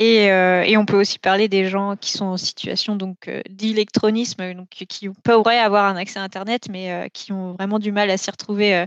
Et, 0.00 0.76
on 0.76 0.86
peut 0.86 0.98
aussi 0.98 1.18
parler 1.18 1.48
des 1.48 1.66
gens 1.66 1.96
qui 1.96 2.12
sont 2.12 2.26
en 2.26 2.36
situation 2.36 2.96
donc 2.96 3.30
d'électronisme, 3.48 4.54
donc 4.54 4.68
qui 4.68 5.08
pourraient 5.22 5.58
avoir 5.58 5.86
un 5.86 5.96
accès 5.96 6.18
à 6.18 6.22
Internet, 6.22 6.68
mais 6.70 7.10
qui 7.12 7.32
ont 7.32 7.52
vraiment 7.52 7.78
du 7.78 7.92
mal 7.92 8.10
à 8.10 8.16
s'y 8.16 8.30
retrouver, 8.30 8.86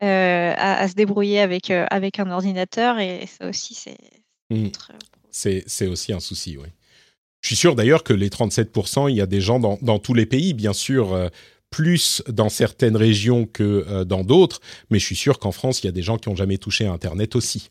à, 0.00 0.88
se 0.88 0.94
débrouiller 0.94 1.40
avec, 1.40 1.70
avec 1.70 2.18
un 2.20 2.30
ordinateur. 2.30 2.98
Et 2.98 3.26
ça 3.26 3.48
aussi, 3.48 3.74
c'est. 3.74 3.98
Mmh. 4.50 4.68
C'est 5.30 5.86
aussi 5.86 6.12
un 6.12 6.20
souci, 6.20 6.56
oui. 6.56 6.68
Je 7.46 7.50
suis 7.50 7.60
sûr 7.60 7.76
d'ailleurs 7.76 8.02
que 8.02 8.12
les 8.12 8.28
37%, 8.28 9.08
il 9.08 9.14
y 9.14 9.20
a 9.20 9.26
des 9.26 9.40
gens 9.40 9.60
dans, 9.60 9.98
tous 10.00 10.14
les 10.14 10.26
pays, 10.26 10.52
bien 10.52 10.72
sûr, 10.72 11.14
euh, 11.14 11.28
plus 11.70 12.20
dans 12.26 12.48
certaines 12.48 12.96
régions 12.96 13.46
que 13.46 13.86
euh, 13.86 14.04
dans 14.04 14.24
d'autres, 14.24 14.60
mais 14.90 14.98
je 14.98 15.04
suis 15.04 15.14
sûr 15.14 15.38
qu'en 15.38 15.52
France, 15.52 15.80
il 15.80 15.86
y 15.86 15.88
a 15.88 15.92
des 15.92 16.02
gens 16.02 16.16
qui 16.16 16.28
n'ont 16.28 16.34
jamais 16.34 16.58
touché 16.58 16.86
à 16.86 16.92
Internet 16.92 17.36
aussi. 17.36 17.70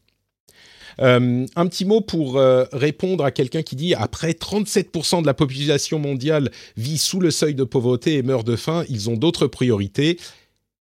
Euh, 1.02 1.46
un 1.58 1.68
petit 1.68 1.84
mot 1.84 2.00
pour 2.00 2.40
répondre 2.72 3.26
à 3.26 3.32
quelqu'un 3.32 3.64
qui 3.64 3.76
dit 3.76 3.94
après 3.96 4.32
37% 4.32 5.24
de 5.24 5.28
la 5.28 5.34
population 5.34 6.00
mondiale 6.00 6.52
vit 6.78 6.98
sous 6.98 7.20
le 7.20 7.30
seuil 7.30 7.54
de 7.54 7.66
pauvreté 7.66 8.14
et 8.14 8.24
meurt 8.24 8.48
de 8.48 8.56
faim, 8.56 8.86
ils 8.88 9.10
ont 9.10 9.18
d'autres 9.18 9.48
priorités. 9.48 10.18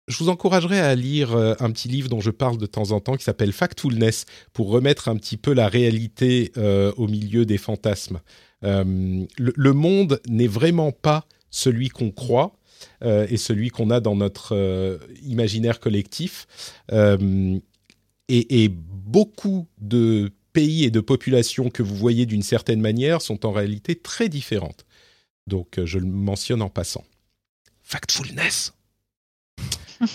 Je 0.07 0.19
vous 0.19 0.29
encouragerais 0.29 0.81
à 0.81 0.95
lire 0.95 1.35
un 1.35 1.71
petit 1.71 1.89
livre 1.89 2.11
dont 2.11 2.21
je 2.21 2.31
parle 2.31 2.59
de 2.59 2.67
temps 2.67 2.91
en 2.91 3.01
temps 3.01 3.17
qui 3.17 3.25
s'appelle 3.25 3.55
Factfulness 3.55 4.27
pour 4.53 4.69
remettre 4.69 5.09
un 5.09 5.17
petit 5.17 5.39
peu 5.39 5.55
la 5.55 5.69
réalité 5.69 6.53
au 6.99 7.09
milieu 7.09 7.47
des 7.47 7.57
fantasmes. 7.57 8.21
Euh, 8.65 9.27
le, 9.39 9.73
monde 9.73 10.21
n'est 10.29 10.47
vraiment 10.47 10.93
pas 10.93 11.27
celui 11.51 11.89
qu'on 11.89 12.11
croit. 12.11 12.57
et 13.05 13.37
celui 13.37 13.71
qu'on 13.71 13.91
a 13.91 14.01
dans 14.01 14.17
notre 14.17 14.99
imaginaire 15.25 15.79
collectif. 15.79 16.47
Et, 16.91 18.65
et, 18.65 18.69
beaucoup 18.69 19.67
de 19.81 20.33
pays 20.53 20.85
et 20.85 20.91
de 20.91 21.01
populations 21.01 21.71
que 21.71 21.83
vous 21.83 21.95
voyez 21.97 22.27
d'une 22.27 22.43
certaine 22.43 22.81
manière 22.81 23.21
sont 23.23 23.47
en 23.47 23.53
réalité 23.53 23.95
très 23.95 24.29
différentes. 24.29 24.85
Donc 25.47 25.79
je 25.85 25.99
le 25.99 26.07
mentionne 26.07 26.63
en 26.63 26.71
passant. 26.71 27.05
Factfulness. 27.83 28.73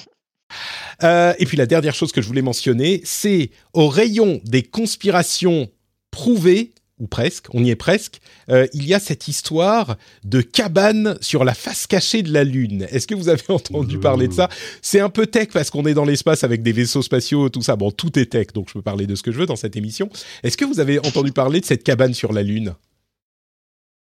Euh, 1.03 1.33
et 1.37 1.45
puis 1.45 1.57
la 1.57 1.65
dernière 1.65 1.93
chose 1.93 2.11
que 2.11 2.21
je 2.21 2.27
voulais 2.27 2.41
mentionner, 2.41 3.01
c'est 3.03 3.51
au 3.73 3.87
rayon 3.87 4.41
des 4.45 4.63
conspirations 4.63 5.69
prouvées, 6.09 6.71
ou 6.99 7.07
presque, 7.07 7.45
on 7.53 7.63
y 7.63 7.69
est 7.69 7.75
presque, 7.75 8.19
euh, 8.49 8.67
il 8.73 8.85
y 8.87 8.93
a 8.93 8.99
cette 8.99 9.27
histoire 9.27 9.97
de 10.23 10.41
cabane 10.41 11.17
sur 11.21 11.43
la 11.43 11.53
face 11.53 11.85
cachée 11.85 12.23
de 12.23 12.31
la 12.31 12.43
Lune. 12.43 12.87
Est-ce 12.89 13.05
que 13.05 13.15
vous 13.15 13.29
avez 13.29 13.43
entendu 13.49 13.99
parler 13.99 14.27
de 14.27 14.33
ça? 14.33 14.49
C'est 14.81 14.99
un 14.99 15.09
peu 15.09 15.27
tech 15.27 15.49
parce 15.53 15.69
qu'on 15.69 15.85
est 15.85 15.93
dans 15.93 16.05
l'espace 16.05 16.43
avec 16.43 16.63
des 16.63 16.71
vaisseaux 16.71 17.03
spatiaux, 17.03 17.49
tout 17.49 17.61
ça. 17.61 17.75
Bon, 17.75 17.91
tout 17.91 18.17
est 18.17 18.27
tech, 18.27 18.47
donc 18.53 18.69
je 18.69 18.73
peux 18.73 18.81
parler 18.81 19.05
de 19.05 19.15
ce 19.15 19.23
que 19.23 19.31
je 19.31 19.37
veux 19.37 19.45
dans 19.45 19.55
cette 19.55 19.75
émission. 19.75 20.09
Est-ce 20.43 20.57
que 20.57 20.65
vous 20.65 20.79
avez 20.79 20.99
entendu 20.99 21.31
parler 21.31 21.59
de 21.59 21.65
cette 21.65 21.83
cabane 21.83 22.13
sur 22.13 22.33
la 22.33 22.41
Lune? 22.43 22.73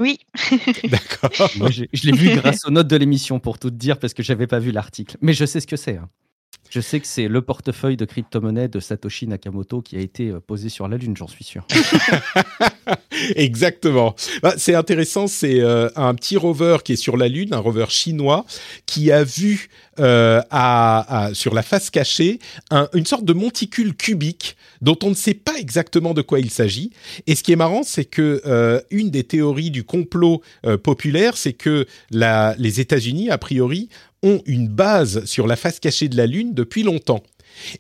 Oui. 0.01 0.19
D'accord. 0.85 1.51
je, 1.71 2.07
l'ai 2.07 2.17
vu 2.17 2.37
grâce 2.37 2.65
aux 2.67 2.71
notes 2.71 2.89
de 2.89 2.97
l'émission, 2.97 3.41
pour 3.41 3.59
tout 3.59 3.71
te 3.71 3.77
dire, 3.77 3.99
parce 3.99 4.15
que 4.15 4.23
j'avais 4.23 4.47
pas 4.47 4.59
vu 4.59 4.71
l'article. 4.71 5.17
Mais 5.21 5.33
je 5.33 5.45
sais 5.45 5.61
ce 5.61 5.67
que 5.67 5.77
c'est. 5.77 5.97
Hein. 5.97 6.09
Je 6.71 6.81
sais 6.81 7.01
que 7.01 7.07
c'est 7.07 7.29
le 7.29 7.41
portefeuille 7.41 7.97
de 7.97 8.05
crypto-monnaie 8.05 8.69
de 8.69 8.79
Satoshi 8.79 9.27
Nakamoto 9.27 9.81
qui 9.81 9.97
a 9.97 10.01
été 10.01 10.29
euh, 10.29 10.41
posé 10.41 10.69
sur 10.69 10.87
la 10.87 10.99
Lune, 10.99 11.17
j'en 11.17 11.27
suis 11.27 11.45
sûr. 11.45 11.67
Exactement. 13.37 14.15
Bah, 14.43 14.53
c'est 14.59 14.75
intéressant, 14.75 15.29
c'est 15.29 15.61
euh, 15.61 15.89
un 15.97 16.15
petit 16.15 16.37
rover 16.37 16.79
qui 16.85 16.93
est 16.93 16.97
sur 16.97 17.17
la 17.17 17.29
Lune, 17.29 17.55
un 17.55 17.59
rover 17.59 17.87
chinois, 17.89 18.45
qui 18.85 19.11
a 19.11 19.25
vu 19.25 19.71
euh, 20.01 20.41
à, 20.51 21.31
sur 21.33 21.55
la 21.55 21.63
face 21.63 21.91
cachée 21.91 22.39
une 22.93 23.07
sorte 23.07 23.25
de 23.25 23.33
monticule 23.33 23.95
cubique 23.95 24.57
dont 24.81 24.97
on 25.03 25.11
ne 25.11 25.15
sait 25.15 25.35
pas 25.35 25.59
exactement 25.59 26.15
de 26.15 26.23
quoi 26.23 26.41
il 26.41 26.51
s'agit. 26.51 26.91
Et 27.27 27.35
ce 27.35 27.43
qui 27.43 27.53
est 27.53 27.57
marrant, 27.57 27.83
c'est 27.83 28.05
que 28.05 28.83
une 28.91 29.11
des 29.11 29.25
théories 29.25 29.71
du 29.71 29.85
complot 29.85 30.43
populaire, 30.83 31.37
c'est 31.37 31.53
que 31.53 31.87
la, 32.11 32.55
les 32.59 32.81
États-Unis, 32.81 33.31
a 33.31 33.39
priori, 33.39 33.89
ont 34.23 34.43
une 34.47 34.69
base 34.69 35.25
sur 35.25 35.47
la 35.47 35.57
face 35.57 35.81
cachée 35.81 36.09
de 36.09 36.17
la 36.17 36.27
Lune 36.27 36.55
depuis 36.55 36.83
longtemps. 36.83 37.23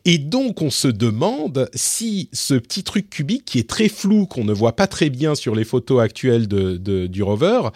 Et 0.04 0.18
donc 0.18 0.62
on 0.62 0.70
se 0.70 0.88
demande 0.88 1.68
si 1.74 2.28
ce 2.32 2.54
petit 2.54 2.82
truc 2.82 3.10
cubique 3.10 3.44
qui 3.44 3.58
est 3.58 3.68
très 3.68 3.88
flou, 3.88 4.26
qu'on 4.26 4.44
ne 4.44 4.52
voit 4.52 4.76
pas 4.76 4.86
très 4.86 5.10
bien 5.10 5.34
sur 5.34 5.54
les 5.54 5.64
photos 5.64 6.02
actuelles 6.02 6.48
de, 6.48 7.06
du 7.06 7.22
rover, 7.22 7.68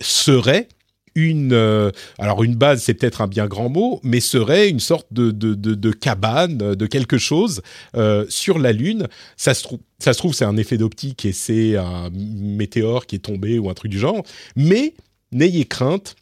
serait 0.00 0.68
une 1.14 1.52
euh, 1.52 1.90
alors 2.18 2.42
une 2.42 2.54
base 2.54 2.82
c'est 2.82 2.94
peut-être 2.94 3.20
un 3.20 3.26
bien 3.26 3.46
grand 3.46 3.68
mot 3.68 4.00
mais 4.02 4.20
serait 4.20 4.68
une 4.68 4.80
sorte 4.80 5.06
de, 5.10 5.30
de, 5.30 5.54
de, 5.54 5.90
cabane 5.90 6.74
de 6.74 6.86
quelque 6.86 7.18
chose 7.18 7.62
euh, 7.96 8.24
sur 8.28 8.58
la 8.58 8.72
lune. 8.72 9.08
Ça 9.36 9.54
se 9.54 9.62
trouve 9.62 9.80
ça 9.98 10.12
se 10.12 10.18
trouve 10.18 10.34
c'est 10.34 10.44
un 10.44 10.56
effet 10.56 10.78
d'optique 10.78 11.24
et 11.24 11.32
c'est 11.32 11.76
un 11.76 12.10
météore 12.12 13.06
qui 13.06 13.16
est 13.16 13.20
tombé 13.20 13.58
ou 13.58 13.70
un 13.70 13.74
truc 13.74 13.90
du 13.90 13.98
genre. 13.98 14.22
Mais 14.56 14.94
n'ayez 15.32 15.64
crainte 15.64 16.16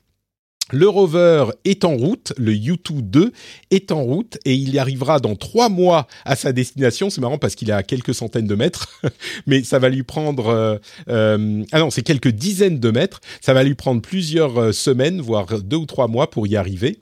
le 0.73 0.89
rover 0.89 1.47
est 1.65 1.85
en 1.85 1.97
route, 1.97 2.33
le 2.37 2.53
U2 2.53 3.33
est 3.71 3.93
en 3.93 4.03
route 4.03 4.39
et 4.45 4.55
il 4.55 4.71
y 4.71 4.79
arrivera 4.79 5.21
dans 5.21 5.37
trois 5.37 5.69
mois 5.69 6.07
à 6.25 6.37
sa 6.37 6.53
destination. 6.53 7.11
C'est 7.11 7.21
marrant 7.21 7.39
parce 7.39 7.55
qu'il 7.55 7.71
est 7.71 7.75
à 7.75 7.83
quelques 7.83 8.15
centaines 8.15 8.47
de 8.47 8.55
mètres, 8.55 9.01
mais 9.47 9.63
ça 9.63 9.79
va 9.79 9.89
lui 9.89 10.03
prendre 10.03 10.49
euh, 10.49 10.77
euh, 11.09 11.65
ah 11.73 11.81
non 11.81 11.91
c'est 11.91 12.03
quelques 12.03 12.29
dizaines 12.29 12.79
de 12.79 12.91
mètres. 12.91 13.21
Ça 13.41 13.55
va 13.55 13.63
lui 13.63 13.75
prendre 13.75 14.01
plusieurs 14.01 14.59
euh, 14.59 14.73
semaines, 14.73 15.21
voire 15.21 15.47
deux 15.61 15.77
ou 15.77 15.87
trois 15.87 16.09
mois 16.09 16.31
pour 16.31 16.47
y 16.47 16.57
arriver. 16.57 16.99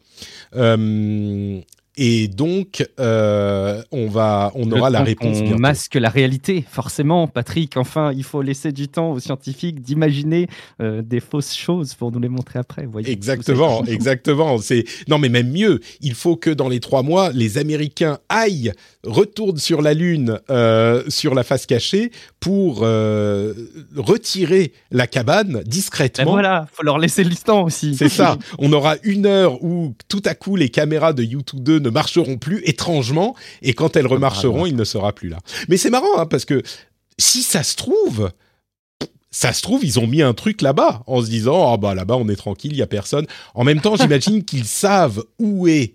Et 2.00 2.28
donc, 2.28 2.88
euh, 3.00 3.82
on 3.90 4.06
va, 4.06 4.52
on 4.54 4.70
aura 4.70 4.88
la 4.88 5.02
réponse. 5.02 5.38
On 5.44 5.58
masque 5.58 5.96
la 5.96 6.08
réalité, 6.08 6.64
forcément, 6.70 7.26
Patrick. 7.26 7.76
Enfin, 7.76 8.12
il 8.12 8.22
faut 8.22 8.40
laisser 8.40 8.70
du 8.70 8.86
temps 8.86 9.10
aux 9.10 9.18
scientifiques 9.18 9.80
d'imaginer 9.82 10.46
euh, 10.80 11.02
des 11.02 11.18
fausses 11.18 11.56
choses 11.56 11.94
pour 11.94 12.12
nous 12.12 12.20
les 12.20 12.28
montrer 12.28 12.60
après. 12.60 12.86
Voyez, 12.86 13.10
exactement, 13.10 13.84
exactement. 13.84 14.58
C'est 14.58 14.84
non, 15.08 15.18
mais 15.18 15.28
même 15.28 15.50
mieux. 15.50 15.80
Il 16.00 16.14
faut 16.14 16.36
que 16.36 16.50
dans 16.50 16.68
les 16.68 16.78
trois 16.78 17.02
mois, 17.02 17.32
les 17.32 17.58
Américains 17.58 18.18
aillent, 18.28 18.72
retournent 19.04 19.58
sur 19.58 19.80
la 19.82 19.94
Lune, 19.94 20.40
euh, 20.50 21.02
sur 21.08 21.34
la 21.34 21.44
face 21.44 21.66
cachée, 21.66 22.10
pour 22.40 22.80
retirer 22.80 24.72
la 24.90 25.06
cabane 25.06 25.62
discrètement. 25.64 26.24
Ben 26.24 26.30
voilà, 26.30 26.66
faut 26.72 26.82
leur 26.82 26.98
laisser 26.98 27.24
le 27.24 27.34
temps 27.34 27.64
aussi. 27.64 27.94
C'est 27.94 28.08
ça. 28.08 28.38
On 28.58 28.72
aura 28.72 28.96
une 29.02 29.26
heure 29.26 29.62
où 29.62 29.94
tout 30.08 30.22
à 30.24 30.34
coup 30.34 30.56
les 30.56 30.68
caméras 30.68 31.12
de 31.12 31.22
YouTube 31.22 31.62
2 31.62 31.78
ne 31.78 31.90
marcheront 31.90 32.36
plus 32.38 32.62
étrangement, 32.64 33.34
et 33.62 33.72
quand 33.74 33.96
elles 33.96 34.06
remarcheront, 34.06 34.66
il 34.66 34.76
ne 34.76 34.84
sera 34.84 35.12
plus 35.12 35.28
là. 35.28 35.38
Mais 35.68 35.76
c'est 35.76 35.90
marrant, 35.90 36.18
hein, 36.18 36.26
parce 36.26 36.44
que 36.44 36.62
si 37.18 37.42
ça 37.42 37.62
se 37.62 37.76
trouve, 37.76 38.30
ça 39.30 39.52
se 39.52 39.62
trouve, 39.62 39.84
ils 39.84 39.98
ont 39.98 40.06
mis 40.06 40.22
un 40.22 40.34
truc 40.34 40.62
là-bas, 40.62 41.02
en 41.06 41.22
se 41.22 41.28
disant, 41.28 41.72
ah 41.72 41.76
bah 41.76 41.94
là-bas, 41.94 42.16
on 42.16 42.28
est 42.28 42.36
tranquille, 42.36 42.72
il 42.72 42.78
y 42.78 42.82
a 42.82 42.86
personne. 42.86 43.26
En 43.54 43.64
même 43.64 43.80
temps, 43.80 43.96
j'imagine 43.96 44.44
qu'ils 44.46 44.64
savent 44.64 45.24
où 45.38 45.68
est 45.68 45.94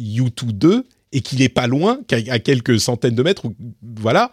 U2 0.00 0.52
2 0.52 0.86
et 1.12 1.20
qu'il 1.20 1.42
est 1.42 1.48
pas 1.48 1.66
loin, 1.66 2.00
à 2.28 2.38
quelques 2.38 2.78
centaines 2.78 3.14
de 3.14 3.22
mètres, 3.22 3.46
voilà. 3.82 4.30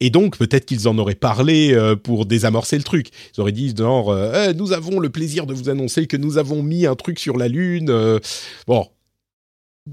Et 0.00 0.10
donc, 0.10 0.38
peut-être 0.38 0.64
qu'ils 0.66 0.86
en 0.88 0.96
auraient 0.98 1.14
parlé 1.14 1.72
euh, 1.74 1.96
pour 1.96 2.24
désamorcer 2.26 2.76
le 2.76 2.84
truc. 2.84 3.08
Ils 3.36 3.40
auraient 3.40 3.52
dit, 3.52 3.74
genre, 3.76 4.10
euh, 4.10 4.50
eh, 4.50 4.54
nous 4.54 4.72
avons 4.72 5.00
le 5.00 5.10
plaisir 5.10 5.46
de 5.46 5.54
vous 5.54 5.68
annoncer 5.68 6.06
que 6.06 6.16
nous 6.16 6.38
avons 6.38 6.62
mis 6.62 6.86
un 6.86 6.94
truc 6.94 7.18
sur 7.18 7.36
la 7.36 7.48
Lune. 7.48 7.90
Euh. 7.90 8.20
bon, 8.66 8.88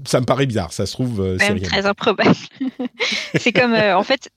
ça 0.06 0.20
me 0.20 0.26
paraît 0.26 0.46
bizarre. 0.46 0.72
Ça 0.72 0.86
se 0.86 0.92
trouve. 0.92 1.36
C'est 1.40 1.60
très 1.60 1.86
improbable. 1.86 2.36
c'est 3.34 3.52
comme, 3.52 3.74
en 3.74 4.02
fait, 4.04 4.30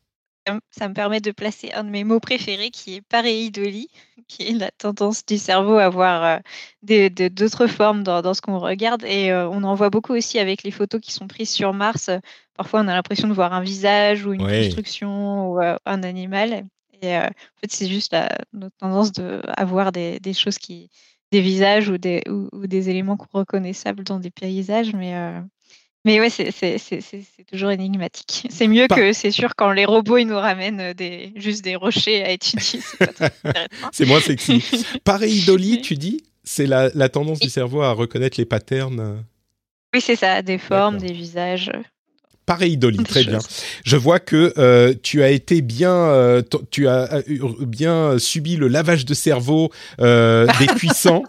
ça 0.72 0.90
me 0.90 0.94
permet 0.94 1.22
de 1.22 1.32
placer 1.32 1.72
un 1.74 1.84
de 1.84 1.90
mes 1.90 2.04
mots 2.04 2.20
préférés 2.20 2.72
qui 2.72 2.96
est 2.96 3.02
pareidolie, 3.02 3.90
qui 4.30 4.48
est 4.48 4.54
la 4.54 4.72
tendance 4.72 5.26
du 5.26 5.38
cerveau 5.38 5.76
à 5.76 5.90
voir 5.90 6.42
euh, 6.88 7.10
d'autres 7.30 7.68
formes 7.68 8.04
dans, 8.04 8.34
ce 8.34 8.42
qu'on 8.42 8.60
regarde. 8.60 9.04
Et 9.04 9.34
on 9.34 9.64
en 9.64 9.76
voit 9.76 9.90
beaucoup 9.90 10.14
aussi 10.14 10.40
avec 10.40 10.64
les 10.64 10.72
photos 10.72 11.02
qui 11.02 11.12
sont 11.12 11.28
prises 11.28 11.50
sur 11.50 11.74
Mars. 11.74 12.10
Parfois, 12.56 12.80
on 12.80 12.88
a 12.88 12.94
l'impression 12.94 13.28
de 13.28 13.34
voir 13.34 13.54
un 13.54 13.62
visage 13.62 14.26
ou 14.26 14.32
une 14.32 14.48
construction 14.48 15.52
ou 15.52 15.60
un 15.60 16.04
animal. 16.04 16.66
Et 17.02 17.18
en 17.18 17.30
fait, 17.60 17.72
c'est 17.72 17.88
juste 17.88 18.14
la, 18.14 18.30
notre 18.54 18.78
tendance 18.78 19.12
de, 19.12 19.42
à 19.48 19.66
voir 19.66 19.92
des, 19.92 20.20
des 20.20 20.34
choses 20.34 20.58
qui, 20.58 20.90
des 21.32 21.42
visages 21.42 21.90
ou 21.90 21.98
des, 21.98 22.24
ou, 22.28 22.68
des 22.68 22.90
éléments 22.90 23.18
reconnaissables 23.34 24.04
dans 24.04 24.20
des 24.20 24.32
paysages, 24.32 24.94
mais, 24.94 25.16
euh, 25.16 25.40
mais 26.06 26.20
ouais, 26.20 26.30
c'est 26.30 27.46
toujours 27.52 27.72
énigmatique. 27.72 28.48
C'est 28.50 28.68
mieux 28.68 28.88
que, 28.88 29.12
c'est 29.12 29.32
sûr, 29.32 29.56
quand 29.56 29.72
les 29.72 29.86
robots 29.86 30.18
ils 30.18 30.26
nous 30.26 30.38
ramènent 30.38 30.94
des, 30.94 31.34
juste 31.36 31.64
des 31.64 31.76
rochers 31.76 32.24
à 32.24 32.32
étudier. 32.32 32.80
C'est 33.92 34.06
moins 34.08 34.22
sexy. 34.22 34.64
Pareil, 35.04 35.44
Dolly, 35.46 35.82
tu 35.82 35.96
dis 35.96 36.24
C'est 36.44 36.68
la, 36.68 36.90
la, 36.94 37.10
tendance 37.10 37.40
du 37.40 37.50
cerveau 37.50 37.82
à 37.82 37.92
reconnaître 37.92 38.40
les 38.40 38.46
patterns 38.46 39.00
euh? 39.00 39.16
Oui, 39.94 40.02
c'est 40.02 40.16
ça, 40.16 40.42
des 40.42 40.58
formes, 40.58 41.00
des 41.00 41.12
visages. 41.12 41.72
Pareil, 42.50 42.78
Dolly, 42.78 42.98
très 43.04 43.24
bien. 43.26 43.38
Je 43.86 43.96
vois 43.96 44.18
que 44.18 44.56
euh, 44.58 44.96
tu 45.04 45.22
as 45.22 45.30
été 45.30 45.62
bien, 45.62 45.94
euh, 45.94 46.42
tu 46.72 46.88
as 46.88 47.14
euh, 47.14 47.22
bien 47.60 48.18
subi 48.18 48.56
le 48.56 48.68
lavage 48.68 49.06
de 49.06 49.14
cerveau 49.14 49.70
des 50.00 50.68
puissants 50.76 51.22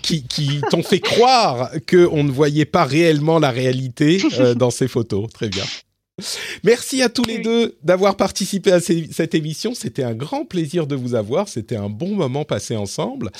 qui, 0.00 0.22
qui 0.22 0.60
t'ont 0.70 0.84
fait 0.84 1.00
croire 1.00 1.72
que 1.84 2.08
on 2.12 2.22
ne 2.22 2.30
voyait 2.30 2.64
pas 2.64 2.84
réellement 2.84 3.40
la 3.40 3.50
réalité 3.50 4.22
dans 4.54 4.70
ces 4.70 4.86
photos. 4.86 5.26
Très 5.34 5.48
bien. 5.48 5.64
Merci 6.64 7.02
à 7.02 7.08
tous 7.08 7.24
les 7.24 7.38
deux 7.38 7.76
d'avoir 7.82 8.16
participé 8.16 8.72
à 8.72 8.80
cette 8.80 9.34
émission. 9.34 9.74
C'était 9.74 10.02
un 10.02 10.14
grand 10.14 10.44
plaisir 10.44 10.86
de 10.86 10.96
vous 10.96 11.14
avoir. 11.14 11.48
C'était 11.48 11.76
un 11.76 11.88
bon 11.88 12.14
moment 12.14 12.44
passé 12.44 12.76
ensemble. 12.76 13.30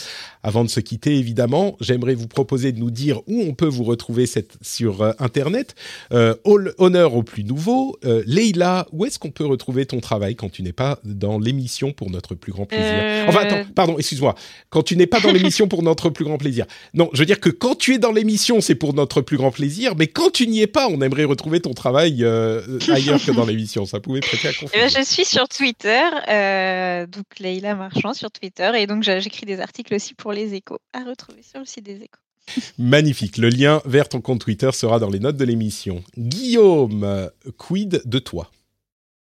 Avant 0.42 0.64
de 0.64 0.68
se 0.68 0.80
quitter, 0.80 1.16
évidemment, 1.16 1.76
j'aimerais 1.80 2.14
vous 2.14 2.28
proposer 2.28 2.72
de 2.72 2.78
nous 2.78 2.90
dire 2.90 3.20
où 3.26 3.42
on 3.42 3.54
peut 3.54 3.66
vous 3.66 3.84
retrouver 3.84 4.26
sur 4.62 5.02
euh, 5.02 5.12
Internet. 5.18 5.74
Euh, 6.12 6.34
honneur 6.44 7.14
au 7.14 7.22
plus 7.22 7.44
nouveau. 7.44 7.96
Euh, 8.04 8.22
Leïla, 8.26 8.86
où 8.92 9.04
est-ce 9.04 9.18
qu'on 9.18 9.30
peut 9.30 9.46
retrouver 9.46 9.86
ton 9.86 10.00
travail 10.00 10.36
quand 10.36 10.50
tu 10.50 10.62
n'es 10.62 10.72
pas 10.72 10.98
dans 11.04 11.38
l'émission 11.38 11.92
pour 11.92 12.10
notre 12.10 12.34
plus 12.34 12.52
grand 12.52 12.66
plaisir? 12.66 13.26
Enfin, 13.28 13.40
attends, 13.40 13.70
pardon, 13.74 13.98
excuse-moi. 13.98 14.34
Quand 14.70 14.82
tu 14.82 14.96
n'es 14.96 15.06
pas 15.06 15.20
dans 15.20 15.32
l'émission 15.32 15.68
pour 15.68 15.82
notre 15.82 16.10
plus 16.10 16.24
grand 16.24 16.38
plaisir. 16.38 16.66
Non, 16.94 17.10
je 17.12 17.18
veux 17.18 17.26
dire 17.26 17.40
que 17.40 17.50
quand 17.50 17.76
tu 17.76 17.94
es 17.94 17.98
dans 17.98 18.12
l'émission, 18.12 18.60
c'est 18.60 18.74
pour 18.74 18.94
notre 18.94 19.20
plus 19.20 19.36
grand 19.36 19.50
plaisir, 19.50 19.94
mais 19.96 20.06
quand 20.06 20.30
tu 20.30 20.46
n'y 20.46 20.62
es 20.62 20.66
pas, 20.66 20.88
on 20.88 21.00
aimerait 21.02 21.24
retrouver 21.24 21.60
ton 21.60 21.74
travail 21.74 22.24
euh, 22.24 22.62
ailleurs 22.88 23.24
que 23.24 23.32
dans 23.32 23.46
l'émission. 23.46 23.86
Ça 23.86 24.00
pouvait 24.00 24.20
prêter 24.20 24.48
à 24.48 24.52
confusion. 24.52 24.70
Eh 24.74 24.78
ben, 24.78 24.88
je 24.88 25.02
suis 25.02 25.24
sur 25.24 25.48
Twitter, 25.48 26.02
euh, 26.28 27.06
donc 27.06 27.24
Leïla 27.38 27.74
Marchand 27.74 28.14
sur 28.14 28.30
Twitter, 28.30 28.70
et 28.76 28.86
donc 28.86 29.02
j'écris 29.02 29.46
des 29.46 29.60
articles 29.60 29.94
aussi 29.94 30.14
pour 30.14 30.32
les 30.32 30.54
échos 30.54 30.78
à 30.92 31.04
retrouver 31.04 31.42
sur 31.42 31.60
le 31.60 31.66
site 31.66 31.84
des 31.84 31.96
échos. 31.96 32.20
Magnifique. 32.78 33.36
Le 33.36 33.48
lien 33.48 33.82
vers 33.84 34.08
ton 34.08 34.20
compte 34.20 34.40
Twitter 34.40 34.70
sera 34.72 34.98
dans 34.98 35.10
les 35.10 35.20
notes 35.20 35.36
de 35.36 35.44
l'émission. 35.44 36.02
Guillaume, 36.16 37.30
quid 37.56 38.02
de 38.04 38.18
toi? 38.18 38.50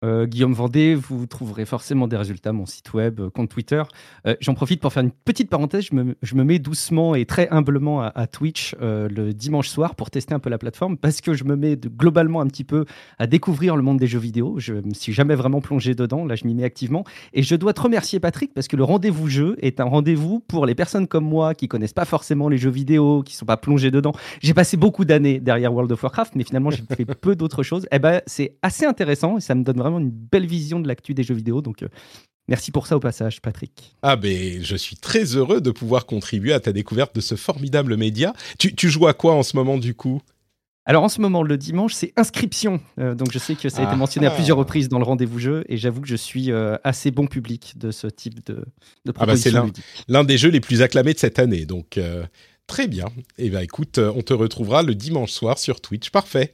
Euh, 0.04 0.26
Guillaume 0.26 0.52
Vendée, 0.52 0.94
vous 0.94 1.26
trouverez 1.26 1.64
forcément 1.64 2.06
des 2.06 2.18
résultats, 2.18 2.52
mon 2.52 2.66
site 2.66 2.92
web, 2.92 3.18
euh, 3.18 3.30
compte 3.30 3.48
Twitter. 3.48 3.82
Euh, 4.26 4.36
j'en 4.40 4.52
profite 4.52 4.80
pour 4.80 4.92
faire 4.92 5.02
une 5.02 5.10
petite 5.10 5.48
parenthèse. 5.48 5.86
Je 6.22 6.34
me, 6.34 6.44
mets 6.44 6.58
doucement 6.58 7.14
et 7.14 7.24
très 7.24 7.48
humblement 7.48 8.02
à, 8.02 8.26
Twitch 8.26 8.76
le 8.80 9.32
dimanche 9.32 9.68
soir 9.68 9.94
pour 9.94 10.10
tester 10.10 10.34
un 10.34 10.38
peu 10.38 10.50
la 10.50 10.58
plateforme 10.58 10.96
parce 10.96 11.20
que 11.20 11.32
je 11.32 11.44
me 11.44 11.56
mets 11.56 11.76
globalement 11.76 12.40
un 12.40 12.46
petit 12.46 12.64
peu 12.64 12.84
à 13.18 13.26
découvrir 13.26 13.74
le 13.74 13.82
monde 13.82 13.98
des 13.98 14.06
jeux 14.06 14.18
vidéo. 14.18 14.56
Je 14.58 14.74
me 14.74 14.92
suis 14.92 15.12
jamais 15.12 15.34
vraiment 15.34 15.60
plongé 15.60 15.94
dedans. 15.94 16.24
Là, 16.24 16.34
je 16.34 16.44
m'y 16.44 16.54
mets 16.54 16.64
activement. 16.64 17.04
Et 17.32 17.42
je 17.42 17.56
dois 17.56 17.72
te 17.72 17.80
remercier, 17.80 18.20
Patrick, 18.20 18.52
parce 18.52 18.68
que 18.68 18.76
le 18.76 18.84
rendez-vous 18.84 19.28
jeu 19.28 19.56
est 19.60 19.80
un 19.80 19.84
rendez-vous 19.84 20.40
pour 20.40 20.66
les 20.66 20.74
personnes 20.74 21.08
comme 21.08 21.24
moi 21.24 21.54
qui 21.54 21.68
connaissent 21.68 21.94
pas 21.94 22.04
forcément 22.04 22.48
les 22.48 22.58
jeux 22.58 22.70
vidéo, 22.70 23.22
qui 23.22 23.34
sont 23.34 23.46
pas 23.46 23.56
plongées 23.56 23.90
dedans. 23.90 24.12
J'ai 24.42 24.54
passé 24.54 24.76
beaucoup 24.76 25.04
d'années 25.04 25.40
derrière 25.40 25.72
World 25.72 25.90
of 25.90 26.02
Warcraft, 26.02 26.34
mais 26.36 26.44
finalement, 26.44 26.70
j'ai 26.70 26.82
fait 26.94 27.04
peu 27.20 27.34
d'autres 27.34 27.62
choses. 27.62 27.88
Eh 27.90 27.98
ben, 27.98 28.20
c'est 28.26 28.56
assez 28.62 28.84
intéressant 28.84 29.38
et 29.38 29.40
ça 29.40 29.54
me 29.54 29.64
donne 29.64 29.80
vraiment 29.90 30.00
une 30.00 30.10
belle 30.10 30.46
vision 30.46 30.80
de 30.80 30.88
l'actu 30.88 31.14
des 31.14 31.22
jeux 31.22 31.34
vidéo. 31.34 31.62
Donc, 31.62 31.82
euh, 31.82 31.88
merci 32.48 32.70
pour 32.70 32.86
ça 32.86 32.96
au 32.96 33.00
passage, 33.00 33.40
Patrick. 33.40 33.96
Ah, 34.02 34.16
ben, 34.16 34.62
je 34.62 34.76
suis 34.76 34.96
très 34.96 35.36
heureux 35.36 35.60
de 35.60 35.70
pouvoir 35.70 36.06
contribuer 36.06 36.52
à 36.52 36.60
ta 36.60 36.72
découverte 36.72 37.14
de 37.14 37.20
ce 37.20 37.34
formidable 37.34 37.96
média. 37.96 38.32
Tu, 38.58 38.90
joues 38.90 39.06
à 39.06 39.14
quoi 39.14 39.34
en 39.34 39.42
ce 39.42 39.56
moment, 39.56 39.78
du 39.78 39.94
coup? 39.94 40.20
Alors 40.88 41.02
en 41.02 41.08
ce 41.08 41.20
moment, 41.20 41.42
le 41.42 41.58
dimanche, 41.58 41.94
c'est 41.94 42.12
inscription. 42.16 42.80
Euh, 43.00 43.16
donc 43.16 43.32
je 43.32 43.40
sais 43.40 43.56
que 43.56 43.68
ça 43.68 43.80
a 43.80 43.82
été 43.82 43.92
ah. 43.94 43.96
mentionné 43.96 44.28
à 44.28 44.30
plusieurs 44.30 44.56
reprises 44.56 44.88
dans 44.88 44.98
le 44.98 45.04
rendez-vous 45.04 45.40
jeu 45.40 45.64
et 45.68 45.76
j'avoue 45.76 46.00
que 46.00 46.06
je 46.06 46.14
suis 46.14 46.52
euh, 46.52 46.76
assez 46.84 47.10
bon 47.10 47.26
public 47.26 47.72
de 47.76 47.90
ce 47.90 48.06
type 48.06 48.46
de, 48.46 48.64
de 49.04 49.12
ah 49.16 49.26
bah, 49.26 49.36
C'est 49.36 49.50
l'un 50.06 50.22
des 50.22 50.38
jeux 50.38 50.50
les 50.50 50.60
plus 50.60 50.82
acclamés 50.82 51.12
de 51.12 51.18
cette 51.18 51.40
année. 51.40 51.66
Donc 51.66 51.98
Très 52.66 52.88
bien. 52.88 53.06
Eh 53.38 53.48
bien, 53.48 53.60
écoute, 53.60 53.98
on 53.98 54.22
te 54.22 54.34
retrouvera 54.34 54.82
le 54.82 54.96
dimanche 54.96 55.30
soir 55.30 55.56
sur 55.56 55.80
Twitch. 55.80 56.10
Parfait. 56.10 56.52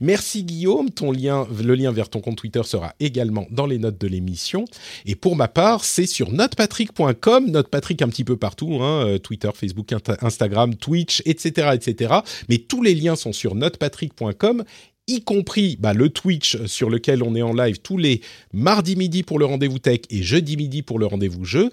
Merci 0.00 0.44
Guillaume. 0.44 0.90
Le 1.00 1.74
lien 1.74 1.90
vers 1.90 2.08
ton 2.08 2.20
compte 2.20 2.36
Twitter 2.36 2.62
sera 2.64 2.94
également 3.00 3.48
dans 3.50 3.66
les 3.66 3.78
notes 3.78 4.00
de 4.00 4.06
l'émission. 4.06 4.64
Et 5.06 5.16
pour 5.16 5.34
ma 5.34 5.48
part, 5.48 5.84
c'est 5.84 6.06
sur 6.06 6.30
notepatrick.com. 6.30 7.50
Notepatrick 7.50 8.00
un 8.00 8.08
petit 8.08 8.22
peu 8.22 8.36
partout, 8.36 8.78
hein, 8.80 9.06
euh, 9.06 9.18
Twitter, 9.18 9.50
Facebook, 9.52 9.92
Instagram, 10.20 10.76
Twitch, 10.76 11.20
etc., 11.24 11.70
etc. 11.74 12.14
Mais 12.48 12.58
tous 12.58 12.82
les 12.82 12.94
liens 12.94 13.16
sont 13.16 13.32
sur 13.32 13.56
notepatrick.com 13.56 14.64
y 15.08 15.22
compris 15.24 15.76
bah, 15.80 15.92
le 15.92 16.10
Twitch 16.10 16.64
sur 16.66 16.88
lequel 16.88 17.24
on 17.24 17.34
est 17.34 17.42
en 17.42 17.52
live 17.52 17.80
tous 17.80 17.96
les 17.96 18.20
mardis 18.52 18.94
midi 18.94 19.24
pour 19.24 19.40
le 19.40 19.44
rendez-vous 19.44 19.80
tech 19.80 20.02
et 20.08 20.22
jeudi 20.22 20.56
midi 20.56 20.82
pour 20.82 21.00
le 21.00 21.06
rendez-vous 21.06 21.44
jeu. 21.44 21.70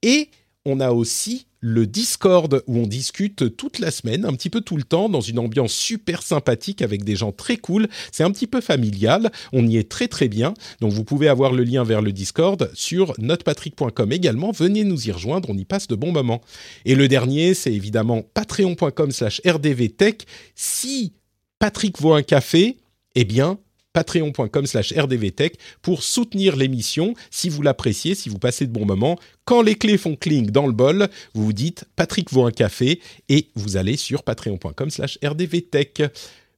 Et 0.00 0.30
on 0.64 0.80
a 0.80 0.92
aussi 0.92 1.47
le 1.60 1.86
Discord 1.86 2.62
où 2.66 2.78
on 2.78 2.86
discute 2.86 3.56
toute 3.56 3.78
la 3.78 3.90
semaine, 3.90 4.24
un 4.24 4.32
petit 4.34 4.50
peu 4.50 4.60
tout 4.60 4.76
le 4.76 4.82
temps, 4.82 5.08
dans 5.08 5.20
une 5.20 5.38
ambiance 5.38 5.72
super 5.72 6.22
sympathique 6.22 6.82
avec 6.82 7.04
des 7.04 7.16
gens 7.16 7.32
très 7.32 7.56
cool. 7.56 7.88
C'est 8.12 8.24
un 8.24 8.30
petit 8.30 8.46
peu 8.46 8.60
familial, 8.60 9.30
on 9.52 9.66
y 9.66 9.76
est 9.76 9.88
très 9.88 10.08
très 10.08 10.28
bien. 10.28 10.54
Donc 10.80 10.92
vous 10.92 11.04
pouvez 11.04 11.28
avoir 11.28 11.52
le 11.52 11.64
lien 11.64 11.84
vers 11.84 12.02
le 12.02 12.12
Discord 12.12 12.70
sur 12.74 13.14
notepatrick.com 13.18 14.12
également. 14.12 14.52
Venez 14.52 14.84
nous 14.84 15.08
y 15.08 15.12
rejoindre, 15.12 15.50
on 15.50 15.56
y 15.56 15.64
passe 15.64 15.88
de 15.88 15.94
bons 15.94 16.12
moments. 16.12 16.40
Et 16.84 16.94
le 16.94 17.08
dernier, 17.08 17.54
c'est 17.54 17.72
évidemment 17.72 18.22
patreon.com 18.34 19.10
slash 19.10 19.40
rdvtech. 19.46 20.26
Si 20.54 21.12
Patrick 21.58 22.00
vaut 22.00 22.12
un 22.12 22.22
café, 22.22 22.76
eh 23.14 23.24
bien, 23.24 23.58
patreon.com 23.92 24.66
slash 24.66 24.92
rdvtech 24.92 25.58
pour 25.82 26.02
soutenir 26.02 26.56
l'émission 26.56 27.14
si 27.30 27.48
vous 27.48 27.62
l'appréciez, 27.62 28.14
si 28.14 28.28
vous 28.28 28.38
passez 28.38 28.66
de 28.66 28.72
bons 28.72 28.86
moments. 28.86 29.18
Quand 29.44 29.62
les 29.62 29.74
clés 29.74 29.98
font 29.98 30.16
clink 30.16 30.50
dans 30.50 30.66
le 30.66 30.72
bol, 30.72 31.08
vous 31.34 31.46
vous 31.46 31.52
dites 31.52 31.84
Patrick 31.96 32.30
vaut 32.32 32.46
un 32.46 32.50
café 32.50 33.00
et 33.28 33.48
vous 33.54 33.76
allez 33.76 33.96
sur 33.96 34.22
patreon.com 34.22 34.90
slash 34.90 35.18
rdvtech. 35.24 36.02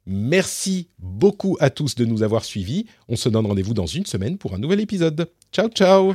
Merci 0.06 0.88
beaucoup 0.98 1.56
à 1.60 1.70
tous 1.70 1.94
de 1.94 2.04
nous 2.04 2.22
avoir 2.22 2.44
suivis. 2.44 2.86
On 3.08 3.16
se 3.16 3.28
donne 3.28 3.46
rendez-vous 3.46 3.74
dans 3.74 3.86
une 3.86 4.06
semaine 4.06 4.38
pour 4.38 4.54
un 4.54 4.58
nouvel 4.58 4.80
épisode. 4.80 5.28
Ciao 5.52 5.68
ciao 5.68 6.14